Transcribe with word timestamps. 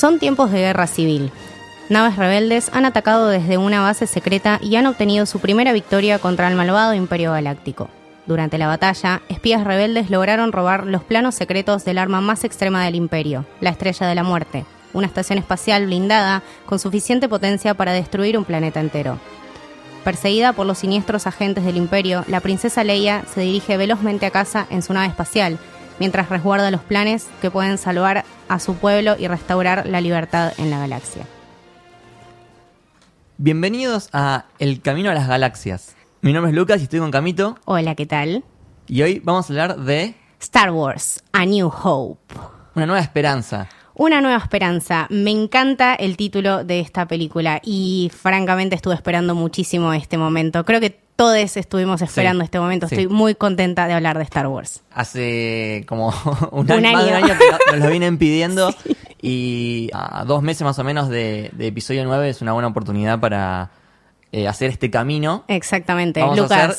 Son 0.00 0.18
tiempos 0.18 0.50
de 0.50 0.60
guerra 0.60 0.86
civil. 0.86 1.30
Naves 1.90 2.16
rebeldes 2.16 2.70
han 2.72 2.86
atacado 2.86 3.28
desde 3.28 3.58
una 3.58 3.82
base 3.82 4.06
secreta 4.06 4.58
y 4.62 4.76
han 4.76 4.86
obtenido 4.86 5.26
su 5.26 5.40
primera 5.40 5.74
victoria 5.74 6.18
contra 6.18 6.48
el 6.48 6.56
malvado 6.56 6.94
Imperio 6.94 7.32
Galáctico. 7.32 7.90
Durante 8.24 8.56
la 8.56 8.66
batalla, 8.66 9.20
espías 9.28 9.62
rebeldes 9.62 10.08
lograron 10.08 10.52
robar 10.52 10.86
los 10.86 11.04
planos 11.04 11.34
secretos 11.34 11.84
del 11.84 11.98
arma 11.98 12.22
más 12.22 12.44
extrema 12.44 12.82
del 12.82 12.94
Imperio, 12.94 13.44
la 13.60 13.68
Estrella 13.68 14.06
de 14.06 14.14
la 14.14 14.22
Muerte, 14.22 14.64
una 14.94 15.06
estación 15.06 15.38
espacial 15.38 15.84
blindada 15.84 16.42
con 16.64 16.78
suficiente 16.78 17.28
potencia 17.28 17.74
para 17.74 17.92
destruir 17.92 18.38
un 18.38 18.46
planeta 18.46 18.80
entero. 18.80 19.18
Perseguida 20.02 20.54
por 20.54 20.64
los 20.64 20.78
siniestros 20.78 21.26
agentes 21.26 21.62
del 21.62 21.76
Imperio, 21.76 22.24
la 22.26 22.40
princesa 22.40 22.84
Leia 22.84 23.22
se 23.34 23.42
dirige 23.42 23.76
velozmente 23.76 24.24
a 24.24 24.30
casa 24.30 24.66
en 24.70 24.80
su 24.80 24.94
nave 24.94 25.08
espacial, 25.08 25.58
mientras 26.00 26.30
resguarda 26.30 26.72
los 26.72 26.80
planes 26.80 27.28
que 27.40 27.50
pueden 27.50 27.78
salvar 27.78 28.24
a 28.48 28.58
su 28.58 28.74
pueblo 28.74 29.14
y 29.16 29.28
restaurar 29.28 29.86
la 29.86 30.00
libertad 30.00 30.52
en 30.58 30.70
la 30.70 30.80
galaxia. 30.80 31.26
Bienvenidos 33.36 34.08
a 34.12 34.46
El 34.58 34.80
Camino 34.80 35.10
a 35.10 35.14
las 35.14 35.28
Galaxias. 35.28 35.94
Mi 36.22 36.32
nombre 36.32 36.50
es 36.50 36.56
Lucas 36.56 36.80
y 36.80 36.84
estoy 36.84 37.00
con 37.00 37.10
Camito. 37.10 37.56
Hola, 37.66 37.94
¿qué 37.94 38.06
tal? 38.06 38.42
Y 38.88 39.02
hoy 39.02 39.20
vamos 39.22 39.48
a 39.48 39.52
hablar 39.52 39.76
de 39.78 40.14
Star 40.40 40.72
Wars, 40.72 41.22
A 41.32 41.44
New 41.46 41.68
Hope. 41.68 42.34
Una 42.74 42.86
Nueva 42.86 43.00
Esperanza. 43.00 43.68
Una 43.94 44.22
nueva 44.22 44.38
esperanza. 44.38 45.06
Me 45.10 45.30
encanta 45.30 45.94
el 45.94 46.16
título 46.16 46.64
de 46.64 46.80
esta 46.80 47.06
película 47.06 47.60
y 47.62 48.10
francamente 48.14 48.74
estuve 48.74 48.94
esperando 48.94 49.34
muchísimo 49.34 49.92
este 49.92 50.16
momento. 50.16 50.64
Creo 50.64 50.80
que 50.80 51.02
todos 51.20 51.56
estuvimos 51.58 52.00
esperando 52.00 52.42
Sí, 52.42 52.46
este 52.46 52.58
momento. 52.60 52.88
sí. 52.88 52.94
Estoy 52.94 53.14
muy 53.14 53.34
contenta 53.34 53.86
de 53.86 53.92
hablar 53.92 54.16
de 54.16 54.24
Star 54.24 54.46
Wars. 54.46 54.80
Hace 54.94 55.84
como 55.86 56.08
un, 56.52 56.70
Un 56.70 56.86
año, 56.86 56.92
más 56.92 57.04
de 57.04 57.10
un 57.10 57.16
año. 57.16 57.26
año 57.26 57.38
que 57.38 57.44
no- 57.50 57.72
nos 57.76 57.84
lo 57.84 57.90
vienen 57.90 58.16
pidiendo. 58.18 58.74
Y 59.22 59.90
a 59.92 60.24
dos 60.24 60.42
meses 60.42 60.62
más 60.62 60.78
o 60.78 60.84
menos 60.84 61.10
de, 61.10 61.50
de 61.52 61.66
episodio 61.66 62.02
9 62.06 62.30
es 62.30 62.40
una 62.40 62.54
buena 62.54 62.68
oportunidad 62.68 63.20
para 63.20 63.68
eh, 64.32 64.48
hacer 64.48 64.70
este 64.70 64.90
camino. 64.90 65.44
Exactamente. 65.46 66.20
Vamos 66.20 66.38
a 66.38 66.42
Lucas. 66.42 66.58
hacer, 66.70 66.76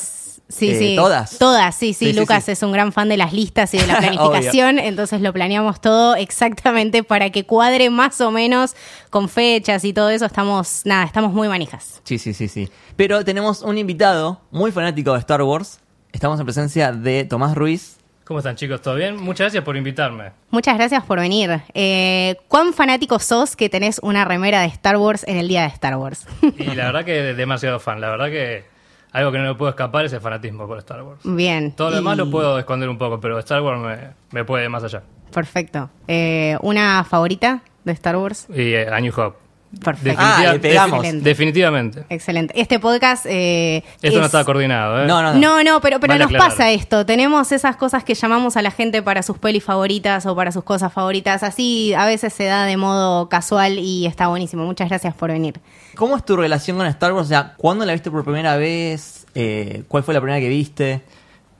Sí, 0.52 0.70
eh, 0.70 0.78
sí. 0.78 0.96
todas. 0.96 1.38
Todas, 1.38 1.74
sí, 1.74 1.94
sí. 1.94 2.06
Sí, 2.06 2.12
sí, 2.12 2.18
Lucas 2.20 2.44
sí. 2.44 2.52
es 2.52 2.62
un 2.62 2.72
gran 2.72 2.92
fan 2.92 3.08
de 3.08 3.16
las 3.16 3.32
listas 3.32 3.72
y 3.74 3.78
de 3.78 3.86
la 3.86 3.98
planificación, 3.98 4.78
entonces 4.78 5.20
lo 5.20 5.32
planeamos 5.32 5.80
todo 5.80 6.14
exactamente 6.14 7.02
para 7.02 7.30
que 7.30 7.44
cuadre 7.44 7.90
más 7.90 8.20
o 8.20 8.30
menos 8.30 8.74
con 9.10 9.28
fechas 9.28 9.84
y 9.84 9.92
todo 9.92 10.10
eso. 10.10 10.26
Estamos, 10.26 10.82
nada, 10.84 11.04
estamos 11.04 11.32
muy 11.32 11.48
manijas. 11.48 12.00
Sí, 12.04 12.18
sí, 12.18 12.34
sí, 12.34 12.48
sí. 12.48 12.68
Pero 12.96 13.24
tenemos 13.24 13.62
un 13.62 13.78
invitado 13.78 14.40
muy 14.50 14.72
fanático 14.72 15.12
de 15.12 15.20
Star 15.20 15.42
Wars. 15.42 15.80
Estamos 16.12 16.38
en 16.38 16.44
presencia 16.46 16.92
de 16.92 17.24
Tomás 17.24 17.54
Ruiz. 17.54 17.96
¿Cómo 18.24 18.38
están 18.38 18.54
chicos? 18.56 18.80
¿Todo 18.80 18.94
bien? 18.94 19.16
Muchas 19.16 19.46
gracias 19.46 19.64
por 19.64 19.76
invitarme. 19.76 20.32
Muchas 20.50 20.76
gracias 20.76 21.04
por 21.04 21.18
venir. 21.18 21.62
Eh, 21.74 22.36
¿Cuán 22.48 22.72
fanático 22.72 23.18
sos 23.18 23.56
que 23.56 23.68
tenés 23.68 23.98
una 23.98 24.24
remera 24.24 24.60
de 24.60 24.68
Star 24.68 24.96
Wars 24.96 25.24
en 25.26 25.38
el 25.38 25.48
día 25.48 25.62
de 25.62 25.68
Star 25.68 25.96
Wars? 25.96 26.26
Y 26.40 26.64
la 26.74 26.86
verdad 26.86 27.04
que 27.04 27.34
demasiado 27.34 27.80
fan. 27.80 28.00
La 28.00 28.10
verdad 28.10 28.26
que 28.26 28.71
algo 29.12 29.30
que 29.32 29.38
no 29.38 29.44
me 29.44 29.54
puedo 29.54 29.70
escapar 29.70 30.04
es 30.04 30.12
el 30.12 30.20
fanatismo 30.20 30.66
por 30.66 30.78
Star 30.78 31.02
Wars. 31.02 31.20
Bien. 31.24 31.72
Todo 31.72 31.90
lo 31.90 31.96
y- 31.96 31.98
demás 31.98 32.16
lo 32.16 32.30
puedo 32.30 32.58
esconder 32.58 32.88
un 32.88 32.98
poco, 32.98 33.20
pero 33.20 33.38
Star 33.38 33.60
Wars 33.62 33.80
me, 33.80 34.10
me 34.32 34.44
puede 34.44 34.68
más 34.68 34.82
allá. 34.84 35.02
Perfecto. 35.32 35.90
Eh, 36.08 36.56
¿Una 36.62 37.04
favorita 37.04 37.62
de 37.84 37.92
Star 37.92 38.16
Wars? 38.16 38.46
Y 38.48 38.72
eh, 38.74 38.88
A 38.88 39.00
New 39.00 39.12
Hope. 39.16 39.38
Perfecto. 39.80 40.18
Ah, 40.22 40.50
le 40.52 40.58
pegamos. 40.58 40.98
Excelente. 41.00 41.28
Definitivamente. 41.28 42.04
Excelente. 42.08 42.60
Este 42.60 42.78
podcast. 42.78 43.24
eh, 43.28 43.82
Esto 44.02 44.18
no 44.18 44.24
es- 44.24 44.26
estaba 44.26 44.44
coordinado, 44.44 45.02
¿eh? 45.02 45.06
No, 45.06 45.22
no, 45.22 45.32
no. 45.34 45.38
No, 45.40 45.64
no, 45.64 45.80
pero, 45.80 45.98
pero 45.98 46.12
Vale 46.12 46.24
nos 46.24 46.26
aclarar. 46.32 46.50
pasa 46.50 46.70
esto. 46.70 47.06
Tenemos 47.06 47.52
esas 47.52 47.76
cosas 47.76 48.04
que 48.04 48.14
llamamos 48.14 48.56
a 48.56 48.62
la 48.62 48.70
gente 48.70 49.02
para 49.02 49.22
sus 49.22 49.38
pelis 49.38 49.64
favoritas 49.64 50.26
o 50.26 50.36
para 50.36 50.52
sus 50.52 50.62
cosas 50.64 50.92
favoritas. 50.92 51.42
Así 51.42 51.94
a 51.94 52.04
veces 52.06 52.32
se 52.32 52.44
da 52.44 52.64
de 52.64 52.76
modo 52.76 53.28
casual 53.28 53.78
y 53.78 54.06
está 54.06 54.28
buenísimo. 54.28 54.64
Muchas 54.64 54.88
gracias 54.88 55.14
por 55.14 55.30
venir. 55.32 55.58
¿Cómo 55.96 56.16
es 56.16 56.24
tu 56.24 56.36
relación 56.36 56.76
con 56.76 56.86
Star 56.86 57.12
Wars? 57.12 57.26
O 57.26 57.28
sea, 57.28 57.54
¿cuándo 57.56 57.84
la 57.84 57.92
viste 57.92 58.10
por 58.10 58.24
primera 58.24 58.56
vez? 58.56 59.26
Eh, 59.34 59.84
¿Cuál 59.88 60.02
fue 60.04 60.12
la 60.14 60.20
primera 60.20 60.38
que 60.40 60.48
viste? 60.48 61.02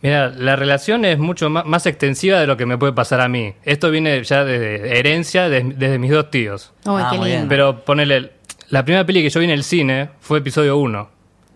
Mira, 0.03 0.31
la 0.31 0.57
relación 0.57 1.05
es 1.05 1.19
mucho 1.19 1.49
más, 1.49 1.65
más 1.65 1.87
extensiva 1.87 2.41
de 2.41 2.47
lo 2.47 2.57
que 2.57 2.67
me 2.67 2.77
puede 2.77 2.93
pasar 2.93 3.21
a 3.21 3.29
mí. 3.29 3.55
Esto 3.65 3.91
viene 3.91 4.23
ya 4.25 4.45
de 4.45 4.99
herencia 4.99 5.49
de- 5.49 5.63
desde 5.77 5.99
mis 5.99 6.11
dos 6.11 6.31
tíos. 6.31 6.73
Ah, 6.85 7.09
qué 7.13 7.19
bien. 7.19 7.31
lindo. 7.31 7.49
Pero 7.49 7.85
ponele, 7.85 8.33
la 8.71 8.85
primera 8.85 9.07
peli 9.07 9.23
que 9.23 9.31
yo 9.31 9.39
vi 9.41 9.45
en 9.47 9.53
el 9.53 9.63
cine 9.65 10.11
fue 10.21 10.39
episodio 10.41 10.77
1. 10.77 11.09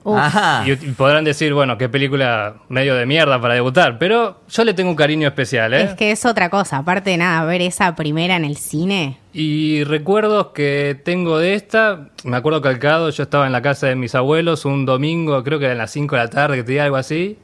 Uf. 0.05 0.17
Ajá. 0.17 0.63
Y, 0.65 0.71
y 0.71 0.93
podrán 0.93 1.25
decir, 1.25 1.53
bueno, 1.53 1.77
qué 1.77 1.89
película 1.89 2.55
medio 2.69 2.95
de 2.95 3.05
mierda 3.07 3.41
para 3.41 3.55
debutar, 3.55 3.99
pero 3.99 4.41
yo 4.49 4.63
le 4.65 4.73
tengo 4.73 4.91
un 4.91 4.95
cariño 4.95 5.27
especial, 5.27 5.75
¿eh? 5.75 5.83
Es 5.83 5.95
que 5.95 6.13
es 6.13 6.25
otra 6.25 6.49
cosa. 6.49 6.77
Aparte 6.77 7.11
de 7.11 7.17
nada, 7.17 7.45
ver 7.45 7.61
esa 7.61 7.97
primera 7.97 8.37
en 8.37 8.45
el 8.45 8.57
cine. 8.57 9.19
Y 9.33 9.83
recuerdos 9.83 10.49
que 10.55 10.97
tengo 11.05 11.39
de 11.41 11.55
esta, 11.55 12.11
me 12.23 12.37
acuerdo 12.37 12.63
calcado, 12.63 13.11
yo 13.11 13.25
estaba 13.25 13.47
en 13.47 13.53
la 13.53 13.63
casa 13.63 13.89
de 13.89 13.97
mis 13.97 14.15
abuelos 14.15 14.65
un 14.65 14.87
domingo, 14.87 15.43
creo 15.43 15.59
que 15.59 15.65
eran 15.65 15.79
las 15.79 15.91
5 15.91 16.15
de 16.15 16.23
la 16.23 16.31
tarde, 16.31 16.57
que 16.59 16.63
tenía 16.63 16.85
algo 16.85 16.97
así, 16.97 17.37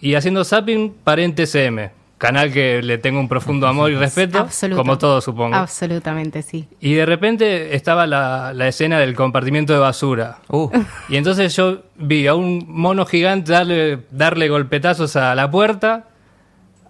y 0.00 0.14
haciendo 0.14 0.44
zapping 0.44 0.94
paré 1.04 1.24
en 1.24 1.34
TCM, 1.34 1.90
canal 2.18 2.52
que 2.52 2.82
le 2.82 2.98
tengo 2.98 3.18
un 3.20 3.28
profundo 3.28 3.66
amor 3.66 3.90
y 3.90 3.94
respeto, 3.96 4.38
Absoluto. 4.38 4.80
como 4.80 4.98
todos 4.98 5.24
supongo. 5.24 5.56
Absolutamente, 5.56 6.42
sí. 6.42 6.66
Y 6.80 6.94
de 6.94 7.06
repente 7.06 7.74
estaba 7.74 8.06
la, 8.06 8.52
la 8.54 8.68
escena 8.68 8.98
del 8.98 9.14
compartimiento 9.14 9.72
de 9.72 9.78
basura. 9.78 10.38
Uh, 10.48 10.70
Y 11.08 11.16
entonces 11.16 11.54
yo 11.56 11.82
vi 11.96 12.26
a 12.26 12.34
un 12.34 12.64
mono 12.68 13.06
gigante 13.06 13.52
darle, 13.52 13.98
darle 14.10 14.48
golpetazos 14.48 15.16
a 15.16 15.34
la 15.34 15.50
puerta, 15.50 16.06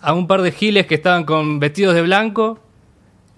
a 0.01 0.13
un 0.15 0.27
par 0.27 0.43
de 0.43 0.53
giles 0.53 0.87
que 0.87 0.95
estaban 0.95 1.25
con 1.25 1.61
vestidos 1.61 1.95
de 1.95 2.03
blanco 2.03 2.59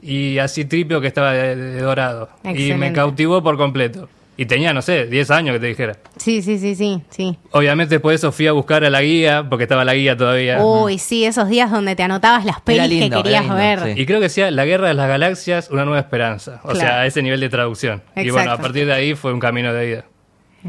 y 0.01 0.39
así 0.39 0.65
tripio 0.65 1.01
que 1.01 1.07
estaba 1.09 1.33
de, 1.33 1.57
de 1.57 1.81
dorado. 1.81 2.29
Y 2.55 2.73
me 2.75 2.93
cautivó 2.93 3.43
por 3.43 3.57
completo. 3.57 4.09
Y 4.37 4.47
tenía, 4.47 4.73
no 4.73 4.81
sé, 4.81 5.07
10 5.07 5.31
años 5.31 5.53
que 5.55 5.61
te 5.61 5.67
dijera. 5.67 5.99
Sí, 6.17 6.41
sí, 6.41 6.59
sí, 6.59 6.75
sí, 6.75 7.03
sí. 7.11 7.37
Obviamente 7.51 7.97
después 7.97 8.15
de 8.15 8.17
eso 8.27 8.33
fui 8.33 8.47
a 8.47 8.53
buscar 8.53 8.83
a 8.83 8.89
la 8.89 9.03
guía, 9.03 9.45
porque 9.49 9.65
estaba 9.65 9.85
la 9.85 9.93
guía 9.95 10.17
todavía. 10.17 10.65
Uy, 10.65 10.99
sí, 10.99 11.25
esos 11.27 11.49
días 11.49 11.71
donde 11.71 11.95
te 11.97 12.03
anotabas 12.03 12.45
las 12.47 12.61
pelis 12.63 12.89
lindo, 12.89 13.19
que 13.19 13.23
querías 13.25 13.43
lindo, 13.43 13.57
ver. 13.57 13.81
sí. 13.95 14.01
Y 14.01 14.07
creo 14.07 14.19
que 14.21 14.25
decía 14.25 14.51
La 14.51 14.65
Guerra 14.65 14.89
de 14.89 14.95
las 14.95 15.07
Galaxias, 15.07 15.69
una 15.71 15.85
nueva 15.85 16.01
esperanza. 16.01 16.61
O 16.65 16.71
Claro. 16.71 16.79
sea, 16.81 17.01
a 17.01 17.07
ese 17.07 17.23
nivel 17.23 17.41
de 17.41 17.51
traducción. 17.51 18.03
Y 18.17 18.31
bueno, 18.31 18.39
a 18.39 18.43
Exacto. 18.55 18.63
partir 18.63 18.87
de 18.87 18.93
ahí 18.95 19.15
fue 19.15 19.35
un 19.35 19.41
camino 19.41 19.73
de 19.75 19.87
vida. 19.87 20.05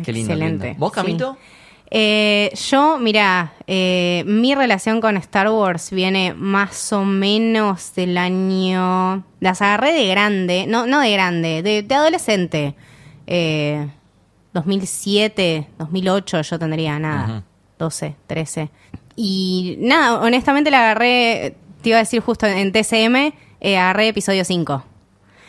qué 0.04 0.12
lindo. 0.12 0.34
Excelente. 0.34 0.66
lindo. 0.68 0.80
¿Vos, 0.80 0.92
sí. 0.92 0.96
Camito? 0.96 1.38
Eh, 1.96 2.52
yo, 2.72 2.98
mira, 3.00 3.54
eh, 3.68 4.24
mi 4.26 4.56
relación 4.56 5.00
con 5.00 5.16
Star 5.18 5.48
Wars 5.50 5.92
viene 5.92 6.34
más 6.36 6.92
o 6.92 7.06
menos 7.06 7.94
del 7.96 8.18
año. 8.18 9.24
Las 9.40 9.62
agarré 9.62 9.94
de 9.94 10.08
grande, 10.08 10.66
no, 10.68 10.86
no 10.88 11.00
de 11.00 11.12
grande, 11.12 11.62
de, 11.62 11.84
de 11.84 11.96
adolescente. 11.96 12.74
Eh, 13.28 13.88
2007, 14.54 15.70
2008, 15.78 16.42
yo 16.42 16.60
tendría 16.60 17.00
nada, 17.00 17.26
Ujú. 17.38 17.44
12, 17.80 18.16
13. 18.28 18.70
Y 19.16 19.78
nada, 19.80 20.20
honestamente 20.22 20.72
la 20.72 20.80
agarré, 20.80 21.56
te 21.82 21.90
iba 21.90 21.98
a 21.98 22.02
decir 22.02 22.22
justo 22.22 22.46
en 22.46 22.72
TCM, 22.72 23.34
eh, 23.62 23.78
agarré 23.78 24.10
episodio 24.10 24.46
5. 24.46 24.84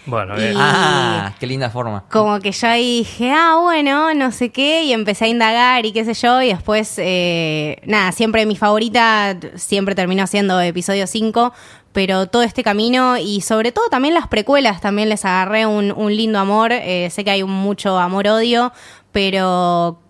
Bueno, 0.07 0.39
Y-. 0.39 0.55
Ah, 0.57 1.33
qué 1.39 1.47
linda 1.47 1.71
forma. 1.71 2.05
Como 2.11 2.39
que 2.41 2.53
yo 2.53 2.69
ahí 2.69 2.99
dije, 2.99 3.31
ah, 3.33 3.59
bueno, 3.62 4.12
no 4.15 4.33
sé 4.33 4.51
qué, 4.51 4.85
y 4.85 4.93
empecé 4.93 5.25
a 5.25 5.29
indagar 5.29 5.87
y 5.87 5.93
qué 5.93 6.05
sé 6.05 6.12
yo, 6.15 6.43
y 6.43 6.49
después, 6.49 6.95
eh, 6.99 7.79
nada, 7.87 8.12
siempre 8.12 8.45
mi 8.45 8.56
favorita, 8.56 9.35
siempre 9.55 9.95
terminó 9.95 10.27
siendo 10.27 10.61
episodio 10.61 11.06
5, 11.06 11.53
pero 11.94 12.26
todo 12.26 12.43
este 12.43 12.64
camino 12.64 13.17
y 13.17 13.41
sobre 13.41 13.70
todo 13.70 13.88
también 13.88 14.14
las 14.14 14.26
precuelas, 14.26 14.81
también 14.81 15.08
les 15.08 15.25
agarré 15.25 15.64
un, 15.64 15.93
un 15.93 16.14
lindo 16.14 16.41
amor, 16.41 16.73
eh, 16.73 17.08
sé 17.11 17.25
que 17.25 17.31
hay 17.31 17.44
mucho 17.44 17.96
amor-odio, 17.99 18.73
pero 19.12 20.00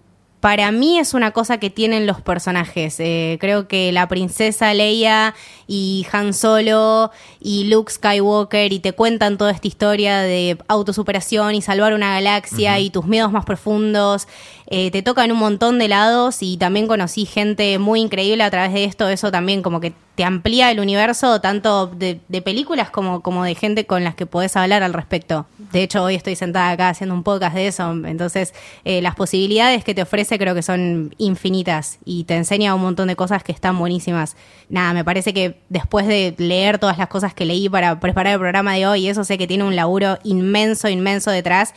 para 0.45 0.71
mí 0.73 0.99
es 0.99 1.15
una 1.15 1.31
cosa 1.31 1.57
que 1.57 1.71
tienen 1.71 2.07
los 2.07 2.21
personajes. 2.21 2.97
Eh, 3.01 3.39
creo 3.41 3.67
que 3.67 3.93
la 3.93 4.09
princesa 4.09 4.75
Leia 4.75 5.35
y 5.67 6.07
Han 6.13 6.35
Solo 6.35 7.11
y 7.41 7.65
Luke 7.65 7.91
Skywalker 7.91 8.71
y 8.71 8.79
te 8.79 8.93
cuentan 8.93 9.39
toda 9.39 9.53
esta 9.53 9.67
historia 9.67 10.21
de 10.21 10.59
autosuperación 10.69 11.55
y 11.55 11.63
salvar 11.63 11.95
una 11.95 12.13
galaxia 12.13 12.79
y 12.79 12.91
tus 12.91 13.07
miedos 13.07 13.33
más 13.33 13.47
profundos. 13.47 14.29
Eh, 14.67 14.91
te 14.91 15.03
tocan 15.03 15.31
un 15.31 15.39
montón 15.39 15.79
de 15.79 15.89
lados 15.89 16.39
y 16.41 16.57
también 16.57 16.87
conocí 16.87 17.27
gente 17.27 17.79
muy 17.79 18.01
increíble 18.01 18.43
a 18.45 18.51
través 18.51 18.73
de 18.73 18.85
esto. 18.85 19.09
Eso 19.09 19.31
también 19.31 19.63
como 19.63 19.81
que 19.81 19.93
te 20.15 20.25
amplía 20.25 20.71
el 20.71 20.79
universo 20.79 21.41
tanto 21.41 21.89
de, 21.89 22.21
de 22.29 22.43
películas 22.43 22.91
como, 22.91 23.21
como 23.21 23.43
de 23.45 23.55
gente 23.55 23.85
con 23.85 24.05
las 24.05 24.15
que 24.15 24.27
podés 24.27 24.57
hablar 24.57 24.83
al 24.83 24.93
respecto. 24.93 25.47
De 25.73 25.83
hecho, 25.83 26.05
hoy 26.05 26.15
estoy 26.15 26.37
sentada 26.37 26.71
acá 26.71 26.89
haciendo 26.91 27.15
un 27.15 27.25
podcast 27.25 27.55
de 27.57 27.67
eso. 27.67 27.91
Entonces, 28.07 28.55
eh, 28.85 29.03
las 29.03 29.17
posibilidades 29.17 29.83
que 29.83 29.95
te 29.95 30.03
ofrece 30.03 30.39
creo 30.39 30.55
que 30.55 30.63
son 30.63 31.15
infinitas 31.19 31.99
y 32.05 32.25
te 32.25 32.37
enseña 32.37 32.75
un 32.75 32.83
montón 32.83 33.09
de 33.09 33.17
cosas 33.17 33.43
que 33.43 33.51
están 33.51 33.77
buenísimas. 33.79 34.37
Nada, 34.69 34.93
me 34.93 35.05
parece 35.05 35.35
que 35.35 35.59
después 35.69 36.07
de 36.07 36.35
leer 36.39 36.79
todas 36.79 36.97
las 36.97 37.09
cosas 37.09 37.35
que 37.35 37.45
leí 37.45 37.69
para 37.69 37.99
preparar 37.99 38.35
el 38.35 38.39
programa 38.39 38.75
de 38.75 38.87
hoy, 38.87 39.09
eso 39.09 39.25
sé 39.25 39.37
que 39.37 39.49
tiene 39.49 39.65
un 39.65 39.75
laburo 39.75 40.19
inmenso, 40.23 40.89
inmenso 40.89 41.33
detrás. 41.33 41.75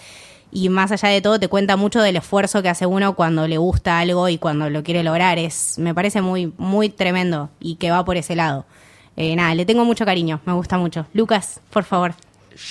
Y 0.52 0.70
más 0.70 0.92
allá 0.92 1.10
de 1.10 1.22
todo, 1.22 1.40
te 1.40 1.48
cuenta 1.50 1.76
mucho 1.76 2.02
del 2.02 2.16
esfuerzo 2.16 2.62
que 2.62 2.70
hace 2.70 2.86
uno 2.86 3.16
cuando 3.16 3.48
le 3.48 3.58
gusta 3.58 4.00
algo 4.00 4.30
y 4.30 4.38
cuando 4.38 4.70
lo 4.70 4.82
quiere 4.84 5.04
lograr. 5.04 5.38
Es, 5.38 5.78
me 5.78 5.94
parece 5.94 6.22
muy, 6.22 6.54
muy 6.58 6.90
tremendo 6.90 7.50
y 7.60 7.76
que 7.76 7.92
va 7.92 8.04
por 8.06 8.16
ese 8.18 8.36
lado. 8.36 8.66
Eh, 9.18 9.36
nada, 9.36 9.54
le 9.56 9.66
tengo 9.66 9.84
mucho 9.84 10.06
cariño, 10.06 10.40
me 10.46 10.54
gusta 10.54 10.78
mucho. 10.78 11.06
Lucas, 11.14 11.60
por 11.70 11.84
favor. 11.84 12.14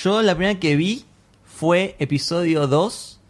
yo 0.05 0.23
la 0.23 0.35
primera 0.35 0.59
que 0.59 0.77
vi 0.77 1.05
fue 1.45 1.97
episodio 1.99 2.67
2. 2.67 3.21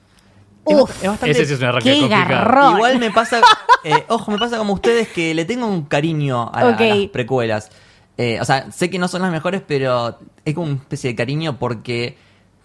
Uf, 0.68 0.90
es 1.02 1.08
bastante 1.08 1.30
Ese 1.30 1.46
sí 1.46 1.52
es 1.54 1.58
un 1.60 1.64
arranque 1.66 1.92
Qué 2.00 2.08
garrón. 2.08 2.74
Igual 2.76 2.98
me 2.98 3.10
pasa, 3.12 3.40
eh, 3.84 4.04
ojo, 4.08 4.30
me 4.32 4.38
pasa 4.38 4.58
como 4.58 4.72
ustedes 4.74 5.08
que 5.08 5.32
le 5.34 5.44
tengo 5.44 5.66
un 5.66 5.82
cariño 5.84 6.50
a, 6.52 6.64
la- 6.64 6.76
a 6.76 6.80
las 6.96 7.06
precuelas. 7.08 7.70
Eh, 8.18 8.38
o 8.40 8.44
sea, 8.44 8.70
sé 8.72 8.90
que 8.90 8.98
no 8.98 9.08
son 9.08 9.22
las 9.22 9.30
mejores, 9.30 9.62
pero 9.66 10.18
es 10.44 10.54
como 10.54 10.66
una 10.68 10.76
especie 10.80 11.10
de 11.10 11.16
cariño 11.16 11.58
porque 11.58 12.16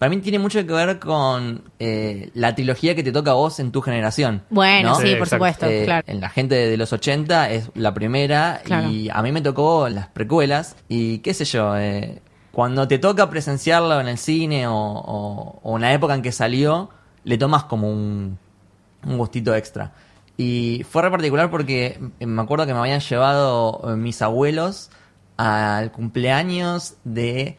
para 0.02 0.10
mí 0.10 0.16
tiene 0.20 0.40
mucho 0.40 0.58
que 0.66 0.72
ver 0.72 0.98
con 0.98 1.62
eh, 1.78 2.30
la 2.34 2.56
trilogía 2.56 2.96
que 2.96 3.04
te 3.04 3.12
toca 3.12 3.30
a 3.30 3.34
vos 3.34 3.60
en 3.60 3.70
tu 3.70 3.80
generación. 3.82 4.42
Bueno, 4.50 4.88
¿no? 4.90 4.94
sí, 4.96 5.02
Sí, 5.02 5.08
por 5.14 5.28
exacto. 5.28 5.36
supuesto, 5.36 5.66
Eh, 5.66 5.84
claro. 5.84 6.04
En 6.08 6.20
la 6.20 6.28
gente 6.28 6.56
de 6.56 6.76
los 6.76 6.92
80 6.92 7.50
es 7.50 7.70
la 7.76 7.94
primera 7.94 8.62
Claro. 8.64 8.90
y 8.90 9.08
a 9.10 9.22
mí 9.22 9.30
me 9.30 9.40
tocó 9.42 9.88
las 9.88 10.08
precuelas 10.08 10.74
y 10.88 11.18
qué 11.18 11.34
sé 11.34 11.44
yo, 11.44 11.76
eh, 11.76 12.20
cuando 12.50 12.88
te 12.88 12.98
toca 12.98 13.30
presenciarlo 13.30 14.00
en 14.00 14.08
el 14.08 14.18
cine 14.18 14.66
o, 14.66 14.74
o, 14.74 15.60
o 15.62 15.76
en 15.76 15.82
la 15.82 15.92
época 15.92 16.14
en 16.16 16.22
que 16.22 16.32
salió, 16.32 16.90
le 17.22 17.38
tomas 17.38 17.62
como 17.64 17.88
un, 17.88 18.38
un 19.06 19.18
gustito 19.18 19.54
extra. 19.54 19.92
Y 20.36 20.84
fue 20.90 21.02
re 21.02 21.12
particular 21.12 21.48
porque 21.48 22.00
me 22.18 22.42
acuerdo 22.42 22.66
que 22.66 22.72
me 22.74 22.80
habían 22.80 22.98
llevado 22.98 23.82
mis 23.96 24.20
abuelos 24.20 24.90
al 25.36 25.92
cumpleaños 25.92 26.94
de 27.04 27.56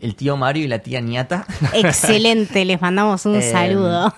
el 0.00 0.14
tío 0.16 0.36
Mario 0.36 0.64
y 0.64 0.68
la 0.68 0.78
tía 0.80 1.00
Niata, 1.00 1.46
Excelente, 1.72 2.64
les 2.64 2.80
mandamos 2.80 3.24
un 3.26 3.36
Eh, 3.36 3.42
saludo. 3.52 4.14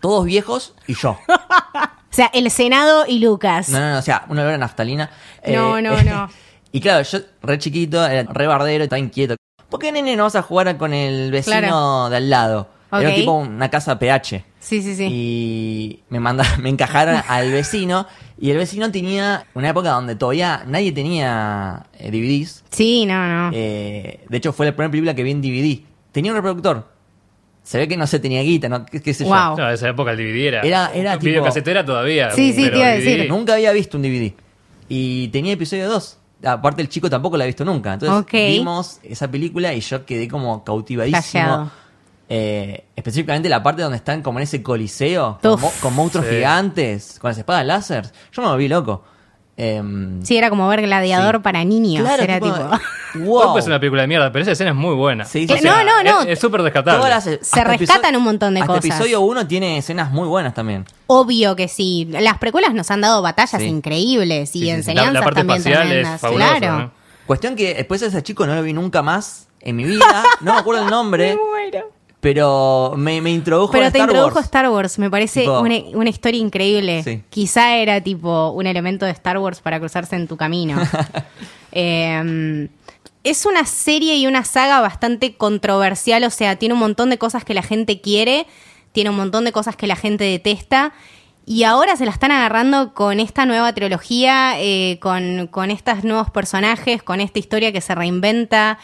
todos 0.00 0.24
viejos 0.24 0.74
y 0.86 0.94
yo. 0.94 1.18
O 1.28 2.10
sea, 2.10 2.30
el 2.32 2.50
Senado 2.50 3.04
y 3.06 3.18
Lucas. 3.20 3.68
No, 3.68 3.78
no, 3.78 3.92
no, 3.92 3.98
o 3.98 4.02
sea, 4.02 4.24
una 4.28 4.42
olor 4.42 4.54
a 4.54 4.58
naftalina. 4.58 5.10
No, 5.46 5.78
Eh, 5.78 5.82
no, 5.82 6.02
no. 6.02 6.28
Y 6.72 6.80
claro, 6.82 7.02
yo 7.02 7.18
re 7.42 7.58
chiquito, 7.58 8.04
era 8.06 8.30
re 8.30 8.46
bardero, 8.46 8.84
estaba 8.84 8.98
inquieto. 9.00 9.36
¿Por 9.70 9.80
qué, 9.80 9.90
nene, 9.90 10.16
no 10.16 10.24
vas 10.24 10.36
a 10.36 10.42
jugar 10.42 10.76
con 10.76 10.92
el 10.92 11.30
vecino 11.30 11.58
Claro. 11.58 12.08
de 12.10 12.16
al 12.18 12.28
lado? 12.30 12.68
Era 12.92 13.14
tipo 13.14 13.32
una 13.32 13.70
casa 13.70 13.98
PH. 13.98 14.44
Sí, 14.68 14.82
sí, 14.82 14.94
sí. 14.94 15.08
Y 15.10 16.00
me 16.10 16.20
manda, 16.20 16.44
me 16.62 16.68
encajaron 16.68 17.22
al 17.26 17.50
vecino. 17.50 18.06
Y 18.38 18.50
el 18.50 18.58
vecino 18.58 18.90
tenía 18.92 19.46
una 19.54 19.70
época 19.70 19.90
donde 19.92 20.14
todavía 20.14 20.62
nadie 20.66 20.92
tenía 20.92 21.86
eh, 21.98 22.10
DVDs. 22.10 22.64
Sí, 22.70 23.06
no, 23.06 23.26
no. 23.26 23.50
Eh, 23.54 24.20
de 24.28 24.36
hecho, 24.36 24.52
fue 24.52 24.66
la 24.66 24.72
primera 24.72 24.90
película 24.90 25.14
que 25.14 25.22
vi 25.22 25.30
en 25.30 25.40
DVD. 25.40 25.80
Tenía 26.12 26.32
un 26.32 26.36
reproductor. 26.36 26.86
Se 27.62 27.78
ve 27.78 27.88
que 27.88 27.96
no 27.96 28.06
se 28.06 28.18
tenía 28.18 28.42
guita, 28.42 28.68
¿no? 28.68 28.84
¿Qué, 28.84 29.00
qué 29.00 29.14
sé 29.14 29.24
yo. 29.24 29.30
Wow. 29.30 29.56
No, 29.56 29.70
esa 29.70 29.88
época 29.88 30.10
el 30.12 30.18
DVD 30.18 30.46
era. 30.48 30.60
Era- 30.62 30.90
era 30.94 31.12
tipo- 31.14 31.24
Videocasetera 31.30 31.84
todavía. 31.84 32.30
Sí, 32.32 32.52
sí, 32.52 32.68
te 32.70 32.76
iba 32.76 32.86
a 32.86 32.90
decir. 32.90 33.28
Nunca 33.28 33.54
había 33.54 33.72
visto 33.72 33.96
un 33.96 34.02
DVD. 34.02 34.32
Y 34.88 35.28
tenía 35.28 35.54
episodio 35.54 35.88
2. 35.88 36.18
Aparte 36.44 36.82
el 36.82 36.88
chico 36.88 37.08
tampoco 37.10 37.36
la 37.38 37.44
ha 37.44 37.46
visto 37.46 37.64
nunca. 37.64 37.94
Entonces 37.94 38.16
vimos 38.58 39.00
esa 39.02 39.30
película 39.30 39.72
y 39.74 39.80
yo 39.80 40.04
quedé 40.06 40.28
como 40.28 40.62
cautivadísimo. 40.62 41.20
Flasheado. 41.22 41.70
Eh, 42.30 42.84
específicamente 42.94 43.48
la 43.48 43.62
parte 43.62 43.80
donde 43.82 43.96
están 43.96 44.20
como 44.22 44.38
en 44.38 44.42
ese 44.42 44.62
coliseo, 44.62 45.38
con, 45.40 45.52
Uf. 45.52 45.60
mo- 45.62 45.72
con 45.80 45.94
monstruos 45.94 46.26
Sí. 46.26 46.34
gigantes, 46.36 47.18
con 47.20 47.30
las 47.30 47.38
espadas 47.38 47.64
láser. 47.64 48.10
Yo 48.32 48.42
me 48.42 48.48
volví 48.48 48.68
loco. 48.68 49.02
Em, 49.56 50.22
Sí, 50.22 50.36
era 50.36 50.50
como 50.50 50.68
ver 50.68 50.82
gladiador 50.82 51.36
Sí. 51.36 51.42
para 51.42 51.64
niños. 51.64 52.04
claro, 52.04 52.22
era 52.22 52.38
tipo. 52.38 52.54
wow. 53.24 53.56
Es 53.58 53.66
una 53.66 53.80
película 53.80 54.02
de 54.02 54.08
mierda, 54.08 54.30
pero 54.30 54.42
esa 54.42 54.52
escena 54.52 54.70
es 54.70 54.76
muy 54.76 54.94
buena. 54.94 55.24
Sí, 55.24 55.46
O 55.50 55.56
sí, 55.56 55.60
sea, 55.62 55.72
sí. 55.80 55.84
No, 55.84 55.84
no, 55.84 56.02
no. 56.04 56.20
Es 56.30 56.38
súper 56.38 56.60
rescatable. 56.60 56.98
Todas 57.00 57.26
las- 57.26 57.38
Se 57.46 57.64
rescatan 57.64 58.14
un 58.14 58.22
montón 58.24 58.54
de 58.54 58.60
hasta 58.60 58.74
cosas. 58.74 58.84
episodio 58.84 59.20
1 59.22 59.46
tiene 59.48 59.78
escenas 59.78 60.12
muy 60.12 60.28
buenas 60.28 60.52
también. 60.54 60.84
Obvio 61.08 61.56
que 61.56 61.66
sí. 61.66 62.06
Las 62.10 62.38
precuelas 62.38 62.72
nos 62.74 62.90
han 62.92 63.00
dado 63.00 63.20
batallas 63.22 63.60
Sí. 63.60 63.66
increíbles 63.66 64.50
y 64.50 64.52
Sí, 64.52 64.58
sí, 64.60 64.64
sí. 64.66 64.70
enseñanzas 64.70 65.14
La, 65.14 65.20
la 65.20 65.24
parte 65.24 65.40
también 65.40 65.58
espacial 65.58 65.86
tremendas. 65.88 66.14
es 66.16 66.20
fabulosa. 66.20 66.56
claro. 66.58 66.78
¿no? 66.78 66.90
Cuestión 67.26 67.56
que 67.56 67.74
después 67.74 68.00
ese 68.02 68.22
chico 68.22 68.46
no 68.46 68.54
lo 68.54 68.62
vi 68.62 68.72
nunca 68.74 69.02
más 69.02 69.48
en 69.60 69.74
mi 69.76 69.84
vida. 69.84 70.22
No 70.40 70.52
me 70.54 70.60
acuerdo 70.60 70.84
el 70.84 70.90
nombre. 70.90 71.36
Pero 72.20 72.94
me, 72.96 73.20
me 73.20 73.30
introdujo 73.30 73.70
Pero 73.72 73.86
a 73.86 73.90
te 73.92 73.98
Star 73.98 74.08
introdujo 74.10 74.34
Wars. 74.36 74.44
a 74.44 74.46
Star 74.46 74.68
Wars, 74.70 74.98
me 74.98 75.08
parece 75.08 75.44
Tipo- 75.44 75.60
una, 75.60 75.76
una 75.96 76.10
historia 76.10 76.40
increíble. 76.40 77.02
Sí. 77.04 77.22
Quizá 77.30 77.76
era 77.76 78.00
tipo 78.00 78.50
un 78.50 78.66
elemento 78.66 79.06
de 79.06 79.12
Star 79.12 79.38
Wars 79.38 79.60
para 79.60 79.78
cruzarse 79.78 80.16
en 80.16 80.26
tu 80.28 80.36
camino. 80.36 80.78
Eh, 81.70 82.68
es 83.24 83.44
una 83.46 83.66
serie 83.66 84.16
y 84.16 84.26
una 84.26 84.42
saga 84.44 84.80
bastante 84.80 85.36
controversial, 85.36 86.24
o 86.24 86.30
sea, 86.30 86.56
tiene 86.56 86.72
un 86.74 86.80
montón 86.80 87.10
de 87.10 87.18
cosas 87.18 87.44
que 87.44 87.52
la 87.54 87.62
gente 87.62 88.00
quiere, 88.00 88.46
tiene 88.92 89.10
un 89.10 89.16
montón 89.16 89.44
de 89.44 89.52
cosas 89.52 89.76
que 89.76 89.86
la 89.86 89.96
gente 89.96 90.24
detesta. 90.24 90.92
Y 91.44 91.64
ahora 91.64 91.96
se 91.96 92.04
la 92.04 92.10
están 92.10 92.30
agarrando 92.30 92.92
con 92.92 93.20
esta 93.20 93.46
nueva 93.46 93.72
trilogía, 93.72 94.54
eh, 94.60 94.98
con, 95.00 95.46
con 95.46 95.70
estos 95.70 96.04
nuevos 96.04 96.30
personajes, 96.30 97.02
con 97.02 97.20
esta 97.20 97.38
historia 97.38 97.72
que 97.72 97.80
se 97.80 97.94
reinventa. 97.94 98.78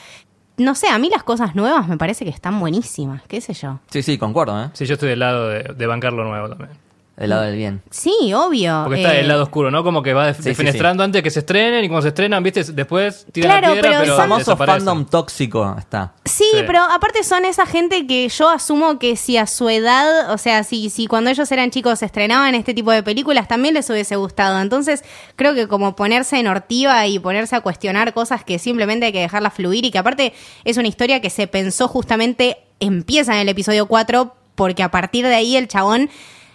No 0.57 0.75
sé, 0.75 0.89
a 0.89 0.99
mí 0.99 1.09
las 1.11 1.25
cosas 1.25 1.55
nuevas 1.57 1.89
me 1.89 1.97
parece 1.97 2.25
que 2.25 2.31
están 2.31 2.61
buenísimas, 2.61 3.23
qué 3.27 3.41
sé 3.41 3.55
yo. 3.55 3.81
Sí, 3.91 4.03
sí, 4.03 4.19
concuerdo, 4.19 4.63
¿eh? 4.63 4.71
Sí, 4.73 4.87
yo 4.87 4.95
estoy 4.95 5.09
del 5.09 5.19
lado 5.19 5.49
de, 5.49 5.63
de 5.77 5.87
bancar 5.87 6.13
lo 6.13 6.25
nuevo 6.25 6.49
también. 6.49 6.71
Del 7.17 7.31
lado 7.31 7.43
del 7.43 7.55
bien. 7.55 7.81
Sí, 7.91 8.33
obvio. 8.35 8.83
Porque 8.85 9.01
está 9.03 9.15
eh, 9.15 9.21
el 9.21 9.29
lado 9.29 9.45
oscuro, 9.45 9.71
¿no? 9.71 9.85
Como 9.85 10.03
que 10.03 10.13
va 10.13 10.27
def- 10.27 10.39
Sí, 10.39 10.43
sí, 10.43 10.49
defenestrando 10.49 11.05
antes 11.05 11.23
que 11.23 11.31
se 11.31 11.39
estrenen 11.41 11.85
y 11.85 11.89
cuando 11.89 12.03
se 12.03 12.09
estrenan, 12.09 12.43
¿viste? 12.43 12.65
Después 12.65 13.25
tiran 13.31 13.53
Claro, 13.61 13.69
la 13.69 13.73
piedra, 13.75 13.89
pero 13.91 14.01
pero, 14.03 14.15
El 14.15 14.21
famoso 14.21 14.39
desaparece. 14.41 14.79
fandom 14.79 15.05
tóxico 15.07 15.77
está. 15.79 16.13
Sí, 16.25 16.43
Sí. 16.53 16.59
pero 16.67 16.81
aparte 16.83 17.23
son 17.23 17.45
esa 17.45 17.67
gente 17.67 18.05
que 18.09 18.29
yo 18.29 18.49
asumo 18.51 18.99
que 18.99 19.15
si 19.15 19.37
a 19.37 19.47
su 19.47 19.69
edad, 19.69 20.33
o 20.33 20.39
sea, 20.39 20.65
si, 20.65 20.91
si 20.91 21.07
cuando 21.07 21.31
ellos 21.31 21.53
eran 21.53 21.71
chicos 21.71 22.01
se 22.01 22.07
estrenaban 22.07 22.55
este 22.57 22.75
tipo 22.75 22.91
de 22.91 23.05
películas, 23.05 23.47
también 23.47 23.75
les 23.75 23.89
hubiese 23.91 24.17
gustado. 24.17 24.61
Entonces, 24.61 25.05
creo 25.37 25.55
que 25.55 25.69
como 25.69 25.95
ponerse 25.95 26.41
en 26.41 26.49
ortiva 26.49 27.07
y 27.07 27.21
ponerse 27.21 27.55
a 27.55 27.61
cuestionar 27.61 28.13
cosas 28.13 28.43
que 28.43 28.59
simplemente 28.59 29.07
hay 29.07 29.13
que 29.13 29.21
dejarlas 29.21 29.55
fluir 29.55 29.85
y 29.85 29.93
que 29.93 29.99
aparte 29.99 30.33
es 30.65 30.77
una 30.79 30.89
historia 30.89 31.21
que 31.21 31.31
se 31.31 31.47
pensó 31.47 31.87
justamente, 31.87 32.57
empieza 32.81 33.35
en 33.35 33.39
el 33.43 33.49
episodio 33.49 33.87
4, 33.87 34.35
porque 34.57 34.83
a 34.83 34.91
partir 34.91 35.25
de 35.27 35.35
ahí 35.37 35.57
el 35.57 35.69
chabón 35.69 36.11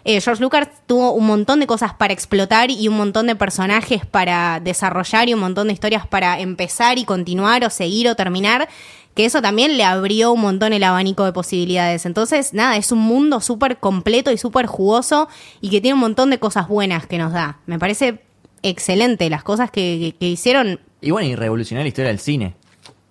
eh, 0.06 0.22
George 0.22 0.42
Lucas 0.42 0.68
tuvo 0.88 1.12
un 1.14 1.26
montón 1.28 1.60
de 1.60 1.68
cosas 1.68 1.94
para 1.94 2.14
explotar 2.14 2.72
y 2.72 2.88
un 2.88 2.98
montón 2.98 3.28
de 3.28 3.36
personajes 3.36 4.06
para 4.06 4.60
desarrollar 4.60 5.28
y 5.30 5.34
un 5.34 5.40
montón 5.42 5.68
de 5.68 5.74
historias 5.74 6.08
para 6.08 6.40
empezar 6.40 6.98
y 6.98 7.06
continuar 7.06 7.64
o 7.66 7.70
seguir 7.70 8.08
o 8.08 8.16
terminar, 8.16 8.70
que 9.16 9.26
eso 9.26 9.42
también 9.42 9.76
le 9.76 9.84
abrió 9.84 10.32
un 10.32 10.40
montón 10.42 10.72
el 10.72 10.84
abanico 10.84 11.26
de 11.26 11.34
posibilidades. 11.34 12.06
Entonces, 12.06 12.54
nada, 12.54 12.78
es 12.78 12.92
un 12.92 13.00
mundo 13.00 13.42
súper 13.42 13.78
completo 13.80 14.32
y 14.32 14.38
súper 14.38 14.66
jugoso 14.68 15.28
y 15.60 15.70
que 15.70 15.82
tiene 15.82 15.96
un 15.96 16.00
montón 16.00 16.30
de 16.30 16.40
cosas 16.40 16.68
buenas 16.70 17.06
que 17.06 17.18
nos 17.18 17.34
da. 17.34 17.60
Me 17.66 17.78
parece 17.80 18.22
excelente 18.64 19.30
las 19.30 19.44
cosas 19.44 19.72
que, 19.72 20.00
que- 20.14 20.18
que 20.18 20.28
hicieron. 20.30 20.80
Y 21.02 21.12
bueno, 21.12 21.28
y 21.28 21.36
revolucionó 21.36 21.82
la 21.82 21.88
historia 21.88 22.10
del 22.10 22.20
cine. 22.20 22.56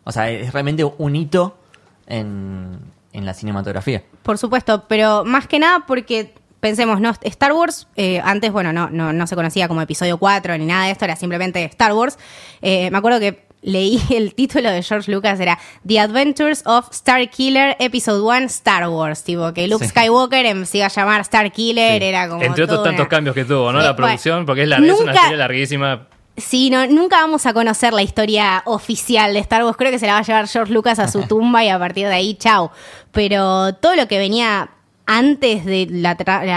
O 0.04 0.12
sea, 0.12 0.30
es 0.30 0.52
realmente 0.52 0.84
un 0.84 1.16
hito 1.16 1.58
en, 2.06 2.78
en 3.12 3.26
la 3.26 3.34
cinematografía. 3.34 4.02
Por 4.22 4.38
supuesto, 4.38 4.84
pero 4.88 5.24
más 5.24 5.46
que 5.46 5.58
nada 5.58 5.84
porque 5.86 6.34
pensemos, 6.60 7.00
no, 7.00 7.12
Star 7.22 7.52
Wars, 7.52 7.88
eh, 7.96 8.20
antes, 8.24 8.52
bueno, 8.52 8.72
no, 8.72 8.90
no, 8.90 9.12
no 9.12 9.26
se 9.26 9.34
conocía 9.36 9.68
como 9.68 9.80
episodio 9.82 10.18
4 10.18 10.58
ni 10.58 10.66
nada 10.66 10.86
de 10.86 10.92
esto, 10.92 11.04
era 11.04 11.16
simplemente 11.16 11.64
Star 11.64 11.92
Wars. 11.92 12.18
Eh, 12.62 12.90
me 12.90 12.98
acuerdo 12.98 13.20
que 13.20 13.46
leí 13.62 14.00
el 14.10 14.34
título 14.34 14.70
de 14.70 14.82
George 14.82 15.10
Lucas, 15.10 15.38
era 15.40 15.58
The 15.86 16.00
Adventures 16.00 16.62
of 16.66 16.88
Star 16.92 17.28
Killer 17.30 17.76
Episode 17.80 18.20
1 18.20 18.46
Star 18.46 18.88
Wars, 18.88 19.24
tipo 19.24 19.52
que 19.52 19.66
Luke 19.68 19.84
Sí. 19.84 19.90
Skywalker 19.90 20.46
em, 20.46 20.64
se 20.64 20.78
iba 20.78 20.86
a 20.86 20.90
llamar 20.90 21.20
Star 21.22 21.50
Killer, 21.52 22.00
Sí. 22.00 22.06
era 22.08 22.28
como... 22.28 22.42
Entre 22.42 22.64
otros 22.64 22.82
tantos 22.84 23.00
una- 23.00 23.08
cambios 23.08 23.34
que 23.34 23.44
tuvo, 23.44 23.72
¿no? 23.72 23.78
Sí, 23.80 23.84
la 23.84 23.92
bueno, 23.92 23.96
producción, 23.96 24.46
porque 24.46 24.62
es, 24.62 24.68
la, 24.68 24.76
es 24.78 25.00
una 25.00 25.14
serie 25.22 25.36
larguísima. 25.36 26.06
Sí, 26.36 26.70
no, 26.70 26.86
nunca 26.86 27.16
vamos 27.16 27.46
a 27.46 27.52
conocer 27.52 27.92
la 27.92 28.02
historia 28.02 28.62
oficial 28.64 29.32
de 29.34 29.40
Star 29.40 29.64
Wars. 29.64 29.76
Creo 29.76 29.90
que 29.90 29.98
se 29.98 30.06
la 30.06 30.12
va 30.12 30.18
a 30.20 30.22
llevar 30.22 30.46
George 30.46 30.72
Lucas 30.72 31.00
a 31.00 31.08
su 31.08 31.22
tumba 31.26 31.64
y 31.64 31.68
a 31.68 31.80
partir 31.80 32.06
de 32.06 32.14
ahí, 32.14 32.34
chao. 32.36 32.70
Pero 33.10 33.74
todo 33.74 33.96
lo 33.96 34.06
que 34.06 34.18
venía 34.18 34.70
antes 35.08 35.64
de 35.64 35.88
la, 35.90 36.14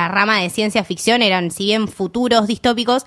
rama 0.10 0.42
de 0.42 0.50
ciencia 0.50 0.84
ficción 0.84 1.22
eran, 1.22 1.52
si 1.52 1.64
bien 1.64 1.88
futuros 1.88 2.48
distópicos, 2.48 3.06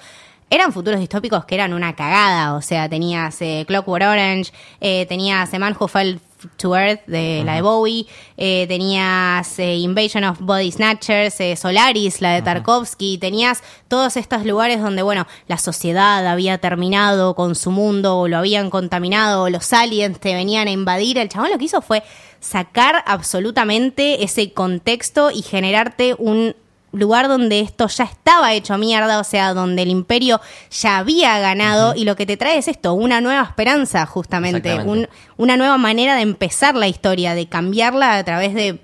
eran 0.48 0.72
futuros 0.72 1.00
distópicos 1.00 1.44
que 1.44 1.54
eran 1.54 1.74
una 1.74 1.94
cagada. 1.94 2.54
O 2.54 2.62
sea, 2.62 2.88
tenías 2.88 3.40
eh, 3.42 3.64
Clockwork 3.68 4.04
Orange, 4.04 4.52
eh, 4.80 5.04
tenías 5.06 5.52
A 5.52 5.58
Man 5.58 5.76
Who 5.78 5.86
Fell 5.86 6.18
to 6.56 6.76
Earth 6.76 7.06
de 7.06 7.42
la 7.44 7.54
de 7.54 7.62
Bowie, 7.62 8.06
eh, 8.36 8.66
tenías 8.68 9.58
eh, 9.58 9.76
Invasion 9.76 10.24
of 10.24 10.38
Body 10.40 10.70
Snatchers, 10.70 11.40
eh, 11.40 11.56
Solaris, 11.56 12.20
la 12.20 12.34
de 12.34 12.42
Tarkovsky, 12.42 13.18
tenías 13.18 13.62
todos 13.88 14.16
estos 14.16 14.44
lugares 14.44 14.80
donde, 14.80 15.02
bueno, 15.02 15.26
la 15.46 15.58
sociedad 15.58 16.26
había 16.26 16.58
terminado 16.58 17.34
con 17.34 17.54
su 17.54 17.70
mundo, 17.70 18.18
o 18.18 18.28
lo 18.28 18.38
habían 18.38 18.70
contaminado, 18.70 19.44
o 19.44 19.50
los 19.50 19.72
aliens 19.72 20.18
te 20.20 20.34
venían 20.34 20.68
a 20.68 20.70
invadir. 20.70 21.18
El 21.18 21.28
chabón 21.28 21.50
lo 21.50 21.58
que 21.58 21.64
hizo 21.64 21.82
fue 21.82 22.02
sacar 22.44 23.02
absolutamente 23.06 24.22
ese 24.22 24.52
contexto 24.52 25.30
y 25.30 25.40
generarte 25.42 26.14
un 26.18 26.54
lugar 26.92 27.26
donde 27.26 27.60
esto 27.60 27.88
ya 27.88 28.04
estaba 28.04 28.52
hecho 28.52 28.76
mierda, 28.78 29.18
o 29.18 29.24
sea, 29.24 29.54
donde 29.54 29.82
el 29.82 29.88
imperio 29.88 30.40
ya 30.70 30.98
había 30.98 31.38
ganado 31.40 31.94
y 31.96 32.04
lo 32.04 32.14
que 32.16 32.26
te 32.26 32.36
trae 32.36 32.58
es 32.58 32.68
esto, 32.68 32.92
una 32.92 33.20
nueva 33.20 33.42
esperanza 33.42 34.04
justamente, 34.06 34.74
un- 34.90 35.08
una 35.38 35.56
nueva 35.56 35.76
manera 35.78 36.14
de 36.16 36.22
empezar 36.22 36.74
la 36.76 36.86
historia, 36.86 37.34
de 37.34 37.46
cambiarla 37.48 38.16
a 38.18 38.24
través 38.24 38.54
de 38.54 38.78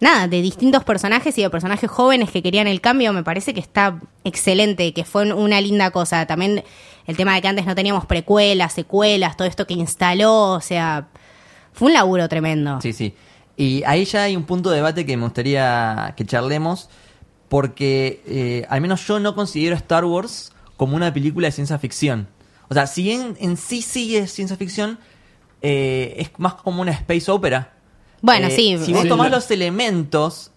nada, 0.00 0.28
de 0.28 0.40
distintos 0.40 0.84
personajes 0.84 1.36
y 1.36 1.42
de 1.42 1.50
personajes 1.50 1.90
jóvenes 1.90 2.30
que 2.30 2.42
querían 2.42 2.68
el 2.68 2.80
cambio, 2.80 3.12
me 3.12 3.22
parece 3.24 3.52
que 3.52 3.60
está 3.60 4.00
excelente, 4.24 4.92
que 4.94 5.04
fue 5.04 5.30
una 5.32 5.60
linda 5.60 5.90
cosa. 5.90 6.24
También 6.26 6.62
el 7.06 7.16
tema 7.16 7.34
de 7.34 7.42
que 7.42 7.48
antes 7.48 7.66
no 7.66 7.74
teníamos 7.74 8.06
precuelas, 8.06 8.72
secuelas, 8.72 9.36
todo 9.36 9.48
esto 9.48 9.66
que 9.66 9.74
instaló, 9.74 10.52
o 10.52 10.60
sea, 10.60 11.08
Fue 11.76 11.86
un 11.88 11.92
laburo 11.94 12.28
tremendo. 12.28 12.80
Sí, 12.80 12.92
sí. 12.92 13.14
Y 13.56 13.82
ahí 13.86 14.04
ya 14.04 14.24
hay 14.24 14.34
un 14.36 14.42
punto 14.44 14.68
de 14.70 14.76
debate 14.76 15.06
que 15.06 15.16
me 15.16 15.22
gustaría 15.22 16.12
que 16.16 16.26
charlemos, 16.26 16.90
porque 17.48 18.22
eh, 18.26 18.66
al 18.68 18.80
menos 18.80 19.06
yo 19.06 19.20
no 19.20 19.34
considero 19.34 19.76
Star 19.76 20.04
Wars 20.04 20.52
como 20.76 20.96
una 20.96 21.12
película 21.14 21.46
de 21.48 21.52
ciencia 21.52 21.78
ficción. 21.78 22.28
O 22.68 22.74
sea, 22.74 22.86
si 22.86 23.02
bien 23.04 23.36
en 23.40 23.56
sí 23.56 23.80
sigue 23.82 24.26
ciencia 24.26 24.56
ficción, 24.56 24.98
eh, 25.62 26.14
es 26.18 26.30
más 26.38 26.54
como 26.54 26.82
una 26.82 26.90
space 26.92 27.30
opera. 27.30 27.72
Bueno, 28.20 28.48
Eh, 28.48 28.50
sí. 28.50 28.78
Si 28.84 28.92
vos 28.92 29.02
Sí. 29.02 29.08
tomás 29.08 29.30
los 29.30 29.50
elementos, 29.50 30.50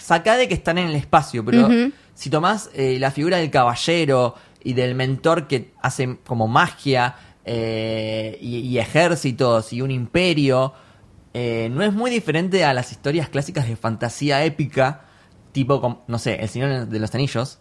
sacá 0.00 0.36
de 0.36 0.46
que 0.48 0.54
están 0.54 0.78
en 0.78 0.86
el 0.88 0.94
espacio, 0.94 1.44
pero 1.44 1.68
si 2.14 2.30
tomás 2.30 2.70
eh, 2.74 2.98
la 3.00 3.10
figura 3.10 3.38
del 3.38 3.50
caballero 3.50 4.34
y 4.62 4.74
del 4.74 4.94
mentor 4.94 5.46
que 5.48 5.72
hace 5.82 6.18
como 6.26 6.46
magia 6.48 7.16
eh, 7.46 8.38
y, 8.42 8.58
y 8.58 8.78
ejércitos 8.78 9.72
y 9.72 9.80
un 9.80 9.90
imperio, 9.90 10.74
eh, 11.32 11.68
no 11.72 11.82
es 11.82 11.92
muy 11.92 12.10
diferente 12.10 12.64
a 12.64 12.74
las 12.74 12.90
historias 12.92 13.28
clásicas 13.28 13.68
de 13.68 13.76
fantasía 13.76 14.44
épica, 14.44 15.02
tipo, 15.52 16.02
no 16.08 16.18
sé, 16.18 16.34
El 16.40 16.48
Señor 16.48 16.86
de 16.88 16.98
los 16.98 17.14
Anillos. 17.14 17.58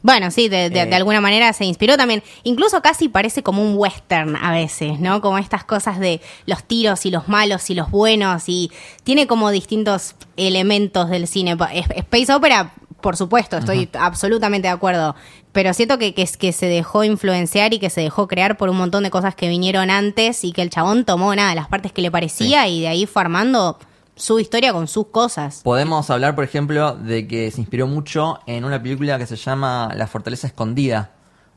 Bueno, 0.00 0.30
sí, 0.30 0.48
de, 0.48 0.70
de- 0.70 0.80
Eh. 0.82 0.86
de 0.86 0.94
alguna 0.94 1.20
manera 1.20 1.52
se 1.52 1.64
inspiró 1.64 1.96
también. 1.96 2.22
Incluso 2.44 2.80
casi 2.82 3.08
parece 3.08 3.42
como 3.42 3.62
un 3.62 3.74
western 3.76 4.36
a 4.36 4.52
veces, 4.52 5.00
¿no? 5.00 5.20
Como 5.20 5.38
estas 5.38 5.64
cosas 5.64 5.98
de 5.98 6.20
los 6.46 6.62
tiros 6.62 7.04
y 7.04 7.10
los 7.10 7.26
malos 7.28 7.68
y 7.70 7.74
los 7.74 7.90
buenos 7.90 8.44
y 8.48 8.70
tiene 9.02 9.26
como 9.26 9.50
distintos 9.50 10.14
elementos 10.36 11.10
del 11.10 11.26
cine. 11.26 11.56
Space 11.96 12.32
Opera, 12.32 12.72
por 13.00 13.16
supuesto, 13.16 13.58
estoy 13.58 13.88
absolutamente 13.98 14.68
de 14.68 14.74
acuerdo. 14.74 15.14
Pero 15.52 15.72
siento 15.72 15.98
que, 15.98 16.14
que, 16.14 16.26
que 16.26 16.52
se 16.52 16.66
dejó 16.66 17.04
influenciar 17.04 17.72
y 17.74 17.78
que 17.78 17.90
se 17.90 18.00
dejó 18.00 18.28
crear 18.28 18.56
por 18.56 18.68
un 18.68 18.76
montón 18.76 19.02
de 19.02 19.10
cosas 19.10 19.34
que 19.34 19.48
vinieron 19.48 19.90
antes 19.90 20.44
y 20.44 20.52
que 20.52 20.62
el 20.62 20.70
chabón 20.70 21.04
tomó 21.04 21.34
nada, 21.34 21.54
las 21.54 21.68
partes 21.68 21.92
que 21.92 22.02
le 22.02 22.10
parecía 22.10 22.68
y 22.68 22.80
de 22.80 22.88
ahí 22.88 23.06
fue 23.06 23.22
armando 23.22 23.78
su 24.18 24.40
historia 24.40 24.72
con 24.72 24.88
sus 24.88 25.06
cosas. 25.06 25.60
Podemos 25.62 26.10
hablar, 26.10 26.34
por 26.34 26.44
ejemplo, 26.44 26.94
de 26.96 27.26
que 27.26 27.50
se 27.50 27.60
inspiró 27.60 27.86
mucho 27.86 28.40
en 28.46 28.64
una 28.64 28.82
película 28.82 29.16
que 29.16 29.26
se 29.26 29.36
llama 29.36 29.92
La 29.94 30.06
Fortaleza 30.06 30.48
Escondida, 30.48 31.12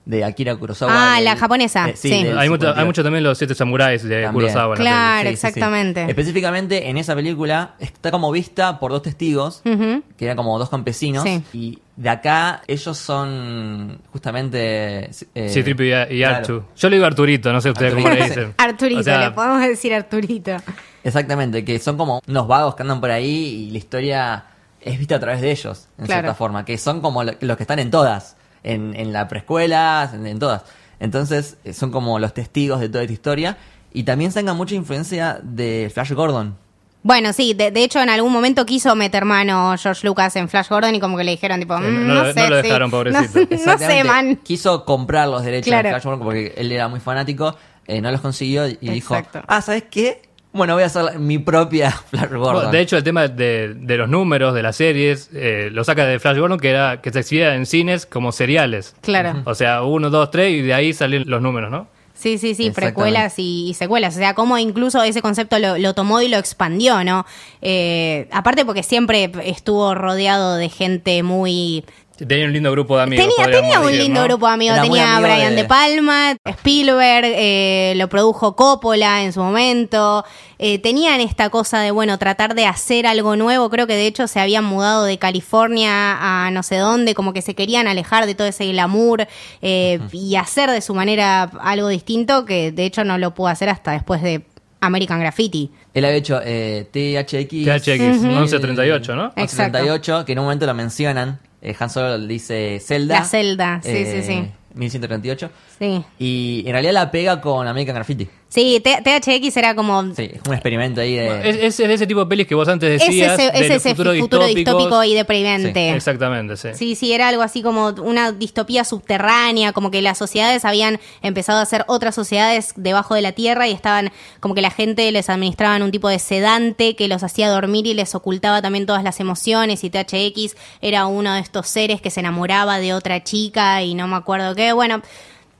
de 0.06 0.24
Akira 0.26 0.56
Kurosawa. 0.56 0.92
Ah, 0.94 1.16
del- 1.18 1.26
la 1.26 1.36
japonesa, 1.38 1.90
sí. 1.96 2.10
del 2.10 2.38
Hay 2.38 2.50
mucho, 2.50 2.62
52. 2.66 2.78
hay 2.78 2.86
mucho 2.86 3.04
también 3.04 3.24
los 3.24 3.38
siete 3.38 3.54
samuráis 3.56 4.02
de 4.04 4.24
También. 4.24 4.34
Kurosawa. 4.34 4.76
Claro. 4.76 5.30
Sí, 5.30 5.36
sí, 5.36 5.42
sí. 5.42 5.48
exactamente. 5.48 6.06
Específicamente 6.10 6.90
en 6.90 6.98
esa 6.98 7.14
película 7.16 7.76
está 7.80 8.10
como 8.12 8.32
vista 8.32 8.80
por 8.80 8.92
dos 8.92 9.04
testigos, 9.04 9.62
que 9.64 10.02
eran 10.26 10.36
como 10.38 10.58
dos 10.58 10.70
campesinos, 10.70 11.24
Sí. 11.24 11.44
y 11.54 11.80
de 11.96 12.10
acá 12.10 12.62
ellos 12.68 12.98
son 12.98 14.00
justamente... 14.12 15.12
eh, 15.36 15.50
Sí, 15.50 15.62
Tripi 15.64 15.84
y, 15.84 15.94
y 15.94 16.18
claro. 16.20 16.36
Artu. 16.38 16.64
Yo 16.76 16.90
le 16.90 16.96
digo 16.96 17.06
Arturito, 17.06 17.54
no 17.54 17.62
sé 17.62 17.70
ustedes 17.70 17.94
cómo 17.94 18.08
le 18.10 18.14
Arturito. 18.16 18.40
dicen. 18.40 18.54
Arturito, 18.58 19.00
O 19.02 19.04
sea, 19.04 19.20
le 19.30 19.32
podemos 19.32 19.62
decir 19.62 19.94
Arturito. 19.94 20.58
Exactamente, 21.04 21.64
que 21.66 21.80
son 21.80 21.98
como 21.98 22.22
unos 22.28 22.48
vagos 22.48 22.76
que 22.76 22.82
andan 22.84 23.02
por 23.02 23.12
ahí 23.12 23.68
y 23.68 23.72
la 23.72 23.78
historia 23.78 24.44
es 24.80 24.98
vista 24.98 25.16
a 25.16 25.20
través 25.20 25.42
de 25.42 25.52
ellos, 25.52 25.88
en 25.98 26.06
Claro. 26.06 26.22
cierta 26.22 26.36
forma, 26.36 26.66
que 26.66 26.78
son 26.78 27.02
como 27.02 27.24
lo- 27.24 27.34
los 27.40 27.58
que 27.58 27.64
están 27.64 27.80
en 27.80 27.92
todas, 27.92 28.36
en, 28.64 28.94
en 28.96 29.14
la 29.14 29.28
preescuela, 29.28 30.10
en, 30.14 30.26
en 30.28 30.40
todas. 30.40 30.64
Entonces, 31.00 31.58
eh, 31.64 31.74
son 31.74 31.92
como 31.92 32.20
los 32.20 32.34
testigos 32.34 32.80
de 32.80 32.90
toda 32.90 33.04
esta 33.04 33.14
historia 33.14 33.58
y 33.94 34.04
también 34.04 34.32
sacan 34.32 34.56
mucha 34.56 34.76
influencia 34.76 35.40
de 35.42 35.90
Flash 35.94 36.12
Gordon. 36.14 36.56
Bueno, 37.04 37.34
sí, 37.34 37.56
de, 37.56 37.72
de 37.72 37.84
hecho 37.84 38.00
en 38.00 38.10
algún 38.10 38.32
momento 38.32 38.64
quiso 38.64 38.96
meter 38.96 39.26
mano 39.26 39.74
George 39.80 40.06
Lucas 40.06 40.36
en 40.36 40.48
Flash 40.48 40.70
Gordon 40.70 40.94
y 40.94 41.00
como 41.00 41.18
que 41.18 41.24
le 41.24 41.32
dijeron 41.32 41.60
tipo, 41.60 41.76
Sí, 41.78 41.84
mm, 41.84 42.08
no 42.08 42.14
no, 42.14 42.24
lo- 42.26 42.34
sé, 42.34 42.40
no 42.42 42.50
lo 42.50 42.56
sí. 42.58 42.68
dejaron, 42.68 42.92
pobrecito. 42.92 43.22
No, 43.40 43.42
no 43.42 43.48
sé, 43.48 43.56
Exactamente. 43.56 44.04
man. 44.04 44.36
Quiso 44.44 44.86
comprar 44.86 45.28
los 45.28 45.44
derechos 45.44 45.66
Claro. 45.70 45.88
de 45.90 45.94
Flash 45.96 46.04
Gordon 46.04 46.24
porque 46.24 46.54
él 46.56 46.72
era 46.72 46.88
muy 46.88 47.00
fanático, 47.00 47.56
eh, 47.88 48.00
no 48.02 48.12
los 48.12 48.22
consiguió 48.22 48.68
y 48.68 48.76
dijo, 48.80 49.18
ah, 49.48 49.62
¿sabes 49.64 49.86
qué? 49.90 50.22
Bueno, 50.54 50.74
voy 50.74 50.84
a 50.84 50.88
hacer 50.88 51.18
mi 51.20 51.40
propia 51.40 51.92
Flash 52.10 52.30
Gordon. 52.30 52.54
Bueno, 52.54 52.72
de 52.72 52.82
hecho, 52.82 52.98
el 52.98 53.04
tema 53.04 53.28
de, 53.28 53.74
de 53.74 53.98
los 53.98 54.10
números 54.10 54.54
de 54.54 54.64
las 54.64 54.76
series 54.76 55.30
eh, 55.34 55.70
lo 55.72 55.84
saca 55.84 56.06
de 56.06 56.20
Flash 56.20 56.38
Gordon, 56.38 56.60
que 56.60 56.70
era 56.70 57.02
que 57.02 57.12
se 57.12 57.20
exhibía 57.20 57.56
en 57.56 57.66
cines 57.66 58.06
como 58.06 58.32
seriales. 58.32 58.96
Claro. 59.02 59.42
O 59.46 59.56
sea, 59.56 59.84
uno, 59.84 60.10
dos, 60.10 60.30
tres, 60.32 60.52
y 60.52 60.62
de 60.62 60.74
ahí 60.74 60.94
salen 60.94 61.24
los 61.28 61.42
números, 61.42 61.72
¿no? 61.72 61.88
Sí, 62.22 62.38
sí, 62.38 62.54
sí, 62.54 62.70
precuelas 62.70 63.40
y, 63.40 63.70
y 63.70 63.74
secuelas. 63.74 64.14
O 64.16 64.20
sea, 64.20 64.36
como 64.36 64.56
incluso 64.60 65.02
ese 65.02 65.24
concepto 65.24 65.58
lo, 65.58 65.80
lo 65.80 65.96
tomó 65.96 66.22
y 66.22 66.28
lo 66.28 66.38
expandió, 66.38 67.04
¿no? 67.04 67.26
Eh, 67.64 68.28
aparte 68.32 68.64
porque 68.64 68.84
siempre 68.84 69.32
estuvo 69.46 69.96
rodeado 69.96 70.56
de 70.56 70.70
gente 70.70 71.24
muy... 71.24 71.84
Tenía 72.28 72.46
un 72.46 72.54
lindo 72.54 72.72
grupo 72.72 72.98
de 72.98 73.04
amigos. 73.04 73.26
Tenía, 73.36 73.52
tenía 73.62 73.80
un 73.80 73.86
decir, 73.88 74.02
lindo 74.04 74.22
¿no? 74.22 74.28
grupo 74.28 74.48
de 74.48 74.54
amigos. 74.54 74.76
Era 74.78 74.84
Tenía 74.84 75.16
amigo 75.18 75.34
Brian 75.34 75.56
de... 75.56 75.62
de- 75.64 75.68
Palma, 75.68 76.36
Spielberg, 76.46 77.26
eh, 77.26 77.94
lo 77.98 78.08
produjo 78.10 78.56
Coppola 78.56 79.24
en 79.24 79.34
su 79.34 79.40
momento. 79.42 80.24
Eh, 80.60 80.78
tenían 80.80 81.20
esta 81.22 81.50
cosa 81.50 81.80
de, 81.80 81.92
bueno, 81.92 82.18
tratar 82.20 82.54
de 82.54 82.66
hacer 82.68 83.08
algo 83.08 83.36
nuevo. 83.36 83.70
Creo 83.70 83.88
que 83.88 83.96
de 83.96 84.06
hecho 84.06 84.28
se 84.28 84.40
habían 84.40 84.64
mudado 84.64 85.06
de 85.06 85.18
California 85.18 86.46
a 86.46 86.52
no 86.52 86.64
sé 86.64 86.78
dónde, 86.78 87.16
como 87.16 87.34
que 87.34 87.42
se 87.42 87.56
querían 87.56 87.88
alejar 87.88 88.26
de 88.26 88.36
todo 88.36 88.48
ese 88.48 88.68
glamour 88.72 89.28
eh, 89.62 90.00
y 90.12 90.36
hacer 90.36 90.70
de 90.70 90.82
su 90.82 90.94
manera 90.94 91.44
algo 91.62 91.88
distinto, 91.88 92.46
que 92.46 92.72
de 92.72 92.86
hecho 92.86 93.04
no 93.04 93.18
lo 93.18 93.34
pudo 93.34 93.48
hacer 93.48 93.70
hasta 93.70 93.92
después 93.94 94.22
de 94.22 94.46
American 94.82 95.20
Graffiti. 95.20 95.72
Él 95.94 96.06
había 96.06 96.18
hecho 96.18 96.40
eh, 96.44 96.88
THX. 96.92 97.84
THX, 97.84 98.18
Ujú. 98.18 98.28
1138, 98.28 99.16
¿no? 99.16 99.26
Exacto. 99.36 99.78
38, 99.80 100.26
que 100.26 100.32
en 100.34 100.40
un 100.40 100.46
momento 100.46 100.66
lo 100.66 100.74
mencionan. 100.74 101.40
Eh, 101.62 101.76
Han 101.80 101.90
Solo 101.90 102.20
dice 102.20 102.80
Zelda. 102.80 103.20
La 103.20 103.26
Zelda, 103.26 103.82
sí, 103.84 104.06
sí, 104.06 104.24
sí. 104.24 104.52
1138. 104.74 105.50
Sí. 105.82 106.04
Y 106.20 106.62
en 106.68 106.74
realidad 106.74 106.94
la 106.94 107.10
pega 107.10 107.42
con 107.42 107.68
American 107.68 107.96
Graffiti. 107.96 108.30
Sí, 108.50 108.82
T- 108.84 109.02
THX 109.02 109.56
era 109.58 109.74
como 109.76 110.14
Sí, 110.14 110.30
es 110.34 110.42
un 110.46 110.54
experimento 110.54 111.00
ahí 111.02 111.16
de. 111.16 111.50
Es, 111.50 111.80
es 111.80 111.88
de 111.88 111.94
ese 111.94 112.06
tipo 112.06 112.20
de 112.20 112.26
pelis 112.26 112.46
que 112.46 112.54
vos 112.54 112.68
antes 112.68 113.02
Es 113.02 113.08
decías. 113.08 113.40
ese, 113.40 113.44
de 113.52 113.66
es 113.66 113.72
ese 113.72 113.96
futuro 113.96 114.12
distópico 114.12 115.04
y 115.06 115.14
deprimente. 115.16 115.90
Exactamente, 115.92 116.56
sí. 116.58 116.68
Sí, 116.76 116.96
sí, 116.96 117.14
era 117.14 117.30
algo 117.30 117.42
así 117.44 117.64
como 117.64 117.88
una 118.04 118.32
distopía 118.34 118.84
subterránea, 118.84 119.72
como 119.72 119.90
que 119.90 120.02
las 120.04 120.18
sociedades 120.18 120.66
habían 120.66 121.00
empezado 121.24 121.60
a 121.60 121.62
hacer 121.64 121.86
otras 121.88 122.14
sociedades 122.14 122.74
debajo 122.76 123.16
de 123.16 123.22
la 123.22 123.32
tierra 123.32 123.68
y 123.70 123.72
estaban 123.72 124.12
como 124.42 124.54
que 124.54 124.62
la 124.62 124.70
gente 124.70 125.10
les 125.14 125.30
administraban 125.30 125.82
un 125.82 125.90
tipo 125.92 126.10
de 126.10 126.20
sedante 126.20 126.96
que 126.98 127.08
los 127.08 127.24
hacía 127.24 127.50
dormir 127.50 127.88
y 127.88 127.94
les 127.96 128.14
ocultaba 128.16 128.62
también 128.62 128.86
todas 128.86 129.04
las 129.04 129.20
emociones 129.22 129.84
y 129.86 129.90
THX 129.90 130.58
era 130.82 131.06
uno 131.08 131.34
de 131.34 131.40
estos 131.40 131.68
seres 131.68 132.02
que 132.02 132.12
se 132.12 132.20
enamoraba 132.20 132.80
de 132.80 132.94
otra 132.94 133.24
chica 133.24 133.82
y 133.82 133.96
no 133.96 134.08
me 134.08 134.18
acuerdo 134.18 134.54
qué. 134.56 134.74
Bueno, 134.74 135.02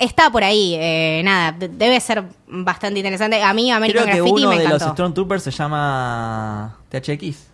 está 0.02 0.30
por 0.30 0.44
ahí, 0.44 0.76
eh, 0.78 1.22
nada, 1.24 1.52
de- 1.54 1.70
debe 1.70 2.00
ser 2.02 2.24
bastante 2.48 3.00
interesante. 3.00 3.42
A 3.42 3.54
mí 3.54 3.72
American 3.72 4.04
Creo 4.04 4.14
que 4.16 4.20
Graffiti 4.22 4.42
uno 4.44 4.50
me 4.52 4.58
de 4.58 4.64
los 4.66 4.74
encantó. 4.82 4.94
Stormtroopers 4.96 5.44
se 5.44 5.52
llama 5.52 6.78
THX. 6.90 7.48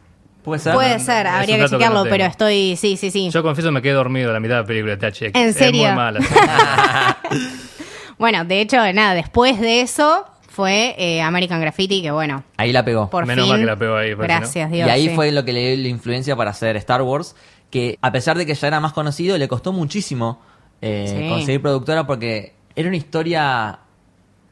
¿Puede 0.43 0.59
ser? 0.61 0.73
Puede 0.73 0.99
ser, 0.99 1.27
habría 1.27 1.57
que 1.57 1.61
dato 1.63 1.71
que 1.71 1.75
no 1.75 1.77
chequearlo, 1.79 2.03
tengo. 2.03 2.09
pero 2.13 2.25
estoy, 2.25 2.75
sí, 2.77 2.95
sí, 2.95 3.11
sí. 3.11 3.29
Yo 3.29 3.43
confieso 3.43 3.69
me 3.71 3.81
quedé 3.81 3.91
dormido 3.93 4.29
a 4.29 4.33
la 4.33 4.39
mitad 4.39 4.55
de 4.55 4.61
la 4.61 4.65
película 4.67 4.95
de 4.95 5.11
THX. 5.11 5.31
¿En 5.35 5.53
serio? 5.53 5.83
Es 5.83 5.87
muy 5.89 5.95
mala. 5.95 6.19
Bueno, 8.17 8.43
de 8.45 8.61
hecho, 8.61 8.77
nada, 8.93 9.13
después 9.13 9.59
de 9.59 9.81
eso 9.81 10.25
fue 10.49 10.95
eh, 10.97 11.21
American 11.21 11.61
Graffiti, 11.61 12.01
que 12.01 12.09
bueno, 12.09 12.43
Ahí 12.57 12.71
la 12.71 12.83
pegó. 12.83 13.09
por 13.11 13.27
Menos 13.27 13.43
fin. 13.43 13.51
mal 13.51 13.59
que 13.59 13.65
la 13.67 13.75
pegó 13.75 13.95
ahí, 13.95 14.15
porque 14.15 14.31
si 14.31 14.33
no- 14.33 14.39
Gracias, 14.39 14.71
Dios. 14.71 14.87
y 14.87 14.89
ahí 14.91 15.09
sí. 15.09 15.15
fue 15.15 15.31
lo 15.31 15.45
que 15.45 15.53
le 15.53 15.75
dio 15.75 15.83
la 15.83 15.87
influencia 15.89 16.35
para 16.35 16.49
hacer 16.51 16.75
Star 16.77 17.03
Wars. 17.03 17.35
Que 17.69 17.99
a 18.01 18.11
pesar 18.11 18.37
de 18.37 18.45
que 18.47 18.55
ya 18.55 18.67
era 18.67 18.79
más 18.79 18.93
conocido, 18.93 19.37
le 19.37 19.47
costó 19.47 19.71
muchísimo 19.71 20.41
eh, 20.81 21.21
Sí. 21.23 21.29
conseguir 21.29 21.61
productora 21.61 22.05
porque 22.07 22.53
era 22.75 22.87
una 22.87 22.97
historia 22.97 23.79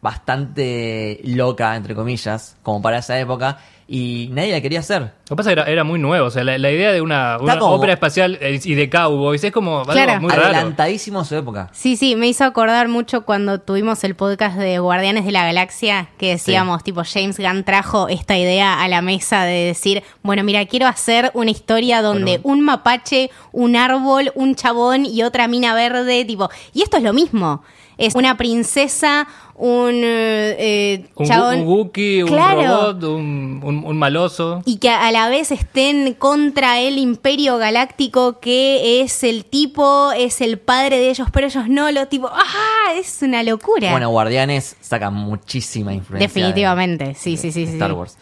bastante 0.01 1.20
loca, 1.24 1.75
entre 1.75 1.96
comillas, 1.96 2.58
como 2.62 2.82
para 2.82 3.00
esa 3.00 3.20
época, 3.20 3.58
y 3.88 4.30
nadie 4.32 4.51
la 4.51 4.62
quería 4.62 4.80
hacer. 4.80 5.01
Lo 5.01 5.10
que 5.30 5.36
pasa 5.36 5.50
es 5.51 5.56
que 5.56 5.62
era, 5.62 5.72
era 5.72 5.84
muy 5.84 6.00
nuevo. 6.00 6.27
O 6.27 6.30
sea, 6.32 6.44
la, 6.44 6.58
la 6.58 6.72
idea 6.72 6.92
de 6.92 7.01
una, 7.01 7.38
una 7.39 7.60
como- 7.60 7.74
ópera 7.75 7.94
espacial 7.94 8.38
eh, 8.42 8.60
y 8.63 8.74
de 8.75 8.89
cowboys 8.89 9.44
es 9.44 9.51
como 9.51 9.80
algo 9.80 9.92
Claro. 9.92 10.22
muy 10.22 10.30
raro. 10.32 10.46
Adelantadísimo 10.46 11.20
a 11.20 11.25
su 11.25 11.36
época. 11.36 11.70
Sí, 11.72 11.96
sí, 11.96 12.15
me 12.15 12.27
hizo 12.27 12.44
acordar 12.46 12.88
mucho 12.88 13.25
cuando 13.25 13.60
tuvimos 13.60 14.04
el 14.04 14.15
podcast 14.15 14.58
de 14.58 14.80
Guardianes 14.80 15.25
de 15.25 15.32
la 15.32 15.46
Galaxia, 15.46 16.10
que 16.18 16.30
decíamos, 16.32 16.84
tipo, 16.84 17.01
James 17.06 17.38
Gunn 17.39 17.63
trajo 17.63 18.08
esta 18.08 18.38
idea 18.38 18.82
a 18.82 18.88
la 18.88 19.01
mesa 19.01 19.44
de 19.44 19.65
decir, 19.65 20.04
bueno, 20.24 20.44
mira, 20.44 20.65
quiero 20.65 20.88
hacer 20.88 21.32
una 21.36 21.51
historia 21.51 22.01
donde 22.01 22.39
un 22.44 22.62
mapache, 22.62 23.30
un 23.51 23.75
árbol, 23.75 24.32
un 24.36 24.56
chabón 24.56 25.06
y 25.06 25.22
otra 25.24 25.48
mina 25.48 25.75
verde, 25.75 26.25
tipo, 26.25 26.50
y 26.74 26.82
esto 26.82 26.98
es 26.98 27.04
lo 27.04 27.13
mismo. 27.13 27.63
Es 27.97 28.13
una 28.15 28.35
princesa, 28.37 29.27
un 29.55 30.01
eh, 30.03 30.55
eh, 30.59 31.05
Un, 31.15 31.25
chabón. 31.25 31.59
un 31.61 31.67
Wookiee, 31.67 32.23
un 32.23 32.29
Claro. 32.29 32.61
robot, 32.91 33.03
un, 33.03 33.61
un- 33.63 33.83
un 33.85 33.97
maloso. 33.97 34.61
y 34.65 34.77
que 34.79 34.89
a 34.89 35.11
la 35.11 35.29
vez 35.29 35.51
estén 35.51 36.13
contra 36.13 36.79
el 36.81 36.97
imperio 36.97 37.57
galáctico 37.57 38.39
que 38.41 39.01
es 39.01 39.23
el 39.23 39.45
tipo, 39.45 40.11
es 40.11 40.41
el 40.41 40.59
padre 40.59 40.97
de 40.99 41.09
ellos, 41.09 41.29
pero 41.31 41.47
ellos 41.47 41.69
no, 41.69 41.89
lo 41.91 42.07
tipo, 42.07 42.27
¡ah! 42.31 42.93
Es 42.95 43.21
una 43.21 43.43
locura. 43.43 43.91
Bueno, 43.91 44.09
Guardianes 44.09 44.75
saca 44.81 45.09
muchísima 45.09 45.93
influencia. 45.93 46.27
de- 46.27 46.33
Definitivamente, 46.33 47.13
sí, 47.15 47.37
sí, 47.37 47.51
sí, 47.53 47.61
de 47.61 47.67
sí. 47.67 47.73
Star 47.73 47.93
Wars. 47.93 48.17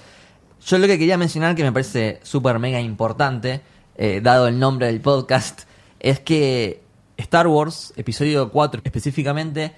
Yo 0.68 0.78
lo 0.78 0.86
que 0.88 0.98
quería 1.00 1.18
mencionar, 1.18 1.56
que 1.56 1.64
me 1.64 1.72
parece 1.72 2.20
súper 2.24 2.60
mega 2.60 2.80
importante, 2.80 3.62
eh, 3.98 4.22
dado 4.24 4.48
el 4.48 4.60
nombre 4.60 4.86
del 4.88 5.02
podcast, 5.02 5.64
es 6.00 6.20
que 6.20 6.83
Star 7.18 7.48
Wars, 7.48 7.94
episodio 7.96 8.50
4 8.50 8.82
específicamente, 8.84 9.74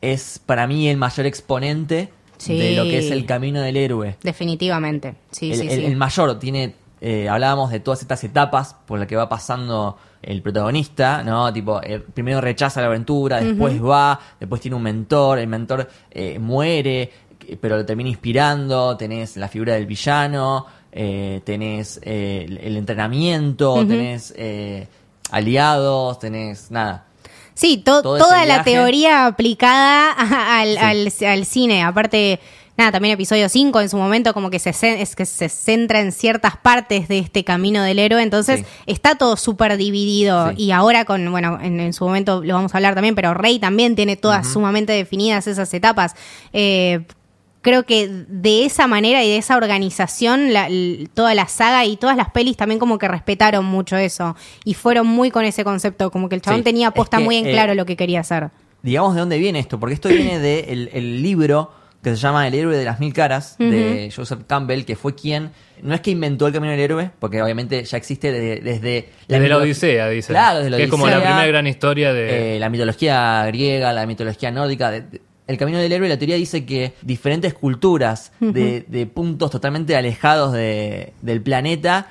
es 0.00 0.40
para 0.44 0.66
mí 0.66 0.88
el 0.88 0.96
mayor 0.96 1.26
exponente 1.26 2.10
Sí. 2.38 2.58
de 2.58 2.74
lo 2.74 2.82
que 2.84 2.98
es 2.98 3.10
el 3.12 3.24
camino 3.24 3.60
del 3.60 3.76
héroe. 3.76 4.16
Definitivamente. 4.22 5.14
Sí, 5.30 5.52
el, 5.52 5.58
sí, 5.58 5.68
el- 5.68 5.78
sí. 5.80 5.84
el 5.86 5.96
mayor 5.96 6.38
tiene, 6.40 6.74
eh, 7.00 7.28
hablábamos 7.28 7.70
de 7.70 7.78
todas 7.78 8.02
estas 8.02 8.24
etapas 8.24 8.74
por 8.86 8.98
las 8.98 9.06
que 9.06 9.14
va 9.14 9.28
pasando 9.28 9.96
el 10.22 10.42
protagonista, 10.42 11.22
¿no? 11.22 11.52
Tipo, 11.52 11.80
eh, 11.82 12.00
primero 12.00 12.40
rechaza 12.40 12.80
la 12.80 12.88
aventura, 12.88 13.40
después 13.40 13.80
va, 13.82 14.18
después 14.40 14.60
tiene 14.60 14.76
un 14.76 14.82
mentor, 14.82 15.38
el 15.38 15.46
mentor 15.46 15.88
eh, 16.10 16.38
muere, 16.40 17.10
pero 17.60 17.76
lo 17.76 17.84
termina 17.86 18.08
inspirando, 18.08 18.96
tenés 18.96 19.36
la 19.36 19.46
figura 19.48 19.74
del 19.74 19.86
villano, 19.86 20.66
tenés 21.44 21.98
el, 22.02 22.58
el 22.58 22.76
entrenamiento, 22.76 23.86
tenés 23.86 24.34
aliados, 25.32 26.18
tenés 26.20 26.70
nada. 26.70 27.06
Sí, 27.54 27.76
to- 27.78 28.02
todo 28.02 28.18
toda 28.18 28.44
la 28.46 28.62
teoría 28.64 29.26
aplicada 29.26 30.10
al, 30.60 31.10
Sí. 31.10 31.24
al- 31.24 31.30
al 31.32 31.44
cine. 31.46 31.82
Aparte, 31.82 32.40
nada, 32.78 32.92
también 32.92 33.12
episodio 33.14 33.48
5 33.48 33.80
en 33.82 33.88
su 33.90 33.96
momento 33.98 34.32
como 34.32 34.48
que 34.50 34.58
se, 34.58 34.70
es 35.02 35.14
que 35.14 35.26
se 35.26 35.48
centra 35.50 36.00
en 36.00 36.12
ciertas 36.12 36.56
partes 36.56 37.08
de 37.08 37.18
este 37.18 37.44
camino 37.44 37.82
del 37.82 37.98
héroe. 37.98 38.22
Entonces 38.22 38.60
Sí. 38.60 38.66
está 38.86 39.16
todo 39.16 39.36
súper 39.36 39.76
dividido. 39.76 40.50
Sí. 40.50 40.64
Y 40.64 40.70
ahora 40.72 41.04
con, 41.04 41.30
bueno, 41.30 41.58
en, 41.60 41.78
en 41.80 41.92
su 41.92 42.04
momento 42.06 42.42
lo 42.42 42.54
vamos 42.54 42.74
a 42.74 42.78
hablar 42.78 42.94
también, 42.94 43.14
pero 43.14 43.34
Rey 43.34 43.58
también 43.58 43.96
tiene 43.96 44.16
todas 44.16 44.50
sumamente 44.50 44.92
definidas 44.92 45.46
esas 45.46 45.72
etapas. 45.74 46.14
Eh, 46.54 47.04
creo 47.62 47.84
que 47.84 48.08
de 48.28 48.64
esa 48.66 48.86
manera 48.86 49.24
y 49.24 49.28
de 49.30 49.38
esa 49.38 49.56
organización, 49.56 50.52
la- 50.52 50.68
toda 51.14 51.34
la 51.34 51.48
saga 51.48 51.84
y 51.86 51.96
todas 51.96 52.16
las 52.16 52.30
pelis 52.30 52.56
también 52.56 52.78
como 52.78 52.98
que 52.98 53.08
respetaron 53.08 53.64
mucho 53.64 53.96
eso 53.96 54.36
y 54.64 54.74
fueron 54.74 55.06
muy 55.06 55.30
con 55.30 55.44
ese 55.44 55.64
concepto, 55.64 56.10
como 56.10 56.28
que 56.28 56.34
el 56.34 56.42
chabón 56.42 56.60
Sí, 56.60 56.64
tenía 56.64 56.88
es 56.88 56.94
posta 56.94 57.18
que, 57.18 57.24
muy 57.24 57.36
en 57.36 57.46
eh, 57.46 57.52
claro 57.52 57.74
lo 57.74 57.86
que 57.86 57.96
quería 57.96 58.20
hacer. 58.20 58.50
digamos 58.82 59.14
de 59.14 59.20
dónde 59.20 59.38
viene 59.38 59.58
esto, 59.60 59.78
porque 59.80 59.94
esto 59.94 60.08
viene 60.08 60.38
del 60.38 60.90
el 60.92 61.22
libro 61.22 61.70
que 62.02 62.10
se 62.10 62.16
llama 62.16 62.48
El 62.48 62.54
héroe 62.54 62.76
de 62.76 62.84
las 62.84 62.98
mil 62.98 63.12
caras, 63.12 63.54
de 63.60 64.12
Joseph 64.14 64.40
Campbell, 64.48 64.82
que 64.84 64.96
fue 64.96 65.14
quien, 65.14 65.52
no 65.82 65.94
es 65.94 66.00
que 66.00 66.10
inventó 66.10 66.48
el 66.48 66.52
camino 66.52 66.72
del 66.72 66.80
héroe, 66.80 67.12
porque 67.20 67.40
obviamente 67.40 67.84
ya 67.84 67.96
existe 67.96 68.32
de- 68.32 68.56
desde... 68.60 69.08
Desde 69.28 69.48
la 69.48 69.54
mitolo- 69.56 69.62
Odisea, 69.62 70.08
dice. 70.08 70.32
Claro, 70.32 70.58
desde 70.58 70.70
la 70.70 70.76
Que 70.78 70.82
es 70.82 70.90
como 70.90 71.06
la 71.06 71.18
Odisea, 71.18 71.28
primera 71.30 71.46
gran 71.46 71.66
historia 71.68 72.12
de... 72.12 72.56
eh, 72.56 72.58
la 72.58 72.70
mitología 72.70 73.44
griega, 73.46 73.92
la 73.92 74.04
mitología 74.06 74.50
nórdica. 74.50 74.90
de- 74.90 75.02
de- 75.02 75.20
el 75.46 75.56
camino 75.58 75.78
del 75.78 75.92
héroe, 75.92 76.08
la 76.08 76.18
teoría 76.18 76.36
dice 76.36 76.64
que 76.64 76.94
diferentes 77.02 77.52
culturas 77.54 78.32
de, 78.40 78.84
de 78.88 79.06
puntos 79.06 79.50
totalmente 79.50 79.96
alejados 79.96 80.52
de- 80.52 81.12
del 81.22 81.42
planeta 81.42 82.06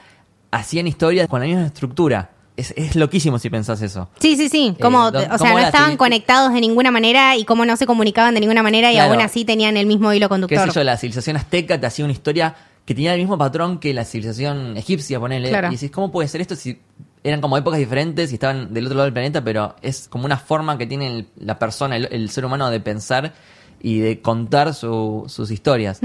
hacían 0.52 0.88
historias 0.88 1.28
con 1.28 1.40
la 1.40 1.46
misma 1.48 1.66
estructura. 1.66 2.32
Es, 2.58 2.74
es 2.76 2.96
loquísimo 2.98 3.40
si 3.40 3.50
pensás 3.50 3.82
eso. 3.82 4.10
Sí, 4.20 4.36
sí, 4.36 4.50
sí, 4.50 4.76
como, 4.80 5.08
Eh, 5.08 5.12
do- 5.12 5.20
o 5.36 5.38
sea, 5.38 5.54
no 5.54 5.60
estaban 5.60 5.96
conectados 5.96 6.54
de 6.54 6.60
ninguna 6.60 6.92
manera 6.92 7.38
y 7.38 7.46
cómo 7.46 7.66
no 7.66 7.78
se 7.78 7.86
comunicaban 7.86 8.34
de 8.34 8.42
ninguna 8.42 8.62
manera 8.62 8.92
y 8.92 8.96
Claro. 8.96 9.14
aún 9.14 9.22
así 9.22 9.46
tenían 9.46 9.78
el 9.78 9.88
mismo 9.88 10.12
hilo 10.14 10.26
qué 10.28 10.30
conductor. 10.30 10.68
sé 10.72 10.80
yo, 10.80 10.84
la 10.84 10.98
civilización 10.98 11.38
azteca 11.38 11.80
te 11.80 11.88
hacía 11.88 12.04
una 12.06 12.12
historia 12.12 12.54
que 12.86 12.94
tenía 12.94 13.14
el 13.14 13.20
mismo 13.22 13.38
patrón 13.38 13.80
que 13.80 13.94
la 13.94 14.04
civilización 14.04 14.76
egipcia, 14.76 15.20
ponele. 15.20 15.50
Claro. 15.50 15.70
Y 15.70 15.72
decís, 15.72 15.90
¿cómo 15.92 16.12
puede 16.12 16.28
ser 16.28 16.42
esto 16.42 16.56
si 16.56 16.78
eran 17.24 17.42
como 17.42 17.58
épocas 17.58 17.80
diferentes 17.80 18.32
y 18.32 18.36
estaban 18.36 18.74
del 18.74 18.86
otro 18.86 18.96
lado 18.98 19.06
del 19.06 19.14
planeta, 19.14 19.44
pero 19.44 19.76
es 19.82 20.08
como 20.10 20.26
una 20.26 20.38
forma 20.38 20.78
que 20.78 20.88
tiene 20.88 21.08
el- 21.08 21.28
la 21.38 21.60
persona, 21.60 21.96
el, 21.96 22.08
el 22.12 22.30
ser 22.30 22.46
humano 22.46 22.70
de 22.70 22.80
pensar 22.80 23.34
y 23.82 24.00
de 24.00 24.22
contar 24.22 24.74
su- 24.74 25.26
sus 25.28 25.52
historias? 25.52 26.00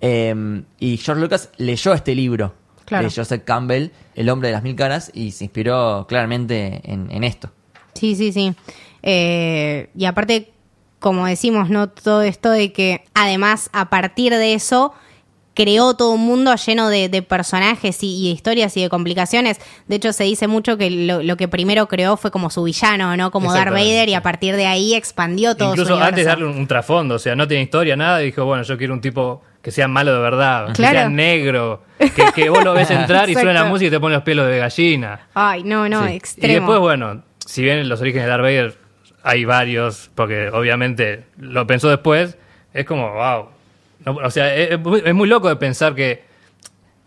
Eh, 0.00 0.62
y 0.78 0.96
George 0.98 1.22
Lucas 1.22 1.50
leyó 1.56 1.92
este 1.94 2.14
libro 2.14 2.54
Claro. 2.84 3.08
de 3.08 3.14
Joseph 3.14 3.42
Campbell, 3.44 3.88
El 4.14 4.28
hombre 4.28 4.48
de 4.48 4.52
las 4.54 4.62
mil 4.62 4.76
caras, 4.76 5.10
y 5.14 5.30
se 5.32 5.44
inspiró 5.44 6.06
claramente 6.06 6.80
en, 6.84 7.10
en 7.10 7.24
esto. 7.24 7.50
Sí, 7.94 8.14
sí, 8.14 8.30
sí. 8.32 8.54
Eh, 9.02 9.88
y 9.96 10.04
aparte, 10.06 10.50
como 10.98 11.26
decimos, 11.26 11.70
¿no? 11.70 11.88
Todo 11.88 12.22
esto 12.22 12.50
de 12.50 12.72
que 12.72 13.04
además 13.14 13.70
a 13.72 13.88
partir 13.90 14.32
de 14.34 14.54
eso 14.54 14.92
creó 15.54 15.94
todo 15.94 16.10
un 16.10 16.20
mundo 16.26 16.54
lleno 16.56 16.88
de, 16.88 17.08
de 17.08 17.22
personajes 17.22 18.02
y, 18.02 18.24
y 18.24 18.28
de 18.28 18.34
historias 18.34 18.76
y 18.76 18.82
de 18.82 18.88
complicaciones. 18.88 19.60
De 19.86 19.96
hecho, 19.96 20.12
se 20.12 20.24
dice 20.24 20.46
mucho 20.48 20.76
que 20.76 20.90
lo, 20.90 21.22
lo 21.22 21.36
que 21.36 21.48
primero 21.48 21.86
creó 21.88 22.16
fue 22.16 22.30
como 22.30 22.50
su 22.50 22.62
villano, 22.64 23.16
¿no? 23.16 23.30
Como 23.30 23.52
Darth 23.52 23.72
Vader 23.72 24.08
y 24.08 24.14
a 24.14 24.22
partir 24.22 24.56
de 24.56 24.66
ahí 24.66 24.94
expandió 24.94 25.56
todo 25.56 25.70
Incluso 25.70 25.88
su 25.90 25.94
universo. 25.94 26.08
antes 26.08 26.24
de 26.24 26.28
darle 26.28 26.44
un, 26.46 26.56
un 26.58 26.66
trasfondo, 26.66 27.14
o 27.14 27.18
sea, 27.18 27.36
no 27.36 27.46
tiene 27.48 27.62
historia, 27.62 27.96
nada, 27.96 28.20
y 28.22 28.26
dijo, 28.26 28.44
bueno, 28.44 28.62
yo 28.64 28.76
quiero 28.76 28.92
un 28.94 29.00
tipo 29.00 29.42
que 29.62 29.70
sea 29.70 29.88
malo 29.88 30.12
de 30.12 30.20
verdad, 30.20 30.68
que 30.74 30.82
sea 30.82 31.08
negro, 31.08 31.82
que, 31.98 32.10
que 32.34 32.50
vos 32.50 32.62
lo 32.62 32.74
ves 32.74 32.90
entrar 32.90 33.30
y 33.30 33.34
suena 33.34 33.52
la 33.54 33.64
música 33.64 33.88
y 33.88 33.90
te 33.90 34.00
pone 34.00 34.14
los 34.14 34.22
pelos 34.24 34.46
de 34.46 34.58
gallina. 34.58 35.28
Ay, 35.34 35.62
no, 35.64 35.88
no, 35.88 36.06
Sí. 36.06 36.12
extremo. 36.14 36.52
Y 36.52 36.54
después, 36.56 36.78
bueno, 36.80 37.22
si 37.46 37.62
bien 37.62 37.78
en 37.78 37.88
los 37.88 38.00
orígenes 38.00 38.24
de 38.26 38.30
Darth 38.30 38.42
Vader 38.42 38.76
hay 39.22 39.44
varios, 39.46 40.10
porque 40.14 40.50
obviamente 40.50 41.24
lo 41.38 41.66
pensó 41.66 41.88
después, 41.88 42.36
es 42.74 42.84
como, 42.84 43.10
wow. 43.14 43.46
No, 44.04 44.16
o 44.16 44.30
sea, 44.30 44.54
es, 44.54 44.70
es 44.70 45.14
muy, 45.14 45.28
loco 45.28 45.48
de 45.48 45.56
pensar 45.56 45.94
que 45.94 46.24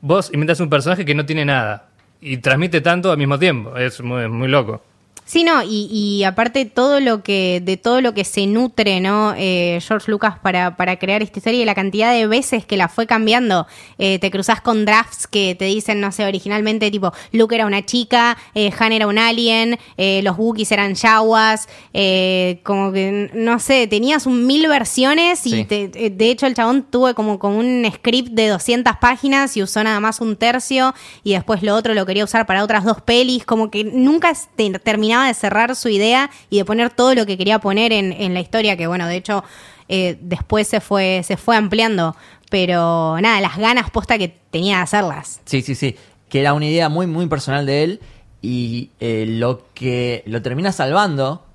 vos 0.01 0.31
inventas 0.33 0.59
un 0.59 0.69
personaje 0.69 1.05
que 1.05 1.15
no 1.15 1.25
tiene 1.25 1.45
nada 1.45 1.89
y 2.21 2.37
transmite 2.37 2.81
tanto 2.81 3.11
al 3.11 3.17
mismo 3.17 3.37
tiempo. 3.37 3.77
Es 3.77 4.01
muy, 4.01 4.27
muy 4.27 4.47
loco. 4.47 4.81
Sí, 5.29 5.43
no, 5.43 5.61
y, 5.61 5.89
y 5.91 6.23
aparte 6.23 6.63
todo 6.63 7.01
lo 7.01 7.21
que, 7.21 7.61
de 7.61 7.75
todo 7.75 7.99
lo 7.99 8.13
que 8.13 8.23
se 8.23 8.47
nutre, 8.47 9.01
¿no? 9.01 9.33
Eh, 9.37 9.77
George 9.85 10.09
Lucas 10.09 10.35
para, 10.41 10.77
para 10.77 10.97
crear 10.99 11.21
esta 11.21 11.39
historia 11.39 11.61
y 11.61 11.65
la 11.65 11.75
cantidad 11.75 12.13
de 12.13 12.27
veces 12.27 12.65
que 12.65 12.77
la 12.77 12.87
fue 12.87 13.07
cambiando. 13.07 13.67
Eh, 13.97 14.19
te 14.19 14.31
cruzas 14.31 14.61
con 14.61 14.85
drafts 14.85 15.27
que 15.27 15.53
te 15.53 15.65
dicen, 15.65 15.99
no 15.99 16.13
sé, 16.13 16.25
originalmente 16.25 16.89
tipo, 16.91 17.11
Luke 17.33 17.53
era 17.53 17.65
una 17.65 17.85
chica, 17.85 18.37
eh, 18.55 18.71
Han 18.79 18.93
era 18.93 19.05
un 19.05 19.17
alien, 19.17 19.77
eh, 19.97 20.21
los 20.23 20.37
Wookiees 20.37 20.71
eran 20.71 20.95
Yawas, 20.95 21.67
eh, 21.91 22.61
como 22.63 22.93
que, 22.93 23.29
no 23.33 23.59
sé, 23.59 23.85
tenías 23.87 24.27
un 24.27 24.47
mil 24.47 24.65
versiones 24.69 25.45
y 25.45 25.49
Sí. 25.51 25.65
te- 25.65 25.89
de 26.09 26.29
hecho 26.29 26.45
el 26.47 26.53
chabón 26.53 26.83
tuvo 26.89 27.13
como, 27.15 27.37
como 27.37 27.57
un 27.57 27.85
script 27.93 28.29
de 28.29 28.47
200 28.47 28.95
páginas 28.95 29.57
y 29.57 29.61
usó 29.61 29.83
nada 29.83 29.99
más 29.99 30.21
un 30.21 30.37
tercio 30.37 30.93
y 31.25 31.33
después 31.33 31.63
lo 31.63 31.75
otro 31.75 31.93
lo 31.93 32.05
quería 32.05 32.23
usar 32.23 32.45
para 32.45 32.63
otras 32.63 32.85
dos 32.85 33.01
pelis, 33.01 33.43
como 33.43 33.69
que 33.69 33.83
nunca 33.83 34.31
te- 34.55 34.69
terminaba 34.79 35.16
de 35.25 35.33
cerrar 35.33 35.75
su 35.75 35.89
idea 35.89 36.29
y 36.49 36.57
de 36.57 36.65
poner 36.65 36.91
todo 36.91 37.15
lo 37.15 37.25
que 37.25 37.37
quería 37.37 37.59
poner 37.59 37.91
en, 37.91 38.13
en 38.13 38.33
la 38.33 38.39
historia, 38.39 38.77
que 38.77 38.85
bueno, 38.85 39.07
de 39.07 39.15
hecho 39.15 39.43
eh, 39.89 40.17
después 40.21 40.67
se 40.67 40.81
fue, 40.81 41.21
se 41.23 41.37
fue 41.37 41.55
ampliando, 41.55 42.15
pero 42.49 43.19
nada, 43.21 43.41
las 43.41 43.57
ganas 43.57 43.89
posta 43.89 44.17
que 44.17 44.37
tenía 44.51 44.77
de 44.77 44.83
hacerlas. 44.83 45.41
Sí, 45.45 45.61
sí, 45.61 45.75
sí. 45.75 45.95
Que 46.29 46.41
era 46.41 46.53
una 46.53 46.65
idea 46.65 46.89
muy, 46.89 47.07
muy 47.07 47.27
personal 47.27 47.65
de 47.65 47.83
él. 47.83 48.01
Y 48.41 48.91
eh, 48.99 49.25
lo 49.27 49.65
que 49.73 50.23
lo 50.25 50.41
termina 50.41 50.71
salvando, 50.71 51.45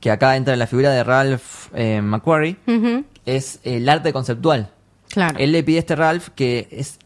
que 0.00 0.10
acá 0.10 0.36
entra 0.36 0.54
la 0.56 0.66
figura 0.66 0.90
de 0.90 1.02
Ralph 1.02 1.68
eh, 1.74 2.00
McQuarrie, 2.02 2.56
es 3.24 3.60
el 3.64 3.88
arte 3.88 4.12
conceptual. 4.12 4.70
Claro. 5.08 5.38
Él 5.38 5.52
le 5.52 5.62
pide 5.62 5.78
a 5.78 5.80
este 5.80 5.96
Ralph 5.96 6.28
que 6.34 6.68
es, 6.70 6.98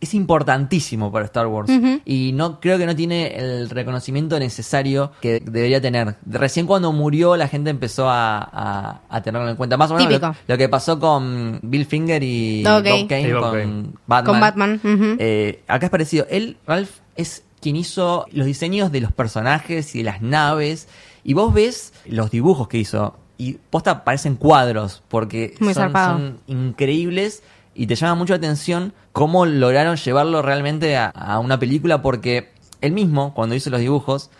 es 0.00 0.12
importantísimo 0.14 1.10
para 1.10 1.24
Star 1.24 1.46
Wars. 1.46 1.70
Y 2.04 2.32
no 2.34 2.60
creo 2.60 2.76
que 2.78 2.86
no 2.86 2.94
tiene 2.94 3.34
el 3.36 3.70
reconocimiento 3.70 4.38
necesario 4.38 5.12
que 5.20 5.40
debería 5.40 5.80
tener. 5.80 6.16
Recién 6.26 6.66
cuando 6.66 6.92
murió 6.92 7.36
la 7.36 7.48
gente 7.48 7.70
empezó 7.70 8.08
a, 8.08 8.38
a- 8.38 9.00
a 9.08 9.22
tenerlo 9.22 9.48
en 9.48 9.56
cuenta. 9.56 9.76
Más 9.76 9.90
o 9.90 9.94
menos 9.94 10.20
lo, 10.46 10.58
que 10.58 10.68
pasó 10.68 10.98
con 11.00 11.58
Bill 11.62 11.86
Finger 11.86 12.22
y 12.22 12.64
Ok. 12.66 12.84
Bob 12.84 13.08
Kane 13.08 13.24
Sí, 13.26 13.32
Bob 13.32 13.42
con 13.42 13.52
Kane. 13.52 13.84
Batman. 14.06 14.24
Con 14.26 14.40
Batman. 14.40 14.80
Eh, 15.18 15.62
acá 15.66 15.86
es 15.86 15.90
parecido. 15.90 16.26
Él, 16.30 16.58
Ralph, 16.66 16.90
es 17.16 17.42
quien 17.60 17.76
hizo 17.76 18.26
los 18.32 18.46
diseños 18.46 18.92
de 18.92 19.00
los 19.00 19.12
personajes 19.12 19.94
y 19.94 19.98
de 19.98 20.04
las 20.04 20.20
naves. 20.20 20.88
Y 21.24 21.32
vos 21.34 21.52
ves 21.54 21.92
los 22.04 22.30
dibujos 22.30 22.68
que 22.68 22.78
hizo. 22.78 23.16
Y 23.38 23.54
posta 23.70 24.04
parecen 24.04 24.36
cuadros. 24.36 25.02
Porque 25.08 25.54
Muy 25.58 25.74
son, 25.74 25.84
zarpado. 25.84 26.18
son 26.18 26.38
increíbles. 26.46 27.42
Y 27.76 27.86
te 27.86 27.94
llama 27.94 28.14
mucho 28.14 28.32
la 28.32 28.38
atención 28.38 28.92
cómo 29.12 29.46
lograron 29.46 29.96
llevarlo 29.96 30.42
realmente 30.42 30.96
a, 30.96 31.06
a 31.06 31.38
una 31.38 31.58
película. 31.58 32.02
Porque 32.02 32.52
él 32.80 32.92
mismo, 32.92 33.34
cuando 33.34 33.54
hizo 33.54 33.70
los 33.70 33.80
dibujos, 33.80 34.30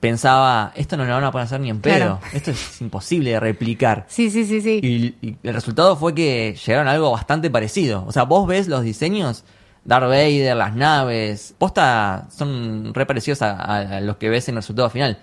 pensaba: 0.00 0.72
esto 0.74 0.96
no 0.96 1.04
lo 1.04 1.12
van 1.12 1.24
a 1.24 1.30
poder 1.30 1.44
hacer 1.44 1.60
ni 1.60 1.70
en 1.70 1.80
pedo. 1.80 1.96
Claro. 1.96 2.20
Esto 2.32 2.50
es 2.50 2.80
imposible 2.80 3.30
de 3.32 3.40
replicar. 3.40 4.06
Sí, 4.08 4.30
sí, 4.30 4.44
sí, 4.46 4.60
sí. 4.60 4.80
Y, 4.82 5.26
y 5.26 5.36
el 5.42 5.54
resultado 5.54 5.96
fue 5.96 6.14
que 6.14 6.56
llegaron 6.66 6.88
a 6.88 6.92
algo 6.92 7.10
bastante 7.10 7.50
parecido. 7.50 8.04
O 8.06 8.12
sea, 8.12 8.24
vos 8.24 8.46
ves 8.46 8.66
los 8.66 8.82
diseños, 8.82 9.44
Darth 9.84 10.08
Vader, 10.08 10.56
las 10.56 10.74
naves, 10.74 11.54
posta 11.58 12.28
son 12.30 12.92
re 12.94 13.06
parecidos 13.06 13.42
a, 13.42 14.00
los 14.00 14.16
que 14.16 14.28
ves 14.28 14.48
en 14.48 14.54
el 14.54 14.62
resultado 14.62 14.90
final. 14.90 15.18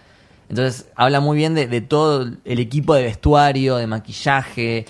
Entonces, 0.50 0.88
habla 0.96 1.20
muy 1.20 1.38
bien 1.38 1.56
de, 1.56 1.68
de 1.68 1.82
todo 1.82 2.26
el 2.46 2.60
equipo 2.60 2.96
de 2.96 3.04
vestuario, 3.04 3.76
de 3.78 3.86
maquillaje, 3.86 4.86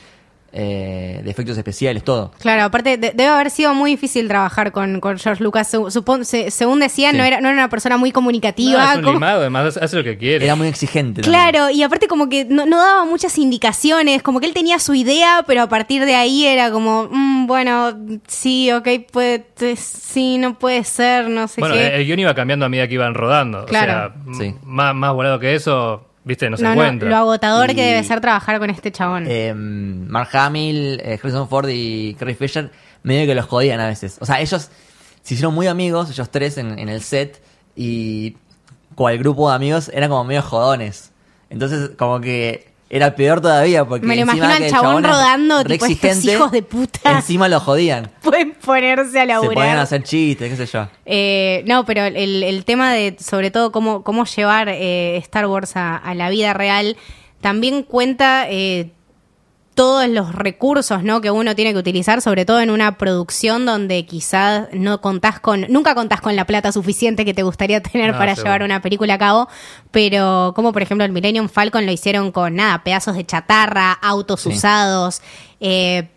eh, 0.59 1.21
de 1.23 1.29
efectos 1.29 1.55
especiales, 1.55 2.03
todo. 2.03 2.31
Claro, 2.39 2.63
aparte 2.63 2.97
de- 2.97 3.11
debe 3.11 3.27
haber 3.27 3.51
sido 3.51 3.75
muy 3.75 3.91
difícil 3.91 4.27
trabajar 4.27 4.71
con, 4.71 4.99
con 4.99 5.19
George 5.19 5.43
Lucas. 5.43 5.69
Su- 5.69 5.83
supon- 5.91 6.23
se- 6.23 6.49
según 6.49 6.79
decían, 6.79 7.11
Sí. 7.11 7.17
no, 7.19 7.23
era, 7.23 7.39
no 7.41 7.47
era 7.49 7.57
una 7.59 7.69
persona 7.69 7.95
muy 7.97 8.09
No, 8.09 8.13
comunicativa. 8.15 8.91
es 8.93 8.97
un 8.97 9.03
como- 9.03 9.13
limado, 9.13 9.41
además 9.41 9.77
hace- 9.77 9.95
lo 9.97 10.03
que 10.03 10.17
quiere. 10.17 10.45
Era 10.45 10.55
muy 10.55 10.67
exigente. 10.67 11.21
también. 11.21 11.51
Claro, 11.51 11.69
y 11.69 11.83
aparte 11.83 12.07
como 12.07 12.27
que 12.27 12.45
no, 12.45 12.65
no 12.65 12.77
daba 12.83 13.05
muchas 13.05 13.37
indicaciones, 13.37 14.23
como 14.23 14.39
que 14.39 14.47
él 14.47 14.53
tenía 14.55 14.79
su 14.79 14.95
idea, 14.95 15.43
pero 15.45 15.61
a 15.61 15.69
partir 15.69 16.05
de 16.05 16.15
ahí 16.15 16.45
era 16.47 16.71
como, 16.71 17.07
mm, 17.11 17.45
bueno, 17.45 17.95
sí, 18.27 18.71
ok, 18.71 18.87
puede, 19.11 19.45
sí, 19.75 20.37
no 20.39 20.57
puede 20.57 20.83
ser, 20.83 21.29
no 21.29 21.47
sé 21.47 21.61
Bueno, 21.61 21.75
qué. 21.75 21.95
el 21.97 22.05
guion 22.05 22.19
iba 22.19 22.33
cambiando 22.33 22.65
a 22.65 22.69
medida 22.69 22.87
que 22.87 22.95
iban 22.95 23.13
rodando. 23.13 23.65
Claro. 23.65 24.13
O 24.27 24.33
sea, 24.33 24.39
Sí. 24.47 24.55
más, 24.63 24.95
más 24.95 25.13
volado 25.13 25.39
que 25.39 25.53
eso, 25.53 26.03
¿viste? 26.27 26.49
No 26.49 26.57
se 26.57 26.63
No, 26.63 26.75
no, 26.75 26.81
encuentra. 26.83 27.09
lo 27.09 27.15
agotador 27.15 27.73
que 27.73 27.81
debe 27.83 28.03
ser 28.03 28.21
trabajar 28.21 28.59
con 28.59 28.69
este 28.69 28.91
chabón. 28.91 29.25
Eh, 29.27 29.53
Mark 29.55 30.29
Hamill, 30.33 30.99
eh, 31.03 31.17
Harrison 31.21 31.47
Ford 31.49 31.69
y 31.71 32.13
Carrie 32.19 32.35
Fisher 32.35 32.69
medio 33.03 33.25
que 33.25 33.33
los 33.35 33.45
jodían 33.45 33.79
a 33.79 33.87
veces. 33.87 34.17
O 34.19 34.25
sea, 34.25 34.41
ellos 34.41 34.69
se 35.23 35.33
hicieron 35.33 35.53
muy 35.55 35.67
amigos, 35.67 36.09
ellos 36.09 36.29
tres 36.29 36.57
en, 36.57 36.77
en 36.77 36.89
el 36.89 37.01
set, 37.01 37.41
y 37.75 38.35
cual 38.95 39.17
grupo 39.17 39.49
de 39.49 39.55
amigos 39.55 39.89
eran 39.93 40.09
como 40.09 40.23
medio 40.25 40.41
jodones. 40.41 41.11
Entonces, 41.49 41.91
como 41.97 42.19
que 42.19 42.67
era 42.89 43.15
peor 43.15 43.41
todavía 43.41 43.83
porque 43.85 44.05
Me 44.05 44.15
lo 44.15 44.21
imagino 44.21 44.45
al 44.47 44.69
chabón 44.69 45.03
rodando, 45.03 45.63
tipo, 45.63 45.85
estos 45.85 46.23
hijos 46.25 46.51
de 46.51 46.63
puta. 46.63 47.11
Encima 47.11 47.47
lo 47.49 47.59
jodían. 47.59 48.09
Pueden 48.21 48.53
ponerse 48.53 49.19
a 49.19 49.23
Se 49.23 49.27
laburar. 49.27 49.53
ponían 49.55 49.77
a 49.77 49.81
hacer 49.81 50.03
chistes, 50.03 50.49
qué 50.49 50.55
sé 50.65 50.71
yo. 50.71 50.87
Eh, 51.05 51.63
no, 51.67 51.85
pero 51.85 52.03
el, 52.05 52.43
el 52.43 52.65
tema 52.65 52.93
de, 52.93 53.17
sobre 53.19 53.51
todo, 53.51 53.71
cómo, 53.71 54.03
cómo 54.03 54.25
llevar 54.25 54.69
eh, 54.69 55.17
Star 55.17 55.47
Wars 55.47 55.75
a, 55.75 55.97
a 55.97 56.13
la 56.15 56.29
vida 56.29 56.53
real, 56.53 56.95
también 57.41 57.83
cuenta 57.83 58.45
eh, 58.49 58.91
todos 59.77 60.09
los 60.09 60.33
recursos 60.33 61.03
¿no? 61.03 61.21
que 61.21 61.29
uno 61.29 61.55
tiene 61.55 61.71
que 61.71 61.77
utilizar, 61.77 62.19
sobre 62.23 62.45
todo 62.45 62.59
en 62.61 62.71
una 62.71 62.97
producción 62.97 63.65
donde 63.67 64.07
quizás 64.07 64.67
no 64.73 65.01
contás 65.01 65.39
con, 65.39 65.67
nunca 65.69 65.93
contás 65.93 66.19
con 66.19 66.35
la 66.35 66.45
plata 66.45 66.71
suficiente 66.71 67.23
que 67.25 67.35
te 67.35 67.43
gustaría 67.43 67.81
tener 67.83 68.11
No, 68.13 68.17
para 68.17 68.33
seguro. 68.33 68.45
llevar 68.53 68.63
una 68.63 68.81
película 68.81 69.13
a 69.13 69.17
cabo, 69.19 69.47
pero 69.91 70.53
como 70.55 70.73
por 70.73 70.81
ejemplo 70.81 71.05
el 71.05 71.11
Millennium 71.11 71.47
Falcon 71.47 71.85
lo 71.85 71.91
hicieron 71.91 72.31
con 72.31 72.55
nada, 72.55 72.83
pedazos 72.83 73.15
de 73.15 73.25
chatarra, 73.25 73.91
autos 73.93 74.41
Sí. 74.41 74.49
usados, 74.49 75.21
eh, 75.59 76.09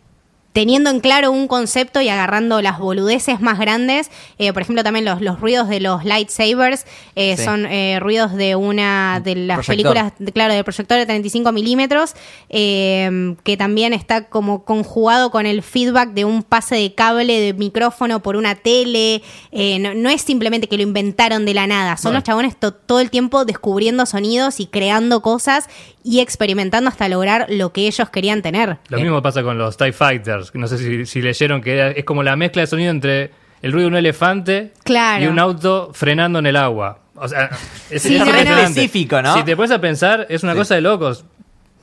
teniendo 0.52 0.90
en 0.90 0.98
claro 1.00 1.30
un 1.30 1.46
concepto 1.46 2.00
y 2.00 2.08
agarrando 2.08 2.60
las 2.60 2.78
boludeces 2.80 3.40
más 3.40 3.58
grandes. 3.58 4.10
Eh, 4.38 4.52
por 4.52 4.62
ejemplo, 4.62 4.82
también 4.82 5.04
los, 5.04 5.20
los 5.20 5.38
ruidos 5.40 5.68
de 5.68 5.78
los 5.80 6.04
lightsabers 6.04 6.86
eh, 7.14 7.36
Sí. 7.36 7.44
son 7.44 7.66
eh, 7.66 7.98
ruidos 8.00 8.34
de 8.34 8.56
una 8.56 9.20
de 9.22 9.36
las 9.36 9.64
Proyector. 9.64 9.92
películas, 9.94 10.12
de- 10.18 10.32
claro, 10.32 10.52
del 10.54 10.64
proyector 10.64 10.98
de 10.98 11.06
35 11.06 11.52
milímetros, 11.52 12.14
eh, 12.48 13.36
que 13.44 13.56
también 13.56 13.92
está 13.92 14.28
como 14.28 14.64
conjugado 14.64 15.30
con 15.30 15.46
el 15.46 15.62
feedback 15.62 16.10
de 16.10 16.24
un 16.24 16.42
pase 16.42 16.74
de 16.74 16.94
cable 16.94 17.40
de 17.40 17.54
micrófono 17.54 18.20
por 18.20 18.36
una 18.36 18.54
tele. 18.56 19.22
Eh, 19.52 19.78
no, 19.78 19.94
no 19.94 20.10
es 20.10 20.22
simplemente 20.22 20.68
que 20.68 20.76
lo 20.76 20.82
inventaron 20.82 21.44
de 21.46 21.54
la 21.54 21.66
nada, 21.66 21.96
son 21.96 22.10
Bueno. 22.10 22.18
los 22.18 22.24
chabones 22.24 22.56
to- 22.58 22.74
todo 22.74 23.00
el 23.00 23.10
tiempo 23.10 23.44
descubriendo 23.44 24.04
sonidos 24.06 24.60
y 24.60 24.66
creando 24.66 25.22
cosas 25.22 25.68
y 26.02 26.20
experimentando 26.20 26.88
hasta 26.88 27.08
lograr 27.08 27.46
lo 27.50 27.72
que 27.72 27.86
ellos 27.86 28.08
querían 28.10 28.42
tener. 28.42 28.78
Lo 28.88 28.98
Eh. 28.98 29.02
mismo 29.02 29.22
pasa 29.22 29.42
con 29.42 29.58
los 29.58 29.76
TIE 29.76 29.92
Fighters. 29.92 30.39
No 30.54 30.66
sé 30.68 30.78
si, 30.78 31.06
si 31.06 31.22
leyeron 31.22 31.60
que 31.60 31.74
era- 31.74 31.90
es 31.90 32.04
como 32.04 32.22
la 32.22 32.36
mezcla 32.36 32.62
de 32.62 32.66
sonido 32.66 32.90
entre 32.90 33.30
el 33.62 33.72
ruido 33.72 33.88
de 33.88 33.92
un 33.92 33.96
elefante 33.98 34.72
Claro. 34.84 35.24
y 35.24 35.26
un 35.26 35.38
auto 35.38 35.90
frenando 35.92 36.38
en 36.38 36.46
el 36.46 36.56
agua. 36.56 36.98
O 37.14 37.28
sea, 37.28 37.50
es, 37.90 38.02
Sí, 38.02 38.16
es 38.16 38.24
no. 38.24 38.34
Específico, 38.34 39.20
¿no? 39.22 39.34
Si 39.34 39.42
te 39.42 39.54
pones 39.56 39.70
a 39.70 39.80
pensar, 39.80 40.26
es 40.30 40.42
una 40.42 40.52
Sí. 40.52 40.58
cosa 40.58 40.74
de 40.76 40.80
locos. 40.80 41.24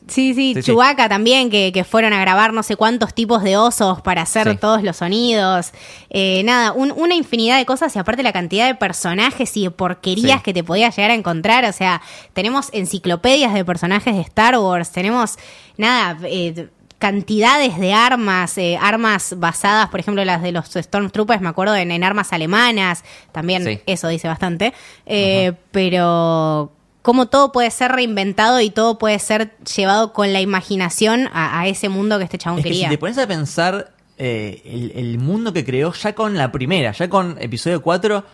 Sí, 0.08 0.34
sí, 0.34 0.54
Sí, 0.54 0.62
sí. 0.62 0.72
Chewbacca 0.72 1.10
también, 1.10 1.50
que, 1.50 1.74
que 1.74 1.84
fueron 1.84 2.14
a 2.14 2.22
grabar 2.22 2.54
no 2.54 2.64
sé 2.64 2.78
cuántos 2.78 3.14
tipos 3.14 3.44
de 3.44 3.58
osos 3.58 4.02
para 4.02 4.22
hacer 4.22 4.50
Sí. 4.52 4.56
todos 4.56 4.82
los 4.82 4.96
sonidos. 4.96 5.74
Eh, 6.10 6.44
nada, 6.46 6.72
un- 6.72 6.94
una 6.94 7.14
infinidad 7.14 7.58
de 7.58 7.66
cosas 7.66 7.94
y 7.94 8.00
aparte 8.00 8.24
la 8.24 8.32
cantidad 8.32 8.68
de 8.68 8.76
personajes 8.76 9.58
y 9.58 9.64
de 9.66 9.72
porquerías 9.72 10.38
Sí. 10.38 10.44
que 10.44 10.54
te 10.54 10.64
podías 10.64 10.96
llegar 10.96 11.12
a 11.12 11.14
encontrar. 11.14 11.66
O 11.66 11.74
sea, 11.74 12.02
tenemos 12.32 12.70
enciclopedias 12.72 13.54
de 13.54 13.66
personajes 13.66 14.16
de 14.16 14.22
Star 14.22 14.58
Wars, 14.58 14.94
tenemos, 14.94 15.36
nada, 15.76 16.18
eh, 16.24 16.70
cantidades 16.98 17.78
de 17.80 17.94
armas, 17.94 18.58
eh, 18.58 18.78
armas 18.82 19.36
basadas, 19.38 19.90
por 19.90 20.00
ejemplo, 20.00 20.26
las 20.26 20.42
de 20.42 20.52
los 20.52 20.66
Stormtroopers, 20.68 21.42
me 21.42 21.50
acuerdo, 21.50 21.76
en, 21.76 21.92
en 21.92 22.04
armas 22.04 22.34
alemanas, 22.34 23.04
también 23.32 23.64
Sí. 23.64 23.80
eso 23.86 24.08
dice 24.08 24.28
bastante, 24.28 24.74
Eh, 25.06 25.54
pero 25.72 26.72
cómo 27.04 27.28
todo 27.28 27.52
puede 27.52 27.72
ser 27.72 27.92
reinventado 27.92 28.60
y 28.62 28.70
todo 28.70 28.98
puede 28.98 29.20
ser 29.20 29.56
llevado 29.76 30.12
con 30.12 30.34
la 30.34 30.42
imaginación 30.42 31.30
a, 31.32 31.60
a 31.62 31.68
ese 31.68 31.88
mundo 31.88 32.18
que 32.18 32.24
este 32.26 32.38
chabón 32.38 32.60
Es 32.60 32.64
que 32.64 32.70
quería. 32.72 32.88
si 32.90 32.96
te 32.96 32.98
pones 32.98 33.18
a 33.18 33.28
pensar 33.28 33.94
eh, 34.18 34.62
el, 34.66 34.92
el 34.96 35.20
mundo 35.20 35.54
que 35.54 35.64
creó 35.64 35.94
ya 35.94 36.16
con 36.16 36.36
la 36.36 36.52
primera, 36.52 36.92
ya 36.92 37.08
con 37.08 37.38
episodio 37.40 37.82
4, 37.82 38.26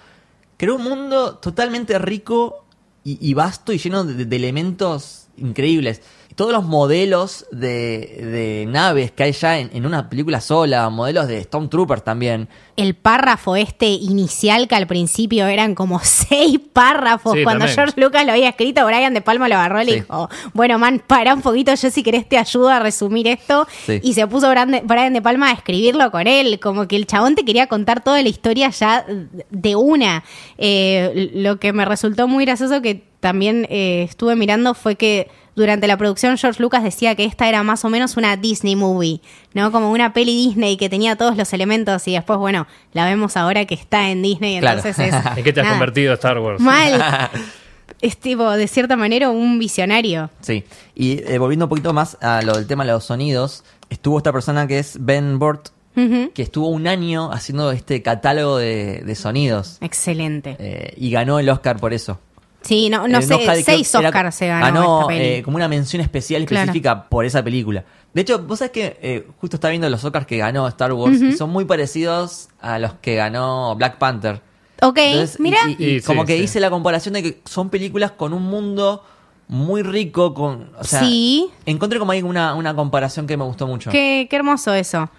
creó 0.58 0.76
un 0.78 0.84
mundo 0.84 1.36
totalmente 1.36 2.00
rico 2.00 2.66
y, 3.04 3.18
y 3.22 3.34
vasto 3.34 3.74
y 3.74 3.78
lleno 3.78 4.06
de, 4.06 4.26
de 4.26 4.36
elementos 4.38 5.28
increíbles. 5.36 6.02
Todos 6.36 6.52
los 6.52 6.64
modelos 6.64 7.46
de, 7.52 7.68
de 7.68 8.66
naves 8.68 9.12
que 9.12 9.24
hay 9.24 9.32
ya 9.32 9.60
en, 9.60 9.70
en 9.74 9.86
una 9.86 10.10
película 10.10 10.42
sola, 10.42 10.90
modelos 10.90 11.28
de 11.28 11.44
Stormtroopers 11.44 12.04
también. 12.04 12.50
El 12.76 12.96
párrafo 12.96 13.56
este 13.56 13.88
inicial 13.88 14.68
que 14.68 14.76
al 14.76 14.88
principio 14.88 15.48
eran 15.48 15.76
como 15.76 16.00
seis 16.04 16.60
párrafos. 16.72 17.34
Sí, 17.34 17.44
Cuando 17.44 17.66
también. 17.66 17.76
George 17.76 18.02
Lucas 18.02 18.26
lo 18.26 18.32
había 18.32 18.50
escrito, 18.50 18.86
Brian 18.86 19.14
De 19.14 19.22
Palma 19.22 19.48
lo 19.48 19.56
agarró 19.56 19.82
y 19.82 19.86
le 19.86 19.96
dijo, 19.96 20.30
bueno, 20.54 20.80
man, 20.80 21.02
para 21.06 21.34
un 21.34 21.42
poquito, 21.42 21.74
yo 21.74 21.90
si 21.90 22.04
querés 22.04 22.28
te 22.28 22.38
ayudo 22.38 22.70
a 22.70 22.80
resumir 22.80 23.28
esto. 23.28 23.68
Sí. 23.86 24.00
Y 24.04 24.14
se 24.14 24.26
puso 24.28 24.50
Brian 24.50 24.72
de, 24.72 24.82
Brian 24.82 25.14
De 25.14 25.22
Palma 25.22 25.50
a 25.50 25.54
escribirlo 25.54 26.12
con 26.12 26.28
él, 26.28 26.60
como 26.60 26.88
que 26.88 26.96
el 26.96 27.08
chabón 27.08 27.36
te 27.36 27.46
quería 27.46 27.68
contar 27.68 28.04
toda 28.04 28.22
la 28.22 28.30
historia 28.30 28.70
ya 28.70 29.06
de 29.50 29.76
una. 29.76 30.24
Eh, 30.58 31.32
lo 31.34 31.60
que 31.60 31.74
me 31.74 31.86
resultó 31.86 32.28
muy 32.28 32.46
gracioso 32.46 32.82
que 32.82 33.04
también 33.20 33.66
eh, 33.70 34.06
estuve 34.10 34.36
mirando 34.36 34.74
fue 34.74 34.96
que 34.96 35.30
durante 35.56 35.88
la 35.88 35.98
producción 35.98 36.38
George 36.38 36.62
Lucas 36.62 36.84
decía 36.84 37.16
que 37.16 37.26
esta 37.26 37.48
era 37.48 37.62
más 37.64 37.86
o 37.86 37.90
menos 37.90 38.18
una 38.18 38.36
Disney 38.38 38.76
movie, 38.76 39.22
¿no? 39.54 39.72
Como 39.72 39.92
una 39.92 40.14
peli 40.14 40.36
Disney 40.48 40.78
que 40.78 40.90
tenía 40.90 41.16
todos 41.16 41.38
los 41.38 41.54
elementos 41.54 42.08
y 42.08 42.14
después, 42.14 42.40
bueno, 42.40 42.68
la 42.94 43.06
vemos 43.06 43.38
ahora 43.38 43.66
que 43.66 43.76
está 43.76 44.10
en 44.10 44.22
Disney, 44.22 44.60
Claro. 44.60 44.78
entonces 44.80 45.14
es... 45.14 45.16
¿En 45.38 45.44
qué 45.44 45.54
te 45.54 45.62
has 45.62 45.66
nada, 45.66 45.78
convertido 45.78 46.14
Star 46.16 46.40
Wars? 46.40 46.60
Mal. 46.60 47.30
es 48.02 48.18
tipo, 48.18 48.50
de 48.52 48.68
cierta 48.68 48.96
manera, 48.96 49.30
un 49.30 49.60
visionario. 49.60 50.30
Sí. 50.42 50.64
Y 50.96 51.20
eh, 51.24 51.38
volviendo 51.38 51.66
un 51.66 51.70
poquito 51.70 51.94
más 51.94 52.18
a 52.22 52.42
lo 52.42 52.54
del 52.54 52.68
tema 52.68 52.84
de 52.86 52.92
los 52.92 53.06
sonidos, 53.06 53.64
estuvo 53.90 54.18
esta 54.18 54.32
persona 54.32 54.68
que 54.68 54.80
es 54.80 54.98
Ben 55.00 55.40
Burt, 55.40 55.70
Ujú. 55.96 56.32
que 56.34 56.42
estuvo 56.42 56.70
un 56.70 56.88
año 56.88 57.32
haciendo 57.32 57.72
este 57.72 58.02
catálogo 58.02 58.58
de, 58.58 59.04
de 59.06 59.14
sonidos. 59.16 59.78
Excelente. 59.80 60.56
eh, 60.60 60.94
y 60.98 61.12
ganó 61.12 61.38
el 61.38 61.48
Oscar 61.50 61.78
por 61.80 61.94
eso. 61.94 62.20
Sí, 62.64 62.90
no, 62.90 63.08
no 63.08 63.20
Eh, 63.20 63.22
sé, 63.22 63.34
Oscar, 63.36 63.56
seis 63.62 63.90
creo 63.90 64.02
que 64.02 64.08
era- 64.08 64.10
Oscars 64.20 64.36
se 64.36 64.48
ganó, 64.48 64.66
ganó 64.66 64.96
esta 65.02 65.08
peli. 65.08 65.26
eh, 65.26 65.44
como 65.44 65.58
una 65.58 65.68
mención 65.68 66.02
especial 66.02 66.46
Claro. 66.46 66.64
específica 66.64 67.10
por 67.10 67.26
esa 67.26 67.44
película. 67.44 67.84
De 68.14 68.22
hecho, 68.22 68.40
vos 68.40 68.60
sabés 68.60 68.72
que 68.72 68.98
eh, 69.02 69.28
justo 69.42 69.58
estaba 69.58 69.72
viendo 69.72 69.90
los 69.90 70.04
Oscars 70.04 70.26
que 70.26 70.38
ganó 70.38 70.68
Star 70.70 70.94
Wars 70.94 71.22
y 71.22 71.34
son 71.34 71.50
muy 71.50 71.66
parecidos 71.66 72.50
a 72.62 72.80
los 72.80 72.94
que 72.96 73.16
ganó 73.16 73.76
Black 73.76 73.98
Panther. 73.98 74.42
ok, 74.82 74.98
Entonces, 74.98 75.40
mira. 75.40 75.58
Y, 75.68 75.84
y 75.84 75.90
Y 75.96 76.00
sí, 76.00 76.06
como 76.06 76.26
que 76.26 76.38
sí. 76.38 76.44
hice 76.44 76.60
la 76.60 76.70
comparación 76.70 77.14
de 77.14 77.24
que 77.24 77.42
son 77.46 77.70
películas 77.70 78.12
con 78.12 78.34
un 78.34 78.44
mundo 78.44 79.04
muy 79.48 79.82
rico, 79.84 80.34
con, 80.34 80.72
o 80.80 80.84
sea, 80.84 81.02
Sí. 81.02 81.50
encontré 81.66 82.00
como 82.00 82.12
ahí 82.12 82.22
una, 82.22 82.54
una 82.56 82.74
comparación 82.76 83.28
que 83.28 83.36
me 83.36 83.44
gustó 83.44 83.68
mucho. 83.68 83.92
Qué, 83.92 84.28
qué 84.30 84.36
hermoso 84.38 84.74
eso. 84.74 85.10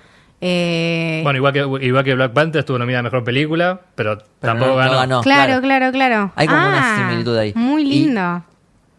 Eh, 0.46 1.20
Bueno, 1.22 1.38
igual 1.38 1.52
que, 1.54 1.86
igual 1.86 2.04
que 2.04 2.14
Black 2.14 2.32
Panther 2.34 2.58
estuvo 2.60 2.78
nominada 2.78 3.00
a 3.00 3.02
Mejor 3.04 3.24
Película, 3.24 3.80
pero, 3.94 4.18
tampoco 4.40 4.72
no- 4.72 4.76
no 4.76 4.78
ganó. 4.78 4.96
ganó. 4.98 5.20
claro, 5.22 5.60
claro. 5.62 5.62
claro, 5.62 5.92
claro. 5.92 6.32
Hay 6.36 6.46
como 6.46 6.58
una 6.66 6.94
Ah, 6.96 7.08
similitud 7.08 7.36
ahí. 7.36 7.52
Muy 7.56 7.82
Y- 7.82 7.86
lindo. 7.86 8.44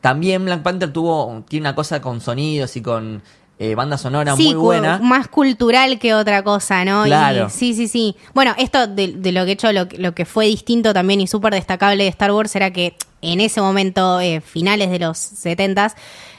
También 0.01 0.43
Black 0.45 0.61
Panther 0.63 0.91
tuvo 0.91 1.43
tiene 1.47 1.63
una 1.67 1.75
cosa 1.75 2.01
con 2.01 2.19
sonidos 2.19 2.75
y 2.75 2.81
con 2.81 3.21
eh, 3.57 3.73
banda 3.75 3.97
sonora 3.97 4.35
sí, 4.35 4.47
muy 4.47 4.55
buena. 4.55 4.99
más 5.01 5.27
cultural 5.29 5.97
que 5.97 6.13
otra 6.13 6.43
cosa, 6.43 6.83
¿no? 6.83 7.05
Y- 7.05 7.09
Claro. 7.09 7.49
sí, 7.49 7.73
sí, 7.73 7.87
sí. 7.87 8.15
Bueno, 8.33 8.53
esto 8.57 8.85
de, 8.87 9.13
de 9.15 9.31
lo 9.31 9.45
que 9.45 9.51
he 9.51 9.53
hecho, 9.53 9.71
lo, 9.71 9.87
que- 9.87 9.97
lo 9.97 10.13
que 10.13 10.25
fue 10.25 10.47
distinto 10.47 10.93
también 10.93 11.21
y 11.21 11.27
súper 11.27 11.53
destacable 11.53 12.03
de 12.03 12.09
Star 12.09 12.31
Wars 12.31 12.55
era 12.55 12.71
que 12.71 12.95
en 13.21 13.39
ese 13.39 13.61
momento, 13.61 14.19
eh, 14.19 14.41
finales 14.41 14.89
de 14.91 14.99
los 14.99 15.17
70s, 15.17 15.95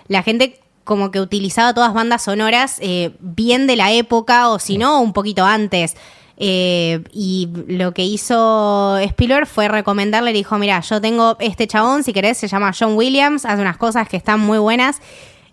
la 0.09 0.23
gente 0.23 0.61
como 0.87 1.11
que 1.11 1.21
utilizaba 1.21 1.75
todas 1.75 1.93
bandas 1.93 2.23
sonoras 2.23 2.79
eh, 2.81 3.11
bien 3.21 3.67
de 3.67 3.77
la 3.77 3.93
época 3.93 4.49
o 4.49 4.59
si 4.59 4.79
no, 4.79 5.03
un 5.03 5.13
poquito 5.13 5.45
antes. 5.45 5.97
Eh, 6.39 7.03
y 7.13 7.49
lo 7.67 7.93
que 7.93 8.05
hizo 8.05 8.97
Spielberg 8.99 9.47
fue 9.47 9.69
recomendarle, 9.69 10.33
le 10.33 10.39
dijo, 10.39 10.57
mira, 10.59 10.81
yo 10.81 11.01
tengo 11.01 11.37
este 11.41 11.67
chabón, 11.67 12.05
si 12.05 12.13
querés, 12.13 12.39
se 12.39 12.47
llama 12.49 12.73
John 12.79 12.95
Williams, 12.97 13.45
hace 13.45 13.61
unas 13.61 13.77
cosas 13.77 14.09
que 14.09 14.17
están 14.17 14.41
muy 14.41 14.59
buenas. 14.59 15.01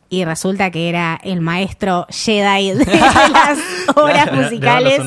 Y 0.09 0.25
resulta 0.25 0.69
que 0.69 0.89
era 0.89 1.19
el 1.23 1.41
maestro 1.41 2.05
Jedi 2.09 2.71
de 2.73 2.85
las 3.31 3.57
obras 3.95 4.25
De- 4.25 4.31
de 4.37 4.43
musicales. 4.43 5.01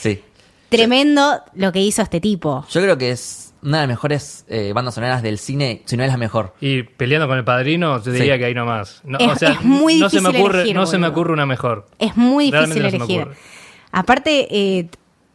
Sí. 0.00 0.22
Tremendo 0.70 1.40
lo 1.54 1.70
que 1.72 1.80
hizo 1.80 2.02
este 2.02 2.20
tipo. 2.20 2.64
Yo 2.70 2.80
creo 2.80 2.96
que 2.96 3.10
es 3.10 3.45
una 3.66 3.78
de 3.80 3.82
las 3.82 3.88
mejores 3.88 4.44
eh, 4.48 4.72
bandas 4.74 4.94
sonoras 4.94 5.22
del 5.22 5.38
cine, 5.38 5.82
si 5.84 5.96
no 5.96 6.04
es 6.04 6.10
la 6.10 6.16
mejor. 6.16 6.54
Y 6.60 6.84
peleando 6.84 7.26
con 7.28 7.36
el 7.36 7.44
padrino, 7.44 8.00
te 8.00 8.12
diría 8.12 8.34
Sí. 8.34 8.38
que 8.38 8.44
ahí 8.46 8.54
nomás. 8.54 9.02
No, 9.04 9.18
Es- 9.18 9.28
o 9.32 9.36
sea, 9.36 9.50
es 9.50 9.62
muy 9.62 9.98
no 9.98 10.08
se 10.08 10.20
me 10.20 10.28
difícil 10.28 10.40
ocurre, 10.40 10.58
elegir, 10.60 10.76
no 10.76 10.86
se 10.86 10.98
me 10.98 11.06
ocurre 11.08 11.32
una 11.32 11.46
mejor. 11.46 11.86
Es 11.98 12.16
muy 12.16 12.50
difícil 12.50 12.82
no 12.82 12.88
elegir. 12.88 13.26
Aparte, 13.92 14.46
eh, 14.50 14.88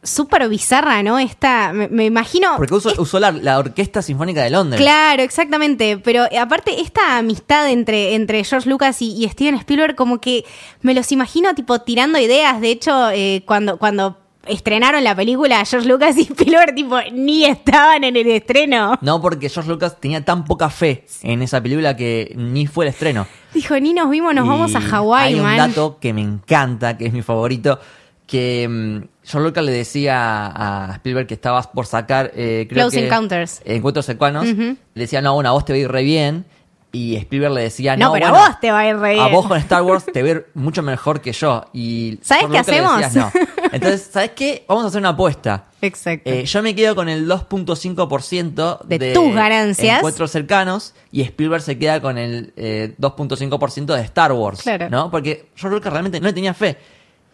súper 0.04 0.48
bizarra, 0.50 1.04
¿no? 1.04 1.20
Esta, 1.20 1.74
me, 1.74 1.88
me 1.88 2.06
imagino... 2.06 2.54
Porque 2.58 2.74
usó, 2.74 2.92
usó 3.02 3.20
la, 3.20 3.32
la 3.32 3.60
Orquesta 3.60 4.02
Sinfónica 4.02 4.42
de 4.44 4.50
Londres. 4.50 4.82
Claro, 4.82 5.22
exactamente. 5.24 5.98
Pero 5.98 6.26
eh, 6.32 6.40
aparte, 6.40 6.82
esta 6.82 7.18
amistad 7.18 7.70
entre, 7.70 8.16
entre 8.16 8.44
George 8.44 8.68
Lucas 8.70 9.02
y, 9.02 9.24
y 9.24 9.30
Steven 9.30 9.56
Spielberg, 9.56 9.96
como 9.96 10.20
que 10.20 10.44
me 10.82 10.94
los 10.94 11.12
imagino 11.12 11.54
tipo 11.54 11.80
tirando 11.82 12.18
ideas. 12.18 12.62
De 12.62 12.72
hecho, 12.72 13.12
eh, 13.12 13.44
cuando, 13.46 13.78
cuando 13.78 14.18
estrenaron 14.48 15.04
la 15.04 15.16
película 15.16 15.64
George 15.66 15.88
Lucas 15.88 16.18
y 16.18 16.22
Spielberg, 16.30 16.74
tipo, 16.76 16.98
ni 17.14 17.46
estaban 17.46 18.04
en 18.04 18.16
el 18.16 18.28
estreno. 18.28 18.98
No, 19.02 19.22
porque 19.22 19.50
George 19.50 19.70
Lucas 19.70 19.98
tenía 20.00 20.24
tan 20.24 20.46
poca 20.46 20.70
fe 20.70 21.06
en 21.24 21.42
esa 21.42 21.62
película 21.62 21.96
que 21.96 22.34
ni 22.36 22.68
fue 22.68 22.86
el 22.86 22.90
estreno. 22.90 23.28
Dijo, 23.54 23.80
ni 23.80 23.94
nos 23.94 24.10
vimos, 24.10 24.34
nos 24.34 24.46
Y 24.46 24.50
vamos 24.50 24.76
a 24.76 24.82
Hawái, 24.82 25.34
Hay 25.34 25.36
un 25.40 25.44
man. 25.44 25.58
dato 25.58 25.98
que 26.00 26.14
me 26.14 26.22
encanta, 26.22 26.98
que 26.98 27.06
es 27.08 27.14
mi 27.14 27.22
favorito, 27.22 27.80
que 28.26 28.68
mm, 28.68 28.98
George 29.28 29.48
Lucas 29.50 29.64
le 29.66 29.72
decía 29.74 30.48
a 30.48 30.94
Spielberg 30.96 31.28
que 31.28 31.34
estabas 31.34 31.68
por 31.68 31.86
sacar, 31.86 32.32
eh, 32.34 32.66
creo 32.70 32.84
Close 32.86 32.98
que- 33.00 33.06
Encounters. 33.08 33.62
Encuentros 33.66 34.06
cercanos. 34.06 34.48
Ujú. 34.48 34.62
Le 34.94 35.02
decía, 35.02 35.22
no, 35.22 35.34
bueno, 35.34 35.50
a 35.50 35.54
vos 35.54 35.66
te 35.66 35.74
va 35.74 35.78
a 35.78 35.80
ir 35.80 35.92
re 35.92 36.04
bien. 36.04 36.46
Y 36.94 37.16
Spielberg 37.16 37.54
le 37.54 37.62
decía, 37.62 37.96
no, 37.96 38.08
No, 38.08 38.14
pero 38.14 38.28
a 38.28 38.32
vos 38.32 38.60
te 38.60 38.70
va 38.70 38.80
a 38.80 38.88
ir 38.90 38.98
re 38.98 39.12
A 39.12 39.24
bien". 39.26 39.32
vos 39.32 39.48
con 39.48 39.58
Star 39.60 39.82
Wars 39.82 40.06
te 40.14 40.22
va 40.22 40.28
a 40.28 40.32
ir 40.32 40.48
mucho 40.56 40.82
mejor 40.84 41.22
que 41.22 41.32
yo. 41.32 41.64
Y 41.72 42.20
¿Sabés 42.22 42.48
George 42.50 42.72
qué 42.72 42.80
hacemos? 42.80 43.16
no. 43.16 43.32
Entonces, 43.72 44.10
¿sabes 44.12 44.32
qué? 44.32 44.66
Vamos 44.68 44.84
a 44.84 44.88
hacer 44.88 45.00
una 45.00 45.10
apuesta. 45.10 45.68
Exacto. 45.82 46.30
Eh, 46.30 46.44
yo 46.46 46.62
me 46.62 46.76
quedo 46.76 46.94
con 46.94 47.08
el 47.08 47.28
2.5% 47.30 48.84
De 48.86 49.14
tus 49.14 49.34
ganancias. 49.34 49.98
Encuentros 49.98 50.32
cercanos 50.32 50.94
y 51.12 51.22
Spielberg 51.22 51.62
se 51.64 51.78
queda 51.80 52.02
con 52.02 52.18
el 52.18 52.54
eh, 52.58 52.94
2.5% 53.00 53.96
de 53.96 54.02
Star 54.02 54.32
Wars. 54.34 54.62
Claro. 54.62 54.90
¿no? 54.90 55.10
Porque 55.10 55.50
George 55.56 55.76
Lucas 55.76 55.94
realmente 55.94 56.20
no 56.20 56.28
le 56.28 56.34
tenía 56.34 56.54
fe. 56.54 56.78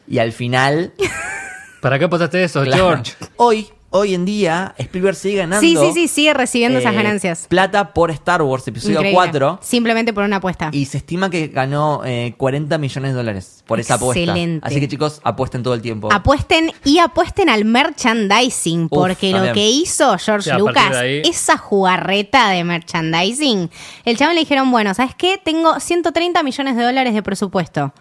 Y 0.07 0.19
al 0.19 0.31
final. 0.31 0.93
¿Para 1.81 1.99
qué 1.99 2.05
apostaste 2.05 2.43
eso, 2.43 2.63
claro, 2.63 2.85
George? 2.87 3.13
Hoy, 3.37 3.67
hoy 3.99 4.13
en 4.13 4.25
día, 4.25 4.73
Spielberg 4.77 5.15
sigue 5.15 5.37
ganando. 5.37 5.61
sí, 5.61 5.75
sí, 5.75 5.91
sí, 5.93 6.07
sigue 6.07 6.33
recibiendo 6.33 6.79
esas 6.79 6.93
eh, 6.93 6.95
ganancias. 6.95 7.47
Plata 7.47 7.93
por 7.93 8.11
Star 8.11 8.41
Wars, 8.41 8.67
episodio 8.67 8.99
Increíble. 8.99 9.15
4. 9.15 9.59
Simplemente 9.61 10.13
por 10.13 10.23
una 10.23 10.37
apuesta. 10.37 10.69
Y 10.71 10.85
se 10.85 10.97
estima 10.97 11.29
que 11.29 11.47
ganó 11.47 12.01
eh, 12.05 12.33
40 12.37 12.77
millones 12.77 13.11
de 13.11 13.17
dólares 13.17 13.63
por 13.67 13.79
esa 13.79 13.95
apuesta. 13.95 14.19
Excelente. 14.19 14.67
Así 14.67 14.79
que 14.79 14.87
chicos, 14.87 15.19
apuesten 15.23 15.63
todo 15.63 15.73
el 15.73 15.81
tiempo. 15.81 16.11
Apuesten 16.11 16.71
y 16.83 16.99
apuesten 16.99 17.49
al 17.49 17.65
merchandising, 17.65 18.89
porque 18.89 19.31
lo 19.31 19.53
que 19.53 19.69
hizo 19.69 20.17
George 20.17 20.51
Sí, 20.51 20.57
Lucas, 20.57 20.91
esa 21.03 21.57
jugarreta 21.57 22.49
de 22.49 22.63
merchandising, 22.63 23.69
el 24.05 24.17
chabón 24.17 24.35
le 24.35 24.41
dijeron, 24.41 24.71
bueno, 24.71 24.93
¿sabes 24.93 25.15
qué? 25.15 25.39
Tengo 25.43 25.79
130 25.79 26.43
millones 26.43 26.75
de 26.75 26.83
dólares 26.83 27.13
de 27.13 27.23
presupuesto, 27.23 27.93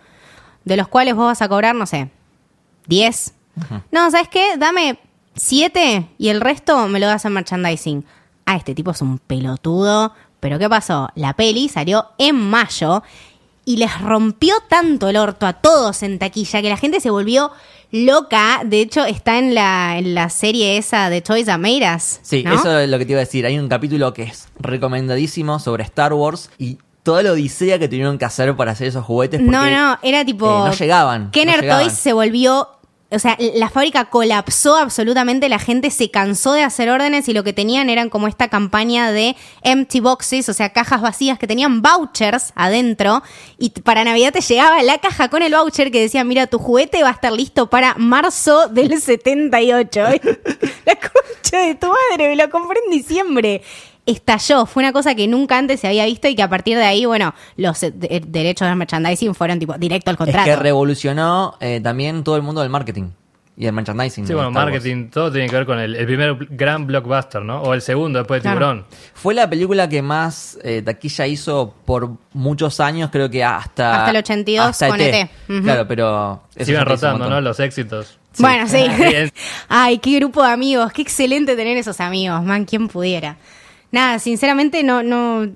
de 0.65 0.77
los 0.77 0.89
cuales 0.89 1.15
vos 1.15 1.27
vas 1.27 1.43
a 1.43 1.49
cobrar, 1.49 1.75
no 1.75 1.87
sé, 1.87 2.11
10. 2.87 3.35
No, 3.91 4.11
¿sabes 4.11 4.29
qué? 4.29 4.57
Dame 4.59 4.99
7 5.37 6.09
y 6.19 6.29
el 6.29 6.41
resto 6.41 6.89
me 6.89 6.99
lo 7.01 7.07
das 7.07 7.25
en 7.25 7.33
merchandising. 7.33 8.05
Ah, 8.47 8.57
este 8.57 8.75
tipo 8.75 8.91
es 8.91 9.01
un 9.03 9.19
pelotudo. 9.19 10.13
Pero 10.41 10.59
¿qué 10.59 10.69
pasó? 10.69 11.09
La 11.15 11.33
peli 11.35 11.69
salió 11.69 12.07
en 12.19 12.37
mayo 12.37 13.03
y 13.65 13.79
les 13.79 14.01
rompió 14.01 14.55
tanto 14.69 15.09
el 15.09 15.17
orto 15.17 15.47
a 15.47 15.55
todos 15.55 16.03
en 16.03 16.19
taquilla 16.19 16.63
que 16.63 16.69
la 16.69 16.77
gente 16.77 17.01
se 17.01 17.11
volvió 17.11 17.51
loca. 17.91 18.61
De 18.65 18.81
hecho, 18.81 19.05
está 19.05 19.39
en 19.39 19.55
la, 19.55 19.99
en 19.99 20.15
la 20.15 20.29
serie 20.31 20.77
esa 20.77 21.11
de 21.11 21.21
Toys 21.23 21.49
Us, 21.49 22.21
Sí, 22.23 22.43
¿no? 22.45 22.55
eso 22.55 22.79
es 22.79 22.89
lo 22.89 22.99
que 22.99 23.07
te 23.07 23.13
iba 23.13 23.21
a 23.21 23.25
decir. 23.25 23.45
Hay 23.47 23.59
un 23.59 23.69
capítulo 23.69 24.13
que 24.13 24.25
es 24.25 24.49
recomendadísimo 24.61 25.59
sobre 25.59 25.83
Star 25.85 26.13
Wars 26.13 26.51
y 26.59 26.79
toda 27.03 27.23
la 27.23 27.33
odisea 27.33 27.79
que 27.79 27.89
tuvieron 27.89 28.19
que 28.19 28.25
hacer 28.25 28.55
para 28.57 28.73
hacer 28.73 28.89
esos 28.89 29.05
juguetes. 29.05 29.41
Porque, 29.41 29.51
No, 29.51 29.69
no, 29.71 29.99
era 30.03 30.25
tipo. 30.25 30.47
eh, 30.47 30.69
no 30.69 30.73
llegaban. 30.75 31.31
Kenner 31.31 31.57
no 31.57 31.63
llegaban. 31.63 31.85
Toys 31.87 31.99
se 31.99 32.13
volvió. 32.13 32.69
O 33.09 33.21
sea, 33.21 33.37
la 33.39 33.71
fábrica 33.71 34.07
colapsó 34.07 34.75
absolutamente, 34.75 35.49
la 35.49 35.61
gente 35.61 35.93
se 35.93 36.11
cansó 36.11 36.55
de 36.55 36.65
hacer 36.65 36.91
órdenes 36.91 37.29
y 37.29 37.33
lo 37.33 37.45
que 37.45 37.53
tenían 37.53 37.89
eran 37.89 38.11
como 38.11 38.27
esta 38.27 38.49
campaña 38.49 39.13
de 39.13 39.37
empty 39.63 40.01
boxes, 40.01 40.49
o 40.49 40.53
sea, 40.53 40.73
cajas 40.73 41.03
vacías 41.03 41.39
que 41.39 41.47
tenían 41.47 41.83
vouchers 41.83 42.53
adentro 42.57 43.23
y 43.59 43.71
para 43.71 44.03
Navidad 44.03 44.33
te 44.33 44.41
llegaba 44.41 44.83
la 44.83 44.99
caja 44.99 45.29
con 45.29 45.43
el 45.43 45.55
voucher 45.55 45.93
que 45.93 46.01
decía, 46.01 46.25
mira, 46.25 46.49
tu 46.49 46.59
juguete 46.59 47.05
va 47.05 47.11
a 47.11 47.13
estar 47.13 47.33
listo 47.33 47.71
para 47.71 47.95
marzo 47.95 48.67
del 48.69 49.01
78. 49.01 50.01
la 50.85 50.97
concha 50.97 51.59
de 51.59 51.75
tu 51.77 51.87
madre, 51.87 52.29
me 52.29 52.35
lo 52.37 52.51
compré 52.51 52.81
en 52.87 52.91
diciembre. 52.91 53.63
Estalló, 54.07 54.67
fue 54.67 54.85
una 54.85 54.93
cosa 54.93 55.15
que 55.17 55.27
nunca 55.27 55.59
antes 55.59 55.81
se 55.81 55.89
había 55.89 56.05
visto 56.07 56.29
y 56.29 56.37
que 56.37 56.43
a 56.43 56.49
partir 56.49 56.77
de 56.79 56.85
ahí, 56.85 57.05
bueno, 57.07 57.35
los 57.57 57.83
eh, 57.83 57.91
de- 57.91 58.23
derechos 58.25 58.69
del 58.69 58.77
merchandising 58.77 59.35
fueron 59.35 59.59
tipo 59.59 59.75
directo 59.79 60.11
al 60.11 60.15
Es 60.15 60.19
contrato. 60.19 60.45
que 60.49 60.57
revolucionó 60.57 61.57
eh, 61.61 61.81
también 61.83 62.23
todo 62.23 62.37
el 62.37 62.43
mundo 62.43 62.61
del 62.61 62.71
marketing 62.71 63.11
y 63.59 63.67
el 63.67 63.73
merchandising. 63.73 64.25
Sí, 64.25 64.29
de 64.29 64.35
bueno, 64.35 64.51
Star 64.51 64.65
Wars. 64.67 64.75
marketing, 64.75 65.09
todo 65.11 65.33
tiene 65.33 65.49
que 65.49 65.57
ver 65.57 65.67
con 65.67 65.79
el, 65.81 65.97
el 65.97 66.07
primer 66.07 66.37
gran 66.51 66.87
blockbuster, 66.87 67.43
¿no? 67.43 67.63
O 67.63 67.75
el 67.75 67.81
segundo 67.83 68.19
después 68.21 68.43
de 68.43 68.51
Claro. 68.51 68.59
Tiburón. 68.59 68.85
Fue 69.15 69.35
la 69.35 69.49
película 69.51 69.89
que 69.89 70.03
más 70.03 70.57
eh, 70.63 70.83
taquilla 70.85 71.27
hizo 71.27 71.75
por 71.85 72.11
muchos 72.35 72.79
años, 72.81 73.09
creo 73.11 73.29
que 73.31 73.43
hasta... 73.43 73.97
Hasta 74.01 74.11
el 74.11 74.17
82 74.19 74.67
hasta 74.67 74.89
con 74.89 75.01
ET. 75.01 75.31
Ujú. 75.49 75.63
Claro, 75.63 75.89
pero... 75.89 76.43
eso 76.55 76.65
Se 76.67 76.71
iban 76.73 76.85
ya 76.85 76.89
te 76.91 76.95
hizo 76.95 77.07
un 77.07 77.13
rotando, 77.13 77.19
montón. 77.25 77.31
¿no? 77.31 77.41
Los 77.41 77.59
éxitos. 77.59 78.19
Bueno, 78.39 78.69
sí. 78.69 78.87
Bien. 78.99 79.33
Ay, 79.69 79.99
qué 79.99 80.17
grupo 80.21 80.45
de 80.45 80.51
amigos. 80.53 80.93
Qué 80.93 81.01
excelente 81.03 81.57
tener 81.57 81.77
esos 81.79 81.99
amigos, 82.01 82.43
man. 82.45 82.67
¿Quién 82.67 82.87
pudiera? 82.89 83.37
Nada, 83.97 84.19
sinceramente 84.19 84.83
no... 84.83 85.03
no... 85.03 85.47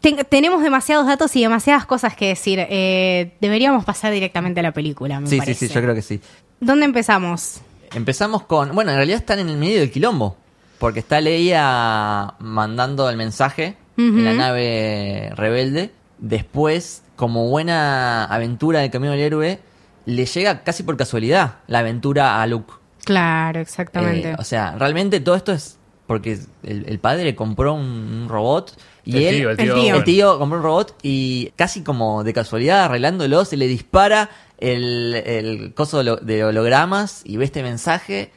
ten- 0.00 0.24
tenemos 0.28 0.62
demasiados 0.62 1.06
datos 1.06 1.34
y 1.36 1.42
demasiadas 1.42 1.86
cosas 1.86 2.14
que 2.14 2.28
decir. 2.28 2.58
Eh, 2.68 3.32
deberíamos 3.40 3.84
pasar 3.84 4.12
directamente 4.12 4.60
a 4.60 4.62
la 4.62 4.72
película, 4.72 5.20
me 5.20 5.26
Sí, 5.26 5.36
sí, 5.36 5.38
parece. 5.38 5.68
sí, 5.68 5.74
yo 5.74 5.80
creo 5.82 5.94
que 5.94 6.02
sí. 6.02 6.20
¿Dónde 6.60 6.84
empezamos? 6.84 7.60
Empezamos 7.94 8.42
con. 8.44 8.74
Bueno, 8.74 8.90
en 8.90 8.96
realidad 8.98 9.18
están 9.18 9.38
en 9.38 9.48
el 9.48 9.56
medio 9.56 9.80
del 9.80 9.90
quilombo. 9.90 10.36
Porque 10.78 11.00
está 11.00 11.20
Leia 11.20 12.34
mandando 12.38 13.10
el 13.10 13.16
mensaje 13.18 13.76
en 13.98 14.24
la 14.24 14.32
nave 14.32 15.30
rebelde. 15.36 15.90
Después, 16.18 17.02
como 17.16 17.48
buena 17.50 18.24
aventura 18.24 18.80
del 18.80 18.90
camino 18.90 19.12
del 19.12 19.20
héroe, 19.20 19.58
le 20.06 20.24
llega 20.24 20.62
casi 20.62 20.82
por 20.82 20.96
casualidad 20.96 21.56
la 21.66 21.80
aventura 21.80 22.40
a 22.40 22.46
Luke. 22.46 22.72
Claro, 23.04 23.60
exactamente. 23.60 24.30
Eh, 24.30 24.36
o 24.38 24.44
sea, 24.44 24.74
realmente 24.78 25.20
todo 25.20 25.34
esto 25.34 25.52
es 25.52 25.76
porque 26.10 26.36
el, 26.64 26.86
el 26.88 26.98
padre 26.98 27.36
compró 27.36 27.74
un, 27.74 27.82
un 27.84 28.28
robot 28.28 28.76
y 29.04 29.16
El 29.18 29.22
él. 29.22 29.36
tío, 29.36 29.50
el 29.50 29.56
tío 29.56 29.74
el 29.76 29.92
Owen. 29.92 30.04
tío 30.04 30.38
compró 30.40 30.58
un 30.58 30.64
robot 30.64 30.96
y 31.04 31.52
casi 31.54 31.84
como 31.84 32.24
de 32.24 32.32
casualidad, 32.32 32.86
arreglándolo, 32.86 33.44
se 33.44 33.56
le 33.56 33.68
dispara 33.68 34.28
el, 34.58 35.14
el 35.24 35.72
coso 35.72 36.02
de, 36.02 36.10
holo- 36.10 36.20
de 36.20 36.42
hologramas 36.44 37.22
y 37.24 37.36
ve 37.36 37.44
este 37.44 37.62
mensaje 37.62 38.32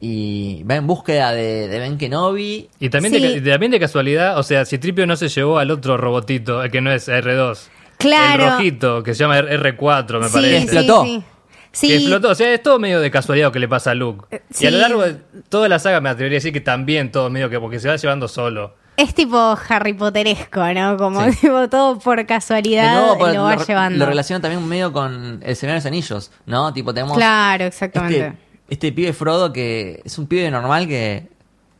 y 0.00 0.64
va 0.64 0.74
en 0.74 0.88
búsqueda 0.88 1.30
de, 1.32 1.68
de 1.68 1.78
Ben 1.78 1.96
Kenobi. 1.96 2.68
Y 2.80 2.88
también, 2.90 3.14
Sí. 3.14 3.20
de, 3.40 3.50
también 3.52 3.70
de 3.70 3.78
casualidad, 3.78 4.36
o 4.36 4.42
sea, 4.42 4.64
si 4.64 4.78
Tripio 4.78 5.06
no 5.06 5.14
se 5.14 5.28
llevó 5.28 5.58
al 5.58 5.70
otro 5.70 5.96
robotito, 5.96 6.60
el 6.64 6.72
que 6.72 6.80
no 6.80 6.90
es 6.90 7.08
R2. 7.08 7.58
Claro. 7.98 8.44
El 8.44 8.50
rojito, 8.50 9.02
que 9.04 9.14
se 9.14 9.20
llama 9.20 9.38
R- 9.38 9.76
R4, 9.78 10.18
me 10.20 10.26
sí, 10.26 10.32
parece. 10.34 10.56
Explotó. 10.64 11.24
Sí. 11.76 11.88
Que 11.88 11.96
explotó. 11.96 12.30
O 12.30 12.34
sea, 12.34 12.52
es 12.54 12.62
todo 12.62 12.78
medio 12.78 13.00
de 13.00 13.10
casualidad 13.10 13.48
lo 13.48 13.52
que 13.52 13.58
le 13.58 13.68
pasa 13.68 13.90
a 13.90 13.94
Luke. 13.94 14.24
Eh, 14.30 14.42
Y 14.60 14.66
a 14.66 14.70
lo 14.70 14.78
largo 14.78 15.02
de 15.02 15.16
toda 15.50 15.68
la 15.68 15.78
saga 15.78 16.00
me 16.00 16.08
atrevería 16.08 16.36
a 16.36 16.38
decir 16.38 16.52
que 16.52 16.62
también 16.62 17.12
todo 17.12 17.28
medio 17.28 17.50
que 17.50 17.60
porque 17.60 17.78
se 17.80 17.88
va 17.88 17.96
llevando 17.96 18.28
solo. 18.28 18.74
Es 18.96 19.14
tipo 19.14 19.58
Harry 19.68 19.92
Potteresco, 19.92 20.64
¿no? 20.72 20.96
Como 20.96 21.22
Sí. 21.30 21.36
tipo 21.42 21.68
todo 21.68 21.98
por 21.98 22.24
casualidad 22.24 22.94
nuevo, 22.98 23.18
por- 23.18 23.34
lo 23.34 23.42
va 23.42 23.56
lo, 23.56 23.64
llevando. 23.66 23.98
lo 23.98 24.06
relaciona 24.06 24.40
también 24.40 24.66
medio 24.66 24.90
con 24.90 25.40
El 25.44 25.54
Señor 25.54 25.74
de 25.74 25.78
los 25.80 25.86
Anillos, 25.86 26.30
¿no? 26.46 26.72
Tipo, 26.72 26.94
tenemos 26.94 27.14
Claro, 27.16 27.64
exactamente. 27.66 28.26
este, 28.26 28.38
este 28.70 28.92
pibe 28.92 29.12
Frodo 29.12 29.52
que 29.52 30.00
es 30.02 30.16
un 30.16 30.26
pibe 30.26 30.50
normal 30.50 30.88
que, 30.88 31.28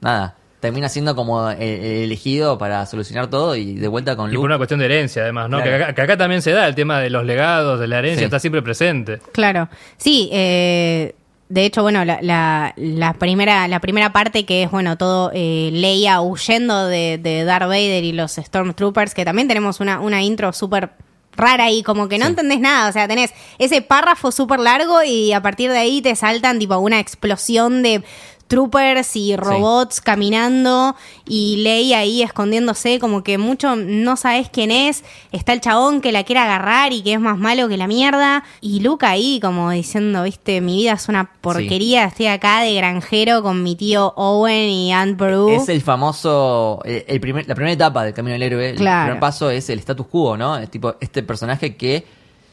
nada, 0.02 0.36
termina 0.66 0.88
siendo 0.88 1.14
como 1.16 1.50
el, 1.50 1.60
el 1.62 2.02
elegido 2.04 2.58
para 2.58 2.84
solucionar 2.86 3.28
todo 3.28 3.56
y 3.56 3.74
de 3.74 3.88
vuelta 3.88 4.16
con 4.16 4.26
Y 4.30 4.32
por 4.32 4.34
Luke. 4.34 4.46
una 4.46 4.56
cuestión 4.58 4.80
de 4.80 4.86
herencia, 4.86 5.22
además, 5.22 5.48
¿no? 5.48 5.58
Claro. 5.62 5.70
Que, 5.78 5.84
acá, 5.84 5.94
que 5.94 6.02
acá 6.02 6.16
también 6.16 6.42
se 6.42 6.52
da 6.52 6.66
el 6.66 6.74
tema 6.74 7.00
de 7.00 7.10
los 7.10 7.24
legados, 7.24 7.80
de 7.80 7.86
la 7.88 7.98
herencia, 7.98 8.18
Sí. 8.20 8.24
está 8.24 8.38
siempre 8.38 8.62
presente. 8.62 9.18
Claro, 9.32 9.68
sí, 9.96 10.28
eh, 10.32 11.14
de 11.48 11.64
hecho, 11.64 11.82
bueno, 11.82 12.04
la, 12.04 12.18
la, 12.22 12.74
la 12.76 13.12
primera, 13.14 13.68
la 13.68 13.78
primera 13.80 14.12
parte 14.12 14.44
que 14.44 14.64
es, 14.64 14.70
bueno, 14.70 14.98
todo 14.98 15.30
eh, 15.32 15.70
Leia 15.72 16.20
huyendo 16.20 16.86
de, 16.88 17.18
de 17.22 17.44
Darth 17.44 17.68
Vader 17.68 18.02
y 18.02 18.12
los 18.12 18.32
Stormtroopers, 18.32 19.14
que 19.14 19.24
también 19.24 19.46
tenemos 19.46 19.78
una, 19.80 20.00
una 20.00 20.22
intro 20.22 20.52
súper 20.52 20.90
rara 21.36 21.70
y 21.70 21.82
como 21.82 22.08
que 22.08 22.18
no 22.18 22.24
Sí. 22.24 22.30
entendés 22.30 22.60
nada, 22.60 22.88
o 22.88 22.92
sea, 22.92 23.06
tenés 23.06 23.30
ese 23.58 23.82
párrafo 23.82 24.32
súper 24.32 24.58
largo 24.58 25.02
y 25.04 25.32
a 25.34 25.42
partir 25.42 25.70
de 25.70 25.76
ahí 25.78 26.00
te 26.02 26.16
saltan 26.16 26.58
tipo 26.58 26.78
una 26.78 26.98
explosión 26.98 27.82
de 27.82 28.02
troopers 28.48 29.16
y 29.16 29.34
robots 29.36 30.00
caminando 30.00 30.94
y 31.26 31.56
Leia 31.62 31.98
ahí 31.98 32.22
escondiéndose 32.22 32.98
como 32.98 33.22
que 33.24 33.38
mucho 33.38 33.74
no 33.76 34.16
sabes 34.16 34.48
quién 34.50 34.70
es 34.70 35.02
está 35.32 35.52
el 35.52 35.60
chabón 35.60 36.00
que 36.00 36.12
la 36.12 36.24
quiere 36.24 36.40
agarrar 36.40 36.92
y 36.92 37.02
que 37.02 37.14
es 37.14 37.20
más 37.20 37.38
malo 37.38 37.68
que 37.68 37.76
la 37.76 37.86
mierda 37.86 38.44
y 38.60 38.80
Luke 38.80 39.04
ahí 39.04 39.40
como 39.40 39.70
diciendo 39.70 40.22
viste 40.22 40.60
mi 40.60 40.76
vida 40.76 40.92
es 40.92 41.08
una 41.08 41.30
porquería 41.40 42.04
estoy 42.04 42.26
acá 42.26 42.60
de 42.60 42.74
granjero 42.74 43.42
con 43.42 43.62
mi 43.62 43.74
tío 43.74 44.12
Owen 44.16 44.68
y 44.70 44.92
Aunt 44.92 45.18
Beru 45.18 45.48
Es 45.50 45.68
el 45.68 45.82
famoso, 45.82 46.80
el 46.84 47.20
primer, 47.20 47.48
la 47.48 47.54
primera 47.54 47.72
etapa 47.72 48.04
del 48.04 48.14
Camino 48.14 48.34
del 48.34 48.42
Héroe, 48.42 48.70
el 48.70 48.76
Claro. 48.76 49.06
primer 49.06 49.20
paso 49.20 49.50
es 49.50 49.68
el 49.70 49.78
status 49.80 50.06
quo, 50.06 50.36
¿no? 50.36 50.56
Es 50.56 50.70
tipo 50.70 50.94
este 51.00 51.22
personaje 51.22 51.76
que 51.76 52.06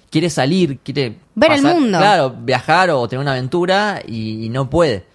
quiere 0.10 0.30
salir, 0.30 0.80
quiere 0.80 1.18
Ver 1.36 1.54
el 1.54 1.64
mundo. 1.64 1.98
Claro, 1.98 2.36
viajar 2.38 2.92
o 2.92 3.08
tener 3.08 3.22
una 3.22 3.32
aventura 3.32 4.02
y, 4.06 4.46
y 4.46 4.50
no 4.50 4.70
puede. 4.70 5.06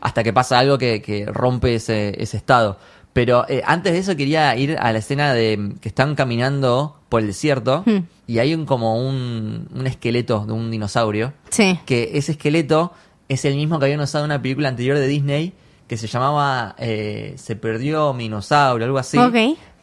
Hasta 0.00 0.22
que 0.22 0.32
pasa 0.32 0.58
algo 0.58 0.78
que, 0.78 1.00
que 1.02 1.26
rompe 1.26 1.74
ese, 1.76 2.14
ese 2.22 2.36
estado. 2.36 2.78
Pero 3.12 3.46
eh, 3.48 3.62
antes 3.64 3.92
de 3.92 4.00
eso 4.00 4.16
quería 4.16 4.56
ir 4.56 4.76
a 4.78 4.92
la 4.92 4.98
escena 4.98 5.32
de 5.32 5.56
mm, 5.56 5.78
que 5.78 5.88
están 5.88 6.14
caminando 6.14 6.96
por 7.08 7.20
el 7.20 7.28
desierto 7.28 7.84
y 8.26 8.38
hay 8.38 8.54
un 8.54 8.66
como 8.66 8.98
un, 8.98 9.68
un 9.72 9.86
esqueleto 9.86 10.44
de 10.46 10.52
un 10.52 10.68
dinosaurio 10.72 11.32
sí 11.48 11.78
que 11.86 12.10
ese 12.14 12.32
esqueleto 12.32 12.92
es 13.28 13.44
el 13.44 13.54
mismo 13.54 13.78
que 13.78 13.84
habían 13.84 14.00
usado 14.00 14.24
en 14.24 14.32
una 14.32 14.42
película 14.42 14.68
anterior 14.68 14.98
de 14.98 15.06
Disney 15.06 15.52
que 15.86 15.96
se 15.96 16.06
llamaba 16.06 16.74
eh, 16.78 17.34
Se 17.36 17.56
perdió 17.56 18.12
mi 18.14 18.24
dinosaurio, 18.24 18.86
algo 18.86 18.98
así. 18.98 19.18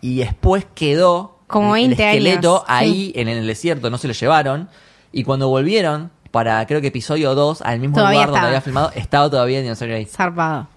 Y 0.02 0.18
después 0.18 0.66
quedó 0.74 1.40
Como 1.48 1.76
el 1.76 1.90
20 1.90 2.10
esqueleto 2.10 2.64
años, 2.68 2.92
ahí 2.92 3.12
en 3.16 3.28
el 3.28 3.46
desierto, 3.46 3.90
no 3.90 3.98
se 3.98 4.08
lo 4.08 4.14
llevaron. 4.14 4.70
Y 5.12 5.24
cuando 5.24 5.48
volvieron, 5.50 6.12
para 6.32 6.66
creo 6.66 6.82
que 6.82 6.88
episodio 6.88 7.36
2, 7.36 7.62
al 7.62 7.80
mismo 7.80 7.98
Todavía 7.98 8.22
lugar 8.22 8.32
donde 8.32 8.48
había 8.48 8.62
filmado, 8.62 8.92
estaba 8.96 9.30
todavía 9.30 9.58
el 9.60 9.64
dinosaurio 9.64 9.96
ahí. 9.98 10.06
Zarpado. 10.06 10.68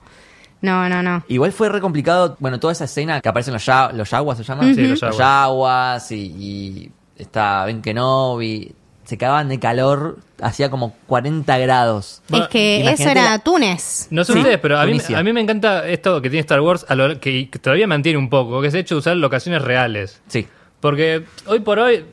No, 0.60 0.88
no, 0.88 1.02
no. 1.02 1.22
Igual 1.28 1.52
fue 1.52 1.68
re 1.68 1.80
complicado, 1.80 2.36
bueno, 2.40 2.58
toda 2.58 2.72
esa 2.72 2.84
escena 2.86 3.20
que 3.20 3.28
aparecen 3.28 3.52
los, 3.52 3.64
ya, 3.66 3.90
los 3.92 4.10
yaguas, 4.10 4.38
¿se 4.38 4.44
llaman? 4.44 4.74
Sí, 4.74 4.80
los 4.86 4.90
Los 5.02 5.16
yaguas. 5.16 5.18
yaguas 5.18 6.12
y, 6.12 6.16
y 6.16 6.92
está 7.18 7.64
Ben 7.66 7.82
Kenobi. 7.82 8.72
Se 9.04 9.18
cagaban 9.18 9.50
de 9.50 9.60
calor, 9.60 10.16
hacía 10.40 10.70
como 10.70 10.94
40 11.06 11.58
grados. 11.58 12.22
Bueno, 12.30 12.46
es 12.46 12.50
que 12.50 12.76
imagínate 12.78 13.02
eso 13.02 13.10
era 13.10 13.24
la- 13.32 13.38
Túnez. 13.40 14.06
No 14.08 14.24
sé 14.24 14.32
Sí, 14.32 14.38
ustedes, 14.38 14.58
pero 14.60 14.78
a 14.78 14.86
mí, 14.86 14.98
a 15.14 15.22
mí 15.22 15.32
me 15.34 15.42
encanta 15.42 15.86
esto 15.86 16.22
que 16.22 16.30
tiene 16.30 16.40
Star 16.40 16.62
Wars, 16.62 16.86
a 16.88 16.94
lo- 16.94 17.20
que, 17.20 17.50
que 17.50 17.58
todavía 17.58 17.86
mantiene 17.86 18.18
un 18.18 18.30
poco, 18.30 18.62
que 18.62 18.68
es 18.68 18.74
el 18.74 18.80
hecho 18.80 18.94
de 18.94 19.00
usar 19.00 19.16
locaciones 19.18 19.60
reales. 19.60 20.22
Sí. 20.28 20.48
Porque 20.80 21.26
hoy 21.44 21.60
por 21.60 21.78
hoy, 21.80 22.06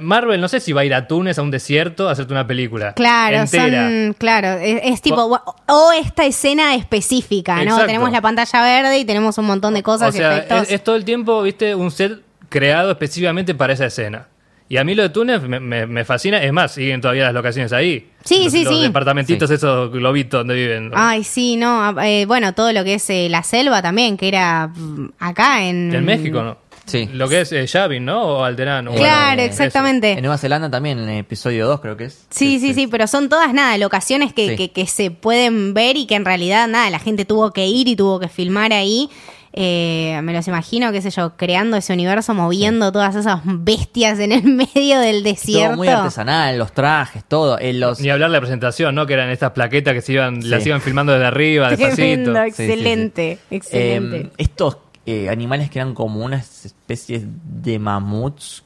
Marvel 0.00 0.40
no 0.40 0.48
sé 0.48 0.60
si 0.60 0.72
va 0.72 0.80
a 0.80 0.84
ir 0.84 0.94
a 0.94 1.06
Túnez, 1.06 1.38
a 1.38 1.42
un 1.42 1.50
desierto, 1.50 2.08
a 2.08 2.12
hacerte 2.12 2.32
una 2.32 2.46
película. 2.46 2.94
Claro, 2.94 3.36
entera. 3.38 3.88
son, 3.88 4.14
claro, 4.18 4.48
es, 4.60 4.80
es 4.84 5.02
tipo, 5.02 5.22
o, 5.24 5.56
o 5.68 5.92
esta 5.92 6.24
escena 6.24 6.74
específica, 6.74 7.56
¿no? 7.56 7.62
Exacto. 7.62 7.86
Tenemos 7.86 8.10
la 8.12 8.20
pantalla 8.22 8.62
verde 8.62 8.98
y 8.98 9.04
tenemos 9.04 9.36
un 9.38 9.44
montón 9.46 9.74
de 9.74 9.82
cosas 9.82 10.14
o 10.14 10.16
y 10.16 10.18
sea, 10.18 10.36
efectos. 10.38 10.62
es, 10.62 10.72
es 10.72 10.84
todo 10.84 10.96
el 10.96 11.04
tiempo, 11.04 11.42
viste, 11.42 11.74
un 11.74 11.90
set 11.90 12.20
creado 12.48 12.90
específicamente 12.92 13.54
para 13.54 13.72
esa 13.72 13.86
escena. 13.86 14.28
Y 14.68 14.78
a 14.78 14.84
mí 14.84 14.96
lo 14.96 15.04
de 15.04 15.10
Túnez 15.10 15.42
me, 15.42 15.60
me- 15.60 15.86
me 15.86 16.04
fascina. 16.04 16.42
Es 16.42 16.52
más, 16.52 16.72
siguen 16.72 17.00
todavía 17.00 17.22
las 17.26 17.34
locaciones 17.34 17.72
ahí. 17.72 18.10
Sí, 18.24 18.44
los, 18.44 18.52
sí, 18.52 18.64
los 18.64 18.74
sí. 18.74 18.82
departamentitos, 18.82 19.48
esos 19.48 19.92
globitos 19.92 20.40
donde 20.40 20.54
viven. 20.54 20.90
Ay, 20.92 21.22
sí, 21.22 21.54
no, 21.56 22.00
eh, 22.02 22.24
bueno, 22.26 22.52
todo 22.52 22.72
lo 22.72 22.82
que 22.82 22.94
es 22.94 23.08
eh, 23.10 23.28
la 23.30 23.44
selva 23.44 23.80
también, 23.80 24.16
que 24.16 24.26
era 24.26 24.66
mm, 24.74 25.10
acá 25.20 25.62
en... 25.64 25.94
En 25.94 26.04
México, 26.04 26.42
¿no? 26.42 26.58
Sí. 26.86 27.08
Lo 27.12 27.28
que 27.28 27.40
es 27.42 27.52
eh, 27.52 27.66
Yavin, 27.66 28.04
¿no? 28.04 28.22
O 28.22 28.44
Alderano. 28.44 28.92
Claro, 28.94 29.42
exactamente. 29.42 30.12
En 30.12 30.20
Nueva 30.22 30.38
Zelanda 30.38 30.70
también, 30.70 30.98
en 30.98 31.08
el 31.08 31.18
episodio 31.18 31.66
2 31.66 31.80
creo 31.80 31.96
que 31.96 32.04
es. 32.04 32.26
Sí, 32.30 32.58
sí, 32.60 32.74
sí, 32.74 32.86
pero 32.86 33.06
son 33.06 33.28
todas 33.28 33.52
nada, 33.52 33.76
locaciones 33.78 34.32
que, 34.32 34.50
Sí. 34.50 34.56
que, 34.56 34.70
que 34.72 34.86
se 34.86 35.10
pueden 35.10 35.74
ver 35.74 35.96
y 35.96 36.06
que 36.06 36.14
en 36.14 36.24
realidad 36.24 36.68
nada, 36.68 36.88
la 36.90 36.98
gente 37.00 37.24
tuvo 37.24 37.52
que 37.52 37.66
ir 37.66 37.88
y 37.88 37.96
tuvo 37.96 38.20
que 38.20 38.28
filmar 38.28 38.72
ahí. 38.72 39.10
Eh, 39.58 40.20
me 40.22 40.34
los 40.34 40.46
imagino, 40.48 40.92
qué 40.92 41.00
sé 41.00 41.08
yo, 41.10 41.32
creando 41.38 41.78
ese 41.78 41.94
universo, 41.94 42.34
moviendo 42.34 42.92
todas 42.92 43.14
esas 43.16 43.40
bestias 43.42 44.18
en 44.18 44.32
el 44.32 44.42
medio 44.74 45.00
del 45.00 45.22
desierto. 45.22 45.68
Todo 45.68 45.76
muy 45.78 45.88
artesanal, 45.88 46.58
los 46.58 46.72
trajes, 46.72 47.24
todo. 47.26 47.58
eh, 47.58 47.72
los, 47.72 47.98
Ni 48.00 48.10
hablar 48.10 48.28
de 48.30 48.34
la 48.36 48.40
presentación, 48.40 48.94
¿no? 48.94 49.06
Que 49.06 49.14
eran 49.14 49.30
estas 49.30 49.52
plaquetas 49.52 49.94
que 49.94 50.02
se 50.02 50.12
iban, 50.12 50.40
las 50.50 50.66
iban 50.66 50.82
filmando 50.82 51.12
desde 51.14 51.24
arriba, 51.24 51.70
despacito. 51.70 51.96
Tremendo, 51.96 52.44
Sí, 52.44 52.50
sí, 52.50 52.56
sí. 52.56 52.62
excelente, 52.64 53.38
excelente. 53.50 54.16
eh, 54.18 54.30
estos 54.36 54.85
eh, 55.06 55.28
animales 55.30 55.70
que 55.70 55.78
eran 55.78 55.94
como 55.94 56.24
unas 56.24 56.66
especies 56.66 57.22
de 57.62 57.78
mamuts, 57.78 58.64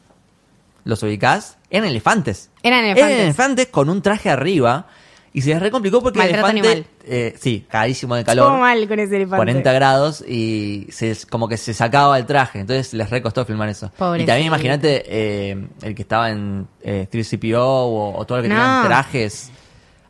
¿los 0.85 1.03
ubicás? 1.03 1.59
Eran 1.71 1.89
elefantes. 1.89 2.51
Eran 2.63 2.85
elefantes. 2.85 3.11
Eran 3.13 3.25
elefantes 3.27 3.67
con 3.69 3.89
un 3.91 4.03
traje 4.03 4.31
arriba. 4.31 4.87
Y 5.33 5.43
se 5.43 5.51
les 5.51 5.61
recomplicó 5.61 6.03
porque 6.03 6.19
el 6.19 6.25
Maltrato 6.33 6.49
elefante, 6.51 6.69
animal. 6.73 6.87
eh, 7.05 7.37
sí, 7.39 7.65
cagadísimo 7.71 8.17
de 8.17 8.25
calor. 8.25 8.47
Estuvo 8.47 8.61
mal 8.61 8.89
con 8.89 8.99
ese 8.99 9.15
elefante. 9.15 9.37
40 9.37 9.73
grados 9.75 10.25
y 10.27 10.89
se, 10.91 11.17
como 11.31 11.47
que 11.47 11.57
se 11.57 11.73
sacaba 11.73 12.19
el 12.19 12.27
traje, 12.27 12.59
entonces 12.59 12.93
les 12.95 13.09
recostó 13.11 13.45
filmar 13.45 13.69
eso. 13.69 13.93
Pobrecito. 13.97 14.25
Y 14.25 14.27
también 14.27 14.49
imagínate 14.49 15.05
eh, 15.07 15.69
el 15.83 15.95
que 15.95 16.03
estaba 16.03 16.31
en 16.33 16.67
eh, 16.83 17.07
3CPO 17.13 17.59
o, 17.61 18.15
o 18.19 18.27
todo 18.27 18.39
lo 18.39 18.43
que 18.43 18.49
No. 18.49 18.57
tenían 18.57 18.83
trajes. 18.87 19.53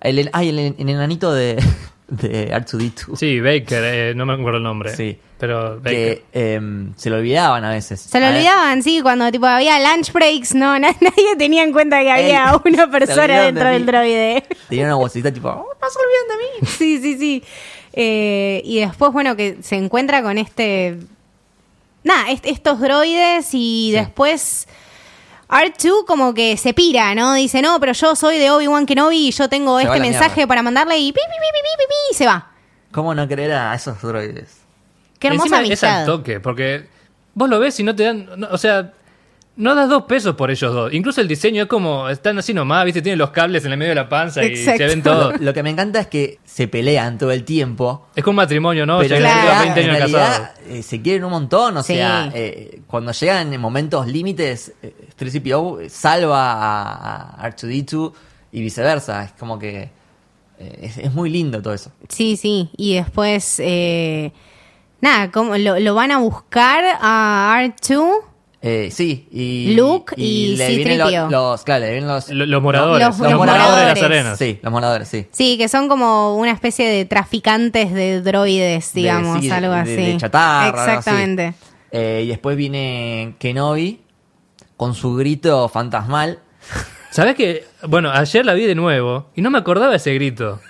El, 0.01 0.31
ay, 0.33 0.49
el, 0.49 0.59
el 0.79 0.89
enanito 0.89 1.35
de, 1.35 1.63
de 2.11 2.51
R2D2. 2.53 3.17
Sí, 3.17 3.41
Baker, 3.41 3.83
eh, 3.85 4.13
no 4.15 4.27
me 4.27 4.35
acuerdo 4.35 4.59
el 4.59 4.63
nombre. 4.65 4.95
Sí. 4.95 5.19
Pero 5.39 5.77
Baker. 5.81 5.83
que 6.33 6.55
em, 6.55 6.93
se 6.97 7.09
lo 7.09 7.17
olvidaban 7.17 7.65
a 7.65 7.71
veces. 7.71 8.01
Se 8.01 8.21
lo 8.21 8.27
A 8.27 8.29
ver, 8.29 8.39
olvidaban, 8.39 8.83
sí, 8.83 9.01
cuando 9.01 9.31
tipo 9.33 9.47
había 9.47 9.79
lunch 9.79 10.13
breaks, 10.13 10.55
no, 10.55 10.79
na- 10.79 10.95
nadie 11.01 11.37
tenía 11.39 11.63
en 11.63 11.73
cuenta 11.73 12.01
que 12.03 12.11
había 12.11 12.51
Ey, 12.51 12.73
una 12.73 12.91
persona 12.91 13.43
dentro 13.45 13.65
de 13.65 13.71
del 13.73 13.87
droide. 13.87 14.45
Tenía 14.69 14.85
una 14.85 14.97
vocecita 14.97 15.33
tipo, 15.33 15.49
"Oh, 15.49 15.67
no 15.81 15.89
se 15.89 15.99
olviden 15.99 16.29
de 16.29 16.37
mí. 16.67 16.67
Sí, 16.79 16.99
sí, 17.01 17.19
sí. 17.19 17.45
Eh, 17.95 18.61
y 18.65 18.81
después, 18.81 19.13
bueno, 19.13 19.35
que 19.35 19.57
se 19.63 19.77
encuentra 19.77 20.23
con 20.23 20.37
este. 20.39 20.99
Nada, 22.05 22.31
est- 22.31 22.47
estos 22.47 22.81
droides 22.81 23.49
y 23.55 23.89
Sí. 23.89 23.93
después. 23.93 24.69
R2 25.51 26.05
como 26.07 26.33
que 26.35 26.57
se 26.57 26.73
pira, 26.75 27.15
¿no? 27.15 27.35
Dice, 27.35 27.61
no, 27.63 27.79
pero 27.81 27.93
yo 27.93 28.15
soy 28.17 28.39
de 28.39 28.51
Obi-Wan 28.51 28.87
Kenobi 28.87 29.29
y 29.29 29.31
yo 29.33 29.49
tengo 29.49 29.79
Se 29.79 29.87
este 29.87 30.01
mensaje 30.01 30.37
mierda. 30.37 30.49
para 30.49 30.63
mandarle 30.63 30.99
y 30.99 31.13
pi, 31.13 31.21
pi, 31.21 31.27
pi, 31.27 31.47
pi, 31.53 31.61
pi, 31.63 31.69
pi, 31.79 31.85
pi, 31.89 31.95
y 32.13 32.15
se 32.15 32.27
va. 32.27 32.51
¿Cómo 32.93 33.15
no 33.15 33.27
querer 33.29 33.53
a 33.53 33.75
esos 33.75 34.01
droides? 34.01 34.59
Qué 35.19 35.29
hermosa 35.29 35.47
Encima 35.47 35.59
es 35.63 35.67
amistad. 35.83 36.01
al 36.01 36.07
toque, 36.07 36.41
porque 36.41 36.87
vos 37.35 37.49
lo 37.49 37.59
ves 37.61 37.79
y 37.81 37.83
no 37.83 37.95
te 37.95 38.05
dan. 38.05 38.29
no- 38.37 38.49
o 38.51 38.59
sea, 38.59 38.93
no 39.61 39.75
das 39.77 39.89
dos 39.89 40.03
pesos 40.05 40.35
por 40.35 40.51
ellos 40.51 40.73
dos. 40.75 40.93
Incluso 40.93 41.21
el 41.21 41.29
diseño 41.29 41.63
es 41.63 41.69
como. 41.69 42.09
Están 42.09 42.39
así 42.39 42.53
nomás, 42.53 42.85
¿viste? 42.85 43.03
Tienen 43.03 43.19
los 43.19 43.31
cables 43.31 43.65
en 43.65 43.73
el 43.73 43.79
medio 43.79 43.91
de 43.91 43.95
la 43.97 44.09
panza 44.09 44.43
y 44.45 44.57
se 44.57 44.77
ven 44.79 45.03
todo. 45.03 45.33
Lo, 45.33 45.39
lo 45.39 45.55
que 45.55 45.63
me 45.63 45.71
encanta 45.71 46.01
es 46.01 46.07
que 46.09 46.39
se 46.45 46.67
pelean 46.67 47.19
todo 47.19 47.31
el 47.31 47.45
tiempo. 47.45 48.09
Es 48.17 48.25
como 48.25 48.33
un 48.33 48.37
matrimonio, 48.37 48.87
¿no? 48.87 48.99
Pero 48.99 49.17
Claro. 49.17 49.41
llevan 49.41 49.45
realidad, 49.45 49.63
20 49.75 49.81
en 49.81 49.87
años 49.91 49.99
realidad, 49.99 50.27
casados. 50.55 50.59
eh, 50.69 50.83
se 50.83 51.03
quieren 51.03 51.25
un 51.25 51.31
montón. 51.31 51.77
O 51.77 51.83
Sí. 51.83 51.95
sea, 51.95 52.31
eh, 52.35 52.81
cuando 52.87 53.13
llegan 53.13 53.53
en 53.53 53.61
momentos 53.61 54.07
límites, 54.07 54.73
eh, 54.83 54.95
3CPO 55.17 55.79
salva 55.89 56.53
a, 56.55 57.45
a 57.45 57.51
R2D2 57.51 58.13
y 58.53 58.61
viceversa. 58.63 59.25
Es 59.25 59.33
como 59.33 59.59
que 59.59 59.91
eh, 60.59 60.79
es, 60.83 60.99
es 60.99 61.13
muy 61.15 61.31
lindo 61.31 61.63
todo 61.63 61.75
eso. 61.75 61.93
Sí, 62.09 62.37
sí. 62.37 62.71
Y 62.77 62.95
después, 62.95 63.57
eh, 63.61 64.33
nada, 65.01 65.31
como 65.31 65.57
lo, 65.57 65.79
lo 65.79 65.95
van 65.95 66.11
a 66.13 66.19
buscar 66.19 66.85
a 67.01 67.61
R2. 67.63 68.25
Eh, 68.63 68.91
sí, 68.93 69.27
y. 69.33 69.75
Luke 69.75 70.13
y 70.19 70.55
le 70.57 70.77
vienen 70.77 70.99
C-3PO. 70.99 71.23
los, 71.23 71.31
los- 71.31 71.63
Claro, 71.65 71.85
le 71.87 71.91
vienen 71.93 72.09
los. 72.09 72.29
Lo- 72.29 72.45
Los 72.47 72.63
moradores. 72.63 73.07
Los- 73.07 73.19
Los, 73.19 73.31
los 73.31 73.39
moradores 73.39 73.65
de 73.65 73.85
las 73.87 73.95
moradores. 73.97 74.03
arenas. 74.05 74.39
Sí, 74.39 74.59
los 74.63 74.73
moradores, 74.73 75.09
sí. 75.09 75.27
Sí, 75.33 75.57
que 75.57 75.69
son 75.69 75.89
como 75.89 76.37
una 76.37 76.51
especie 76.53 76.87
de 76.87 77.05
traficantes 77.07 77.93
de 77.95 78.21
droides, 78.21 78.93
De- 78.93 79.01
digamos, 79.01 79.41
sí, 79.41 79.49
de- 79.49 79.55
algo 79.55 79.73
de- 79.73 79.81
así. 79.81 79.97
De, 79.97 80.17
chatarra. 80.19 80.65
algo 80.67 80.79
así. 80.79 80.91
Exactamente. 80.91 81.55
Eh, 81.91 82.23
y 82.25 82.29
después 82.29 82.57
viene 82.57 83.35
Kenobi 83.39 84.01
con 84.77 84.95
su 84.95 85.15
grito 85.15 85.69
fantasmal. 85.71 86.39
¿Sabés 87.11 87.35
que? 87.37 87.65
Bueno, 87.89 88.11
ayer 88.11 88.45
la 88.45 88.55
vi 88.55 88.67
de 88.67 88.75
nuevo 88.75 89.31
y 89.35 89.43
no 89.43 89.51
me 89.51 89.59
acordaba 89.59 89.95
ese 89.95 90.13
grito. 90.15 90.61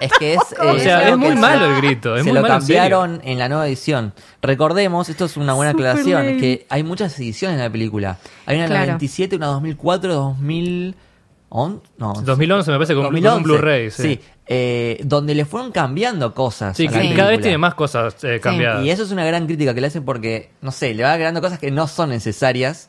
Es 0.00 0.10
que 0.18 0.34
es. 0.34 0.40
O 0.60 0.78
sea, 0.78 1.08
es 1.08 1.16
muy 1.16 1.34
malo 1.36 1.66
se- 1.66 1.74
el 1.74 1.76
grito, 1.82 2.16
es 2.16 2.22
se 2.24 2.28
muy 2.28 2.34
lo 2.36 2.42
malo, 2.42 2.54
en 2.54 2.60
cambiaron 2.60 3.20
en 3.24 3.38
la 3.38 3.48
nueva 3.48 3.66
edición. 3.66 4.12
Recordemos, 4.42 5.08
esto 5.08 5.24
es 5.26 5.36
una 5.36 5.52
buena 5.54 5.72
aclaración, 5.72 6.26
lame. 6.26 6.36
que 6.38 6.66
hay 6.68 6.82
muchas 6.82 7.18
ediciones 7.18 7.56
de 7.58 7.64
la 7.64 7.70
película. 7.70 8.18
Hay 8.46 8.56
una 8.56 8.64
en 8.66 8.70
Claro. 8.70 8.86
97, 8.86 9.36
una 9.36 9.46
2004, 9.46 10.14
2000... 10.14 10.94
on- 11.48 11.82
No, 11.98 12.12
2011 12.24 12.70
me 12.70 12.76
parece 12.76 12.94
con, 12.94 13.04
con 13.06 13.14
un 13.14 13.22
2011, 13.22 13.44
Blu-ray. 13.44 13.90
Sí, 13.90 14.20
eh, 14.48 15.00
donde 15.04 15.34
le 15.34 15.44
fueron 15.44 15.70
cambiando 15.72 16.34
cosas. 16.34 16.76
Sí, 16.76 16.86
a 16.88 16.90
que 16.90 17.04
la 17.10 17.16
cada 17.16 17.30
vez 17.30 17.40
tiene 17.40 17.58
más 17.58 17.74
cosas 17.74 18.22
eh, 18.24 18.40
cambiadas. 18.42 18.84
Y 18.84 18.90
eso 18.90 19.04
es 19.04 19.10
una 19.12 19.24
gran 19.24 19.46
crítica 19.46 19.72
que 19.74 19.80
le 19.80 19.86
hacen 19.86 20.04
porque, 20.04 20.50
no 20.62 20.72
sé, 20.72 20.94
le 20.94 21.02
va 21.04 21.12
agregando 21.12 21.40
cosas 21.40 21.58
que 21.58 21.70
no 21.70 21.86
son 21.86 22.10
necesarias. 22.10 22.88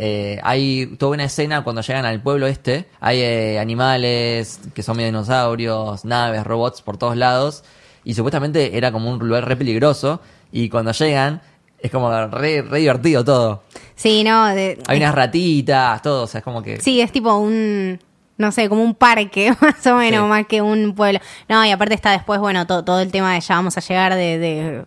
Eh, 0.00 0.38
hay 0.44 0.86
toda 0.96 1.12
una 1.14 1.24
escena 1.24 1.64
cuando 1.64 1.82
llegan 1.82 2.04
al 2.06 2.22
pueblo 2.22 2.46
este. 2.46 2.86
Hay 3.00 3.20
eh, 3.20 3.58
animales 3.58 4.60
que 4.72 4.82
son 4.84 4.96
medio 4.96 5.08
dinosaurios, 5.08 6.04
naves, 6.04 6.44
robots 6.44 6.82
por 6.82 6.96
todos 6.96 7.16
lados. 7.16 7.64
Y 8.04 8.14
supuestamente 8.14 8.76
era 8.78 8.92
como 8.92 9.10
un 9.10 9.18
lugar 9.18 9.46
re 9.46 9.56
peligroso. 9.56 10.20
Y 10.52 10.68
cuando 10.68 10.92
llegan, 10.92 11.42
es 11.80 11.90
como 11.90 12.10
re, 12.28 12.62
re 12.62 12.78
divertido 12.78 13.24
todo. 13.24 13.64
Sí, 13.96 14.22
no, 14.22 14.46
de- 14.46 14.78
Hay 14.86 14.98
unas 14.98 15.14
ratitas, 15.16 16.00
todo. 16.00 16.22
O 16.22 16.26
sea, 16.28 16.38
es 16.38 16.44
como 16.44 16.62
que. 16.62 16.80
sí, 16.80 17.00
es 17.00 17.10
tipo 17.10 17.34
un, 17.36 17.98
no 18.36 18.52
sé, 18.52 18.68
como 18.68 18.84
un 18.84 18.94
parque, 18.94 19.52
más 19.60 19.84
o 19.88 19.96
menos, 19.96 20.22
Sí. 20.24 20.28
más 20.28 20.46
que 20.46 20.62
un 20.62 20.94
pueblo. 20.94 21.18
No, 21.48 21.64
y 21.66 21.70
aparte 21.72 21.94
está 21.94 22.12
después, 22.12 22.38
bueno, 22.38 22.68
todo, 22.68 22.84
todo 22.84 23.00
el 23.00 23.10
tema 23.10 23.34
de 23.34 23.40
ya 23.40 23.56
vamos 23.56 23.76
a 23.76 23.80
llegar 23.80 24.14
de, 24.14 24.38
de 24.38 24.84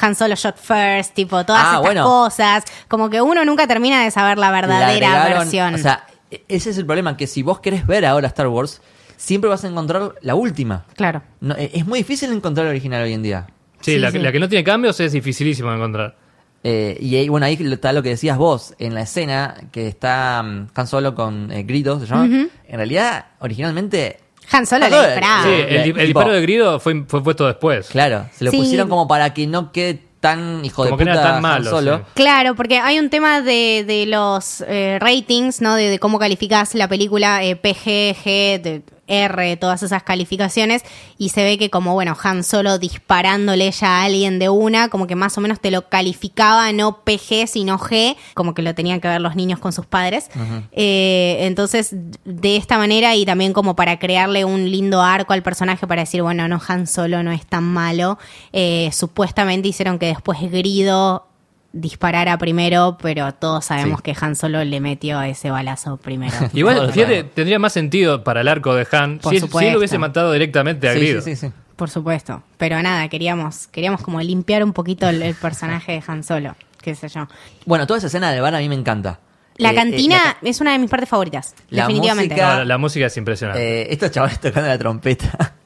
Han 0.00 0.14
Solo 0.14 0.34
Shot 0.34 0.56
First, 0.56 1.14
tipo, 1.14 1.44
todas 1.44 1.62
Ah, 1.62 1.68
estas 1.70 1.80
bueno. 1.82 2.04
cosas. 2.04 2.64
Como 2.88 3.10
que 3.10 3.20
uno 3.20 3.44
nunca 3.44 3.66
termina 3.66 4.02
de 4.04 4.10
saber 4.10 4.38
la 4.38 4.50
verdadera 4.50 5.24
versión. 5.28 5.74
O 5.74 5.78
sea, 5.78 6.06
e- 6.30 6.44
ese 6.48 6.70
es 6.70 6.78
el 6.78 6.86
problema, 6.86 7.16
que 7.16 7.26
si 7.26 7.42
vos 7.42 7.60
querés 7.60 7.86
ver 7.86 8.06
ahora 8.06 8.28
Star 8.28 8.48
Wars, 8.48 8.80
siempre 9.16 9.48
vas 9.50 9.64
a 9.64 9.68
encontrar 9.68 10.14
la 10.22 10.34
última. 10.34 10.84
claro. 10.96 11.22
No, 11.40 11.54
e- 11.56 11.70
es 11.74 11.86
muy 11.86 11.98
difícil 11.98 12.32
encontrar 12.32 12.66
el 12.66 12.70
original 12.70 13.02
hoy 13.02 13.12
en 13.12 13.22
día. 13.22 13.46
Sí, 13.80 13.92
Sí, 13.94 13.98
la, 13.98 14.10
sí. 14.10 14.18
la 14.18 14.30
que 14.32 14.38
no 14.40 14.48
tiene 14.48 14.64
cambios 14.64 14.98
es 15.00 15.12
dificilísimo 15.12 15.70
de 15.70 15.76
encontrar. 15.76 16.16
Eh, 16.64 16.96
y 17.00 17.16
ahí, 17.16 17.28
bueno, 17.28 17.46
ahí 17.46 17.58
está 17.60 17.92
lo 17.92 18.02
que 18.04 18.10
decías 18.10 18.38
vos, 18.38 18.74
en 18.78 18.94
la 18.94 19.02
escena 19.02 19.56
que 19.72 19.88
está 19.88 20.40
mm, 20.44 20.68
Han 20.74 20.86
Solo 20.86 21.14
con 21.16 21.50
eh, 21.50 21.64
Grido, 21.64 21.98
se 21.98 22.06
llama. 22.06 22.24
En 22.24 22.50
realidad, 22.76 23.26
originalmente... 23.40 24.20
Han 24.52 24.66
Solo 24.66 24.84
Han 24.86 24.90
le 24.90 24.96
disparaba. 24.98 25.42
sí, 25.44 25.48
Ah, 25.50 25.66
el, 25.68 25.82
tipo- 25.84 25.98
el 25.98 26.06
disparo 26.06 26.32
de 26.32 26.40
Grido 26.42 26.80
fue, 26.80 27.04
fue 27.06 27.22
puesto 27.22 27.46
después. 27.46 27.88
Claro, 27.88 28.26
se 28.36 28.44
lo 28.44 28.50
Sí. 28.50 28.56
pusieron 28.58 28.88
como 28.88 29.08
para 29.08 29.32
que 29.34 29.46
no 29.46 29.72
quede 29.72 30.00
tan 30.20 30.64
hijo 30.64 30.84
Como 30.84 30.96
de 30.96 31.04
que 31.04 31.10
puta 31.10 31.14
no 31.14 31.20
era 31.20 31.22
tan 31.22 31.36
Han 31.36 31.42
malo, 31.42 31.70
Solo. 31.70 31.96
sí. 31.98 32.04
Claro, 32.14 32.54
porque 32.54 32.78
hay 32.78 32.98
un 33.00 33.10
tema 33.10 33.40
de, 33.40 33.84
de 33.86 34.06
los 34.06 34.62
eh, 34.68 34.98
ratings, 35.00 35.60
¿no? 35.60 35.74
De, 35.74 35.88
de 35.90 35.98
cómo 35.98 36.18
calificás 36.20 36.74
la 36.76 36.86
película 36.86 37.42
eh, 37.42 37.56
PG, 37.56 38.14
G, 38.24 38.60
de 38.62 38.82
R, 39.06 39.56
todas 39.56 39.82
esas 39.82 40.02
calificaciones, 40.02 40.82
y 41.18 41.30
se 41.30 41.44
ve 41.44 41.58
que 41.58 41.70
como, 41.70 41.94
bueno, 41.94 42.16
Han 42.22 42.44
Solo 42.44 42.78
disparándole 42.78 43.70
ya 43.70 44.00
a 44.00 44.04
alguien 44.04 44.38
de 44.38 44.48
una, 44.48 44.88
como 44.88 45.06
que 45.06 45.16
más 45.16 45.36
o 45.38 45.40
menos 45.40 45.60
te 45.60 45.70
lo 45.70 45.88
calificaba 45.88 46.72
no 46.72 47.02
PG, 47.04 47.46
sino 47.46 47.78
G, 47.78 48.16
como 48.34 48.54
que 48.54 48.62
lo 48.62 48.74
tenían 48.74 49.00
que 49.00 49.08
ver 49.08 49.20
los 49.20 49.36
niños 49.36 49.58
con 49.58 49.72
sus 49.72 49.86
padres. 49.86 50.30
Eh, 50.72 51.38
entonces, 51.40 51.94
de 52.24 52.56
esta 52.56 52.78
manera, 52.78 53.14
y 53.14 53.24
también 53.24 53.52
como 53.52 53.76
para 53.76 53.98
crearle 53.98 54.44
un 54.44 54.70
lindo 54.70 55.02
arco 55.02 55.32
al 55.32 55.42
personaje, 55.42 55.86
para 55.86 56.02
decir, 56.02 56.22
bueno, 56.22 56.48
no, 56.48 56.60
Han 56.66 56.86
Solo 56.86 57.22
no 57.22 57.32
es 57.32 57.46
tan 57.46 57.64
malo, 57.64 58.18
eh, 58.52 58.90
supuestamente 58.92 59.68
hicieron 59.68 59.98
que 59.98 60.06
después 60.06 60.40
Grido 60.40 61.26
disparara 61.72 62.36
primero, 62.38 62.98
pero 63.00 63.32
todos 63.34 63.64
sabemos 63.64 64.00
Sí. 64.04 64.12
que 64.12 64.16
Han 64.20 64.36
Solo 64.36 64.62
le 64.64 64.80
metió 64.80 65.20
ese 65.22 65.50
balazo 65.50 65.96
primero. 65.96 66.34
Igual, 66.52 66.92
fíjate, 66.92 67.24
tendría 67.24 67.58
más 67.58 67.72
sentido 67.72 68.22
para 68.24 68.42
el 68.42 68.48
arco 68.48 68.74
de 68.74 68.86
Han 68.92 69.18
Por 69.18 69.32
si, 69.36 69.66
él 69.66 69.76
hubiese 69.76 69.98
matado 69.98 70.32
directamente 70.32 70.88
a 70.88 70.92
Sí, 70.94 70.98
Grido. 71.00 71.20
sí, 71.22 71.36
sí, 71.36 71.48
sí. 71.48 71.52
Por 71.76 71.88
supuesto. 71.90 72.42
Pero 72.58 72.80
nada, 72.82 73.08
queríamos, 73.08 73.66
queríamos 73.68 74.02
como 74.02 74.20
limpiar 74.20 74.62
un 74.62 74.72
poquito 74.72 75.08
el, 75.08 75.22
el 75.22 75.34
personaje 75.34 75.92
de 75.92 76.02
Han 76.06 76.22
Solo, 76.22 76.54
qué 76.82 76.94
sé 76.94 77.08
yo. 77.08 77.26
Bueno, 77.66 77.86
toda 77.86 77.98
esa 77.98 78.06
escena 78.08 78.30
del 78.30 78.42
bar 78.42 78.54
a 78.54 78.58
mí 78.58 78.68
me 78.68 78.74
encanta. 78.74 79.18
La 79.56 79.70
Eh, 79.70 79.72
eh, 79.72 79.76
cantina 79.76 80.36
la- 80.42 80.48
es 80.48 80.60
una 80.60 80.72
de 80.72 80.78
mis 80.78 80.90
partes 80.90 81.08
favoritas, 81.08 81.54
La 81.70 81.82
definitivamente. 81.82 82.34
música- 82.34 82.52
No, 82.52 82.58
la, 82.60 82.64
la 82.64 82.78
música 82.78 83.06
es 83.06 83.16
impresionante. 83.16 83.82
eh, 83.82 83.86
estos 83.90 84.10
chavales 84.10 84.40
tocando 84.40 84.68
la 84.68 84.78
trompeta. 84.78 85.54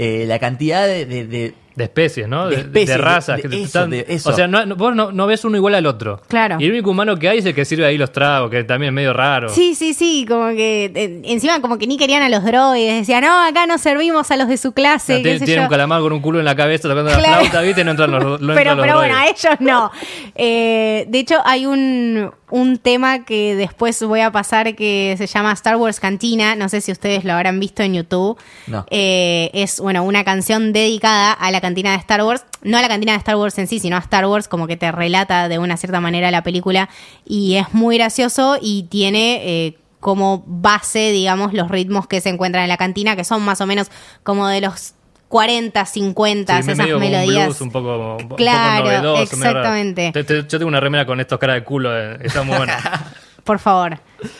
Eh, 0.00 0.26
la 0.28 0.38
cantidad 0.38 0.86
de, 0.86 1.06
de- 1.06 1.26
de- 1.26 1.54
de 1.78 1.84
especies, 1.84 2.28
¿no? 2.28 2.48
de 2.48 2.56
De, 2.56 2.62
especies, 2.62 2.88
de 2.88 2.98
razas. 2.98 3.36
de- 3.36 3.48
que 3.48 3.56
eso, 3.56 3.64
están- 3.64 3.94
eso. 3.94 4.30
O 4.30 4.32
sea, 4.34 4.46
no, 4.46 4.66
no- 4.66 4.76
vos 4.76 4.94
no, 4.94 5.12
no 5.12 5.26
ves 5.26 5.44
uno 5.44 5.56
igual 5.56 5.74
al 5.76 5.86
otro. 5.86 6.20
Claro. 6.28 6.56
Y 6.58 6.64
el 6.64 6.72
único 6.72 6.90
humano 6.90 7.16
que 7.18 7.28
hay 7.28 7.38
es 7.38 7.46
el 7.46 7.54
que 7.54 7.64
sirve 7.64 7.86
ahí 7.86 7.96
los 7.96 8.12
tragos, 8.12 8.50
que 8.50 8.64
también 8.64 8.90
es 8.92 8.94
medio 8.94 9.12
raro. 9.14 9.48
Sí, 9.48 9.74
sí, 9.74 9.94
sí, 9.94 10.26
como 10.28 10.48
que 10.50 10.92
eh, 10.94 11.20
encima 11.24 11.60
como 11.62 11.78
que 11.78 11.86
ni 11.86 11.96
querían 11.96 12.22
a 12.22 12.28
los 12.28 12.44
droides, 12.44 12.98
decían, 13.00 13.22
no, 13.24 13.44
acá 13.46 13.66
no 13.66 13.78
servimos 13.78 14.30
a 14.30 14.36
los 14.36 14.48
de 14.48 14.56
su 14.58 14.68
O 14.68 14.72
clase, 14.72 15.14
sea, 15.14 15.22
qué 15.22 15.38
tiene 15.38 15.56
yo. 15.56 15.62
un 15.62 15.68
calamar 15.68 16.00
con 16.02 16.12
un 16.12 16.20
culo 16.20 16.38
en 16.40 16.44
la 16.44 16.54
cabeza 16.56 16.88
tocando 16.88 17.10
la 17.10 17.16
Claro. 17.18 17.40
flauta, 17.40 17.60
¿viste? 17.62 17.84
No 17.84 17.92
entran 17.92 18.10
los, 18.10 18.22
no 18.22 18.34
entran 18.34 18.54
pero 18.56 18.74
los 18.74 18.84
pero 18.84 18.96
bueno, 18.98 19.16
a 19.16 19.26
ellos 19.26 19.54
no. 19.60 19.90
Eh, 20.34 21.06
de 21.08 21.18
hecho, 21.18 21.36
hay 21.44 21.66
un, 21.66 22.30
un 22.50 22.78
tema 22.78 23.24
que 23.24 23.54
después 23.54 24.02
voy 24.02 24.20
a 24.20 24.30
pasar 24.32 24.74
que 24.74 25.14
se 25.18 25.26
llama 25.26 25.52
Star 25.52 25.76
Wars 25.76 26.00
Cantina. 26.00 26.54
No 26.56 26.68
sé 26.68 26.80
si 26.80 26.92
ustedes 26.92 27.24
lo 27.24 27.32
habrán 27.32 27.58
visto 27.60 27.82
en 27.82 27.94
YouTube. 27.94 28.38
No. 28.66 28.84
Eh, 28.90 29.50
es, 29.52 29.80
bueno, 29.80 30.02
una 30.04 30.24
canción 30.24 30.72
dedicada 30.72 31.32
a 31.32 31.50
la 31.50 31.60
cantina 31.68 31.92
de 31.92 31.98
Star 31.98 32.22
Wars. 32.24 32.44
No 32.62 32.76
a 32.78 32.82
la 32.82 32.88
cantina 32.88 33.12
de 33.12 33.18
Star 33.18 33.36
Wars 33.36 33.56
en 33.58 33.66
sí, 33.68 33.78
sino 33.78 33.96
a 33.96 34.00
Star 34.00 34.26
Wars, 34.26 34.48
como 34.48 34.66
que 34.66 34.76
te 34.76 34.90
relata 34.92 35.48
de 35.48 35.58
una 35.58 35.76
cierta 35.76 36.00
manera 36.00 36.30
la 36.30 36.42
película. 36.42 36.88
Y 37.24 37.54
es 37.56 37.72
muy 37.72 37.96
gracioso 37.98 38.58
y 38.60 38.84
tiene... 38.84 39.40
eh, 39.66 39.78
como 40.00 40.44
base, 40.46 41.10
digamos, 41.10 41.52
los 41.54 41.68
ritmos 41.72 42.06
que 42.06 42.20
se 42.20 42.28
encuentran 42.28 42.62
en 42.62 42.68
la 42.68 42.76
cantina, 42.76 43.16
que 43.16 43.24
son 43.24 43.42
más 43.42 43.60
o 43.60 43.66
menos 43.66 43.88
como 44.22 44.46
de 44.46 44.60
los 44.60 44.94
40, 45.26 45.84
50, 45.84 46.62
Sí, 46.62 46.70
esas 46.70 46.86
un 46.86 47.00
melodías. 47.00 47.46
blues 47.46 47.60
un 47.62 47.70
poco, 47.72 48.16
Claro, 48.36 48.84
un 48.84 48.84
poco 48.84 49.02
novedoso. 49.02 49.36
medio 49.36 49.52
raro. 49.54 49.58
exactamente. 49.58 50.12
Te- 50.12 50.22
te- 50.22 50.34
yo 50.46 50.58
tengo 50.58 50.68
una 50.68 50.78
remera 50.78 51.04
con 51.04 51.18
estos 51.18 51.36
caras 51.40 51.56
de 51.56 51.64
culo, 51.64 51.90
eh, 51.98 52.16
está 52.22 52.44
muy 52.44 52.56
buena. 52.56 52.78
Por 53.44 53.58
favor. 53.58 53.98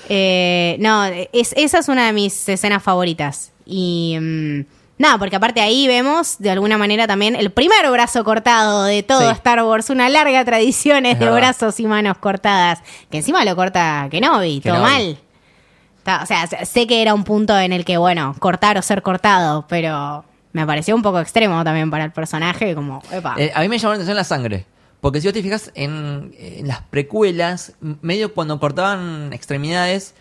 Eh, 0.08 0.76
no, 0.78 1.06
es, 1.06 1.52
esa 1.56 1.78
es 1.80 1.88
una 1.88 2.06
de 2.06 2.12
mis 2.12 2.48
escenas 2.48 2.80
favoritas. 2.80 3.50
Y 3.66 4.16
mm, 4.20 4.60
nada, 4.98 5.18
porque 5.18 5.36
aparte 5.36 5.60
ahí 5.60 5.86
vemos 5.86 6.36
de 6.38 6.50
alguna 6.50 6.76
manera 6.78 7.06
también 7.06 7.36
el 7.36 7.50
primer 7.50 7.90
brazo 7.90 8.24
cortado 8.24 8.84
de 8.84 9.02
todo 9.02 9.20
Sí. 9.30 9.36
Star 9.36 9.62
Wars. 9.64 9.90
Una 9.90 10.08
larga 10.08 10.44
tradición 10.44 11.06
es 11.06 11.18
de 11.18 11.24
verdad. 11.26 11.38
brazos 11.38 11.80
y 11.80 11.86
manos 11.86 12.18
cortadas. 12.18 12.80
Que 13.10 13.18
encima 13.18 13.44
lo 13.44 13.54
corta 13.56 14.08
Kenobi, 14.10 14.60
todo 14.60 14.80
mal. 14.80 15.18
O 16.22 16.26
sea, 16.26 16.46
sé 16.46 16.86
que 16.86 17.02
era 17.02 17.12
un 17.12 17.22
punto 17.24 17.58
en 17.58 17.72
el 17.72 17.84
que, 17.84 17.98
bueno, 17.98 18.34
cortar 18.38 18.78
o 18.78 18.82
ser 18.82 19.02
cortado, 19.02 19.66
pero 19.68 20.24
me 20.52 20.64
pareció 20.66 20.94
un 20.94 21.02
poco 21.02 21.20
extremo 21.20 21.62
también 21.64 21.90
para 21.90 22.04
el 22.04 22.12
personaje, 22.12 22.74
como, 22.74 23.02
epa. 23.12 23.34
Eh, 23.36 23.52
a 23.54 23.60
mí 23.60 23.68
me 23.68 23.76
llamó 23.78 23.90
la 23.92 23.96
atención 23.96 24.16
la 24.16 24.24
sangre. 24.24 24.64
Porque 25.02 25.20
si 25.20 25.26
vos 25.28 25.34
te 25.34 25.42
fijas 25.42 25.70
en, 25.74 26.34
en 26.38 26.66
las 26.66 26.80
precuelas, 26.82 27.74
medio 28.00 28.32
cuando 28.34 28.58
cortaban 28.58 29.32
extremidades. 29.32 30.14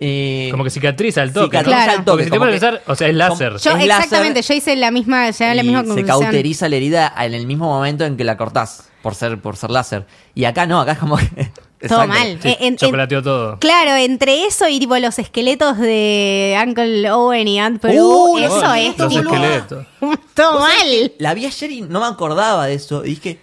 Eh, 0.00 0.48
Como 0.50 0.64
que 0.64 0.70
cicatriza 0.70 1.22
el 1.22 1.32
toque. 1.32 1.46
cicatriza 1.58 1.76
Claro. 1.84 1.98
al 1.98 2.04
toque, 2.04 2.10
Porque 2.10 2.24
si 2.24 2.30
te 2.30 2.36
como 2.36 2.46
pones 2.48 2.62
a 2.62 2.66
que- 2.66 2.72
pensar, 2.76 2.92
o 2.92 2.96
sea, 2.96 3.08
es 3.08 3.14
láser. 3.14 3.52
yo, 3.52 3.56
es 3.56 3.64
láser 3.64 3.82
exactamente, 3.84 4.42
yo 4.42 4.54
hice 4.54 4.76
la 4.76 4.90
misma, 4.90 5.30
llegué 5.30 5.44
a 5.50 5.54
la 5.54 5.62
y 5.62 5.66
misma 5.68 5.94
se 5.94 6.04
cauteriza 6.04 6.68
la 6.68 6.76
herida 6.76 7.14
en 7.20 7.34
el 7.34 7.46
mismo 7.46 7.66
momento 7.66 8.04
en 8.04 8.16
que 8.16 8.24
la 8.24 8.36
cortás 8.36 8.88
por 9.02 9.14
ser 9.14 9.38
por 9.40 9.56
ser 9.56 9.70
láser 9.70 10.06
y 10.34 10.44
acá 10.46 10.66
no 10.66 10.80
acá 10.80 10.92
es 10.92 10.98
como 10.98 11.16
que 11.16 11.26
Todo 11.88 12.06
mal. 12.06 12.38
Sí, 12.40 12.48
Eh, 12.48 12.56
en- 12.60 12.76
todo. 12.76 13.58
Claro, 13.58 13.94
entre 13.96 14.46
eso 14.46 14.66
y 14.68 14.78
tipo 14.78 14.96
los 14.96 15.18
esqueletos 15.18 15.76
de 15.76 16.58
Uncle 16.66 17.10
Owen 17.10 17.46
y 17.46 17.60
Aunt 17.60 17.78
Peru, 17.78 18.32
Uh, 18.32 18.38
eso 18.38 18.72
es 18.74 18.96
Los 18.98 19.08
tipo, 19.10 19.20
esqueletos. 19.34 19.86
todo 20.32 20.60
mal. 20.60 21.12
La 21.18 21.34
vi 21.34 21.44
ayer 21.44 21.70
y 21.70 21.82
no 21.82 22.00
me 22.00 22.06
acordaba 22.06 22.66
de 22.66 22.74
eso 22.74 23.04
y 23.04 23.10
dije 23.10 23.38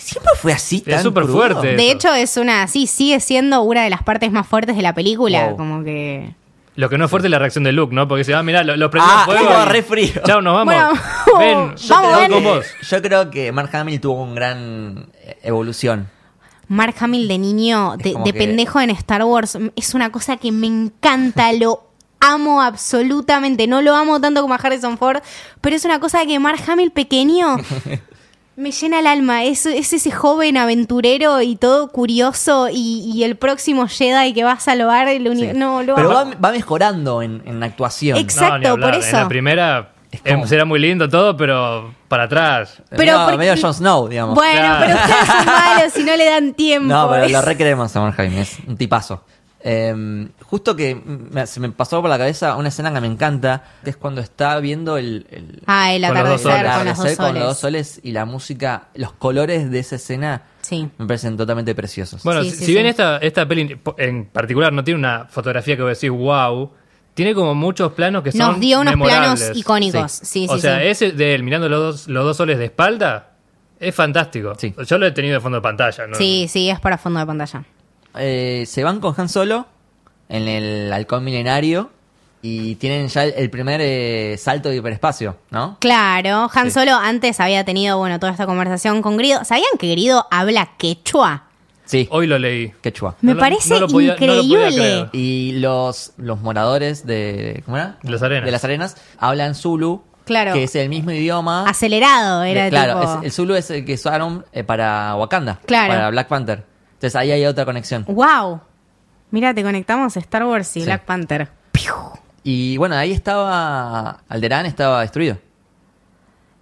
siempre 0.00 0.32
fue 0.36 0.52
así 0.52 0.78
Es 0.86 0.94
tan 0.94 1.02
súper 1.02 1.24
crudo? 1.24 1.36
fuerte. 1.36 1.74
De 1.76 1.86
eso. 1.88 1.92
hecho, 1.96 2.14
es 2.14 2.36
una, 2.36 2.66
sí, 2.68 2.86
sigue 2.86 3.20
siendo 3.20 3.62
una 3.62 3.82
de 3.84 3.90
las 3.90 4.02
partes 4.02 4.32
más 4.32 4.46
fuertes 4.46 4.76
de 4.76 4.82
la 4.82 4.94
película, 4.94 5.48
Wow. 5.48 5.56
como 5.56 5.84
que... 5.84 6.34
Lo 6.76 6.88
que 6.88 6.96
no 6.96 7.04
es 7.04 7.10
fuerte 7.10 7.26
es 7.28 7.30
la 7.32 7.38
reacción 7.38 7.64
de 7.64 7.72
Luke, 7.72 7.94
¿no? 7.94 8.08
Porque 8.08 8.24
se 8.24 8.32
va, 8.32 8.42
mirá, 8.42 8.62
lo, 8.62 8.76
lo 8.76 8.90
prendió 8.90 9.12
Ah, 9.14 9.22
fuego. 9.26 9.64
re 9.66 9.82
frío. 9.82 10.22
Chao, 10.24 10.40
nos 10.40 10.54
vamos. 10.54 10.72
Bueno, 10.74 10.92
Ven, 11.38 11.76
yo 11.76 11.94
vamos, 11.94 12.16
ven. 12.20 12.30
con 12.32 12.44
vos. 12.44 12.66
yo 12.88 13.02
creo 13.02 13.30
que 13.30 13.52
Mark 13.52 13.74
Hamill 13.76 14.00
tuvo 14.00 14.22
un 14.22 14.34
gran 14.34 15.08
eh, 15.22 15.36
evolución 15.42 16.08
Mark 16.68 16.94
Hamill 17.00 17.26
de 17.28 17.38
niño, 17.38 17.94
Es 17.94 18.04
de, 18.04 18.12
como 18.12 18.24
de 18.24 18.32
que- 18.32 18.38
pendejo 18.38 18.80
en 18.80 18.90
Star 18.90 19.24
Wars, 19.24 19.58
es 19.76 19.94
una 19.94 20.10
cosa 20.12 20.36
que 20.36 20.52
me 20.52 20.68
encanta, 20.68 21.52
lo 21.52 21.82
amo 22.20 22.62
absolutamente. 22.62 23.66
No 23.66 23.82
lo 23.82 23.96
amo 23.96 24.20
tanto 24.20 24.40
como 24.40 24.54
a 24.54 24.58
Harrison 24.58 24.96
Ford, 24.96 25.18
pero 25.60 25.74
es 25.74 25.84
una 25.84 25.98
cosa 26.00 26.24
que 26.24 26.38
Mark 26.38 26.60
Hamill 26.68 26.92
pequeño 26.92 27.56
me 28.60 28.70
llena 28.72 29.00
el 29.00 29.06
alma. 29.06 29.44
Es, 29.44 29.66
es 29.66 29.92
ese 29.92 30.10
joven 30.10 30.56
aventurero 30.56 31.40
y 31.42 31.56
todo 31.56 31.88
curioso 31.88 32.68
y, 32.70 33.02
y 33.14 33.24
el 33.24 33.36
próximo 33.36 33.88
Jedi 33.88 34.32
que 34.32 34.44
va 34.44 34.52
a 34.52 34.60
salvar 34.60 35.08
el 35.08 35.22
Sí. 35.22 35.28
universo. 35.28 35.58
No, 35.58 35.82
lo 35.82 35.94
pero 35.94 36.08
va, 36.10 36.24
va 36.42 36.50
mejorando 36.52 37.22
en, 37.22 37.42
en 37.46 37.62
actuación 37.62 38.18
Ex- 38.18 38.34
Exacto, 38.36 38.76
No, 38.76 38.86
por 38.86 38.94
eso. 38.94 39.16
En 39.16 39.22
la 39.22 39.28
primera 39.28 39.92
Es 40.12 40.20
em, 40.24 40.44
será 40.46 40.64
muy 40.64 40.78
lindo 40.80 41.08
todo, 41.08 41.36
pero 41.36 41.94
para 42.08 42.24
atrás. 42.24 42.82
Pero 42.90 43.00
medio, 43.02 43.20
porque- 43.24 43.38
medio 43.38 43.54
Jon 43.60 43.72
Snow 43.74 44.08
digamos 44.08 44.34
Bueno, 44.34 44.58
Claro. 44.60 44.84
pero 44.86 44.98
ustedes 44.98 45.26
son 45.26 45.46
malos 45.46 45.96
y 45.96 46.02
no 46.04 46.16
le 46.16 46.24
dan 46.24 46.54
tiempo. 46.54 46.88
No, 46.94 47.08
pero 47.10 47.24
Es- 47.24 47.32
lo 47.32 47.42
recreemos 47.42 47.94
a 47.96 48.00
Mark 48.00 48.14
Hamill, 48.20 48.38
es 48.38 48.58
un 48.66 48.76
tipazo. 48.76 49.24
Eh, 49.62 50.28
justo 50.42 50.74
que 50.74 50.94
me- 50.94 51.46
se 51.46 51.60
me 51.60 51.68
pasó 51.70 52.00
por 52.00 52.08
la 52.08 52.16
cabeza 52.16 52.56
una 52.56 52.68
escena 52.68 52.92
que 52.94 53.00
me 53.00 53.06
encanta, 53.06 53.62
que 53.84 53.90
es 53.90 53.96
cuando 53.96 54.20
está 54.22 54.58
viendo 54.58 54.96
el, 54.96 55.26
el 55.30 55.62
Ah, 55.66 55.92
el 55.92 56.02
Con 56.06 56.14
los 56.14 56.42
dos 56.42 56.52
atardecer 56.54 56.56
soles. 56.56 56.76
con 56.76 56.86
los 56.86 56.96
dos 56.96 57.16
con 57.16 57.26
soles. 57.26 57.34
los 57.34 57.48
dos 57.50 57.58
soles 57.58 58.00
y 58.02 58.12
la 58.12 58.24
música, 58.24 58.88
los 58.94 59.12
colores 59.12 59.70
de 59.70 59.78
esa 59.78 59.96
escena 59.96 60.42
Sí. 60.62 60.88
me 60.96 61.06
parecen 61.06 61.36
totalmente 61.36 61.74
preciosos. 61.74 62.22
Bueno, 62.22 62.42
Sí, 62.42 62.50
si, 62.52 62.56
sí, 62.56 62.64
si 62.66 62.72
bien 62.72 62.86
esta, 62.86 63.18
esta 63.18 63.46
peli 63.46 63.78
en 63.98 64.24
particular 64.26 64.72
no 64.72 64.82
tiene 64.82 64.98
una 64.98 65.26
fotografía 65.26 65.76
que 65.76 65.82
vos 65.82 65.90
decís 66.00 66.10
wow, 66.10 66.70
tiene 67.12 67.34
como 67.34 67.54
muchos 67.54 67.92
planos 67.92 68.22
que 68.22 68.32
son 68.32 68.40
Nos 68.52 68.60
dio 68.60 68.80
unos 68.80 68.92
memorables. 68.94 69.40
planos 69.40 69.58
icónicos. 69.58 70.10
Sí, 70.12 70.46
sí, 70.46 70.46
o 70.48 70.56
sea, 70.58 70.78
sí. 70.80 70.86
ese 70.86 71.12
de 71.12 71.34
él 71.34 71.42
mirando 71.42 71.68
los 71.68 71.80
dos, 71.80 72.08
los 72.08 72.24
dos 72.24 72.36
soles 72.36 72.58
de 72.58 72.64
espalda 72.66 73.32
es 73.78 73.94
fantástico. 73.94 74.54
Sí. 74.56 74.74
Yo 74.86 74.96
lo 74.96 75.06
he 75.06 75.10
tenido 75.10 75.34
de 75.34 75.40
fondo 75.40 75.56
de 75.58 75.62
pantalla. 75.62 76.06
¿no? 76.06 76.14
Sí, 76.14 76.46
sí, 76.48 76.70
es 76.70 76.80
para 76.80 76.96
fondo 76.96 77.20
de 77.20 77.26
pantalla. 77.26 77.64
Eh, 78.18 78.64
se 78.66 78.84
van 78.84 79.00
con 79.00 79.14
Han 79.16 79.28
Solo 79.28 79.66
en 80.28 80.48
el 80.48 80.92
halcón 80.92 81.24
milenario 81.24 81.90
y 82.42 82.76
tienen 82.76 83.08
ya 83.08 83.24
el, 83.24 83.34
el 83.36 83.50
primer 83.50 83.80
eh, 83.82 84.36
salto 84.38 84.68
de 84.70 84.76
hiperespacio, 84.76 85.36
¿no? 85.50 85.76
Claro, 85.80 86.50
Han 86.54 86.66
Sí. 86.66 86.70
Solo 86.72 86.94
antes 86.94 87.38
había 87.40 87.64
tenido, 87.64 87.98
bueno, 87.98 88.18
toda 88.18 88.32
esta 88.32 88.46
conversación 88.46 89.02
con 89.02 89.16
Grido. 89.16 89.44
¿Sabían 89.44 89.76
que 89.78 89.90
Grido 89.90 90.26
habla 90.30 90.70
quechua? 90.78 91.44
Sí, 91.84 92.08
Hoy 92.12 92.26
lo 92.28 92.38
leí. 92.38 92.72
quechua. 92.82 93.16
Me 93.20 93.30
No 93.32 93.34
lo- 93.34 93.40
parece 93.40 93.68
no 93.74 93.80
lo 93.80 93.88
podía- 93.88 94.16
no 94.18 94.26
lo 94.34 94.42
podía 94.42 94.68
increíble. 94.70 95.08
Y 95.12 95.52
los, 95.58 96.12
los 96.18 96.40
moradores 96.40 97.04
de. 97.04 97.62
¿Cómo 97.64 97.76
era? 97.76 97.98
De 98.02 98.10
las 98.12 98.22
arenas. 98.22 98.44
De 98.44 98.50
las 98.52 98.64
arenas 98.64 98.96
hablan 99.18 99.54
Zulu. 99.56 100.02
Claro. 100.24 100.52
Que 100.52 100.62
es 100.64 100.74
el 100.76 100.88
mismo 100.88 101.10
idioma. 101.10 101.68
Acelerado 101.68 102.44
era 102.44 102.64
de- 102.64 102.70
claro, 102.70 103.00
tipo... 103.00 103.18
es- 103.18 103.24
el 103.24 103.32
Zulu 103.32 103.54
es 103.56 103.70
el 103.72 103.84
que 103.84 103.94
usaron 103.94 104.46
eh, 104.52 104.62
para 104.62 105.16
Wakanda. 105.16 105.58
Claro. 105.66 105.92
Para 105.92 106.10
Black 106.10 106.28
Panther. 106.28 106.69
Entonces 107.00 107.16
ahí 107.16 107.32
hay 107.32 107.46
otra 107.46 107.64
conexión. 107.64 108.04
¡Wow! 108.06 108.60
Mira, 109.30 109.54
te 109.54 109.62
conectamos 109.62 110.18
Star 110.18 110.44
Wars 110.44 110.76
y 110.76 110.80
Sí. 110.80 110.84
Black 110.84 111.06
Panther. 111.06 111.48
Y 112.44 112.76
bueno, 112.76 112.94
ahí 112.94 113.12
estaba. 113.12 114.20
Alderán 114.28 114.66
estaba 114.66 115.00
destruido. 115.00 115.38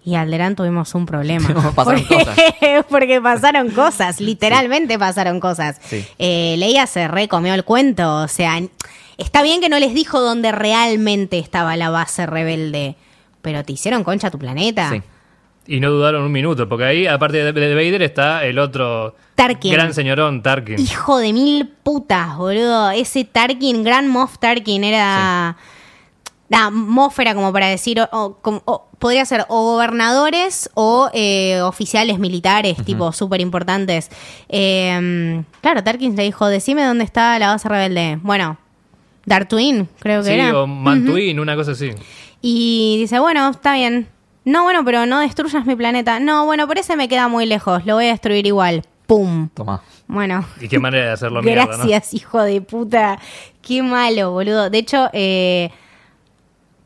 Y 0.04 0.14
Alderán 0.14 0.54
tuvimos 0.54 0.94
un 0.94 1.06
problema. 1.06 1.72
Pasaron 1.74 2.04
porque, 2.04 2.14
cosas. 2.24 2.36
porque 2.88 3.20
pasaron 3.20 3.70
cosas, 3.70 4.20
literalmente 4.20 4.96
pasaron 4.96 5.40
cosas. 5.40 5.80
Sí. 5.84 6.06
Eh, 6.20 6.54
Leia 6.56 6.86
se 6.86 7.08
recomió 7.08 7.52
el 7.54 7.64
cuento, 7.64 8.22
o 8.22 8.28
sea, 8.28 8.60
está 9.16 9.42
bien 9.42 9.60
que 9.60 9.68
no 9.68 9.80
les 9.80 9.92
dijo 9.92 10.20
dónde 10.20 10.52
realmente 10.52 11.38
estaba 11.40 11.76
la 11.76 11.90
base 11.90 12.26
rebelde, 12.26 12.94
pero 13.42 13.64
te 13.64 13.72
hicieron 13.72 14.04
concha 14.04 14.30
tu 14.30 14.38
planeta. 14.38 14.90
Sí. 14.90 15.02
Y 15.70 15.80
no 15.80 15.90
dudaron 15.90 16.22
un 16.24 16.32
minuto, 16.32 16.66
porque 16.68 16.84
ahí, 16.84 17.06
aparte 17.06 17.44
de, 17.44 17.52
de 17.52 17.74
Vader, 17.74 18.00
está 18.02 18.44
el 18.46 18.58
otro 18.58 19.14
Tarkin. 19.34 19.70
gran 19.70 19.92
señorón 19.92 20.42
Tarkin. 20.42 20.78
Hijo 20.80 21.18
de 21.18 21.32
mil 21.34 21.68
putas, 21.68 22.36
boludo. 22.38 22.90
Ese 22.90 23.24
Tarkin, 23.24 23.84
Gran 23.84 24.08
Moff 24.08 24.38
Tarkin, 24.38 24.82
era. 24.82 25.56
la 26.50 26.64
atmósfera 26.68 27.34
como 27.34 27.52
para 27.52 27.66
decir, 27.66 28.00
o- 28.00 28.08
o 28.10 28.38
como- 28.40 28.62
o 28.64 28.86
podría 28.98 29.26
ser 29.26 29.44
o 29.48 29.72
gobernadores 29.74 30.70
o 30.72 31.10
eh, 31.12 31.60
oficiales 31.60 32.18
militares, 32.18 32.82
tipo 32.86 33.12
súper 33.12 33.42
importantes. 33.42 34.08
Eh, 34.48 35.42
claro, 35.60 35.84
Tarkin 35.84 36.16
le 36.16 36.22
dijo, 36.22 36.46
decime 36.48 36.82
dónde 36.84 37.04
está 37.04 37.38
la 37.38 37.48
base 37.48 37.68
rebelde. 37.68 38.18
Bueno, 38.22 38.56
Dartuin, 39.26 39.86
creo 39.98 40.22
que 40.22 40.28
Sí, 40.28 40.34
era. 40.34 40.58
o 40.58 40.66
Mantuín, 40.66 41.38
una 41.38 41.54
cosa 41.54 41.72
así. 41.72 41.90
Y 42.40 42.96
dice, 43.00 43.18
bueno, 43.18 43.50
está 43.50 43.74
bien. 43.74 44.08
No, 44.48 44.62
bueno, 44.62 44.84
pero 44.84 45.04
no 45.04 45.20
destruyas 45.20 45.66
mi 45.66 45.76
planeta. 45.76 46.20
No, 46.20 46.46
bueno, 46.46 46.66
por 46.66 46.78
ese 46.78 46.96
me 46.96 47.06
queda 47.08 47.28
muy 47.28 47.44
lejos. 47.44 47.84
Lo 47.84 47.94
voy 47.96 48.06
a 48.06 48.10
destruir 48.12 48.46
igual. 48.46 48.82
¡Pum! 49.06 49.48
Toma. 49.54 49.82
Bueno. 50.06 50.46
Y 50.60 50.68
qué 50.68 50.78
manera 50.78 51.06
de 51.06 51.12
hacerlo 51.12 51.42
mierda, 51.42 51.64
¿no? 51.64 51.68
Gracias, 51.86 52.14
hijo 52.14 52.40
de 52.42 52.60
puta. 52.62 53.18
Qué 53.60 53.82
malo, 53.82 54.32
boludo. 54.32 54.70
De 54.70 54.78
hecho, 54.78 55.10
eh, 55.12 55.70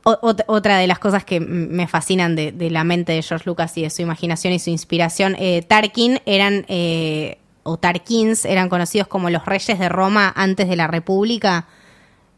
ot- 0.04 0.44
otra 0.46 0.78
de 0.78 0.86
las 0.86 0.98
cosas 0.98 1.24
que 1.24 1.38
me 1.40 1.86
fascinan 1.86 2.34
de, 2.34 2.52
de 2.52 2.70
la 2.70 2.84
mente 2.84 3.12
de 3.12 3.22
George 3.22 3.44
Lucas 3.48 3.76
y 3.78 3.82
de 3.82 3.90
su 3.90 4.02
imaginación 4.02 4.52
y 4.52 4.58
su 4.58 4.70
inspiración, 4.70 5.36
eh, 5.38 5.62
Tarkin 5.62 6.20
eran, 6.26 6.64
eh, 6.68 7.38
o 7.62 7.76
Tarkins 7.76 8.44
eran 8.44 8.68
conocidos 8.68 9.06
como 9.08 9.30
los 9.30 9.46
reyes 9.46 9.78
de 9.78 9.88
Roma 9.88 10.32
antes 10.34 10.68
de 10.68 10.76
la 10.76 10.88
República. 10.88 11.66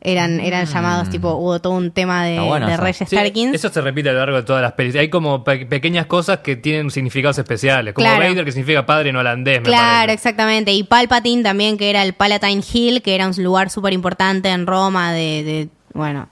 Eran, 0.06 0.38
eran 0.38 0.66
llamados, 0.66 1.08
tipo, 1.08 1.32
hubo 1.32 1.60
todo 1.60 1.72
un 1.72 1.90
tema 1.90 2.26
de, 2.26 2.38
bueno 2.38 2.66
de 2.68 2.76
reyes 2.76 3.08
Sí, 3.08 3.16
Tarkins. 3.16 3.54
eso 3.54 3.70
se 3.70 3.80
repite 3.80 4.10
a 4.10 4.12
lo 4.12 4.18
largo 4.18 4.36
de 4.36 4.42
todas 4.42 4.60
las 4.60 4.72
pelis. 4.72 4.94
Hay 4.96 5.08
como 5.08 5.42
pe- 5.42 5.64
pequeñas 5.64 6.04
cosas 6.04 6.40
que 6.40 6.56
tienen 6.56 6.90
significados 6.90 7.38
especiales. 7.38 7.94
Como 7.94 8.06
Claro. 8.06 8.22
Vader, 8.22 8.44
que 8.44 8.52
significa 8.52 8.84
padre 8.84 9.08
en 9.08 9.16
holandés, 9.16 9.60
me 9.62 9.64
Claro, 9.64 10.00
parece. 10.00 10.12
exactamente. 10.12 10.72
Y 10.74 10.82
Palpatine 10.84 11.42
también, 11.42 11.78
que 11.78 11.88
era 11.88 12.02
el 12.02 12.12
Palatine 12.12 12.62
Hill, 12.70 13.00
que 13.00 13.14
era 13.14 13.26
un 13.26 13.42
lugar 13.42 13.70
súper 13.70 13.94
importante 13.94 14.50
en 14.50 14.66
Roma 14.66 15.10
de, 15.14 15.42
de, 15.42 15.68
bueno, 15.94 16.28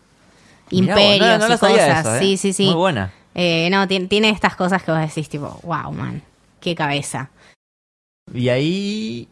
Mirá 0.71 0.93
imperios 0.93 1.39
no- 1.39 1.49
no 1.49 1.55
y 1.55 1.59
cosas. 1.59 2.07
¿eh? 2.07 2.19
Sí, 2.19 2.37
sí, 2.37 2.53
sí. 2.53 2.67
Muy 2.67 2.75
buena. 2.75 3.11
Eh, 3.35 3.69
no, 3.71 3.89
tiene, 3.89 4.07
tiene 4.07 4.29
estas 4.29 4.55
cosas 4.55 4.83
que 4.83 4.91
vos 4.93 5.01
decís, 5.01 5.31
tipo, 5.31 5.59
wow, 5.63 5.91
man, 5.93 6.21
qué 6.61 6.75
cabeza. 6.75 7.31
Y 8.35 8.51
ahí. 8.51 9.29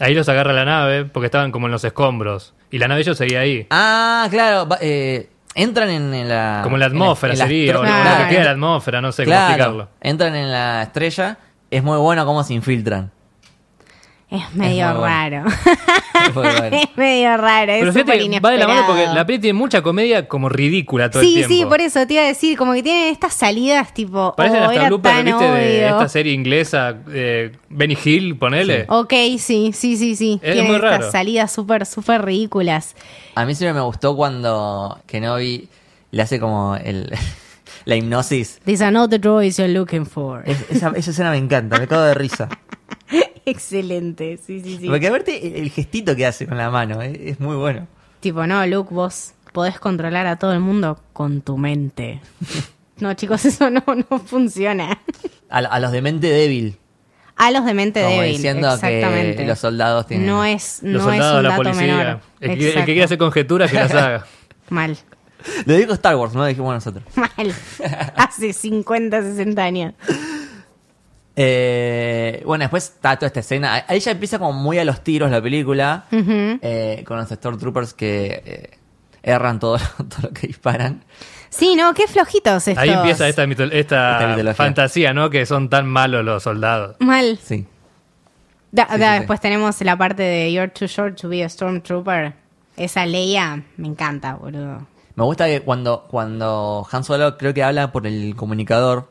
Ahí 0.00 0.14
los 0.14 0.28
agarra 0.28 0.52
la 0.52 0.64
nave 0.64 1.04
porque 1.06 1.26
estaban 1.26 1.50
como 1.52 1.66
en 1.66 1.72
los 1.72 1.84
escombros. 1.84 2.54
Y 2.70 2.78
la 2.78 2.88
nave 2.88 3.00
ellos 3.00 3.16
seguía 3.18 3.40
ahí. 3.40 3.66
Ah, 3.70 4.26
claro. 4.30 4.68
va- 4.68 4.78
eh, 4.80 5.28
entran 5.54 5.88
en, 5.90 6.14
en 6.14 6.28
la. 6.28 6.60
como 6.62 6.76
en 6.76 6.80
la 6.80 6.86
atmósfera 6.86 7.32
en 7.32 7.38
la 7.38 7.44
sería, 7.46 7.78
o 7.78 7.82
estre- 7.82 7.86
lo- 7.86 7.88
Claro. 8.02 8.10
lo 8.10 8.24
que 8.24 8.30
queda 8.30 8.38
de 8.40 8.44
la 8.44 8.50
atmósfera, 8.52 9.00
no 9.00 9.12
sé 9.12 9.24
cómo 9.24 9.36
explicarlo. 9.36 9.88
entran 10.00 10.34
en 10.36 10.52
la 10.52 10.82
estrella. 10.82 11.38
Es 11.70 11.82
muy 11.82 11.98
bueno 11.98 12.24
cómo 12.24 12.42
se 12.44 12.54
infiltran. 12.54 13.10
Es 14.30 14.54
medio 14.54 14.84
bueno. 14.86 15.00
raro. 15.04 15.44
Es 16.28 16.34
muy 16.34 16.42
bueno. 16.48 16.76
es 16.76 16.96
medio 16.96 17.36
raro, 17.36 17.66
Pero 17.78 17.88
es 17.90 17.94
fíjate, 17.94 18.40
va 18.40 18.50
de 18.50 18.58
la 18.58 18.66
mano 18.66 18.82
porque 18.88 19.06
la 19.06 19.24
peli 19.24 19.38
tiene 19.38 19.56
mucha 19.56 19.82
comedia 19.82 20.26
como 20.26 20.48
ridícula 20.48 21.08
todo 21.10 21.22
el 21.22 21.28
Sí, 21.28 21.34
tiempo. 21.34 21.54
sí, 21.54 21.64
por 21.64 21.80
eso 21.80 22.04
te 22.08 22.14
iba 22.14 22.24
a 22.24 22.26
decir, 22.26 22.58
como 22.58 22.72
que 22.72 22.82
tienen 22.82 23.12
estas 23.12 23.34
salidas 23.34 23.94
tipo, 23.94 24.34
Parecen 24.36 24.62
oh, 24.64 24.68
hasta 24.68 24.86
bloopers, 24.88 25.24
¿viste? 25.24 25.44
De 25.44 25.86
esta 25.88 26.08
serie 26.08 26.32
inglesa, 26.32 26.96
eh, 27.12 27.52
Benny 27.68 27.96
Hill, 28.04 28.36
ponele. 28.36 28.84
Ok, 28.88 29.12
sí, 29.38 29.70
sí, 29.72 29.96
sí, 29.96 30.16
sí. 30.16 30.40
Es 30.42 30.52
Tienen 30.54 30.66
muy 30.66 30.76
estas 30.76 30.98
raro. 30.98 31.10
salidas 31.12 31.52
súper, 31.52 31.86
súper 31.86 32.24
ridículas. 32.24 32.96
A 33.36 33.44
mí 33.46 33.54
siempre 33.54 33.74
me 33.74 33.86
gustó 33.86 34.16
cuando 34.16 34.98
Kenobi 35.06 35.68
le 36.10 36.22
hace 36.22 36.40
como 36.40 36.74
el, 36.76 37.14
la 37.84 37.94
hipnosis. 37.96 38.58
These 38.64 38.82
are 38.82 38.92
not 38.92 39.08
the 39.10 39.20
droids 39.20 39.56
you're 39.56 39.72
looking 39.72 40.04
for. 40.04 40.42
Es- 40.44 40.66
esa, 40.68 40.92
esa 40.96 41.12
escena 41.12 41.30
me 41.30 41.38
encanta, 41.38 41.78
me 41.78 41.86
cago 41.86 42.02
de 42.02 42.14
risa. 42.14 42.48
Excelente, 43.50 44.38
sí, 44.44 44.60
sí, 44.60 44.78
sí. 44.80 44.88
Porque 44.88 45.06
a 45.06 45.10
verte 45.10 45.60
el, 45.60 45.70
gestito 45.70 46.14
que 46.14 46.26
hace 46.26 46.46
con 46.46 46.58
la 46.58 46.70
mano, 46.70 47.00
es, 47.02 47.18
es 47.18 47.40
muy 47.40 47.56
bueno. 47.56 47.86
Tipo, 48.20 48.46
no, 48.46 48.66
Luke, 48.66 48.92
vos 48.92 49.32
podés 49.52 49.78
controlar 49.78 50.26
a 50.26 50.36
todo 50.36 50.52
el 50.52 50.60
mundo 50.60 51.00
con 51.12 51.40
tu 51.40 51.56
mente. 51.56 52.20
no, 52.98 53.14
chicos, 53.14 53.44
eso 53.44 53.70
no, 53.70 53.82
no 53.86 54.18
funciona. 54.18 55.00
A, 55.48 55.58
a 55.58 55.80
los 55.80 55.92
de 55.92 56.02
mente 56.02 56.26
débil, 56.28 56.76
A 57.36 57.50
los 57.50 57.64
de 57.64 57.74
mente 57.74 58.02
como 58.02 58.16
débil, 58.20 58.32
diciendo 58.36 58.72
exactamente. 58.74 59.36
que 59.36 59.46
los 59.46 59.58
soldados 59.58 60.06
tienen... 60.06 60.26
No 60.26 60.44
es, 60.44 60.80
Los 60.82 61.04
no 61.04 61.12
es 61.12 61.18
soldados, 61.18 61.36
un 61.36 61.42
la 61.44 61.48
dato 61.50 61.62
policía. 61.62 61.82
menor. 61.96 62.20
El 62.40 62.58
que, 62.58 62.68
el 62.68 62.74
que 62.84 62.84
quiera 62.84 63.04
hacer 63.04 63.18
conjeturas, 63.18 63.70
que 63.70 63.76
las 63.76 63.94
haga. 63.94 64.26
Mal, 64.68 64.98
Lo 65.64 65.74
dijo 65.74 65.94
Star 65.94 66.16
Wars, 66.16 66.34
¿no? 66.34 66.44
Dijimos 66.44 66.74
nosotros. 66.74 67.04
mal. 67.16 67.54
Hace 68.16 68.52
50, 68.52 69.22
60 69.22 69.62
años. 69.64 69.94
Eh, 71.40 72.42
bueno, 72.44 72.62
después 72.64 72.84
está 72.96 73.14
toda 73.16 73.28
esta 73.28 73.38
escena. 73.40 73.84
Ahí 73.86 74.00
ya 74.00 74.10
empieza 74.10 74.40
como 74.40 74.52
muy 74.52 74.76
a 74.78 74.84
los 74.84 75.02
tiros 75.04 75.30
la 75.30 75.40
película. 75.40 76.06
Eh, 76.10 77.04
con 77.06 77.16
los 77.16 77.28
Stormtroopers 77.28 77.94
que 77.94 78.42
eh, 78.44 78.70
erran 79.22 79.60
todo, 79.60 79.78
todo 79.96 80.22
lo 80.22 80.30
que 80.32 80.48
disparan. 80.48 81.04
Sí, 81.48 81.76
no, 81.76 81.94
qué 81.94 82.08
flojitos 82.08 82.66
estos. 82.66 82.82
Ahí 82.82 82.90
empieza 82.90 83.28
esta, 83.28 83.44
esta 83.44 84.54
fantasía, 84.54 85.14
¿no? 85.14 85.30
Que 85.30 85.46
son 85.46 85.70
tan 85.70 85.86
malos 85.86 86.24
los 86.24 86.42
soldados. 86.42 86.96
Mal. 86.98 87.38
Sí. 87.42 87.66
Da- 88.72 88.88
Sí, 88.92 88.98
da, 88.98 89.06
sí, 89.06 89.12
sí. 89.12 89.18
después 89.20 89.40
tenemos 89.40 89.80
la 89.80 89.96
parte 89.96 90.22
de 90.24 90.52
You're 90.52 90.68
too 90.72 90.86
short 90.88 91.18
to 91.20 91.28
be 91.28 91.44
a 91.44 91.48
stormtrooper. 91.48 92.34
Esa 92.76 93.06
Leia 93.06 93.62
me 93.76 93.86
encanta, 93.88 94.34
boludo. 94.34 94.86
Me 95.14 95.24
gusta 95.24 95.46
que 95.46 95.62
cuando, 95.62 96.06
cuando 96.10 96.86
Han 96.92 97.02
Solo 97.04 97.38
creo 97.38 97.54
que 97.54 97.62
habla 97.64 97.90
por 97.92 98.06
el 98.06 98.34
comunicador, 98.36 99.10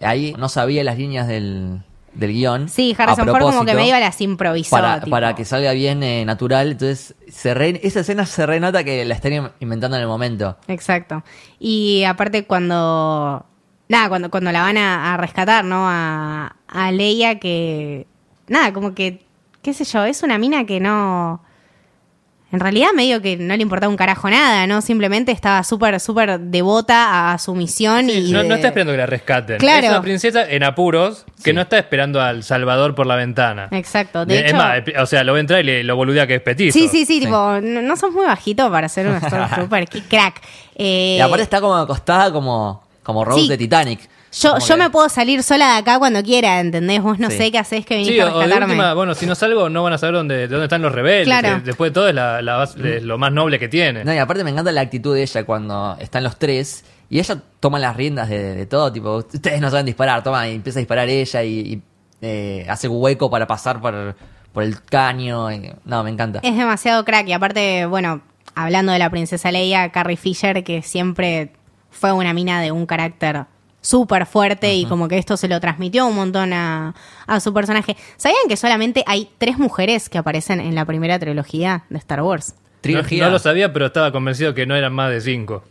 ahí 0.00 0.34
no 0.38 0.48
sabía 0.48 0.82
las 0.84 0.96
líneas 0.98 1.26
del, 1.28 1.82
del 2.14 2.32
guion. 2.32 2.68
Sí, 2.68 2.94
Harrison 2.98 3.26
Ford 3.28 3.40
como 3.42 3.64
que 3.64 3.74
medio 3.74 3.98
las 3.98 4.20
improvisó. 4.20 4.70
para, 4.76 5.00
tipo. 5.00 5.10
para 5.10 5.34
que 5.34 5.44
salga 5.44 5.72
bien 5.72 6.02
eh, 6.02 6.24
natural. 6.24 6.72
Entonces, 6.72 7.14
se 7.28 7.54
re- 7.54 7.80
esa 7.82 8.00
escena 8.00 8.26
se 8.26 8.46
renota 8.46 8.84
que 8.84 9.04
la 9.04 9.14
están 9.14 9.32
in- 9.32 9.50
inventando 9.60 9.96
en 9.96 10.02
el 10.02 10.08
momento. 10.08 10.56
Exacto. 10.68 11.22
Y 11.58 12.04
aparte 12.04 12.44
cuando... 12.46 13.44
Nada, 13.88 14.08
cuando, 14.08 14.30
cuando 14.30 14.52
la 14.52 14.62
van 14.62 14.76
a, 14.76 15.14
a 15.14 15.16
rescatar, 15.16 15.64
¿no? 15.64 15.88
A, 15.88 16.54
a 16.68 16.92
Leia 16.92 17.38
que... 17.40 18.06
Nada, 18.48 18.72
como 18.72 18.94
que... 18.94 19.24
¿Qué 19.62 19.74
sé 19.74 19.84
yo? 19.84 20.04
Es 20.04 20.22
una 20.22 20.38
mina 20.38 20.64
que 20.64 20.78
no... 20.80 21.42
En 22.52 22.58
realidad 22.58 22.88
medio 22.96 23.22
que 23.22 23.36
no 23.36 23.54
le 23.56 23.62
importaba 23.62 23.88
un 23.90 23.96
carajo 23.96 24.28
nada, 24.28 24.66
¿no? 24.66 24.80
Simplemente 24.82 25.30
estaba 25.30 25.62
súper, 25.62 26.00
súper 26.00 26.40
devota 26.40 27.32
a 27.32 27.38
su 27.38 27.54
misión 27.54 28.06
Sí, 28.06 28.28
y... 28.28 28.32
no, 28.32 28.42
de- 28.42 28.48
no 28.48 28.54
está 28.56 28.68
esperando 28.68 28.92
que 28.92 28.98
la 28.98 29.06
rescaten. 29.06 29.58
Claro. 29.58 29.84
Es 29.84 29.90
una 29.90 30.02
princesa 30.02 30.48
en 30.50 30.64
apuros 30.64 31.24
que 31.44 31.50
Sí. 31.50 31.52
no 31.52 31.60
está 31.62 31.78
esperando 31.78 32.20
al 32.20 32.42
Salvador 32.42 32.94
por 32.96 33.06
la 33.06 33.14
ventana. 33.16 33.68
Exacto. 33.70 34.26
De 34.26 34.38
es 34.40 34.46
hecho, 34.46 34.56
más, 34.56 34.80
o 34.98 35.06
sea, 35.06 35.22
lo 35.22 35.32
va 35.32 35.38
a 35.38 35.40
entrar 35.40 35.60
y 35.60 35.64
le, 35.64 35.84
lo 35.84 35.94
boludea 35.94 36.26
que 36.26 36.34
es 36.36 36.42
petizo. 36.42 36.72
Sí, 36.76 36.88
sí, 36.88 37.04
sí, 37.06 37.14
Sí. 37.14 37.20
tipo, 37.20 37.60
no, 37.62 37.82
no 37.82 37.96
sos 37.96 38.10
muy 38.12 38.26
bajito 38.26 38.68
para 38.70 38.88
ser 38.88 39.06
un 39.06 39.20
Stormtrooper, 39.20 39.86
qué 39.88 40.02
crack. 40.02 40.40
Eh, 40.74 41.16
y 41.18 41.20
aparte 41.20 41.42
está 41.44 41.60
como 41.60 41.76
acostada 41.76 42.32
como, 42.32 42.82
como 43.02 43.24
Rose 43.24 43.42
sí. 43.42 43.48
de 43.48 43.58
Titanic. 43.58 44.00
Yo 44.32 44.58
yo 44.58 44.66
que- 44.66 44.76
me 44.76 44.90
puedo 44.90 45.08
salir 45.08 45.42
sola 45.42 45.72
de 45.74 45.78
acá 45.78 45.98
cuando 45.98 46.22
quiera, 46.22 46.60
¿entendés? 46.60 47.02
Vos 47.02 47.18
no 47.18 47.30
Sí. 47.30 47.36
sé 47.36 47.50
qué 47.52 47.58
hacés 47.58 47.84
que 47.84 47.96
viniste 47.96 48.14
Sí, 48.14 48.20
a 48.20 48.26
o 48.26 48.38
de 48.38 48.44
rescatarme. 48.46 48.74
última, 48.74 48.94
bueno, 48.94 49.14
si 49.14 49.26
no 49.26 49.34
salgo 49.34 49.68
no 49.68 49.82
van 49.82 49.92
a 49.94 49.98
saber 49.98 50.14
dónde, 50.14 50.36
de 50.36 50.48
dónde 50.48 50.64
están 50.66 50.82
los 50.82 50.92
rebeldes. 50.92 51.26
Claro. 51.26 51.58
Eh, 51.58 51.62
Después 51.64 51.90
de 51.90 51.94
todo 51.94 52.08
es, 52.08 52.14
la, 52.14 52.40
la 52.42 52.56
base- 52.56 52.96
es 52.98 53.02
lo 53.02 53.18
más 53.18 53.32
noble 53.32 53.58
que 53.58 53.68
tiene. 53.68 54.04
No, 54.04 54.14
y 54.14 54.18
aparte 54.18 54.44
me 54.44 54.50
encanta 54.50 54.70
la 54.72 54.80
actitud 54.82 55.14
de 55.14 55.22
ella 55.22 55.44
cuando 55.44 55.96
están 56.00 56.22
los 56.24 56.38
tres 56.38 56.84
y 57.08 57.18
ella 57.18 57.38
toma 57.58 57.78
las 57.78 57.96
riendas 57.96 58.28
de, 58.28 58.54
de 58.54 58.66
todo, 58.66 58.92
tipo, 58.92 59.16
ustedes 59.16 59.60
no 59.60 59.68
saben 59.70 59.86
disparar, 59.86 60.22
toma, 60.22 60.48
y 60.48 60.54
empieza 60.54 60.78
a 60.78 60.82
disparar 60.82 61.08
ella 61.08 61.42
y, 61.42 61.58
y, 61.58 61.82
eh, 62.22 62.66
hace 62.68 62.86
hueco 62.86 63.30
para 63.30 63.46
pasar 63.48 63.80
por, 63.80 64.14
por 64.52 64.62
el 64.62 64.80
caño. 64.82 65.50
y- 65.50 65.72
no, 65.84 66.04
me 66.04 66.10
encanta. 66.10 66.38
Es 66.42 66.56
demasiado 66.56 67.04
crack 67.04 67.26
y 67.28 67.32
aparte, 67.32 67.86
bueno, 67.86 68.20
hablando 68.54 68.92
de 68.92 68.98
la 69.00 69.10
princesa 69.10 69.50
Leia, 69.50 69.90
Carrie 69.90 70.16
Fisher, 70.16 70.62
que 70.62 70.82
siempre 70.82 71.52
fue 71.90 72.12
una 72.12 72.32
mina 72.32 72.60
de 72.60 72.70
un 72.70 72.86
carácter 72.86 73.46
súper 73.80 74.26
fuerte 74.26 74.74
y 74.74 74.84
como 74.86 75.08
que 75.08 75.16
esto 75.18 75.36
se 75.36 75.48
lo 75.48 75.58
transmitió 75.60 76.06
un 76.06 76.14
montón 76.16 76.52
a, 76.52 76.94
a 77.26 77.40
su 77.40 77.52
personaje. 77.54 77.96
¿Sabían 78.16 78.42
que 78.48 78.56
solamente 78.56 79.02
hay 79.06 79.30
tres 79.38 79.58
mujeres 79.58 80.08
que 80.08 80.18
aparecen 80.18 80.60
en 80.60 80.74
la 80.74 80.84
primera 80.84 81.18
trilogía 81.18 81.84
de 81.88 81.98
Star 81.98 82.22
Wars? 82.22 82.54
No, 82.56 82.60
Trilogía. 82.82 83.24
no 83.24 83.30
lo 83.30 83.38
sabía, 83.38 83.72
pero 83.72 83.86
estaba 83.86 84.10
convencido 84.12 84.54
que 84.54 84.64
no 84.66 84.74
eran 84.74 84.92
más 84.94 85.10
de 85.10 85.20
cinco. 85.20 85.62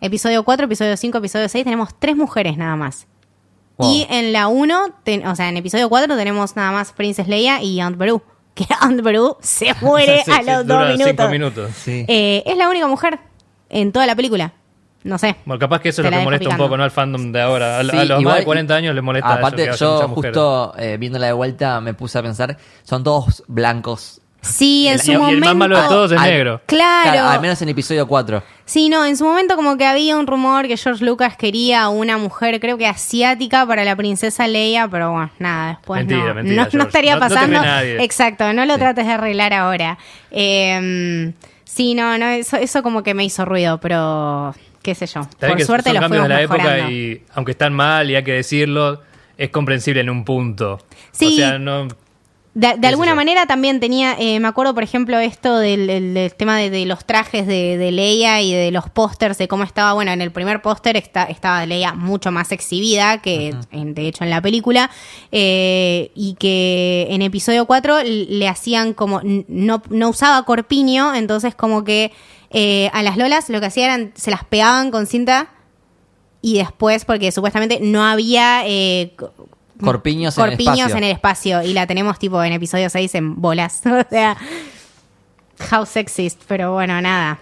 Episodio 0.00 0.44
4, 0.44 0.66
episodio 0.66 0.96
5, 0.96 1.18
episodio 1.18 1.48
6, 1.48 1.64
tenemos 1.64 1.90
tres 1.98 2.16
mujeres 2.16 2.56
nada 2.56 2.76
más. 2.76 3.06
Wow. 3.78 3.90
Y 3.92 4.06
en 4.10 4.32
la 4.32 4.48
1, 4.48 4.94
ten- 5.04 5.26
o 5.26 5.34
sea, 5.36 5.48
en 5.48 5.56
episodio 5.56 5.88
4 5.88 6.16
tenemos 6.16 6.56
nada 6.56 6.72
más 6.72 6.92
Princess 6.92 7.28
Leia 7.28 7.62
y 7.62 7.80
Aunt 7.80 7.96
Beru. 7.96 8.22
Que 8.54 8.66
Aunt 8.80 9.00
Beru 9.02 9.36
se 9.40 9.74
muere 9.80 10.22
Sí, 10.24 10.30
a 10.30 10.38
sí, 10.38 10.44
los 10.50 10.66
dura 10.66 10.78
dos 10.88 10.98
minutos. 10.98 11.08
cinco 11.16 11.28
minutos. 11.30 11.70
Sí. 11.76 12.04
Eh, 12.08 12.42
es 12.46 12.56
la 12.56 12.68
única 12.68 12.86
mujer 12.88 13.18
en 13.68 13.92
toda 13.92 14.06
la 14.06 14.14
película. 14.16 14.52
No 15.06 15.18
sé. 15.18 15.36
Bueno, 15.44 15.58
capaz 15.60 15.80
que 15.80 15.90
eso 15.90 16.02
es 16.02 16.10
lo 16.10 16.16
que 16.18 16.24
molesta 16.24 16.48
un 16.48 16.56
poco, 16.56 16.76
¿no? 16.76 16.82
Al 16.84 16.90
fandom 16.90 17.30
de 17.32 17.40
ahora. 17.40 17.78
A, 17.78 17.82
los 17.82 18.22
más 18.22 18.36
de 18.38 18.44
40 18.44 18.74
años 18.74 18.94
les 18.94 19.04
molesta 19.04 19.28
eso, 19.30 19.38
Aparte, 19.38 19.62
que 19.64 19.68
haya 19.70 19.76
yo 19.78 20.08
justo 20.08 20.74
eh, 20.78 20.96
viéndola 20.98 21.26
de 21.26 21.32
vuelta 21.32 21.80
me 21.80 21.94
puse 21.94 22.18
a 22.18 22.22
pensar, 22.22 22.56
son 22.82 23.04
todos 23.04 23.44
blancos. 23.46 24.20
Sí, 24.42 24.86
en 24.86 24.96
Y- 24.96 24.98
su 25.00 25.10
y 25.10 25.14
el 25.14 25.18
más 25.20 25.28
momento. 25.30 25.54
malo 25.56 25.80
de 25.82 25.88
todos 25.88 26.12
es 26.12 26.18
Al- 26.20 26.30
negro. 26.30 26.60
Claro. 26.66 27.28
al 27.28 27.40
menos 27.40 27.60
en 27.62 27.68
episodio 27.68 28.06
4. 28.06 28.42
Sí, 28.64 28.88
no, 28.88 29.04
en 29.04 29.16
su 29.16 29.24
momento 29.24 29.56
como 29.56 29.76
que 29.76 29.84
había 29.86 30.16
un 30.16 30.26
rumor 30.28 30.68
que 30.68 30.76
George 30.76 31.04
Lucas 31.04 31.36
quería 31.36 31.88
una 31.88 32.16
mujer, 32.16 32.60
creo 32.60 32.78
que 32.78 32.86
asiática, 32.86 33.66
para 33.66 33.82
la 33.84 33.96
princesa 33.96 34.46
Leia, 34.46 34.86
pero 34.88 35.10
bueno, 35.12 35.30
nada, 35.40 35.70
después 35.70 35.98
Mentira, 36.06 36.28
no. 36.28 36.34
mentira, 36.34 36.68
no, 36.72 36.84
estaría 36.84 37.14
No- 37.14 37.20
no 37.20 37.28
te 37.28 37.34
pasando. 37.34 37.60
nadie. 37.60 38.02
Exacto, 38.04 38.52
no 38.52 38.64
lo 38.66 38.74
Sí. 38.74 38.80
trates 38.80 39.06
de 39.06 39.12
arreglar 39.12 39.52
ahora. 39.52 39.98
Eh, 40.30 41.32
sí, 41.64 41.94
no, 41.94 42.16
no, 42.18 42.26
eso, 42.28 42.56
eso 42.56 42.82
como 42.84 43.02
que 43.02 43.14
me 43.14 43.24
hizo 43.24 43.44
ruido, 43.44 43.78
pero 43.80 44.54
qué 44.86 44.94
sé 44.94 45.06
yo. 45.06 45.28
Por 45.40 45.56
que 45.56 45.64
suerte 45.64 45.90
son 45.90 45.94
lo 45.96 46.00
cambios 46.00 46.22
de 46.22 46.28
la 46.28 46.42
época 46.42 46.88
y 46.88 47.20
aunque 47.34 47.50
están 47.50 47.74
mal 47.74 48.08
y 48.08 48.14
hay 48.14 48.22
que 48.22 48.34
decirlo, 48.34 49.02
es 49.36 49.50
comprensible 49.50 50.00
en 50.00 50.10
un 50.10 50.24
punto. 50.24 50.78
Sí. 51.10 51.26
O 51.26 51.36
sea, 51.36 51.58
no... 51.58 51.88
De, 52.58 52.74
de 52.78 52.86
alguna 52.88 53.10
manera 53.16 53.44
también 53.44 53.80
tenía, 53.80 54.16
eh, 54.18 54.40
me 54.40 54.48
acuerdo 54.48 54.72
por 54.72 54.82
ejemplo 54.82 55.18
esto 55.18 55.58
del, 55.58 55.86
del- 55.86 56.14
del 56.14 56.34
tema 56.34 56.56
de, 56.56 56.70
de 56.70 56.86
los 56.86 57.04
trajes 57.04 57.46
de, 57.46 57.76
de 57.76 57.90
Leia 57.92 58.40
y 58.40 58.50
de 58.54 58.70
los 58.70 58.88
pósters, 58.88 59.36
de 59.36 59.46
cómo 59.46 59.62
estaba, 59.62 59.92
bueno, 59.92 60.10
en 60.12 60.22
el 60.22 60.30
primer 60.32 60.62
póster 60.62 60.96
está, 60.96 61.24
estaba 61.24 61.66
Leia 61.66 61.92
mucho 61.92 62.32
más 62.32 62.52
exhibida 62.52 63.20
que 63.20 63.54
en- 63.72 63.92
de 63.92 64.08
hecho 64.08 64.24
en 64.24 64.30
la 64.30 64.40
película, 64.40 64.90
eh, 65.32 66.10
y 66.14 66.34
que 66.38 67.06
en 67.10 67.20
episodio 67.20 67.66
4 67.66 67.98
le 68.02 68.48
hacían 68.48 68.94
como, 68.94 69.20
no, 69.22 69.82
no 69.90 70.08
usaba 70.08 70.42
corpiño, 70.46 71.14
entonces 71.14 71.54
como 71.54 71.84
que 71.84 72.10
eh, 72.48 72.88
a 72.94 73.02
las 73.02 73.18
Lolas 73.18 73.50
lo 73.50 73.60
que 73.60 73.66
hacían 73.66 73.90
eran, 73.90 74.12
se 74.14 74.30
las 74.30 74.44
pegaban 74.44 74.90
con 74.90 75.06
cinta 75.06 75.50
y 76.40 76.56
después, 76.56 77.04
porque 77.04 77.32
supuestamente 77.32 77.80
no 77.82 78.02
había... 78.02 78.62
eh, 78.66 79.12
co- 79.78 79.86
Corpiños 79.86 80.36
en 80.38 80.44
el 80.52 80.60
en 80.90 81.04
el 81.04 81.10
espacio 81.12 81.62
y 81.62 81.72
la 81.72 81.86
tenemos 81.86 82.18
tipo 82.18 82.42
en 82.42 82.52
episodio 82.52 82.88
6 82.90 83.14
en 83.14 83.40
bolas. 83.40 83.82
o 83.86 84.08
sea, 84.10 84.36
how 85.72 85.84
sexist, 85.86 86.42
pero 86.46 86.72
bueno, 86.72 87.00
nada. 87.00 87.38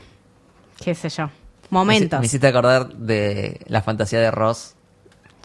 Qué 0.83 0.95
sé 0.95 1.09
yo. 1.09 1.27
Me, 1.27 1.31
Momentos. 1.71 2.21
me 2.21 2.27
hiciste 2.27 2.47
acordar 2.47 2.89
de 2.95 3.61
la 3.67 3.83
fantasía 3.83 4.21
de 4.21 4.31
Ross 4.31 4.75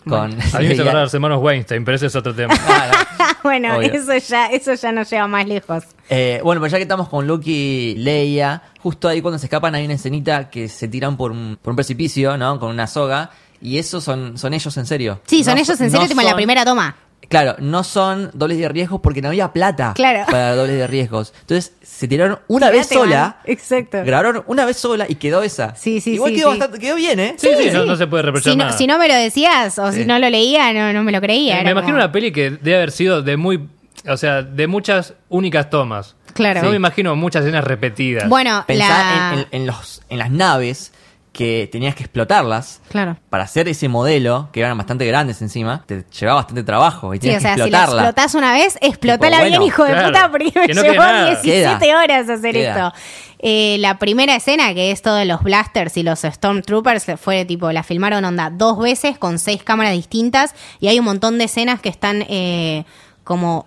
con. 0.08 0.22
A 0.22 0.28
mí 0.28 0.36
me 0.36 0.44
hizo 0.46 0.60
Leia. 0.60 0.82
acordar 0.82 0.98
a 0.98 1.04
los 1.04 1.14
hermanos 1.14 1.42
Weinstein, 1.42 1.84
pero 1.86 1.96
ese 1.96 2.06
es 2.08 2.16
otro 2.16 2.36
tema. 2.36 2.54
Ah, 2.68 2.92
no. 3.20 3.26
bueno, 3.44 3.78
Obvio. 3.78 3.92
eso 3.94 4.16
ya, 4.18 4.48
eso 4.48 4.74
ya 4.74 4.92
nos 4.92 5.10
lleva 5.10 5.28
más 5.28 5.48
lejos. 5.48 5.84
Eh, 6.10 6.40
bueno, 6.44 6.62
pero 6.62 6.72
ya 6.72 6.78
que 6.78 6.84
estamos 6.84 7.10
con 7.10 7.26
Luke 7.28 7.50
y 7.50 7.96
Leia, 7.96 8.62
justo 8.82 9.08
ahí 9.08 9.22
cuando 9.22 9.40
se 9.40 9.46
escapan 9.48 9.76
hay 9.76 9.86
una 9.86 9.96
escenita 9.96 10.50
que 10.50 10.68
se 10.70 10.88
tiran 10.88 11.18
por 11.18 11.32
un, 11.32 11.58
por 11.62 11.72
un 11.72 11.76
precipicio, 11.76 12.38
¿no? 12.38 12.60
Con 12.60 12.70
una 12.70 12.88
soga. 12.88 13.32
Y 13.62 13.78
esos 13.78 14.03
son, 14.03 14.38
son 14.38 14.53
ellos 14.53 14.76
en 14.78 14.86
serio. 14.86 15.22
Sí, 15.26 15.43
son 15.43 15.55
No 15.55 15.60
ellos 15.62 15.70
en 15.82 15.89
serio, 15.91 15.99
no 16.01 16.07
tipo 16.07 16.20
en 16.22 16.26
la 16.26 16.32
son- 16.32 16.38
primera 16.38 16.66
toma. 16.66 16.95
Claro, 17.28 17.55
no 17.60 17.84
son 17.84 18.32
dobles 18.34 18.57
de 18.57 18.68
riesgos 18.70 19.01
porque 19.03 19.22
no 19.22 19.28
había 19.28 19.53
plata 19.53 19.93
Claro. 19.95 20.26
para 20.32 20.55
dobles 20.55 20.78
de 20.78 20.88
riesgos. 20.88 21.32
Entonces 21.41 21.74
se 21.84 22.07
tiraron 22.07 22.39
una 22.47 22.72
vez 22.72 22.88
Tirate, 22.88 23.05
sola. 23.05 23.22
man. 23.22 23.36
Exacto. 23.45 23.99
Grabaron 24.03 24.43
una 24.47 24.66
vez 24.66 24.78
sola 24.78 25.05
y 25.07 25.14
quedó 25.16 25.43
esa. 25.43 25.76
Sí, 25.76 26.01
sí, 26.01 26.14
Igual 26.14 26.32
sí, 26.32 26.38
quedó 26.39 26.53
sí. 26.53 26.57
bastante, 26.57 26.80
quedó 26.80 26.95
bien, 26.95 27.20
¿eh? 27.20 27.36
Sí, 27.38 27.49
sí, 27.55 27.70
no, 27.72 27.86
no 27.86 27.95
se 27.97 28.07
puede 28.07 28.24
reprochar 28.24 28.51
Si 28.53 28.57
no, 28.57 28.66
nada. 28.66 28.78
si 28.78 28.88
no 28.88 28.97
me 28.97 29.07
lo 29.07 29.14
decías 29.14 29.78
o 29.78 29.91
Sí. 29.91 29.99
si 29.99 30.05
no 30.05 30.18
lo 30.18 30.28
leía, 30.30 30.74
no, 30.74 30.91
no 30.91 31.03
me 31.03 31.12
lo 31.12 31.22
creía. 31.22 31.55
me 31.55 31.62
era 31.62 31.72
imagino 31.72 31.93
como- 31.93 32.03
una 32.05 32.12
peli 32.12 32.32
que 32.32 32.49
debe 32.49 32.78
haber 32.78 32.91
sido 32.91 33.22
de 33.22 33.38
muy... 33.38 33.68
O 34.07 34.18
sea, 34.18 34.41
de 34.41 34.66
muchas 34.66 35.14
únicas 35.28 35.70
tomas. 35.70 36.16
Claro. 36.34 36.62
No 36.62 36.68
Sí. 36.68 36.72
me 36.72 36.78
imagino 36.78 37.16
muchas 37.16 37.43
escenas 37.43 37.64
repetidas. 37.66 38.28
Bueno, 38.30 38.64
Pensá 38.66 38.88
la... 38.88 39.34
en, 39.34 39.39
en- 39.39 39.47
en 39.51 39.68
los, 39.68 40.01
en 40.10 40.18
las 40.18 40.32
naves 40.32 40.93
que 41.40 41.70
tenías 41.72 41.96
que 41.96 42.04
explotarlas. 42.04 42.82
Claro. 42.90 43.16
Para 43.30 43.46
hacer 43.46 43.70
ese 43.70 43.88
modelo, 43.88 44.50
que 44.52 44.60
eran 44.60 44.78
bastante 44.78 45.06
grandes 45.06 45.42
encima, 45.42 45.86
te 45.86 46.04
llevaba 46.20 46.42
bastante 46.42 46.64
trabajo 46.64 47.14
y 47.14 47.18
Sí, 47.18 47.22
tenías 47.22 47.38
o 47.40 47.42
sea, 47.44 47.56
que 47.56 47.64
si 47.64 47.70
la 47.70 47.84
explotás 47.86 48.36
una 48.36 48.52
vez, 48.52 48.78
explotala 48.82 49.38
Tipo, 49.38 49.48
bien, 49.48 49.60
bueno, 49.62 49.66
hijo 49.66 49.84
de 49.86 50.04
puta, 50.06 50.30
porque 50.32 50.52
me 50.54 50.68
no 50.74 50.82
llevó 50.82 50.94
quede 50.96 50.98
nada. 50.98 51.30
17 51.42 51.80
Queda. 51.80 51.98
horas 52.04 52.30
hacer 52.30 52.54
Queda. 52.54 52.88
esto. 52.88 53.00
Eh, 53.40 53.78
la 53.80 53.98
primera 54.00 54.36
escena, 54.36 54.74
que 54.74 54.92
es 54.92 55.02
todo 55.02 55.24
los 55.24 55.42
blasters 55.42 55.96
y 55.96 56.04
los 56.04 56.20
Stormtroopers, 56.20 57.06
fue 57.18 57.46
tipo, 57.46 57.72
la 57.72 57.84
filmaron 57.84 58.26
onda 58.26 58.50
dos 58.50 58.78
veces 58.78 59.18
con 59.18 59.40
seis 59.40 59.64
cámaras 59.64 59.94
distintas 59.94 60.54
y 60.82 60.90
hay 60.90 61.00
un 61.00 61.06
montón 61.06 61.38
de 61.38 61.46
escenas 61.46 61.80
que 61.80 61.88
están 61.88 62.26
eh, 62.28 62.84
como 63.24 63.66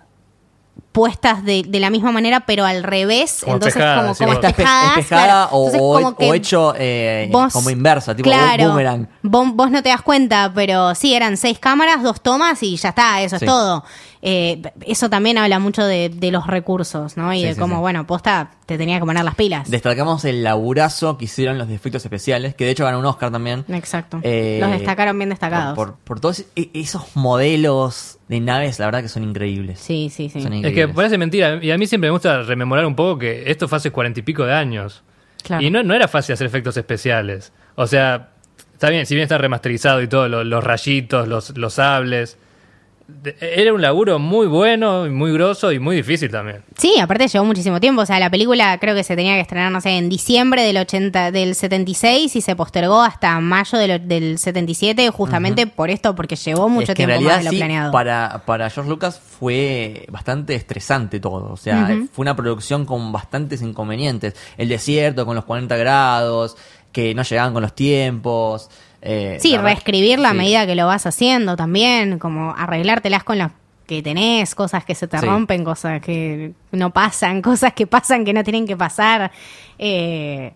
puestas 0.93 1.43
de, 1.43 1.63
de 1.67 1.79
la 1.81 1.89
misma 1.89 2.11
manera 2.13 2.41
pero 2.41 2.63
al 2.65 2.83
revés 2.83 3.39
Como 3.43 3.55
entonces 3.55 3.83
como, 3.83 4.13
sí, 4.13 4.23
como 4.23 4.33
espejadas, 4.39 4.97
espejada 4.99 5.23
claro. 5.25 5.47
o, 5.51 5.65
Entonces, 5.67 5.81
o- 5.81 5.93
como 5.95 6.07
o 6.09 6.15
que 6.17 6.33
hecho 6.35 6.73
eh, 6.77 7.27
vos- 7.31 7.51
como 7.51 7.69
inversa, 7.69 8.15
tipo 8.15 8.29
claro, 8.29 8.67
boomerang. 8.69 9.07
Vos, 9.23 9.47
vos 9.53 9.69
no 9.71 9.83
te 9.83 9.89
das 9.89 10.01
cuenta, 10.01 10.51
pero 10.55 10.95
sí, 10.95 11.13
eran 11.13 11.35
seis 11.35 11.59
cámaras, 11.59 12.01
dos 12.03 12.21
tomas 12.21 12.63
y 12.63 12.77
ya 12.77 12.89
está, 12.89 13.21
eso 13.21 13.37
Sí. 13.37 13.43
es 13.45 13.49
todo. 13.51 13.83
Eh, 14.25 14.61
eso 14.87 15.09
también 15.09 15.37
habla 15.37 15.59
mucho 15.59 15.83
de, 15.85 16.07
de 16.07 16.31
los 16.31 16.47
recursos, 16.47 17.17
¿no? 17.17 17.33
Y 17.33 17.39
Sí, 17.41 17.45
de 17.45 17.53
sí, 17.55 17.59
cómo, 17.59 17.75
sí. 17.75 17.81
bueno, 17.81 18.07
posta, 18.07 18.51
te 18.65 18.77
tenía 18.77 18.97
que 18.97 19.05
poner 19.05 19.25
las 19.25 19.35
pilas. 19.35 19.69
Destacamos 19.69 20.23
el 20.23 20.43
laburazo 20.43 21.17
que 21.17 21.25
hicieron 21.25 21.57
los 21.57 21.69
efectos 21.69 22.05
especiales, 22.05 22.55
que 22.55 22.63
de 22.63 22.71
hecho 22.71 22.85
ganó 22.85 22.99
un 22.99 23.05
Oscar 23.05 23.31
también. 23.31 23.65
Exacto. 23.67 24.21
Eh, 24.23 24.59
los 24.61 24.71
destacaron 24.71 25.17
bien 25.17 25.29
destacados. 25.29 25.75
Por, 25.75 25.95
por, 25.95 25.99
por 26.05 26.19
todos 26.21 26.45
e- 26.55 26.69
esos 26.73 27.17
modelos 27.17 28.19
de 28.29 28.39
naves, 28.39 28.79
la 28.79 28.85
verdad 28.85 29.01
que 29.01 29.09
son 29.09 29.23
increíbles. 29.23 29.79
Sí, 29.81 30.09
sí, 30.09 30.29
sí. 30.29 30.41
Son 30.41 30.53
Es 30.53 30.73
que 30.73 30.87
parece 30.87 31.17
mentira. 31.17 31.59
Y 31.61 31.71
a 31.71 31.77
mí 31.77 31.85
siempre 31.85 32.07
me 32.09 32.11
gusta 32.13 32.43
rememorar 32.43 32.85
un 32.85 32.95
poco 32.95 33.19
que 33.19 33.51
esto 33.51 33.67
fue 33.67 33.77
hace 33.77 33.91
cuarenta 33.91 34.21
y 34.21 34.23
pico 34.23 34.45
de 34.45 34.53
años. 34.53 35.03
Claro. 35.43 35.61
Y 35.61 35.69
no, 35.69 35.83
no 35.83 35.93
era 35.93 36.07
fácil 36.07 36.31
hacer 36.33 36.47
efectos 36.47 36.77
especiales. 36.77 37.51
O 37.75 37.87
sea, 37.87 38.29
está 38.71 38.89
bien, 38.89 39.05
si 39.05 39.15
bien 39.15 39.23
está 39.23 39.37
remasterizado 39.37 40.01
y 40.01 40.07
todo, 40.07 40.29
lo- 40.29 40.45
los, 40.45 40.63
rayitos, 40.63 41.27
los, 41.27 41.57
los 41.57 41.73
sables. 41.73 42.37
Era 43.41 43.73
un 43.73 43.81
laburo 43.81 44.17
muy 44.17 44.47
bueno, 44.47 45.05
y 45.05 45.09
muy 45.09 45.33
grosso 45.33 45.71
y 45.73 45.79
muy 45.79 45.97
difícil 45.97 46.31
también. 46.31 46.61
Sí, 46.77 46.99
aparte 47.01 47.27
llevó 47.27 47.43
muchísimo 47.43 47.79
tiempo. 47.81 48.01
O 48.01 48.05
sea, 48.05 48.17
la 48.19 48.29
película 48.29 48.77
creo 48.79 48.95
que 48.95 49.03
se 49.03 49.15
tenía 49.15 49.35
que 49.35 49.41
estrenar, 49.41 49.71
no 49.71 49.81
sé, 49.81 49.97
en 49.97 50.07
diciembre 50.07 50.63
del 50.63 50.77
80, 50.77 51.31
del 51.31 51.53
76 51.53 52.35
y 52.35 52.41
se 52.41 52.55
postergó 52.55 53.01
hasta 53.01 53.39
mayo 53.41 53.77
del, 53.77 54.07
del 54.07 54.37
77, 54.37 55.09
justamente 55.09 55.67
por 55.67 55.89
esto, 55.89 56.15
porque 56.15 56.37
llevó 56.37 56.69
mucho 56.69 56.93
Es 56.93 56.95
que 56.95 57.03
en 57.03 57.09
tiempo 57.09 57.23
realidad 57.23 57.31
más 57.31 57.39
de 57.39 57.43
lo 57.45 57.51
sí, 57.51 57.57
planeado. 57.57 57.91
Para, 57.91 58.43
para 58.45 58.69
George 58.69 58.89
Lucas 58.89 59.19
fue 59.19 60.05
bastante 60.09 60.55
estresante 60.55 61.19
todo. 61.19 61.51
O 61.51 61.57
sea, 61.57 61.87
fue 62.11 62.23
una 62.23 62.35
producción 62.35 62.85
con 62.85 63.11
bastantes 63.11 63.61
inconvenientes. 63.61 64.33
El 64.57 64.69
desierto 64.69 65.25
con 65.25 65.35
los 65.35 65.43
40 65.43 65.75
grados, 65.75 66.55
que 66.93 67.13
no 67.13 67.23
llegaban 67.23 67.51
con 67.51 67.61
los 67.63 67.75
tiempos. 67.75 68.69
Eh, 69.05 69.37
Sí, 69.39 69.57
reescribirla 69.57 70.29
a 70.29 70.31
sí. 70.31 70.37
medida 70.37 70.65
que 70.65 70.75
lo 70.75 70.87
vas 70.87 71.05
haciendo 71.05 71.55
también, 71.55 72.17
como 72.19 72.55
arreglártelas 72.57 73.23
con 73.23 73.37
las 73.37 73.51
que 73.85 74.01
tenés, 74.01 74.55
cosas 74.55 74.85
que 74.85 74.95
se 74.95 75.07
te 75.09 75.19
Sí. 75.19 75.25
rompen, 75.25 75.63
cosas 75.65 76.01
que 76.01 76.53
no 76.71 76.91
pasan, 76.91 77.41
cosas 77.43 77.73
que 77.73 77.85
pasan 77.85 78.23
que 78.25 78.33
no 78.33 78.43
tienen 78.43 78.65
que 78.65 78.77
pasar. 78.77 79.31
Eh, 79.77 80.53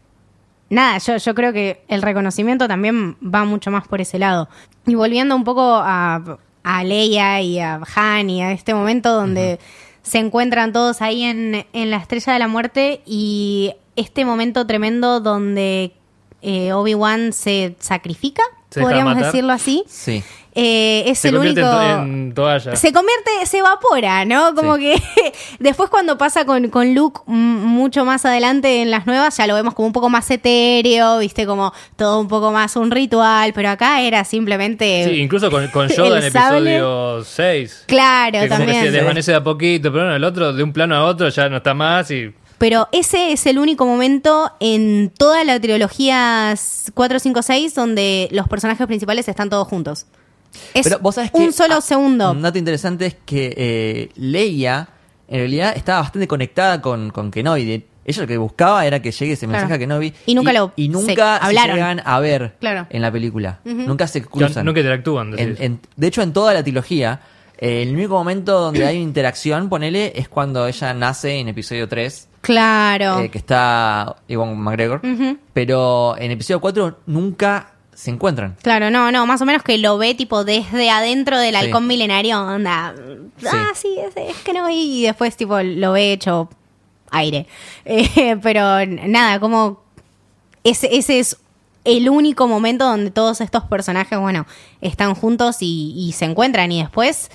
nada, 0.69 0.97
yo, 0.99 1.17
yo 1.17 1.35
creo 1.35 1.51
que 1.53 1.81
el 1.89 2.01
reconocimiento 2.01 2.67
también 2.67 3.15
va 3.15 3.43
mucho 3.43 3.69
más 3.69 3.87
por 3.87 3.99
ese 4.01 4.17
lado. 4.17 4.47
Y 4.85 4.95
volviendo 4.95 5.35
un 5.35 5.43
poco 5.43 5.75
a, 5.75 6.37
a 6.63 6.83
Leia 6.85 7.41
y 7.41 7.59
a 7.59 7.81
Han 7.95 8.29
y 8.29 8.41
a 8.41 8.53
este 8.53 8.73
momento 8.73 9.13
donde 9.13 9.59
se 10.01 10.19
encuentran 10.19 10.71
todos 10.71 11.01
ahí 11.01 11.23
en, 11.23 11.65
en 11.73 11.91
la 11.91 11.97
Estrella 11.97 12.31
de 12.31 12.39
la 12.39 12.47
Muerte 12.47 13.01
y 13.05 13.73
este 13.97 14.23
momento 14.23 14.65
tremendo 14.65 15.19
donde 15.19 15.91
eh, 16.41 16.73
Obi-Wan 16.73 17.33
se 17.33 17.75
sacrifica, 17.79 18.43
Se 18.69 18.81
podríamos 18.81 19.17
decirlo 19.17 19.53
así. 19.53 19.83
Sí. 19.87 20.23
Eh, 20.59 21.03
es 21.11 21.19
Se 21.19 21.29
el 21.29 21.37
único... 21.37 21.59
en, 21.59 21.65
to- 21.65 21.81
en 22.01 22.33
toalla. 22.33 22.75
Se 22.75 22.91
convierte, 22.91 23.29
se 23.45 23.59
evapora, 23.59 24.25
¿no? 24.25 24.55
Como 24.55 24.77
Sí. 24.77 24.81
que 24.81 25.33
después 25.59 25.87
cuando 25.91 26.17
pasa 26.17 26.45
con, 26.45 26.69
con 26.69 26.95
Luke 26.95 27.21
mucho 27.27 28.05
más 28.05 28.25
adelante 28.25 28.81
en 28.81 28.89
las 28.89 29.05
nuevas, 29.05 29.37
ya 29.37 29.45
lo 29.45 29.53
vemos 29.53 29.75
como 29.75 29.85
un 29.85 29.93
poco 29.93 30.09
más 30.09 30.31
etéreo, 30.31 31.19
viste, 31.19 31.45
como 31.45 31.73
todo 31.95 32.19
un 32.19 32.27
poco 32.27 32.51
más 32.51 32.75
un 32.75 32.89
ritual, 32.89 33.53
pero 33.53 33.69
acá 33.69 34.01
era 34.01 34.23
simplemente... 34.23 35.05
Sí, 35.07 35.21
incluso 35.21 35.51
con, 35.51 35.67
con 35.67 35.89
Yoda 35.95 36.17
en 36.17 36.23
episodio 36.25 37.23
6. 37.23 37.83
Claro, 37.85 38.39
Que 38.39 38.47
como 38.49 38.59
que 38.61 38.65
también. 38.65 38.83
se 38.85 38.91
desvanece 38.91 39.31
de 39.31 39.37
a 39.37 39.43
poquito, 39.43 39.91
pero 39.91 40.05
bueno, 40.05 40.15
el 40.15 40.23
otro 40.23 40.53
de 40.53 40.63
un 40.63 40.73
plano 40.73 40.95
a 40.95 41.03
otro 41.05 41.29
ya 41.29 41.49
no 41.49 41.57
está 41.57 41.75
más 41.75 42.09
y 42.09 42.33
Pero 42.57 42.87
ese 42.91 43.31
es 43.33 43.45
el 43.45 43.59
único 43.59 43.85
momento 43.85 44.51
en 44.59 45.11
toda 45.15 45.43
la 45.43 45.59
trilogía 45.59 46.55
4, 46.93 47.19
5, 47.19 47.41
6 47.43 47.75
donde 47.75 48.27
los 48.31 48.47
personajes 48.47 48.85
principales 48.87 49.27
están 49.27 49.49
todos 49.49 49.67
juntos. 49.67 50.05
Es 50.73 50.83
Pero 50.85 50.99
vos 50.99 51.15
sabés 51.15 51.29
que. 51.31 51.37
un 51.37 51.53
solo 51.53 51.75
ah, 51.75 51.81
segundo. 51.81 52.31
Un 52.31 52.41
dato 52.41 52.57
interesante 52.57 53.05
es 53.05 53.15
que 53.25 53.53
eh, 53.55 54.09
Leia, 54.15 54.87
en 55.27 55.39
realidad, 55.39 55.73
estaba 55.75 55.99
bastante 56.01 56.27
conectada 56.27 56.81
con, 56.81 57.11
con 57.11 57.29
Kenobi. 57.29 57.85
Ella 58.05 58.21
lo 58.21 58.27
que 58.27 58.37
buscaba 58.37 58.85
era 58.85 59.01
que 59.01 59.11
llegue 59.11 59.33
ese 59.33 59.45
Claro. 59.45 59.59
mensaje 59.63 59.73
a 59.75 59.77
Kenobi. 59.79 60.13
Y 60.25 60.33
nunca 60.33 60.53
lo- 60.53 60.71
Y 60.77 60.87
nunca 60.89 61.37
se, 61.39 61.45
hablaron. 61.45 61.75
llegan 61.75 62.01
a 62.05 62.19
ver 62.21 62.55
Claro. 62.59 62.87
en 62.89 63.01
la 63.01 63.11
película. 63.11 63.59
Nunca 63.65 64.07
se 64.07 64.23
cruzan. 64.23 64.65
nunca 64.65 64.79
interactúan. 64.79 65.27
En- 65.37 65.49
decís. 65.49 65.57
en- 65.59 65.79
de 65.95 66.07
hecho, 66.07 66.21
en 66.23 66.31
toda 66.33 66.53
la 66.53 66.63
trilogía, 66.63 67.19
eh, 67.59 67.81
el 67.83 67.93
único 67.93 68.13
momento 68.15 68.59
donde 68.61 68.85
hay 68.85 68.97
interacción, 68.97 69.67
ponele, 69.67 70.13
es 70.15 70.29
cuando 70.29 70.65
ella 70.65 70.93
nace 70.93 71.37
en 71.37 71.49
episodio 71.49 71.87
3. 71.89 72.29
Claro. 72.47 73.19
eh, 73.19 73.29
que 73.29 73.37
está 73.37 74.15
Iwan 74.29 74.57
McGregor. 74.57 75.01
Pero 75.53 76.15
en 76.17 76.31
episodio 76.31 76.61
4 76.61 76.99
nunca 77.05 77.73
se 77.93 78.09
encuentran. 78.09 78.55
Claro, 78.61 78.89
no, 78.89 79.11
no, 79.11 79.25
más 79.25 79.41
o 79.41 79.45
menos 79.45 79.63
que 79.63 79.77
lo 79.77 79.97
ve 79.97 80.15
tipo 80.15 80.45
desde 80.45 80.89
adentro 80.89 81.37
del 81.39 81.55
Sí. 81.55 81.65
halcón 81.65 81.87
milenario, 81.87 82.39
onda. 82.41 82.95
Ah, 83.51 83.71
sí, 83.75 83.97
es, 83.99 84.15
es 84.15 84.37
que 84.43 84.53
no, 84.53 84.69
y 84.69 85.03
después 85.03 85.35
tipo 85.35 85.59
lo 85.61 85.91
ve 85.91 86.13
hecho 86.13 86.49
aire. 87.11 87.47
Eh, 87.85 88.37
pero 88.41 88.85
nada, 88.85 89.39
como 89.39 89.81
ese, 90.63 90.95
ese 90.95 91.19
es 91.19 91.37
el 91.83 92.09
único 92.09 92.47
momento 92.47 92.85
donde 92.85 93.11
todos 93.11 93.41
estos 93.41 93.63
personajes, 93.65 94.17
bueno, 94.19 94.45
están 94.81 95.15
juntos 95.15 95.57
y, 95.61 95.93
y 95.97 96.11
se 96.13 96.25
encuentran 96.25 96.71
y 96.71 96.81
después, 96.81 97.29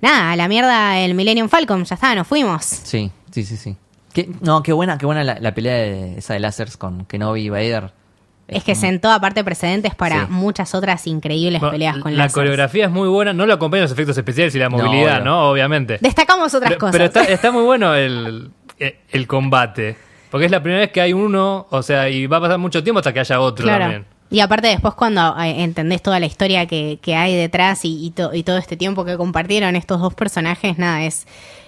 nada, 0.00 0.32
a 0.32 0.36
la 0.36 0.46
mierda 0.48 0.98
el 1.00 1.14
Millennium 1.14 1.48
Falcon, 1.48 1.84
ya 1.84 1.94
está, 1.94 2.14
nos 2.14 2.26
fuimos. 2.26 2.64
Sí, 2.64 3.10
sí, 3.30 3.44
sí, 3.44 3.56
sí. 3.56 3.76
Qué- 4.12 4.28
no, 4.40 4.62
qué 4.62 4.72
buena, 4.72 4.98
qué 4.98 5.06
buena 5.06 5.24
la, 5.24 5.38
la 5.40 5.54
pelea 5.54 5.74
de, 5.74 6.18
esa 6.18 6.34
de 6.34 6.40
lásers 6.40 6.76
con 6.76 7.04
Kenobi 7.06 7.42
y 7.42 7.48
Vader. 7.48 7.92
Es 8.48 8.64
que 8.64 8.74
sentó 8.74 9.10
aparte 9.10 9.42
precedentes 9.44 9.94
para 9.94 10.26
Sí. 10.26 10.32
muchas 10.32 10.74
otras 10.74 11.06
increíbles 11.06 11.60
Bueno, 11.60 11.72
peleas 11.72 11.96
con 11.98 12.14
la 12.16 12.28
coreografía 12.28 12.84
es 12.86 12.90
muy 12.90 13.08
buena, 13.08 13.32
no 13.32 13.46
lo 13.46 13.54
acompañan 13.54 13.84
los 13.84 13.92
efectos 13.92 14.18
especiales 14.18 14.54
y 14.54 14.58
la 14.58 14.68
No, 14.68 14.76
movilidad, 14.76 15.14
obvio. 15.20 15.24
¿no? 15.24 15.50
Obviamente. 15.50 15.98
Destacamos 16.02 16.52
otras 16.52 16.70
pero, 16.70 16.78
cosas. 16.80 16.92
pero 16.92 17.04
está, 17.06 17.24
está 17.24 17.50
muy 17.50 17.62
bueno 17.62 17.94
el, 17.94 18.50
el 18.78 19.26
combate. 19.26 19.96
Porque 20.30 20.46
es 20.46 20.50
la 20.50 20.62
primera 20.62 20.80
vez 20.80 20.90
que 20.92 21.00
hay 21.00 21.12
uno, 21.12 21.66
o 21.70 21.82
sea, 21.82 22.08
y 22.10 22.26
va 22.26 22.38
a 22.38 22.40
pasar 22.40 22.58
mucho 22.58 22.82
tiempo 22.82 22.98
hasta 22.98 23.12
que 23.12 23.20
haya 23.20 23.40
otro 23.40 23.64
Claro. 23.64 23.84
también. 23.84 24.06
Y 24.30 24.40
aparte 24.40 24.68
después 24.68 24.94
cuando 24.94 25.34
eh, 25.38 25.62
entendés 25.62 26.00
toda 26.02 26.18
la 26.18 26.24
historia 26.26 26.66
que, 26.66 26.98
que 27.02 27.14
hay 27.14 27.36
detrás 27.36 27.84
y, 27.84 28.04
y, 28.06 28.10
to- 28.12 28.32
y 28.34 28.42
todo 28.42 28.56
este 28.56 28.76
tiempo 28.78 29.04
que 29.04 29.16
compartieron 29.18 29.76
estos 29.76 30.00
dos 30.00 30.14
personajes, 30.14 30.78
nada, 30.78 31.02
es 31.04 31.26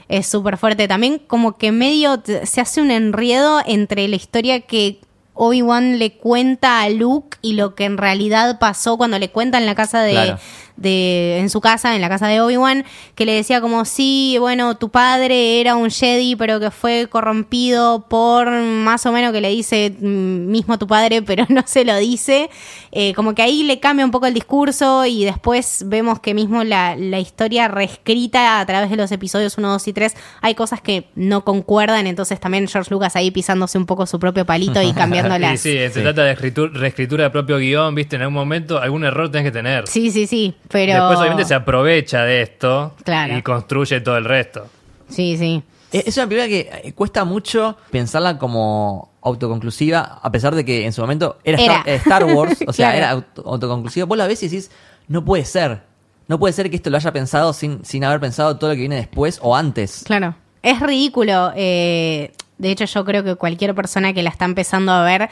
es 0.09 0.27
súper 0.27 0.57
fuerte. 0.57 0.89
También 0.89 1.19
como 1.19 1.57
que 1.57 1.73
medio 1.73 2.23
se 2.45 2.61
hace 2.61 2.81
un 2.81 2.91
enredo 2.91 3.61
entre 3.67 4.07
la 4.09 4.17
historia 4.17 4.61
que 4.61 5.01
Obi-Wan 5.35 5.99
le 5.99 6.17
cuenta 6.17 6.83
a 6.83 6.89
Luke 6.89 7.39
y 7.43 7.55
lo 7.55 7.75
que 7.75 7.85
en 7.85 7.99
realidad 7.99 8.59
pasó 8.59 8.97
cuando 8.97 9.19
le 9.19 9.31
cuenta 9.31 9.59
en 9.59 9.67
la 9.67 9.75
casa 9.75 10.03
de. 10.03 10.37
De 10.77 11.39
en 11.39 11.51
su 11.51 11.61
casa, 11.61 11.95
en 11.95 12.01
la 12.01 12.09
casa 12.09 12.27
de 12.27 12.41
Obi-Wan, 12.41 12.85
que 13.15 13.25
le 13.27 13.33
decía 13.33 13.61
como 13.61 13.85
sí, 13.85 14.37
bueno, 14.41 14.77
tu 14.77 14.89
padre 14.91 15.61
era 15.61 15.77
un 15.77 15.91
Jedi, 15.91 16.37
pero 16.37 16.59
que 16.61 16.71
fue 16.71 17.07
corrompido 17.09 18.07
por 18.09 18.51
más 18.51 19.07
o 19.07 19.13
menos 19.13 19.33
que 19.33 19.41
le 19.41 19.51
dice 19.51 19.95
mm, 19.99 20.47
mismo 20.51 20.79
tu 20.79 20.87
padre, 20.87 21.23
pero 21.27 21.47
no 21.49 21.63
se 21.67 21.85
lo 21.85 21.97
dice. 21.97 22.51
Eh, 22.93 23.13
como 23.15 23.35
que 23.35 23.43
ahí 23.43 23.63
le 23.65 23.81
cambia 23.81 24.05
un 24.05 24.11
poco 24.11 24.27
el 24.27 24.35
discurso 24.35 25.05
y 25.07 25.25
después 25.25 25.85
vemos 25.87 26.21
que 26.21 26.35
mismo 26.35 26.65
la, 26.65 26.97
la 26.97 27.19
historia 27.19 27.69
reescrita 27.69 28.61
a 28.61 28.67
través 28.67 28.91
de 28.91 28.97
los 28.97 29.11
episodios 29.13 29.59
1, 29.59 29.69
2 29.69 29.89
y 29.89 29.93
3 29.93 30.15
hay 30.43 30.55
cosas 30.55 30.81
que 30.81 31.09
no 31.15 31.45
concuerdan, 31.45 32.07
entonces 32.07 32.39
también 32.41 32.69
George 32.69 32.91
Lucas 32.93 33.17
ahí 33.17 33.31
pisándose 33.31 33.79
un 33.79 33.87
poco 33.87 34.07
su 34.07 34.19
propio 34.19 34.45
palito 34.47 34.81
y 34.83 34.93
cambiando 34.95 35.35
Sí, 35.35 35.41
las... 35.41 35.61
sí, 35.61 35.73
se 35.73 35.91
Sí. 35.91 36.01
trata 36.01 36.25
de 36.25 36.37
reescritu- 36.37 36.73
reescritura 36.73 37.25
del 37.25 37.33
propio 37.33 37.59
guion, 37.59 37.95
¿viste? 37.95 38.17
En 38.17 38.23
algún 38.23 38.35
momento 38.35 38.79
algún 38.81 39.05
error 39.05 39.31
tenés 39.31 39.47
que 39.47 39.53
tener. 39.53 39.87
Sí, 39.89 40.11
sí, 40.11 40.27
sí, 40.27 40.55
pero... 40.69 40.93
Después 40.95 41.19
obviamente 41.19 41.45
se 41.45 41.55
aprovecha 41.55 42.23
de 42.25 42.43
esto 42.43 42.95
Claro. 43.05 43.37
y 43.37 43.43
construye 43.43 44.01
todo 44.01 44.17
el 44.17 44.25
resto. 44.25 44.67
Sí, 45.09 45.37
sí. 45.37 45.63
Es 45.93 46.09
es 46.09 46.17
una 46.17 46.27
película 46.27 46.49
que 46.49 46.89
eh, 46.89 46.93
cuesta 46.93 47.25
mucho 47.25 47.77
pensarla 47.91 48.37
como 48.39 49.13
autoconclusiva, 49.23 50.19
a 50.23 50.31
pesar 50.33 50.55
de 50.55 50.65
que 50.65 50.85
en 50.85 50.93
su 50.93 51.01
momento 51.01 51.39
era, 51.45 51.61
Era. 51.61 51.77
Star, 51.79 51.89
Star 51.95 52.25
Wars, 52.25 52.59
o 52.67 52.73
sea, 52.73 52.91
Claro. 52.93 52.99
era 52.99 53.11
auto- 53.11 53.43
autoconclusiva. 53.47 54.07
Vos 54.07 54.19
la 54.19 54.27
ves 54.27 54.43
y 54.43 54.49
decís, 54.49 54.71
no 55.09 55.25
puede 55.25 55.45
ser. 55.45 55.83
No 56.27 56.39
puede 56.39 56.53
ser 56.55 56.71
que 56.71 56.77
esto 56.77 56.89
lo 56.91 56.97
haya 56.97 57.13
pensado 57.13 57.53
sin, 57.53 57.85
sin 57.85 58.03
haber 58.05 58.19
pensado 58.21 58.57
todo 58.57 58.71
lo 58.71 58.75
que 58.75 58.81
viene 58.81 58.97
después 58.97 59.39
o 59.43 59.55
antes. 59.55 60.03
Claro. 60.07 60.35
Es 60.63 60.81
ridículo. 60.81 61.53
eh, 61.55 62.33
de 62.57 62.71
hecho, 62.71 62.85
yo 62.87 63.05
creo 63.05 63.23
que 63.25 63.35
cualquier 63.35 63.75
persona 63.75 64.13
que 64.15 64.23
la 64.23 64.31
está 64.31 64.45
empezando 64.47 64.91
a 64.93 65.05
ver, 65.05 65.29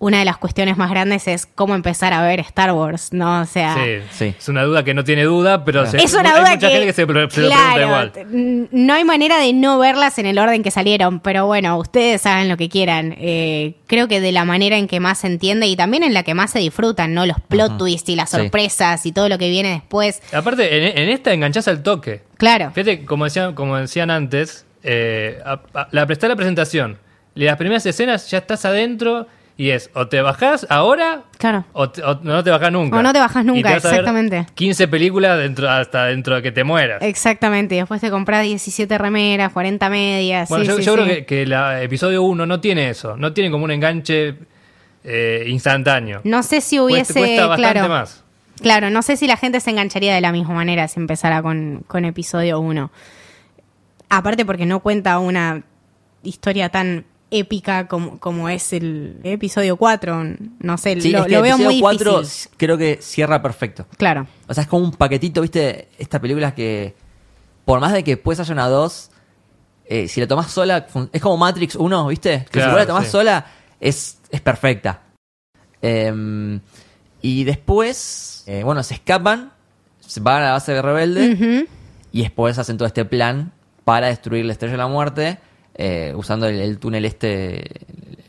una 0.00 0.18
de 0.18 0.24
las 0.24 0.38
cuestiones 0.38 0.76
más 0.78 0.90
grandes 0.90 1.28
es 1.28 1.44
cómo 1.46 1.74
empezar 1.74 2.12
a 2.14 2.22
ver 2.22 2.40
Star 2.40 2.72
Wars, 2.72 3.12
¿no? 3.12 3.42
O 3.42 3.44
sea. 3.44 3.74
Sí, 3.76 3.90
Sí. 4.10 4.34
Es 4.38 4.48
una 4.48 4.62
duda 4.64 4.82
que 4.82 4.94
no 4.94 5.04
tiene 5.04 5.24
duda, 5.24 5.62
pero 5.64 5.84
se- 5.86 5.98
Es 6.02 6.14
una 6.14 6.30
hay 6.32 6.40
duda 6.40 6.50
mucha 6.54 6.66
que, 6.68 6.72
gente 6.72 6.86
que 6.86 6.92
se, 6.94 7.02
lo 7.02 7.06
pregunta 7.28 7.80
igual. 7.80 8.12
no 8.72 8.94
hay 8.94 9.04
manera 9.04 9.38
de 9.38 9.52
no 9.52 9.78
verlas 9.78 10.18
en 10.18 10.24
el 10.26 10.38
orden 10.38 10.62
que 10.62 10.70
salieron, 10.70 11.20
pero 11.20 11.44
bueno, 11.46 11.76
ustedes 11.78 12.24
hagan 12.24 12.48
lo 12.48 12.56
que 12.56 12.68
quieran. 12.70 13.14
Eh, 13.18 13.74
creo 13.86 14.08
que 14.08 14.20
de 14.20 14.32
la 14.32 14.44
manera 14.46 14.78
en 14.78 14.88
que 14.88 15.00
más 15.00 15.18
se 15.18 15.26
entiende 15.26 15.66
y 15.66 15.76
también 15.76 16.02
en 16.02 16.14
la 16.14 16.22
que 16.22 16.32
más 16.34 16.50
se 16.50 16.60
disfrutan, 16.60 17.12
¿no? 17.12 17.26
Los 17.26 17.38
plot 17.40 17.76
twists 17.76 18.08
y 18.08 18.16
las 18.16 18.30
Sí. 18.30 18.38
sorpresas 18.38 19.04
y 19.04 19.12
todo 19.12 19.28
lo 19.28 19.36
que 19.36 19.50
viene 19.50 19.68
después. 19.70 20.22
Aparte, 20.32 20.78
en, 20.78 20.98
en 20.98 21.08
esta 21.10 21.32
enganchás 21.34 21.68
al 21.68 21.82
toque. 21.82 22.22
Claro. 22.38 22.70
Fíjate, 22.74 23.04
como 23.04 23.24
decían, 23.24 23.54
como 23.54 23.76
decían 23.76 24.10
antes, 24.10 24.64
eh, 24.82 25.38
a- 25.44 25.60
a- 25.74 25.88
la 25.90 26.06
prestar 26.06 26.30
la 26.30 26.36
presentación. 26.36 26.96
Las 27.34 27.56
primeras 27.58 27.84
escenas 27.84 28.30
ya 28.30 28.38
estás 28.38 28.64
adentro 28.64 29.26
y 29.60 29.70
es 29.72 29.90
o 29.94 30.08
te 30.08 30.22
bajás 30.22 30.66
ahora 30.70 31.24
Claro. 31.36 31.66
o, 31.74 31.90
te- 31.90 32.02
o 32.02 32.18
no 32.22 32.42
te 32.42 32.48
bajás 32.50 32.72
nunca. 32.72 32.96
O 32.98 33.02
no 33.02 33.12
te 33.12 33.18
bajás 33.18 33.44
Y 33.44 33.46
nunca, 33.46 33.74
vas 33.74 33.84
a 33.84 33.88
ver 33.88 33.98
exactamente. 34.00 34.46
15 34.54 34.88
películas 34.88 35.38
dentro, 35.38 35.68
hasta 35.68 36.06
dentro 36.06 36.36
de 36.36 36.42
que 36.42 36.50
te 36.50 36.64
mueras. 36.64 37.02
Exactamente. 37.02 37.74
Y 37.74 37.78
después 37.78 38.00
te 38.00 38.10
compras 38.10 38.42
17 38.44 38.96
remeras, 38.96 39.52
40 39.52 39.90
medias. 39.90 40.48
Bueno, 40.48 40.64
sí, 40.64 40.70
yo, 40.70 40.76
sí, 40.78 40.82
yo 40.84 40.96
sí. 40.96 41.02
creo 41.02 41.14
que, 41.14 41.26
que 41.26 41.42
el 41.42 41.52
episodio 41.82 42.22
1 42.22 42.46
no 42.46 42.60
tiene 42.60 42.88
eso. 42.88 43.16
No 43.18 43.32
tiene 43.34 43.50
como 43.50 43.64
un 43.64 43.70
enganche 43.70 44.34
eh, 45.04 45.44
instantáneo. 45.48 46.22
No 46.24 46.42
sé 46.42 46.60
si 46.62 46.78
Cuesta- 46.78 46.82
hubiese. 46.94 47.12
cuesta 47.20 47.46
bastante 47.46 47.72
claro, 47.80 47.88
más. 47.90 48.24
Claro, 48.62 48.88
no 48.90 49.02
sé 49.02 49.16
si 49.18 49.26
la 49.26 49.36
gente 49.36 49.60
se 49.60 49.70
engancharía 49.70 50.14
de 50.14 50.20
la 50.22 50.32
misma 50.32 50.54
manera 50.54 50.88
si 50.88 50.98
empezara 51.00 51.42
con, 51.42 51.84
con 51.86 52.04
episodio 52.06 52.60
1. 52.60 52.90
Aparte 54.08 54.44
porque 54.44 54.66
no 54.66 54.80
cuenta 54.80 55.18
una 55.18 55.62
historia 56.22 56.68
tan 56.70 57.04
épica 57.30 57.86
como, 57.88 58.18
como 58.18 58.48
es 58.48 58.72
el 58.72 59.20
episodio 59.22 59.76
4. 59.76 60.24
No 60.60 60.78
sé, 60.78 61.00
Sí, 61.00 61.10
lo, 61.10 61.20
es 61.20 61.26
que 61.26 61.32
lo 61.32 61.42
veo 61.42 61.54
episodio 61.54 61.64
muy 61.72 61.80
cuatro 61.80 62.20
difícil. 62.20 62.50
creo 62.56 62.76
que 62.78 62.98
cierra 63.00 63.40
perfecto. 63.42 63.86
Claro. 63.96 64.26
O 64.48 64.54
sea, 64.54 64.62
es 64.62 64.68
como 64.68 64.84
un 64.84 64.92
paquetito, 64.92 65.40
¿viste? 65.42 65.88
Esta 65.98 66.20
película 66.20 66.54
que, 66.54 66.94
por 67.64 67.80
más 67.80 67.92
de 67.92 68.02
que 68.04 68.16
después 68.16 68.38
haya 68.40 68.52
una 68.52 68.68
2, 68.68 69.10
eh, 69.86 70.08
si 70.08 70.20
la 70.20 70.26
tomás 70.26 70.50
sola, 70.50 70.86
es 71.12 71.20
como 71.22 71.36
Matrix 71.36 71.74
1, 71.76 72.06
¿viste? 72.08 72.44
Que 72.44 72.50
Claro, 72.50 72.70
si 72.70 72.72
vos 72.72 72.80
la 72.82 72.86
tomás 72.86 73.04
sí. 73.06 73.10
sola, 73.12 73.46
es, 73.80 74.18
es 74.30 74.40
perfecta. 74.40 75.02
Em, 75.82 76.60
y 77.22 77.44
después, 77.44 78.44
eh, 78.46 78.62
bueno, 78.64 78.82
se 78.82 78.94
escapan, 78.94 79.52
se 80.00 80.20
van 80.20 80.42
a 80.42 80.46
la 80.46 80.52
base 80.52 80.72
de 80.72 80.82
rebelde 80.82 81.66
y 82.12 82.22
después 82.22 82.58
hacen 82.58 82.76
todo 82.76 82.86
este 82.86 83.04
plan 83.04 83.52
para 83.84 84.08
destruir 84.08 84.44
la 84.44 84.52
estrella 84.52 84.72
de 84.72 84.78
la 84.78 84.88
muerte 84.88 85.38
eh, 85.80 86.12
usando 86.14 86.46
el, 86.46 86.60
el 86.60 86.78
túnel 86.78 87.04
este, 87.04 87.60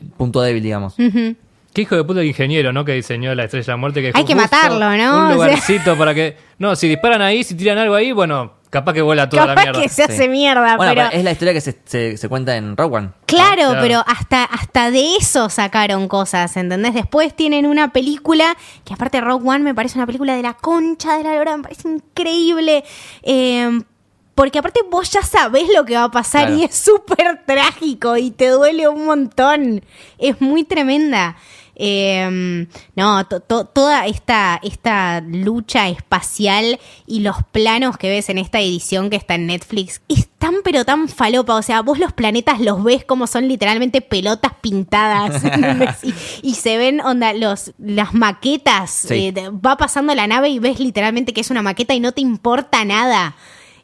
el 0.00 0.08
punto 0.16 0.40
débil, 0.40 0.62
digamos. 0.62 0.94
Qué 0.96 1.82
hijo 1.82 1.96
de 1.96 2.04
puta 2.04 2.20
el 2.20 2.26
ingeniero, 2.26 2.72
¿no? 2.72 2.84
Que 2.84 2.92
diseñó 2.92 3.34
la 3.34 3.44
estrella 3.44 3.64
de 3.64 3.72
la 3.72 3.76
muerte. 3.78 4.02
Que 4.02 4.12
Hay 4.14 4.24
que 4.24 4.34
matarlo, 4.34 4.94
¿no? 4.96 5.16
Un 5.16 5.22
O 5.24 5.26
sea- 5.28 5.34
lugarcito 5.34 5.96
para 5.96 6.14
que. 6.14 6.36
No, 6.58 6.76
si 6.76 6.86
disparan 6.88 7.22
ahí, 7.22 7.42
si 7.44 7.54
tiran 7.54 7.78
algo 7.78 7.94
ahí, 7.94 8.12
bueno, 8.12 8.52
capaz 8.68 8.92
que 8.92 9.00
vuela 9.00 9.28
toda 9.30 9.46
la 9.46 9.54
Capaz 9.54 9.62
mierda. 9.64 9.80
que 9.82 9.88
se 9.88 10.04
Sí. 10.04 10.12
hace 10.12 10.28
mierda, 10.28 10.76
Bueno, 10.76 10.92
pero 10.94 11.08
es 11.12 11.24
la 11.24 11.32
historia 11.32 11.54
que 11.54 11.62
se, 11.62 11.78
se- 11.86 12.16
se 12.18 12.28
cuenta 12.28 12.56
en 12.56 12.76
Rogue 12.76 12.96
One. 12.98 13.08
Claro, 13.24 13.54
Claro. 13.70 13.78
pero 13.80 14.04
hasta, 14.06 14.44
hasta 14.44 14.90
de 14.90 15.16
eso 15.16 15.48
sacaron 15.48 16.08
cosas, 16.08 16.54
¿entendés? 16.58 16.92
Después 16.92 17.34
tienen 17.34 17.64
una 17.64 17.90
película, 17.90 18.54
que 18.84 18.92
aparte 18.92 19.20
Rogue 19.22 19.48
One 19.48 19.60
me 19.64 19.74
parece 19.74 19.98
una 19.98 20.04
película 20.06 20.36
de 20.36 20.42
la 20.42 20.52
concha 20.52 21.16
de 21.16 21.24
la 21.24 21.34
lora, 21.36 21.56
me 21.56 21.62
parece 21.62 21.88
increíble. 21.88 22.84
eh, 23.22 23.80
porque 24.34 24.58
aparte 24.58 24.80
vos 24.90 25.10
ya 25.10 25.22
sabés 25.22 25.68
lo 25.74 25.84
que 25.84 25.94
va 25.94 26.04
a 26.04 26.10
pasar 26.10 26.46
Claro. 26.46 26.60
y 26.60 26.64
es 26.64 26.74
súper 26.74 27.42
trágico 27.46 28.16
y 28.16 28.30
te 28.30 28.48
duele 28.48 28.88
un 28.88 29.04
montón. 29.04 29.84
Es 30.18 30.40
muy 30.40 30.64
tremenda. 30.64 31.36
Eh, 31.74 32.66
no, 32.96 33.26
to- 33.26 33.40
to- 33.40 33.64
toda 33.64 34.06
esta, 34.06 34.60
esta 34.62 35.20
lucha 35.26 35.88
espacial 35.88 36.78
y 37.06 37.20
los 37.20 37.36
planos 37.50 37.96
que 37.96 38.10
ves 38.10 38.28
en 38.28 38.36
esta 38.38 38.60
edición 38.60 39.08
que 39.10 39.16
está 39.16 39.34
en 39.36 39.46
Netflix 39.46 40.02
es 40.08 40.28
tan 40.38 40.56
pero 40.62 40.84
tan 40.84 41.08
falopa. 41.08 41.54
O 41.56 41.62
sea, 41.62 41.80
vos 41.80 41.98
los 41.98 42.12
planetas 42.12 42.60
los 42.60 42.84
ves 42.84 43.04
como 43.04 43.26
son 43.26 43.48
literalmente 43.48 44.00
pelotas 44.02 44.52
pintadas. 44.60 45.42
y, 46.02 46.14
y 46.42 46.54
se 46.54 46.76
ven 46.76 47.00
onda 47.00 47.32
los, 47.32 47.72
las 47.78 48.12
maquetas. 48.14 48.90
Sí. 48.90 49.32
eh, 49.34 49.50
va 49.50 49.76
pasando 49.76 50.14
la 50.14 50.26
nave 50.26 50.50
y 50.50 50.58
ves 50.58 50.78
literalmente 50.78 51.32
que 51.32 51.40
es 51.40 51.50
una 51.50 51.62
maqueta 51.62 51.94
y 51.94 52.00
no 52.00 52.12
te 52.12 52.20
importa 52.20 52.84
nada. 52.84 53.34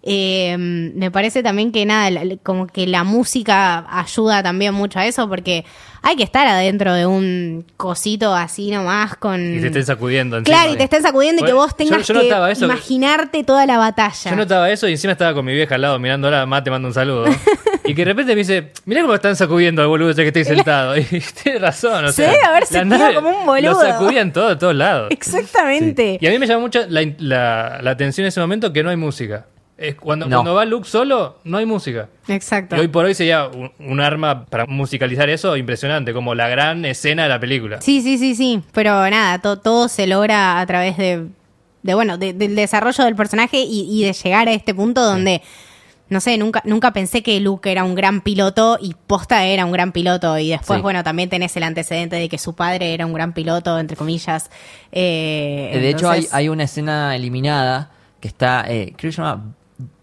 Eh, 0.02 0.56
me 0.58 1.10
parece 1.10 1.42
también 1.42 1.72
que 1.72 1.84
nada, 1.84 2.10
como 2.42 2.66
que 2.66 2.86
la 2.86 3.04
música 3.04 3.84
ayuda 3.90 4.42
también 4.42 4.72
mucho 4.72 4.98
a 5.00 5.06
eso 5.06 5.28
porque 5.28 5.64
hay 6.02 6.14
que 6.16 6.22
estar 6.22 6.46
adentro 6.46 6.94
de 6.94 7.04
un 7.06 7.64
cosito 7.76 8.32
así 8.34 8.70
nomás 8.70 9.16
con... 9.16 9.56
Y 9.56 9.60
te 9.60 9.66
estén 9.66 9.84
sacudiendo 9.84 10.38
encima. 10.38 10.56
Claro, 10.56 10.72
y 10.72 10.76
te 10.76 10.84
estén 10.84 11.02
sacudiendo 11.02 11.42
y 11.42 11.46
que 11.46 11.52
vos 11.52 11.76
tengas 11.76 12.06
yo- 12.06 12.14
yo 12.14 12.22
notaba 12.22 12.46
que 12.46 12.52
eso. 12.52 12.64
imaginarte 12.66 13.42
toda 13.44 13.66
la 13.66 13.76
batalla. 13.78 14.30
Yo 14.30 14.36
notaba 14.36 14.70
eso 14.70 14.86
y 14.88 14.92
encima 14.92 15.12
estaba 15.12 15.34
con 15.34 15.44
mi 15.44 15.52
vieja 15.52 15.74
al 15.74 15.82
lado 15.82 15.98
mirándola, 15.98 16.46
más 16.46 16.62
te 16.62 16.70
mando 16.70 16.88
un 16.88 16.94
saludo. 16.94 17.26
y 17.84 17.94
que 17.94 18.02
de 18.02 18.04
repente 18.04 18.32
me 18.32 18.38
dice, 18.38 18.72
mirá 18.86 19.02
cómo 19.02 19.14
están 19.14 19.34
sacudiendo 19.34 19.82
al 19.82 19.88
boludo 19.88 20.10
ese 20.10 20.22
que 20.22 20.28
estoy 20.28 20.44
sentado. 20.44 20.96
Y 20.96 21.04
tiene 21.42 21.58
razón, 21.58 22.04
o 22.04 22.12
Se 22.12 22.24
sea. 22.24 22.32
la 22.52 22.64
sentido 22.66 22.98
nave 22.98 23.14
como 23.16 23.30
un 23.30 23.44
boludo. 23.46 23.72
Lo 23.72 23.80
sacudían 23.80 24.32
todo 24.32 24.48
de 24.50 24.56
todos 24.56 24.74
lados. 24.76 25.08
Exactamente. 25.10 26.18
Y 26.20 26.26
a 26.26 26.30
mí 26.30 26.38
me 26.38 26.46
llama 26.46 26.60
mucho 26.60 26.84
la, 26.88 27.02
la- 27.18 27.80
la 27.82 27.90
atención 27.90 28.24
en 28.24 28.28
ese 28.28 28.40
momento 28.40 28.72
que 28.72 28.82
no 28.84 28.90
hay 28.90 28.96
música. 28.96 29.46
Es 29.78 29.94
cuando, 29.94 30.26
No. 30.26 30.38
cuando 30.38 30.54
va 30.54 30.64
Luke 30.64 30.88
solo, 30.88 31.38
no 31.44 31.56
hay 31.58 31.64
música. 31.64 32.08
Exacto. 32.26 32.74
Y 32.76 32.80
hoy 32.80 32.88
por 32.88 33.04
hoy 33.04 33.14
sería 33.14 33.46
un, 33.46 33.70
un 33.78 34.00
arma 34.00 34.44
para 34.46 34.66
musicalizar 34.66 35.28
eso 35.30 35.56
impresionante, 35.56 36.12
como 36.12 36.34
la 36.34 36.48
gran 36.48 36.84
escena 36.84 37.22
de 37.22 37.28
la 37.28 37.38
película. 37.38 37.80
Sí, 37.80 38.02
sí, 38.02 38.18
sí, 38.18 38.34
sí. 38.34 38.60
Pero 38.72 39.08
nada, 39.08 39.38
to- 39.38 39.60
todo 39.60 39.86
se 39.88 40.08
logra 40.08 40.58
a 40.60 40.66
través 40.66 40.96
de, 40.96 41.26
de 41.84 41.94
bueno, 41.94 42.18
de- 42.18 42.32
del 42.32 42.56
desarrollo 42.56 43.04
del 43.04 43.14
personaje 43.14 43.60
y, 43.60 43.86
y 43.88 44.04
de 44.04 44.12
llegar 44.14 44.48
a 44.48 44.52
este 44.52 44.74
punto 44.74 45.00
donde, 45.04 45.42
no 46.08 46.20
sé, 46.20 46.36
nunca, 46.38 46.60
nunca 46.64 46.92
pensé 46.92 47.22
que 47.22 47.38
Luke 47.38 47.70
era 47.70 47.84
un 47.84 47.94
gran 47.94 48.20
piloto 48.22 48.78
y 48.82 48.96
Posta 49.06 49.44
era 49.44 49.64
un 49.64 49.70
gran 49.70 49.92
piloto. 49.92 50.36
Y 50.38 50.48
después, 50.50 50.78
Sí. 50.78 50.82
bueno, 50.82 51.04
también 51.04 51.28
tenés 51.28 51.56
el 51.56 51.62
antecedente 51.62 52.16
de 52.16 52.28
que 52.28 52.38
su 52.38 52.56
padre 52.56 52.94
era 52.94 53.06
un 53.06 53.12
gran 53.12 53.32
piloto, 53.32 53.78
entre 53.78 53.96
comillas. 53.96 54.50
Eh, 54.90 55.70
de 55.80 55.88
hecho, 55.88 56.10
hay, 56.10 56.26
hay 56.32 56.48
una 56.48 56.64
escena 56.64 57.14
eliminada 57.14 57.92
que 58.20 58.26
está, 58.26 58.64
eh, 58.66 58.94
creo 58.96 59.10
que 59.10 59.12
se 59.16 59.22
llama 59.22 59.54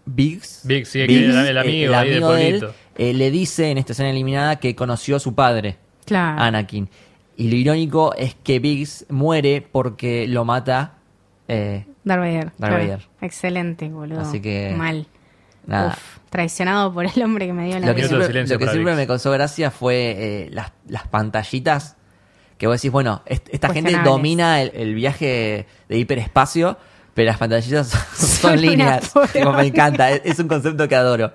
Biggs. 0.06 0.60
Biggs, 0.64 0.88
sí, 0.88 1.06
que 1.06 1.26
el- 1.26 1.36
el 1.48 1.58
amigo 1.58 1.94
ahí 1.94 2.10
de 2.10 2.20
de 2.20 2.48
él, 2.48 2.68
eh, 2.96 3.12
le 3.12 3.30
dice 3.30 3.70
en 3.70 3.78
esta 3.78 3.92
escena 3.92 4.10
eliminada 4.10 4.56
que 4.56 4.74
conoció 4.74 5.16
a 5.16 5.20
su 5.20 5.34
padre, 5.34 5.76
Claro. 6.04 6.40
Anakin. 6.40 6.88
Y 7.36 7.50
lo 7.50 7.56
irónico 7.56 8.14
es 8.14 8.34
que 8.36 8.58
Biggs 8.60 9.04
muere 9.10 9.66
porque 9.70 10.26
lo 10.28 10.44
mata. 10.44 10.94
eh, 11.48 11.84
Darth 12.04 12.20
Vader. 12.20 12.44
Darth 12.44 12.56
claro. 12.58 12.74
Vader. 12.78 13.08
Excelente, 13.20 13.88
boludo. 13.88 14.20
Así 14.20 14.40
que, 14.40 14.74
Mal. 14.76 15.06
nada. 15.66 15.88
Uf, 15.88 16.18
traicionado 16.30 16.92
por 16.94 17.04
el 17.06 17.22
hombre 17.22 17.46
que 17.46 17.52
me 17.52 17.66
dio 17.66 17.78
la 17.78 17.86
Lo 17.88 17.94
que 17.94 18.04
siempre, 18.06 18.46
lo 18.46 18.58
que 18.58 18.68
siempre 18.68 18.94
me 18.96 19.06
causó 19.06 19.30
gracia 19.32 19.70
fue 19.70 20.14
eh, 20.18 20.48
las, 20.50 20.72
las 20.88 21.06
pantallitas 21.08 21.96
que 22.58 22.66
vos 22.66 22.76
decís, 22.80 22.90
bueno, 22.90 23.22
est- 23.26 23.48
esta 23.52 23.68
gente 23.72 23.92
domina 24.02 24.62
el, 24.62 24.70
el 24.74 24.94
viaje 24.94 25.66
de 25.88 25.98
hiperespacio, 25.98 26.78
pero 27.16 27.26
las 27.30 27.38
pantallitas 27.38 27.88
son, 28.16 28.60
líneas. 28.60 29.12
Tipo, 29.32 29.52
me 29.52 29.66
encanta, 29.66 30.12
es, 30.12 30.20
es 30.24 30.38
un 30.38 30.46
concepto 30.46 30.86
que 30.86 30.94
adoro. 30.94 31.32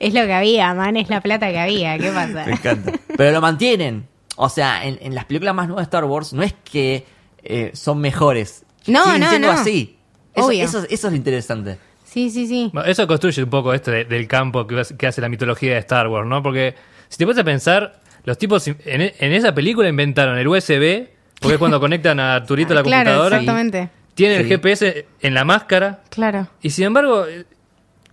Es 0.00 0.14
lo 0.14 0.22
que 0.22 0.32
había, 0.32 0.74
man, 0.74 0.96
es 0.96 1.08
la 1.08 1.20
plata 1.20 1.48
que 1.50 1.58
había. 1.58 1.98
¿Qué 1.98 2.10
pasa? 2.10 2.44
Me 2.46 2.52
encanta. 2.52 2.92
Pero 3.16 3.30
lo 3.32 3.40
mantienen. 3.40 4.08
O 4.36 4.48
sea, 4.48 4.84
en, 4.84 4.98
en 5.00 5.14
las 5.14 5.24
películas 5.26 5.54
más 5.54 5.66
nuevas 5.68 5.82
de 5.84 5.86
Star 5.88 6.04
Wars 6.04 6.32
no 6.32 6.42
es 6.42 6.54
que 6.64 7.04
eh, 7.42 7.70
son 7.74 7.98
mejores. 8.00 8.64
No, 8.86 9.04
Siguen 9.04 9.20
no, 9.20 9.28
siendo 9.28 9.52
no. 9.52 9.60
así. 9.60 9.98
Eso, 10.34 10.46
Obvio. 10.46 10.64
eso, 10.64 10.78
eso 10.88 11.06
es 11.08 11.12
lo 11.12 11.16
interesante. 11.16 11.78
Sí, 12.04 12.30
sí, 12.30 12.46
sí. 12.46 12.70
Bueno, 12.72 12.88
Eso 12.88 13.06
construye 13.06 13.42
un 13.42 13.50
poco 13.50 13.74
esto 13.74 13.90
de- 13.90 14.04
del 14.04 14.26
campo 14.28 14.66
que, 14.66 14.82
que 14.98 15.06
hace 15.06 15.20
la 15.20 15.28
mitología 15.28 15.72
de 15.72 15.78
Star 15.80 16.08
Wars, 16.08 16.26
¿no? 16.26 16.42
Porque 16.42 16.74
si 17.08 17.18
te 17.18 17.24
pones 17.26 17.38
a 17.40 17.44
pensar, 17.44 18.00
los 18.24 18.38
tipos 18.38 18.66
en, 18.68 18.76
en 18.86 19.32
esa 19.32 19.54
película 19.54 19.88
inventaron 19.88 20.38
el 20.38 20.46
USB, 20.46 21.08
porque 21.40 21.54
es 21.54 21.58
cuando 21.58 21.80
conectan 21.80 22.20
a 22.20 22.34
Arturito 22.36 22.72
a 22.72 22.76
la 22.76 22.82
claro, 22.82 23.04
computadora. 23.10 23.36
exactamente. 23.36 23.88
Tienen 24.16 24.40
el. 24.40 24.46
GPS 24.48 25.06
en 25.20 25.34
la 25.34 25.44
máscara. 25.44 26.00
Claro. 26.10 26.48
Y 26.60 26.70
sin 26.70 26.86
embargo, 26.86 27.24
eh, 27.26 27.44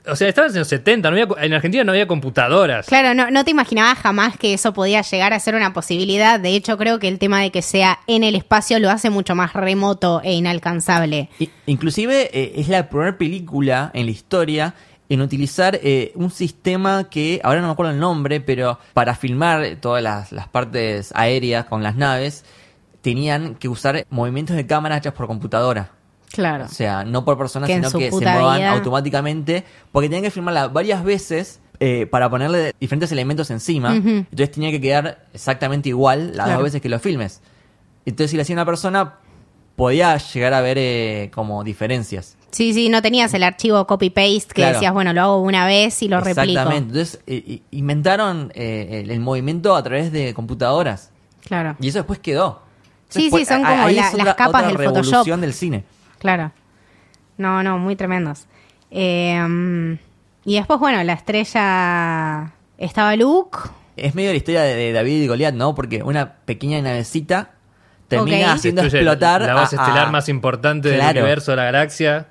o 0.05 0.15
sea, 0.17 0.27
estaban 0.27 0.51
en 0.51 0.59
los 0.59 0.67
70, 0.67 1.09
no 1.09 1.15
había- 1.17 1.43
en 1.45 1.53
Argentina 1.53 1.83
no 1.85 1.93
había 1.93 2.05
computadoras. 2.07 2.87
Claro, 2.87 3.13
no, 3.13 3.31
no 3.31 3.45
te 3.45 3.51
imaginabas 3.51 3.97
jamás 3.99 4.37
que 4.37 4.53
eso 4.53 4.73
podía 4.73 5.01
llegar 5.01 5.33
a 5.33 5.39
ser 5.39 5.55
una 5.55 5.71
posibilidad. 5.73 6.39
De 6.41 6.49
hecho, 6.49 6.77
creo 6.77 6.99
que 6.99 7.07
el 7.07 7.19
tema 7.19 7.39
de 7.41 7.51
que 7.51 7.61
sea 7.61 7.99
en 8.07 8.23
el 8.25 8.35
espacio 8.35 8.79
lo 8.79 8.89
hace 8.89 9.09
mucho 9.09 9.33
más 9.33 9.53
remoto 9.53 10.21
e 10.23 10.33
inalcanzable. 10.33 11.29
Inclusive 11.65 12.29
eh, 12.33 12.53
es 12.57 12.67
la 12.67 12.89
primera 12.89 13.17
película 13.17 13.91
en 13.93 14.05
la 14.05 14.11
historia 14.11 14.75
en 15.09 15.21
utilizar 15.21 15.79
eh, 15.83 16.11
un 16.15 16.31
sistema 16.31 17.09
que, 17.09 17.39
ahora 17.43 17.61
no 17.61 17.67
me 17.67 17.73
acuerdo 17.73 17.91
el 17.93 17.99
nombre, 17.99 18.41
pero 18.41 18.79
para 18.93 19.15
filmar 19.15 19.77
todas 19.79 20.01
las, 20.01 20.31
las 20.31 20.47
partes 20.47 21.11
aéreas 21.15 21.65
con 21.65 21.83
las 21.83 21.95
naves, 21.95 22.43
tenían 23.03 23.53
que 23.55 23.67
usar 23.69 24.07
movimientos 24.09 24.55
de 24.55 24.65
cámara 24.65 24.97
hechas 24.97 25.13
por 25.13 25.27
computadora. 25.27 25.91
Claro. 26.31 26.65
O 26.65 26.67
sea, 26.69 27.03
no 27.03 27.23
por 27.23 27.37
personas, 27.37 27.67
Que 27.67 27.75
sino 27.75 27.91
que 27.91 28.09
se 28.09 28.15
muevan 28.25 28.57
vida- 28.57 28.71
automáticamente, 28.71 29.63
porque 29.91 30.09
tenían 30.09 30.23
que 30.23 30.31
filmarla 30.31 30.67
varias 30.69 31.03
veces 31.03 31.59
eh, 31.79 32.07
para 32.07 32.29
ponerle 32.29 32.73
diferentes 32.79 33.11
elementos 33.11 33.51
encima. 33.51 33.93
Entonces 33.95 34.49
tenía 34.51 34.71
que 34.71 34.81
quedar 34.81 35.25
exactamente 35.33 35.89
igual 35.89 36.27
las 36.37 36.45
Claro. 36.45 36.53
dos 36.53 36.63
veces 36.63 36.81
que 36.81 36.89
lo 36.89 36.97
filmes. 36.97 37.41
Entonces, 38.05 38.31
si 38.31 38.37
lo 38.37 38.41
hacía 38.43 38.55
una 38.55 38.65
persona, 38.65 39.15
podía 39.75 40.15
llegar 40.17 40.53
a 40.53 40.61
ver 40.61 40.77
eh, 40.79 41.29
como 41.33 41.63
diferencias. 41.63 42.37
Sí, 42.51 42.73
sí, 42.73 42.89
no 42.89 43.01
tenías 43.01 43.33
el 43.33 43.43
archivo 43.43 43.85
copy-paste 43.87 44.47
que 44.49 44.53
Claro. 44.61 44.73
decías, 44.75 44.93
bueno, 44.93 45.11
lo 45.13 45.21
hago 45.21 45.41
una 45.41 45.65
vez 45.65 46.01
y 46.03 46.07
lo 46.07 46.19
replico. 46.21 46.41
Exactamente. 46.41 46.87
Entonces, 46.99 47.19
eh, 47.27 47.43
eh, 47.47 47.61
inventaron 47.71 48.51
eh, 48.55 49.01
el, 49.03 49.11
el 49.11 49.19
movimiento 49.19 49.75
a 49.75 49.83
través 49.83 50.11
de 50.11 50.33
computadoras. 50.33 51.11
Claro. 51.45 51.75
Y 51.81 51.89
eso 51.89 51.99
después 51.99 52.19
quedó. 52.19 52.61
Sí, 53.13 53.23
Después, 53.23 53.47
sí, 53.47 53.53
son 53.53 53.63
como 53.63 53.87
la- 53.89 54.11
las 54.13 54.35
capas 54.35 54.47
otra 54.47 54.67
del 54.67 54.77
Photoshop. 54.77 55.05
revolución 55.11 55.41
del 55.41 55.53
cine. 55.53 55.83
Claro. 56.19 56.51
No, 57.37 57.63
no, 57.63 57.77
muy 57.79 57.95
tremendos. 57.95 58.45
Eh, 58.91 59.97
y 60.45 60.55
después, 60.55 60.79
bueno, 60.79 61.03
la 61.03 61.13
estrella 61.13 62.51
estaba 62.77 63.15
Luke. 63.15 63.57
Es 63.95 64.15
medio 64.15 64.31
la 64.31 64.37
historia 64.37 64.61
de, 64.63 64.75
de 64.75 64.91
David 64.91 65.21
y 65.23 65.27
Goliat, 65.27 65.53
¿no? 65.53 65.75
Porque 65.75 66.01
una 66.03 66.33
pequeña 66.45 66.81
navecita 66.81 67.51
termina 68.07 68.53
haciendo 68.53 68.81
Destruye 68.81 69.03
explotar 69.03 69.41
la 69.41 69.53
base 69.53 69.75
a- 69.75 69.81
a- 69.81 69.87
estelar 69.87 70.11
más 70.11 70.29
importante 70.29 70.93
Claro. 70.93 71.13
del 71.13 71.23
universo 71.23 71.51
de 71.51 71.57
la 71.57 71.63
galaxia. 71.65 72.27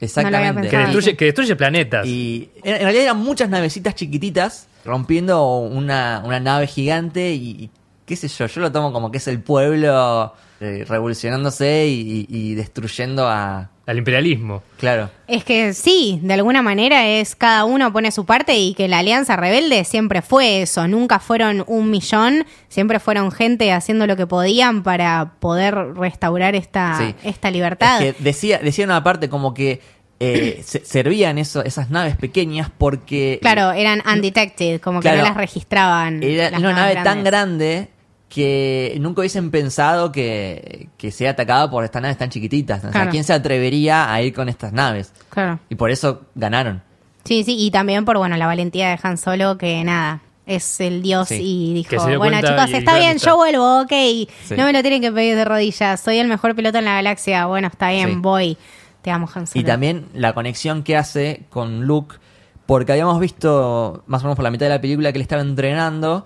Exactamente. 0.00 0.68
Que 0.68 0.76
destruye, 0.78 1.16
que 1.16 1.24
destruye 1.26 1.56
planetas. 1.56 2.06
Y 2.06 2.50
en, 2.62 2.74
en 2.76 2.82
realidad 2.82 3.04
eran 3.04 3.18
muchas 3.18 3.48
navecitas 3.48 3.94
chiquititas 3.94 4.68
rompiendo 4.84 5.58
una, 5.58 6.22
una 6.24 6.38
nave 6.40 6.66
gigante 6.66 7.32
y, 7.32 7.50
y 7.50 7.70
qué 8.08 8.16
sé 8.16 8.26
yo, 8.26 8.46
yo 8.46 8.60
lo 8.60 8.72
tomo 8.72 8.92
como 8.92 9.12
que 9.12 9.18
es 9.18 9.28
el 9.28 9.40
pueblo 9.40 10.34
eh, 10.60 10.84
revolucionándose 10.88 11.86
y, 11.86 12.26
y- 12.28 12.36
y 12.36 12.54
destruyendo 12.54 13.28
a... 13.28 13.70
Al 13.86 13.96
imperialismo. 13.96 14.62
Claro. 14.78 15.08
Es 15.26 15.44
que 15.44 15.72
sí, 15.72 16.20
de 16.22 16.34
alguna 16.34 16.60
manera 16.60 17.06
es 17.08 17.34
cada 17.34 17.64
uno 17.64 17.90
pone 17.90 18.10
su 18.12 18.26
parte 18.26 18.54
y 18.58 18.74
que 18.74 18.86
la 18.86 18.98
Alianza 18.98 19.34
Rebelde 19.36 19.82
siempre 19.84 20.20
fue 20.20 20.60
eso, 20.60 20.86
nunca 20.86 21.18
fueron 21.20 21.64
un 21.66 21.88
millón, 21.90 22.44
siempre 22.68 23.00
fueron 23.00 23.32
gente 23.32 23.72
haciendo 23.72 24.06
lo 24.06 24.14
que 24.14 24.26
podían 24.26 24.82
para 24.82 25.32
poder 25.40 25.74
restaurar 25.94 26.54
esta, 26.54 26.98
Sí. 26.98 27.14
esta 27.24 27.50
libertad. 27.50 28.02
Es 28.02 28.14
que 28.16 28.22
decía, 28.22 28.58
decían 28.62 28.90
aparte 28.90 29.30
como 29.30 29.54
que 29.54 29.80
eh, 30.20 30.60
se- 30.66 30.84
servían 30.84 31.38
eso, 31.38 31.64
esas 31.64 31.88
naves 31.88 32.14
pequeñas 32.16 32.70
porque... 32.76 33.38
Claro, 33.40 33.72
eran 33.72 34.02
undetected, 34.06 34.82
como 34.82 34.98
que 35.00 35.04
Claro. 35.04 35.22
no 35.22 35.28
las 35.28 35.36
registraban. 35.38 36.22
Era 36.22 36.50
las 36.50 36.60
una 36.60 36.72
nave 36.74 36.94
tan 37.02 37.24
grande 37.24 37.88
que 38.28 38.96
nunca 39.00 39.20
hubiesen 39.20 39.50
pensado 39.50 40.12
que, 40.12 40.88
que 40.98 41.10
sea 41.10 41.30
atacada 41.30 41.70
por 41.70 41.84
estas 41.84 42.02
naves 42.02 42.18
tan 42.18 42.28
chiquititas. 42.30 42.84
O 42.84 42.92
sea. 42.92 43.08
¿quién 43.08 43.24
se 43.24 43.32
atrevería 43.32 44.12
a 44.12 44.20
ir 44.22 44.34
con 44.34 44.48
estas 44.48 44.72
naves? 44.72 45.12
Claro. 45.30 45.58
Y 45.70 45.74
por 45.76 45.90
eso 45.90 46.22
ganaron. 46.34 46.82
Sí, 47.24 47.42
sí, 47.44 47.56
y 47.58 47.70
también 47.70 48.04
por 48.04 48.18
bueno 48.18 48.36
la 48.36 48.46
valentía 48.46 48.90
de 48.90 48.98
Han 49.02 49.18
Solo, 49.18 49.58
que 49.58 49.82
nada, 49.84 50.20
es 50.46 50.80
el 50.80 51.02
dios 51.02 51.28
Sí. 51.28 51.40
y 51.42 51.74
dijo, 51.74 51.96
bueno 52.18 52.38
chicos, 52.40 52.70
está 52.72 52.98
bien, 52.98 53.18
yo 53.18 53.36
vuelvo, 53.36 53.82
ok, 53.82 53.90
Sí. 53.90 54.54
no 54.56 54.64
me 54.64 54.72
lo 54.72 54.80
tienen 54.80 55.02
que 55.02 55.12
pedir 55.12 55.36
de 55.36 55.44
rodillas, 55.44 56.00
soy 56.00 56.18
el 56.18 56.28
mejor 56.28 56.54
piloto 56.54 56.78
en 56.78 56.86
la 56.86 56.94
galaxia, 56.94 57.44
bueno, 57.46 57.68
está 57.68 57.90
bien, 57.90 58.08
Sí. 58.08 58.16
voy, 58.18 58.56
te 59.02 59.10
amo 59.10 59.28
Han 59.34 59.46
Solo. 59.46 59.60
Y 59.60 59.64
también 59.64 60.06
la 60.14 60.32
conexión 60.32 60.82
que 60.82 60.96
hace 60.96 61.42
con 61.50 61.84
Luke, 61.86 62.16
porque 62.64 62.92
habíamos 62.92 63.20
visto 63.20 64.04
más 64.06 64.22
o 64.22 64.24
menos 64.24 64.36
por 64.36 64.42
la 64.44 64.50
mitad 64.50 64.66
de 64.66 64.70
la 64.70 64.80
película 64.80 65.12
que 65.12 65.18
él 65.18 65.22
estaba 65.22 65.42
entrenando 65.42 66.24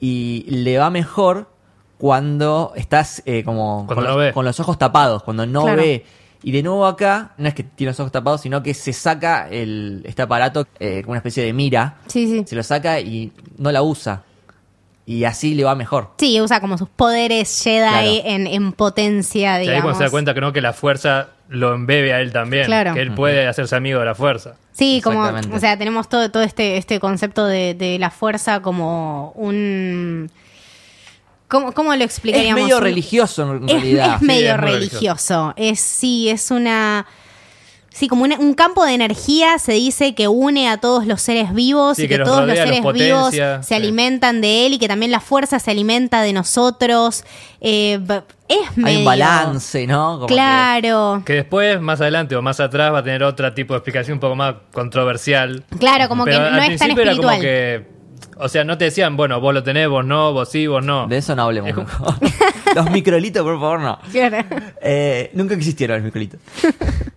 y 0.00 0.44
le 0.48 0.78
va 0.78 0.90
mejor 0.90 1.48
cuando 1.98 2.72
estás 2.76 3.22
eh, 3.26 3.44
como 3.44 3.84
Cuando 3.86 3.94
con, 3.94 4.04
no 4.04 4.10
los, 4.10 4.18
ve. 4.18 4.32
con 4.32 4.44
los 4.44 4.58
ojos 4.60 4.78
tapados, 4.78 5.22
cuando 5.22 5.46
no 5.46 5.62
Claro. 5.64 5.82
ve. 5.82 6.04
Y 6.42 6.52
de 6.52 6.62
nuevo 6.62 6.86
acá, 6.86 7.32
no 7.36 7.46
es 7.48 7.54
que 7.54 7.62
tiene 7.62 7.90
los 7.90 8.00
ojos 8.00 8.10
tapados, 8.12 8.40
sino 8.40 8.62
que 8.62 8.72
se 8.72 8.94
saca 8.94 9.46
el, 9.50 10.02
este 10.06 10.22
aparato 10.22 10.66
eh, 10.78 11.02
como 11.02 11.10
una 11.12 11.18
especie 11.18 11.44
de 11.44 11.52
mira, 11.52 11.98
Sí, 12.06 12.26
sí. 12.26 12.44
se 12.46 12.56
lo 12.56 12.62
saca 12.62 12.98
y 13.00 13.30
no 13.58 13.70
la 13.70 13.82
usa. 13.82 14.22
Y 15.10 15.24
así 15.24 15.54
le 15.54 15.64
va 15.64 15.74
mejor. 15.74 16.10
Sí, 16.18 16.40
usa 16.40 16.60
como 16.60 16.78
sus 16.78 16.88
poderes 16.88 17.62
Jedi 17.64 17.80
Claro. 17.88 18.06
en, 18.24 18.46
en 18.46 18.72
potencia, 18.72 19.40
Y 19.40 19.54
ahí 19.54 19.60
digamos. 19.62 19.82
cuando 19.82 19.98
se 19.98 20.04
da 20.04 20.10
cuenta 20.10 20.34
que 20.34 20.40
no, 20.40 20.52
que 20.52 20.60
la 20.60 20.72
fuerza 20.72 21.30
lo 21.48 21.74
embebe 21.74 22.12
a 22.14 22.20
él 22.20 22.32
también. 22.32 22.66
Claro. 22.66 22.94
Que 22.94 23.00
él 23.00 23.12
puede 23.12 23.48
hacerse 23.48 23.74
amigo 23.74 23.98
de 23.98 24.06
la 24.06 24.14
fuerza. 24.14 24.54
Sí, 24.70 25.00
como, 25.02 25.22
o 25.24 25.58
sea, 25.58 25.76
tenemos 25.76 26.08
todo, 26.08 26.30
todo 26.30 26.44
este, 26.44 26.76
este 26.76 27.00
concepto 27.00 27.44
de, 27.46 27.74
de 27.74 27.98
la 27.98 28.10
fuerza 28.10 28.62
como 28.62 29.32
un... 29.32 30.30
¿Cómo, 31.48 31.72
cómo 31.72 31.90
lo 31.96 32.04
Es 32.04 32.10
explicaríamos? 32.12 32.62
medio 32.62 32.76
Un- 32.76 32.82
religioso 32.84 33.52
en 33.56 33.64
Es, 33.64 33.72
realidad. 33.72 34.14
es 34.16 34.22
medio 34.22 34.50
es 34.54 34.60
muy 34.60 34.70
religioso. 34.70 35.52
Es 35.56 35.80
sí, 35.80 36.28
es 36.28 36.52
una 36.52 37.04
sí, 37.92 38.08
como 38.08 38.24
una- 38.24 38.38
un 38.38 38.54
campo 38.54 38.84
de 38.84 38.94
energía 38.94 39.58
se 39.58 39.72
dice 39.72 40.14
que 40.14 40.28
une 40.28 40.68
a 40.68 40.78
todos 40.78 41.06
los 41.06 41.20
seres 41.20 41.52
vivos 41.52 41.96
Sí, 41.96 42.04
y 42.04 42.08
que 42.08 42.14
que, 42.14 42.18
los 42.18 42.28
todos 42.28 42.40
los 42.40 42.48
rodea, 42.50 42.66
los 42.66 42.74
seres 42.76 42.92
vivos 43.06 43.30
se 43.66 43.68
sí. 43.68 43.74
alimentan 43.74 44.40
de 44.40 44.66
él 44.66 44.72
y 44.74 44.78
que 44.78 44.88
también 44.88 45.10
la 45.12 45.20
fuerza 45.20 45.58
se 45.58 45.70
alimenta 45.70 46.22
de 46.22 46.32
nosotros. 46.32 47.24
Eh, 47.60 48.00
es 48.48 48.76
medio 48.76 48.88
Hay 48.88 48.96
un 48.98 49.04
balance, 49.04 49.86
¿no? 49.86 50.14
Como 50.14 50.26
Claro. 50.26 51.22
Que 51.24 51.34
después, 51.34 51.80
más 51.80 52.00
adelante 52.00 52.34
o 52.36 52.42
más 52.42 52.58
atrás, 52.60 52.92
va 52.92 52.98
a 52.98 53.02
tener 53.04 53.22
otro 53.22 53.52
tipo 53.54 53.74
de 53.74 53.78
explicación 53.78 54.14
un 54.14 54.20
poco 54.20 54.34
más 54.36 54.54
controversial. 54.72 55.64
Claro, 55.78 56.08
como 56.08 56.24
Pero 56.24 56.38
que 56.38 56.42
no 56.42 56.46
es 56.62 56.78
tan 56.78 56.90
era 56.90 57.02
espiritual. 57.02 57.16
como 57.16 57.40
que. 57.40 58.00
O 58.42 58.48
sea, 58.48 58.64
no 58.64 58.78
te 58.78 58.86
decían, 58.86 59.16
bueno, 59.18 59.38
vos 59.38 59.52
lo 59.52 59.62
tenés, 59.62 59.86
vos 59.88 60.02
no, 60.04 60.32
vos 60.32 60.48
sí, 60.48 60.66
vos 60.66 60.82
no. 60.82 61.06
De 61.06 61.18
eso 61.18 61.36
no 61.36 61.42
hablemos. 61.42 61.68
Es 61.68 61.74
como- 61.74 61.86
mejor. 61.86 62.14
los 62.74 62.90
microlitos, 62.90 63.42
por 63.42 63.60
favor, 63.60 63.80
no. 63.80 63.98
Claro. 64.10 64.38
Eh, 64.80 65.30
nunca 65.34 65.54
existieron 65.54 65.98
los 65.98 66.04
microlitos. 66.06 66.40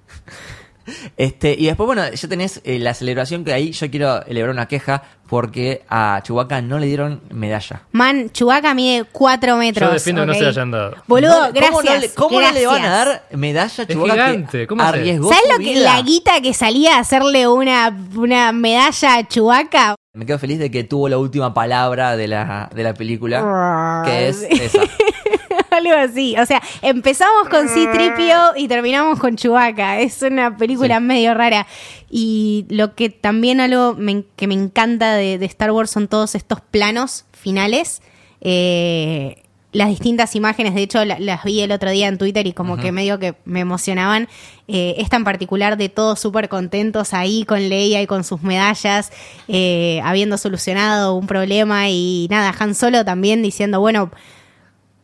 Este, 1.18 1.56
y 1.58 1.66
después, 1.68 1.86
bueno, 1.88 2.04
ya 2.12 2.28
tenés 2.28 2.62
eh, 2.64 2.80
la 2.80 2.94
celebración 2.94 3.44
que 3.46 3.54
ahí 3.54 3.72
yo 3.72 3.90
quiero 3.90 4.26
elevar 4.26 4.50
una 4.50 4.68
queja 4.68 5.04
porque 5.28 5.82
a 5.90 6.20
Chewbacca 6.24 6.62
no 6.62 6.78
le 6.80 6.86
dieron 6.88 7.22
medalla. 7.32 7.82
Man, 7.92 8.30
Chewbacca 8.32 8.74
mide 8.74 9.06
4 9.12 9.58
metros. 9.58 9.90
Yo 9.90 9.94
defiendo 9.94 10.22
que 10.24 10.28
no 10.28 10.34
se 10.34 10.46
hayan 10.46 10.72
dado. 10.72 10.96
Boludo, 11.08 11.30
No, 11.30 11.54
¿Cómo, 11.54 11.54
gracias. 11.54 11.96
no 11.96 12.00
le, 12.02 12.10
cómo 12.14 12.42
no 12.42 12.52
le 12.52 12.68
van 12.68 12.76
a 12.76 12.88
gracias. 12.90 13.06
dar 13.06 13.38
medalla 13.38 13.84
a 13.84 13.88
Chewbacca 13.88 14.14
gigante, 14.14 14.58
que 14.60 14.68
¿cómo 14.68 14.84
arriesgó 14.84 15.30
¿Sabes 15.30 15.46
lo 15.52 15.58
que 15.64 15.76
la 15.76 16.02
guita 16.02 16.42
que 16.42 16.54
salía 16.54 16.98
a 16.98 17.00
hacerle 17.00 17.48
una, 17.48 17.98
una 18.16 18.52
medalla 18.52 19.16
a 19.16 19.28
Chewbacca? 19.28 19.96
Me 20.14 20.26
quedo 20.28 20.38
feliz 20.38 20.60
de 20.60 20.70
que 20.70 20.84
tuvo 20.84 21.10
la 21.10 21.18
última 21.18 21.54
palabra 21.56 22.16
de 22.16 22.28
la, 22.28 22.70
de 22.76 22.84
la 22.84 22.94
película, 22.94 24.04
que 24.06 24.28
es 24.28 24.44
esa. 24.44 24.82
Algo 25.78 25.94
así. 25.96 26.36
O 26.40 26.46
sea, 26.46 26.62
empezamos 26.82 27.50
con 27.50 27.68
C-Tripio 27.68 28.38
y 28.56 28.68
terminamos 28.68 29.20
con 29.20 29.36
Chewbacca. 29.36 30.00
Es 30.00 30.22
una 30.22 30.56
película 30.56 30.98
Sí. 30.98 31.04
medio 31.04 31.34
rara. 31.34 31.66
Y 32.10 32.66
lo 32.70 32.94
que 32.96 33.10
también 33.10 33.60
algo 33.60 33.96
me- 33.98 34.24
que 34.36 34.48
me 34.48 34.54
encanta 34.54 35.14
de, 35.16 35.38
de 35.38 35.46
Star 35.48 35.72
Wars 35.72 35.90
son 35.92 36.08
todos 36.08 36.36
estos 36.36 36.62
planos 36.62 37.26
finales. 37.32 38.02
eh, 38.46 39.38
las 39.72 39.88
distintas 39.90 40.36
imágenes, 40.36 40.76
de 40.76 40.84
hecho 40.84 41.04
la- 41.06 41.18
las 41.18 41.44
vi 41.46 41.62
el 41.62 41.72
otro 41.72 41.90
día 41.90 42.08
en 42.10 42.18
Twitter 42.20 42.46
y 42.46 42.52
como 42.54 42.76
que 42.78 42.92
medio 42.92 43.18
que 43.20 43.34
me 43.46 43.62
emocionaban. 43.62 44.28
Eh, 44.68 44.96
esta 45.00 45.16
en 45.16 45.24
particular 45.24 45.78
de 45.78 45.88
todos 45.90 46.20
súper 46.20 46.48
contentos 46.50 47.14
ahí 47.16 47.44
con 47.46 47.70
Leia 47.70 48.02
y 48.02 48.06
con 48.06 48.24
sus 48.26 48.44
medallas, 48.44 49.12
eh, 49.48 50.00
habiendo 50.04 50.38
solucionado 50.38 51.16
un 51.16 51.26
problema 51.26 51.90
y 51.90 52.28
nada, 52.30 52.54
Han 52.60 52.76
Solo 52.76 53.04
también 53.04 53.42
diciendo, 53.42 53.80
bueno, 53.80 54.12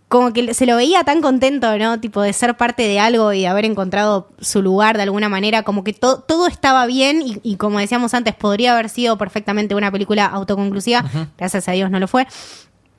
como 0.09 0.33
que 0.33 0.53
se 0.53 0.65
lo 0.65 0.75
veía 0.75 1.03
tan 1.05 1.21
contento, 1.21 1.77
¿no? 1.77 1.99
Tipo 2.01 2.21
de 2.21 2.33
ser 2.33 2.57
parte 2.57 2.83
de 2.83 2.99
algo 2.99 3.31
y 3.31 3.41
de 3.41 3.47
haber 3.47 3.63
encontrado 3.65 4.29
su 4.39 4.61
lugar 4.61 4.97
de 4.97 5.03
alguna 5.03 5.29
manera, 5.29 5.63
como 5.63 5.83
que 5.83 5.93
to- 5.93 6.19
todo 6.27 6.47
estaba 6.47 6.85
bien 6.87 7.21
y, 7.21 7.39
y 7.43 7.55
como 7.57 7.79
decíamos 7.79 8.13
antes, 8.13 8.33
podría 8.35 8.73
haber 8.73 8.89
sido 8.89 9.17
perfectamente 9.17 9.75
una 9.75 9.91
película 9.91 10.25
autoconclusiva, 10.25 11.05
gracias 11.37 11.69
a 11.69 11.71
Dios 11.73 11.89
no 11.91 11.99
lo 11.99 12.07
fue. 12.07 12.27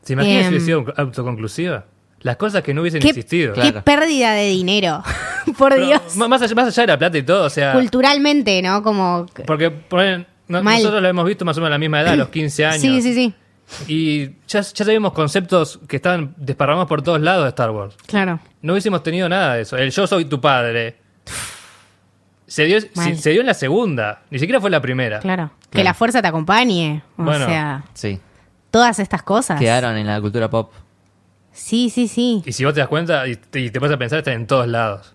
¿Se 0.02 0.12
imagina 0.14 0.38
si 0.38 0.44
Em, 0.44 0.48
hubiese 0.50 0.64
sido 0.66 0.84
autoconclusiva? 0.96 1.84
Las 2.22 2.36
cosas 2.36 2.62
que 2.62 2.74
no 2.74 2.82
hubiesen 2.82 3.00
Qué, 3.00 3.08
existido. 3.08 3.54
qué 3.54 3.60
Claro. 3.60 3.82
pérdida 3.82 4.32
de 4.32 4.48
dinero, 4.48 5.02
por 5.58 5.72
Pero, 5.74 5.86
Dios. 5.86 6.16
más, 6.16 6.42
allá, 6.42 6.54
más 6.54 6.68
allá 6.68 6.82
de 6.82 6.86
la 6.86 6.98
plata 6.98 7.18
y 7.18 7.22
todo, 7.22 7.44
o 7.46 7.50
sea. 7.50 7.72
Culturalmente, 7.72 8.60
¿no? 8.62 8.82
Como... 8.82 9.26
Porque 9.46 9.70
no- 10.48 10.62
Mal. 10.62 10.76
nosotros 10.78 11.02
lo 11.02 11.08
hemos 11.08 11.24
visto 11.26 11.44
más 11.44 11.56
o 11.56 11.60
menos 11.60 11.68
a 11.68 11.70
la 11.70 11.78
misma 11.78 12.02
edad, 12.02 12.12
a 12.12 12.16
los 12.16 12.28
15 12.28 12.66
años. 12.66 12.80
Sí, 12.82 13.00
sí, 13.02 13.14
sí, 13.14 13.34
Y 13.86 14.30
ya, 14.48 14.60
ya 14.60 14.84
sabíamos 14.84 15.12
conceptos 15.12 15.78
que 15.88 15.96
estaban 15.96 16.34
desparramados 16.36 16.88
por 16.88 17.02
todos 17.02 17.20
lados 17.20 17.44
de 17.44 17.48
Star 17.50 17.70
Wars. 17.70 17.96
claro. 18.06 18.40
No 18.62 18.72
hubiésemos 18.74 19.02
tenido 19.02 19.28
nada 19.28 19.54
de 19.54 19.62
eso. 19.62 19.76
El 19.78 19.90
yo 19.90 20.06
soy 20.06 20.26
tu 20.26 20.40
padre. 20.40 20.98
Se 22.46 22.64
dio, 22.64 22.80
se, 22.80 23.14
se 23.16 23.30
dio 23.30 23.40
en 23.40 23.46
la 23.46 23.54
segunda, 23.54 24.22
ni 24.30 24.38
siquiera 24.38 24.60
fue 24.60 24.70
la 24.70 24.80
primera. 24.80 25.20
Claro. 25.20 25.50
Que 25.62 25.68
Claro. 25.70 25.84
la 25.84 25.94
fuerza 25.94 26.20
te 26.20 26.28
acompañe. 26.28 27.02
O 27.16 27.22
Bueno. 27.22 27.46
sea, 27.46 27.84
Sí. 27.94 28.18
todas 28.72 28.98
estas 28.98 29.22
cosas. 29.22 29.58
Quedaron 29.58 29.96
en 29.96 30.06
la 30.06 30.20
cultura 30.20 30.50
pop. 30.50 30.72
Sí, 31.52 31.90
sí, 31.90 32.08
sí. 32.08 32.42
Y 32.44 32.52
si 32.52 32.64
vos 32.64 32.74
te 32.74 32.80
das 32.80 32.88
cuenta 32.88 33.26
y 33.28 33.36
te, 33.36 33.60
y 33.60 33.70
te 33.70 33.78
pones 33.80 33.94
a 33.94 33.98
pensar, 33.98 34.18
están 34.18 34.34
en 34.34 34.46
todos 34.46 34.66
lados. 34.66 35.14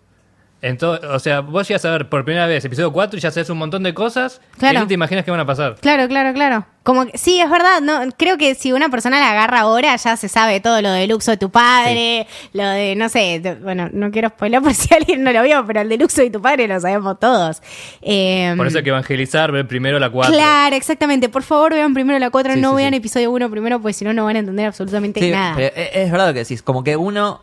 En 0.65 0.77
to- 0.79 0.99
o 1.11 1.19
sea, 1.19 1.41
vos 1.41 1.67
llegas 1.67 1.85
a 1.85 1.91
ver 1.91 2.09
por 2.09 2.25
primera 2.25 2.47
vez 2.47 2.65
episodio 2.65 2.91
4 2.91 3.19
y 3.19 3.21
ya 3.21 3.29
sabes 3.29 3.51
un 3.51 3.57
montón 3.59 3.83
de 3.83 3.93
cosas 3.93 4.41
Claro. 4.57 4.73
que 4.73 4.79
ni 4.81 4.87
te 4.87 4.93
imaginas 4.95 5.23
que 5.23 5.29
van 5.29 5.39
a 5.39 5.45
pasar. 5.45 5.75
Claro, 5.79 6.07
claro, 6.07 6.33
claro. 6.33 6.65
Como 6.81 7.05
que, 7.05 7.15
sí, 7.19 7.39
es 7.39 7.47
verdad, 7.49 7.81
no, 7.81 7.99
creo 8.17 8.37
que 8.39 8.55
si 8.55 8.71
una 8.71 8.89
persona 8.89 9.19
la 9.19 9.29
agarra 9.31 9.59
ahora 9.59 9.95
ya 9.95 10.17
se 10.17 10.27
sabe 10.27 10.59
todo 10.61 10.81
lo 10.81 10.91
del 10.91 11.13
uso 11.13 11.29
de 11.29 11.37
tu 11.37 11.51
padre, 11.51 12.25
lo 12.53 12.63
de, 12.67 12.95
no 12.95 13.09
sé, 13.09 13.39
de- 13.41 13.55
bueno, 13.55 13.89
no 13.93 14.09
quiero 14.09 14.29
spoiler 14.29 14.59
por 14.63 14.73
si 14.73 14.91
alguien 14.91 15.23
no 15.23 15.31
lo 15.31 15.43
vio, 15.43 15.63
pero 15.67 15.81
el 15.81 15.89
del 15.89 16.01
uso 16.03 16.21
de 16.21 16.31
tu 16.31 16.41
padre 16.41 16.67
lo 16.67 16.79
sabemos 16.79 17.19
todos. 17.19 17.61
Eh, 18.01 18.53
Por 18.57 18.65
eso 18.65 18.79
hay 18.79 18.83
que 18.83 18.89
evangelizar, 18.89 19.51
ver 19.51 19.67
primero 19.67 19.99
la 19.99 20.09
4. 20.09 20.33
Claro, 20.33 20.75
exactamente. 20.75 21.29
Por 21.29 21.43
favor, 21.43 21.73
vean 21.73 21.93
primero 21.93 22.17
la 22.17 22.31
4, 22.31 22.53
Sí, 22.53 22.59
no 22.59 22.71
sí, 22.71 22.75
vean 22.77 22.91
sí. 22.91 22.97
episodio 22.97 23.29
1 23.31 23.51
primero, 23.51 23.79
porque 23.79 23.93
si 23.93 24.03
no, 24.03 24.13
no 24.13 24.25
van 24.25 24.35
a 24.37 24.39
entender 24.39 24.65
absolutamente 24.65 25.19
Sí, 25.19 25.29
nada. 25.29 25.53
pero 25.55 25.75
es, 25.75 25.89
es 25.93 26.11
verdad 26.11 26.27
lo 26.29 26.33
que 26.33 26.39
decís. 26.39 26.63
Como 26.63 26.83
que 26.83 26.97
uno, 26.97 27.41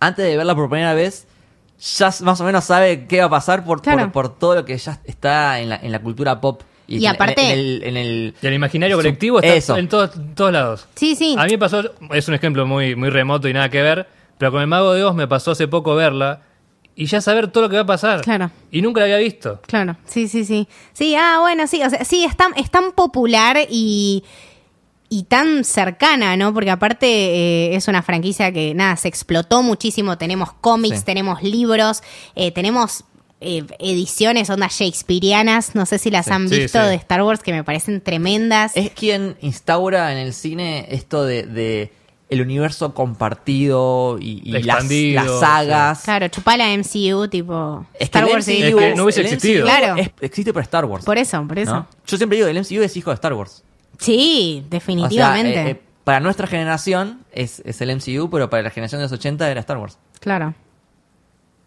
antes 0.00 0.24
de 0.24 0.36
verla 0.38 0.54
por 0.54 0.70
primera 0.70 0.94
vez, 0.94 1.26
ya 1.98 2.10
más 2.22 2.40
o 2.40 2.44
menos 2.44 2.64
sabe 2.64 3.06
qué 3.06 3.18
va 3.20 3.26
a 3.26 3.30
pasar 3.30 3.64
por, 3.64 3.82
Claro. 3.82 4.02
por, 4.04 4.12
por 4.12 4.38
todo 4.38 4.54
lo 4.54 4.64
que 4.64 4.76
ya 4.78 5.00
está 5.04 5.58
en 5.60 5.68
la, 5.70 5.76
en 5.76 5.90
la 5.92 6.00
cultura 6.00 6.40
pop. 6.40 6.62
Y 6.86 7.04
en- 7.06 7.12
aparte- 7.12 7.52
En, 7.52 7.58
el, 7.58 7.82
en 7.84 7.96
el- 7.96 8.34
Y 8.42 8.46
el 8.46 8.54
imaginario 8.54 8.96
colectivo 8.96 9.40
está 9.40 9.54
eso. 9.54 9.76
en 9.76 9.88
todos, 9.88 10.10
todos 10.34 10.52
lados. 10.52 10.86
Sí, 10.94 11.14
sí. 11.16 11.34
A 11.38 11.44
mí 11.44 11.52
me 11.52 11.58
pasó, 11.58 11.82
es 12.12 12.28
un 12.28 12.34
ejemplo 12.34 12.66
muy, 12.66 12.94
muy 12.96 13.08
remoto 13.10 13.48
y 13.48 13.52
nada 13.52 13.68
que 13.70 13.80
ver, 13.82 14.06
pero 14.38 14.52
con 14.52 14.60
el 14.60 14.66
Mago 14.66 14.92
de 14.92 15.02
Oz 15.04 15.14
me 15.14 15.26
pasó 15.26 15.52
hace 15.52 15.68
poco 15.68 15.94
verla 15.94 16.42
y 16.94 17.06
ya 17.06 17.20
saber 17.20 17.48
todo 17.48 17.64
lo 17.64 17.68
que 17.70 17.76
va 17.76 17.82
a 17.82 17.86
pasar. 17.86 18.20
Claro. 18.20 18.50
Y 18.70 18.82
nunca 18.82 19.00
la 19.00 19.04
había 19.06 19.18
visto. 19.18 19.60
Claro, 19.66 19.96
sí, 20.04 20.28
sí, 20.28 20.44
sí. 20.44 20.68
Sí, 20.92 21.14
ah, 21.16 21.38
bueno, 21.40 21.66
sí, 21.66 21.82
o 21.82 21.88
sea, 21.88 22.04
sí, 22.04 22.24
es 22.24 22.36
tan, 22.36 22.52
es 22.56 22.70
tan 22.70 22.92
popular 22.92 23.56
y, 23.70 24.22
y 25.14 25.24
tan 25.24 25.62
cercana, 25.64 26.36
¿no? 26.38 26.54
Porque 26.54 26.70
aparte 26.70 27.06
eh, 27.06 27.76
es 27.76 27.86
una 27.86 28.02
franquicia 28.02 28.50
que, 28.50 28.72
nada, 28.74 28.96
se 28.96 29.08
explotó 29.08 29.62
muchísimo. 29.62 30.16
Tenemos 30.16 30.52
cómics, 30.54 31.00
Sí. 31.00 31.04
tenemos 31.04 31.42
libros, 31.42 32.02
eh, 32.34 32.50
tenemos 32.50 33.04
eh, 33.42 33.64
ediciones, 33.78 34.48
ondas 34.50 34.72
shakespearianas, 34.72 35.74
no 35.74 35.84
sé 35.84 35.98
si 35.98 36.10
las 36.10 36.26
Sí. 36.26 36.32
han 36.32 36.48
visto, 36.48 36.80
sí. 36.82 36.88
de 36.88 36.94
Star 36.94 37.22
Wars, 37.22 37.42
que 37.42 37.52
me 37.52 37.62
parecen 37.64 38.00
tremendas. 38.00 38.72
Es 38.76 38.90
quien 38.90 39.36
instaura 39.42 40.12
en 40.12 40.18
el 40.18 40.32
cine 40.32 40.86
esto 40.90 41.24
de, 41.24 41.42
de 41.42 41.92
el 42.30 42.40
universo 42.40 42.94
compartido 42.94 44.16
y, 44.18 44.40
y 44.44 44.62
las, 44.62 44.86
sagas. 45.40 46.02
Claro, 46.04 46.28
chupala 46.28 46.68
MCU, 46.76 47.28
tipo 47.28 47.84
Es 47.94 48.04
Star 48.04 48.24
Wars. 48.24 48.46
MCU 48.48 48.52
y- 48.54 48.62
Es 48.62 48.74
que 48.76 48.94
no 48.94 49.02
hubiese 49.04 49.20
existido. 49.22 49.66
MCU 49.66 49.76
Claro. 49.76 49.96
es- 50.00 50.10
existe 50.20 50.52
por 50.52 50.62
Star 50.62 50.84
Wars. 50.86 51.04
Por 51.04 51.18
eso, 51.18 51.44
por 51.46 51.58
eso. 51.58 51.74
¿no? 51.74 51.86
Yo 52.06 52.16
siempre 52.16 52.36
digo, 52.36 52.48
el 52.48 52.56
MCU 52.56 52.82
es 52.82 52.96
hijo 52.96 53.10
de 53.10 53.14
Star 53.14 53.34
Wars. 53.34 53.62
Sí, 53.98 54.58
O 54.58 54.60
sea, 54.62 54.70
definitivamente. 54.70 55.60
eh, 55.62 55.70
eh, 55.70 55.80
para 56.04 56.20
nuestra 56.20 56.46
generación 56.46 57.20
es, 57.32 57.62
es 57.64 57.80
el 57.80 57.90
MCU, 57.96 58.28
pero 58.30 58.50
para 58.50 58.62
la 58.64 58.70
generación 58.70 59.00
de 59.00 59.04
los 59.04 59.12
80 59.12 59.50
era 59.50 59.60
Star 59.60 59.76
Wars. 59.78 59.98
Claro. 60.20 60.54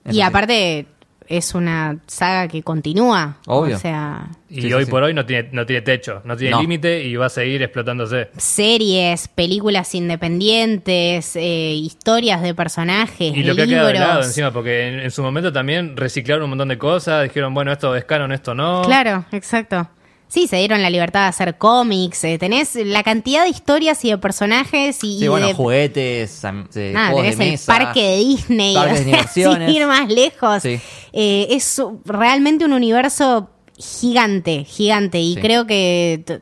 Es 0.04 0.14
y 0.16 0.22
así. 0.22 0.28
aparte 0.28 0.88
es 1.28 1.56
una 1.56 1.98
saga 2.06 2.48
que 2.48 2.62
continúa. 2.62 3.38
Obvio. 3.48 3.78
O 3.78 3.80
sea, 3.80 4.28
Y 4.50 4.62
Sí, 4.62 4.74
hoy 4.74 4.86
sí. 4.86 4.92
por 4.92 5.02
hoy 5.02 5.14
no 5.14 5.26
tiene, 5.26 5.50
no 5.54 5.66
tiene 5.66 5.82
techo, 5.82 6.22
no 6.24 6.38
tiene 6.38 6.52
No. 6.52 6.62
límite 6.62 7.04
y 7.04 7.16
va 7.16 7.26
a 7.26 7.30
seguir 7.30 7.64
explotándose. 7.64 8.30
series, 8.38 9.28
películas 9.30 9.96
independientes, 9.96 11.36
eh, 11.36 11.74
historias 11.74 12.42
de 12.42 12.54
personajes, 12.54 13.36
Y 13.36 13.42
lo 13.44 13.56
que 13.56 13.64
ha 13.64 13.68
quedado 13.68 13.88
de 13.88 13.94
lado 13.96 14.22
encima, 14.24 14.52
porque 14.52 14.88
en, 14.88 15.00
en 15.00 15.12
su 15.12 15.24
momento 15.24 15.52
también 15.52 15.98
reciclaron 15.98 16.44
un 16.44 16.50
montón 16.52 16.68
de 16.68 16.78
cosas, 16.78 17.24
dijeron, 17.24 17.54
bueno, 17.54 17.72
esto 17.72 17.96
es 17.96 18.06
canon, 18.06 18.32
esto 18.32 18.54
no. 18.54 18.84
Claro, 18.84 19.26
exacto. 19.32 19.88
Sí, 20.28 20.48
se 20.48 20.58
dieron 20.58 20.82
la 20.82 20.90
libertad 20.90 21.22
de 21.22 21.28
hacer 21.28 21.58
cómics. 21.58 22.24
eh, 22.24 22.38
tenés 22.38 22.76
la 22.76 23.04
cantidad 23.04 23.44
de 23.44 23.50
historias 23.50 24.04
y 24.04 24.10
de 24.10 24.18
personajes 24.18 24.98
y, 25.04 25.20
Sí, 25.20 25.26
y 25.26 25.28
bueno, 25.28 25.48
de... 25.48 25.54
juguetes, 25.54 26.44
am- 26.44 26.68
de 26.74 26.92
Nada, 26.94 27.12
juegos 27.12 27.24
tenés 27.24 27.38
de 27.38 27.46
el 27.46 27.52
mesa. 27.52 27.74
parque 27.78 28.02
de 28.04 28.18
Disney, 28.18 28.76
o 28.76 28.84
sea, 28.96 29.28
sin 29.34 29.62
ir 29.70 29.86
más 29.88 30.10
lejos. 30.10 30.64
Sí. 30.64 30.80
Eh, 31.14 31.48
es 31.52 31.82
realmente 32.06 32.66
un 32.66 32.74
universo 32.74 33.50
gigante, 33.78 34.64
gigante. 34.66 35.20
Y 35.20 35.36
Sí. 35.36 35.42
creo 35.42 35.66
que 35.68 36.42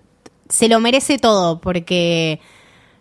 se 0.49 0.67
lo 0.69 0.79
merece 0.79 1.17
todo, 1.17 1.59
porque 1.61 2.39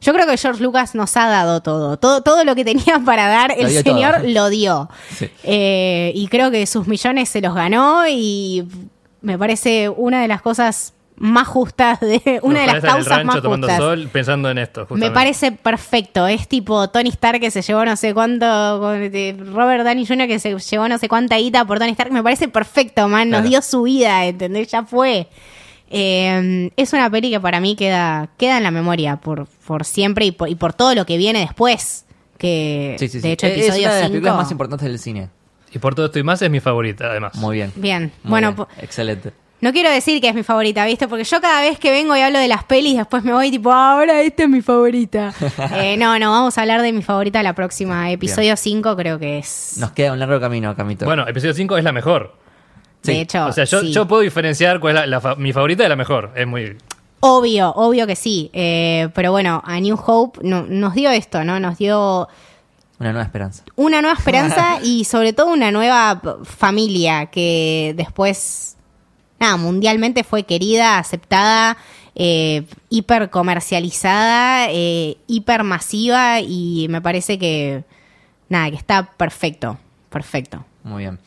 yo 0.00 0.12
creo 0.12 0.26
que 0.26 0.36
George 0.36 0.62
Lucas 0.62 0.94
nos 0.94 1.16
ha 1.16 1.28
dado 1.28 1.62
todo. 1.62 1.96
Todo, 1.98 2.22
todo 2.22 2.44
lo 2.44 2.54
que 2.54 2.64
tenía 2.64 3.00
para 3.06 3.28
dar, 3.28 3.52
el 3.56 3.72
todo. 3.72 3.82
señor 3.94 4.24
lo 4.28 4.50
dio. 4.50 4.88
Sí. 5.16 5.28
Eh, 5.44 6.12
y 6.14 6.26
creo 6.28 6.50
que 6.50 6.66
sus 6.66 6.86
millones 6.88 7.28
se 7.28 7.40
los 7.40 7.54
ganó 7.54 8.06
y 8.08 8.64
me 9.22 9.38
parece 9.38 9.88
una 9.88 10.20
de 10.22 10.28
las 10.28 10.42
cosas 10.42 10.94
más 11.16 11.46
justas, 11.46 12.00
de 12.00 12.40
una 12.42 12.60
de 12.60 12.66
las 12.66 12.76
en 12.76 12.84
el 12.84 12.90
causas 12.90 13.06
rancho 13.08 13.26
más 13.26 13.42
tomando 13.42 13.66
justas. 13.68 13.82
sol 13.84 14.08
pensando 14.12 14.50
en 14.50 14.58
esto. 14.58 14.86
Me 14.90 15.10
parece 15.10 15.52
perfecto. 15.52 16.26
Es 16.26 16.48
tipo 16.48 16.88
Tony 16.90 17.10
Stark 17.10 17.38
que 17.40 17.50
se 17.50 17.62
llevó 17.62 17.84
no 17.84 17.94
sé 17.96 18.12
cuánto, 18.14 18.46
Robert 18.80 19.84
Downey 19.84 20.06
Jr. 20.06 20.26
que 20.26 20.38
se 20.38 20.58
llevó 20.58 20.88
no 20.88 20.98
sé 20.98 21.08
cuánta 21.08 21.36
guita 21.36 21.64
por 21.64 21.78
Tony 21.78 21.92
Stark. 21.92 22.12
Me 22.12 22.22
parece 22.22 22.48
perfecto, 22.48 23.06
man. 23.08 23.28
Nos 23.30 23.40
Claro. 23.42 23.50
dio 23.50 23.62
su 23.62 23.82
vida, 23.82 24.24
¿entendés? 24.26 24.68
Ya 24.70 24.84
fue. 24.84 25.28
Eh, 25.90 26.70
es 26.76 26.92
una 26.94 27.10
peli 27.10 27.30
que 27.30 27.38
para 27.38 27.60
mí 27.60 27.76
queda, 27.76 28.30
queda 28.38 28.56
en 28.56 28.62
la 28.62 28.70
memoria 28.70 29.16
por, 29.16 29.46
por 29.66 29.84
siempre 29.84 30.24
y 30.24 30.32
por, 30.32 30.48
y 30.48 30.54
por 30.54 30.72
todo 30.72 30.94
lo 30.94 31.04
que 31.04 31.18
viene 31.18 31.40
después. 31.40 32.06
Que 32.38 32.96
Sí, 32.98 33.08
sí, 33.08 33.20
sí. 33.20 33.26
de 33.28 33.32
hecho, 33.32 33.46
es 33.46 33.52
es 33.52 33.58
episodio 33.58 33.86
una 33.88 33.94
de 33.94 34.00
las 34.00 34.06
5. 34.08 34.12
películas 34.12 34.36
más 34.36 34.50
importantes 34.50 34.88
del 34.88 34.98
cine. 34.98 35.28
Y 35.74 35.78
por 35.78 35.94
todo 35.94 36.06
esto 36.06 36.18
y 36.18 36.22
más 36.22 36.40
es 36.42 36.50
mi 36.50 36.60
favorita, 36.60 37.06
además. 37.06 37.34
Muy 37.36 37.56
bien. 37.56 37.72
Bien. 37.76 38.12
Muy 38.22 38.30
bueno, 38.30 38.52
bien. 38.52 38.66
excelente. 38.80 39.32
no 39.60 39.72
quiero 39.72 39.90
decir 39.90 40.20
que 40.20 40.28
es 40.28 40.34
mi 40.34 40.42
favorita, 40.42 40.84
¿viste? 40.84 41.08
Porque 41.08 41.24
yo 41.24 41.40
cada 41.40 41.60
vez 41.62 41.78
que 41.78 41.90
vengo 41.90 42.16
y 42.16 42.20
hablo 42.20 42.38
de 42.38 42.48
las 42.48 42.64
pelis, 42.64 42.96
después 42.96 43.22
me 43.24 43.32
voy 43.32 43.50
tipo, 43.50 43.72
ahora 43.72 44.20
esta 44.20 44.42
es 44.42 44.48
mi 44.48 44.60
favorita. 44.60 45.32
Eh, 45.74 45.96
no, 45.96 46.18
no, 46.18 46.30
vamos 46.30 46.58
a 46.58 46.62
hablar 46.62 46.82
de 46.82 46.92
mi 46.92 47.02
favorita 47.02 47.42
la 47.42 47.54
próxima. 47.54 48.10
Episodio 48.10 48.56
5 48.56 48.96
creo 48.96 49.18
que 49.18 49.38
es. 49.38 49.76
Nos 49.78 49.92
queda 49.92 50.12
un 50.12 50.18
largo 50.18 50.38
camino, 50.40 50.74
Camito. 50.76 51.04
Bueno, 51.06 51.26
episodio 51.26 51.54
5 51.54 51.78
es 51.78 51.84
la 51.84 51.92
mejor. 51.92 52.34
de 53.02 53.12
sí. 53.14 53.20
hecho, 53.20 53.46
o 53.46 53.52
sea, 53.52 53.64
yo, 53.64 53.80
sí. 53.80 53.92
yo 53.92 54.06
puedo 54.06 54.22
diferenciar 54.22 54.78
cuál 54.80 54.94
es 54.96 55.00
la, 55.02 55.06
la 55.06 55.20
fa- 55.20 55.34
mi 55.36 55.52
favorita 55.52 55.82
de 55.84 55.88
la 55.88 55.96
mejor. 55.96 56.32
Es 56.36 56.46
muy. 56.46 56.76
Obvio, 57.20 57.70
obvio 57.74 58.06
que 58.06 58.16
sí. 58.16 58.50
Eh, 58.52 59.08
pero 59.14 59.30
bueno, 59.30 59.62
a 59.64 59.78
New 59.80 59.96
Hope 60.06 60.40
no- 60.42 60.66
nos 60.68 60.94
dio 60.94 61.10
esto, 61.10 61.44
¿no? 61.44 61.60
Nos 61.60 61.78
dio 61.78 62.28
Una 63.02 63.10
nueva 63.10 63.24
esperanza. 63.24 63.64
una 63.74 64.00
nueva 64.00 64.16
esperanza 64.16 64.78
y 64.84 65.02
sobre 65.02 65.32
todo 65.32 65.52
una 65.52 65.72
nueva 65.72 66.22
familia 66.44 67.26
que 67.26 67.94
después, 67.96 68.76
nada, 69.40 69.56
mundialmente 69.56 70.22
fue 70.22 70.44
querida, 70.44 70.98
aceptada, 70.98 71.76
eh, 72.14 72.64
hiper 72.90 73.28
comercializada, 73.30 74.68
eh, 74.70 75.16
hiper 75.26 75.64
masiva 75.64 76.38
y 76.40 76.86
me 76.90 77.00
parece 77.00 77.40
que, 77.40 77.82
nada, 78.48 78.70
que 78.70 78.76
está 78.76 79.10
perfecto, 79.16 79.78
perfecto. 80.08 80.64
Muy 80.84 81.02
bien. 81.02 81.18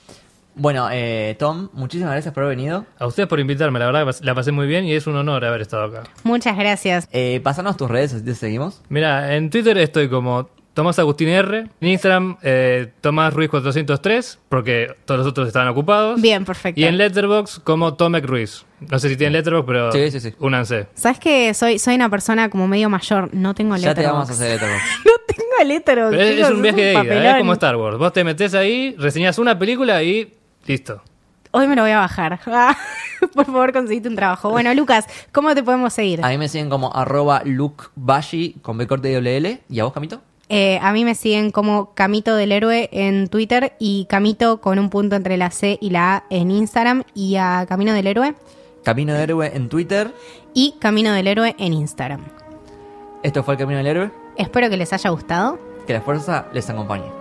Bueno, 0.55 0.88
eh, 0.89 1.36
Tom, 1.38 1.67
muchísimas 1.73 2.13
gracias 2.13 2.34
por 2.34 2.43
haber 2.43 2.55
venido. 2.55 2.86
A 2.97 3.07
ustedes 3.07 3.28
por 3.28 3.41
invitarme, 3.41 3.80
la 3.80 3.88
verdad 3.88 4.15
que 4.17 4.23
la 4.23 4.34
pasé 4.34 4.53
muy 4.53 4.67
bien 4.67 4.86
y 4.86 4.93
es 4.93 5.07
un 5.07 5.17
honor 5.17 5.43
haber 5.43 5.59
estado 5.59 5.84
acá. 5.84 6.03
Muchas 6.23 6.57
gracias. 6.57 7.09
Eh, 7.11 7.41
pasanos 7.43 7.76
tus 7.76 7.91
redes, 7.91 8.13
así 8.13 8.23
te 8.23 8.34
seguimos. 8.34 8.82
Mira, 8.88 9.36
en 9.36 9.49
Twitter 9.49 9.78
estoy 9.78 10.07
como 10.07 10.47
Tomás 10.76 10.99
Agustín 10.99 11.30
R. 11.30 11.69
En 11.80 11.88
Instagram, 11.88 12.36
eh, 12.43 12.91
Tomás 12.99 13.34
Ruiz 13.34 13.49
403, 13.49 14.39
porque 14.49 14.93
todos 15.05 15.19
los 15.19 15.28
otros 15.28 15.47
estaban 15.47 15.69
ocupados. 15.69 16.21
Bien, 16.21 16.43
perfecto. 16.43 16.80
Y 16.82 16.84
en 16.84 16.97
Letterboxd 16.97 17.63
como 17.63 17.93
Tomek 17.93 18.26
Ruiz. 18.26 18.65
No 18.91 18.99
sé 18.99 19.07
si 19.07 19.15
tienen 19.15 19.32
Letterboxd, 19.34 19.65
pero 19.65 19.91
Sí, 19.93 20.11
sí, 20.11 20.19
sí. 20.19 20.34
únanse. 20.38 20.88
¿Sabes 20.93 21.17
que 21.19 21.53
soy, 21.53 21.80
soy 21.80 21.95
una 21.95 22.09
persona 22.09 22.49
como 22.49 22.67
medio 22.67 22.89
mayor? 22.89 23.34
No 23.34 23.53
tengo 23.53 23.78
Ya 23.78 23.95
te 23.95 24.05
vamos 24.05 24.30
a 24.30 24.34
hacer 24.34 24.51
Letterboxd. 24.51 24.86
No 25.05 25.11
tengo 25.26 25.73
Letterboxd. 25.73 26.17
Pero 26.17 26.45
es, 26.45 26.49
un 26.51 26.61
viaje 26.61 26.82
de 26.82 26.91
ida, 26.91 26.99
papelón. 27.03 27.26
es 27.26 27.38
como 27.38 27.53
Star 27.53 27.76
Wars. 27.78 27.97
Vos 27.97 28.11
te 28.11 28.23
metés 28.26 28.53
ahí, 28.53 28.95
reseñás 28.99 29.39
una 29.39 29.57
película 29.57 30.03
y 30.03 30.34
listo. 30.65 31.01
Hoy 31.51 31.67
me 31.67 31.78
lo 31.78 31.84
voy 31.84 31.91
a 31.91 31.99
bajar. 31.99 32.38
Ah, 32.47 32.76
Por 33.34 33.45
favor, 33.45 33.71
conseguiste 33.71 34.09
un 34.09 34.15
trabajo. 34.17 34.49
Bueno, 34.49 34.73
Lucas, 34.73 35.05
¿cómo 35.32 35.55
te 35.55 35.63
podemos 35.63 35.93
seguir? 35.93 36.19
A 36.21 36.28
mí 36.28 36.38
me 36.38 36.49
siguen 36.49 36.69
como 36.69 36.93
arroba 36.93 37.43
lukebashi 37.45 38.57
con 38.61 38.78
B 38.78 38.88
corte 38.88 39.09
y 39.09 39.13
doble 39.13 39.38
L. 39.38 39.61
¿Y 39.69 39.80
a 39.80 39.86
vos, 39.86 39.93
Camito? 39.93 40.21
Eh, 40.50 40.78
a 40.82 40.93
mí 40.93 41.04
me 41.06 41.16
siguen 41.16 41.50
como 41.52 41.93
Camito 41.96 42.36
del 42.36 42.52
Héroe 42.52 42.89
en 42.91 43.30
Twitter 43.30 43.74
y 43.80 44.06
Camito 44.06 44.62
con 44.62 44.78
un 44.78 44.89
punto 44.89 45.16
entre 45.16 45.38
la 45.38 45.50
C 45.50 45.78
y 45.82 45.89
la 45.89 46.18
A 46.18 46.24
en 46.30 46.52
Instagram 46.52 47.04
y 47.16 47.36
a 47.38 47.66
Camino 47.68 47.93
del 47.93 48.06
Héroe 48.08 48.36
Camino 48.84 49.14
de 49.16 49.24
Héroe 49.24 49.52
en 49.56 49.70
Twitter. 49.70 50.14
y 50.54 50.76
Camino 50.80 51.12
del 51.14 51.28
Héroe 51.28 51.56
en 51.58 51.74
Instagram. 51.74 52.22
Esto 53.24 53.43
fue 53.43 53.56
el 53.56 53.60
Camino 53.60 53.78
del 53.80 53.88
Héroe. 53.88 54.12
Espero 54.38 54.70
que 54.70 54.78
les 54.78 54.93
haya 54.93 55.10
gustado. 55.10 55.58
Que 55.88 55.93
la 55.93 56.02
fuerza 56.02 56.46
les 56.54 56.70
acompañe. 56.70 57.14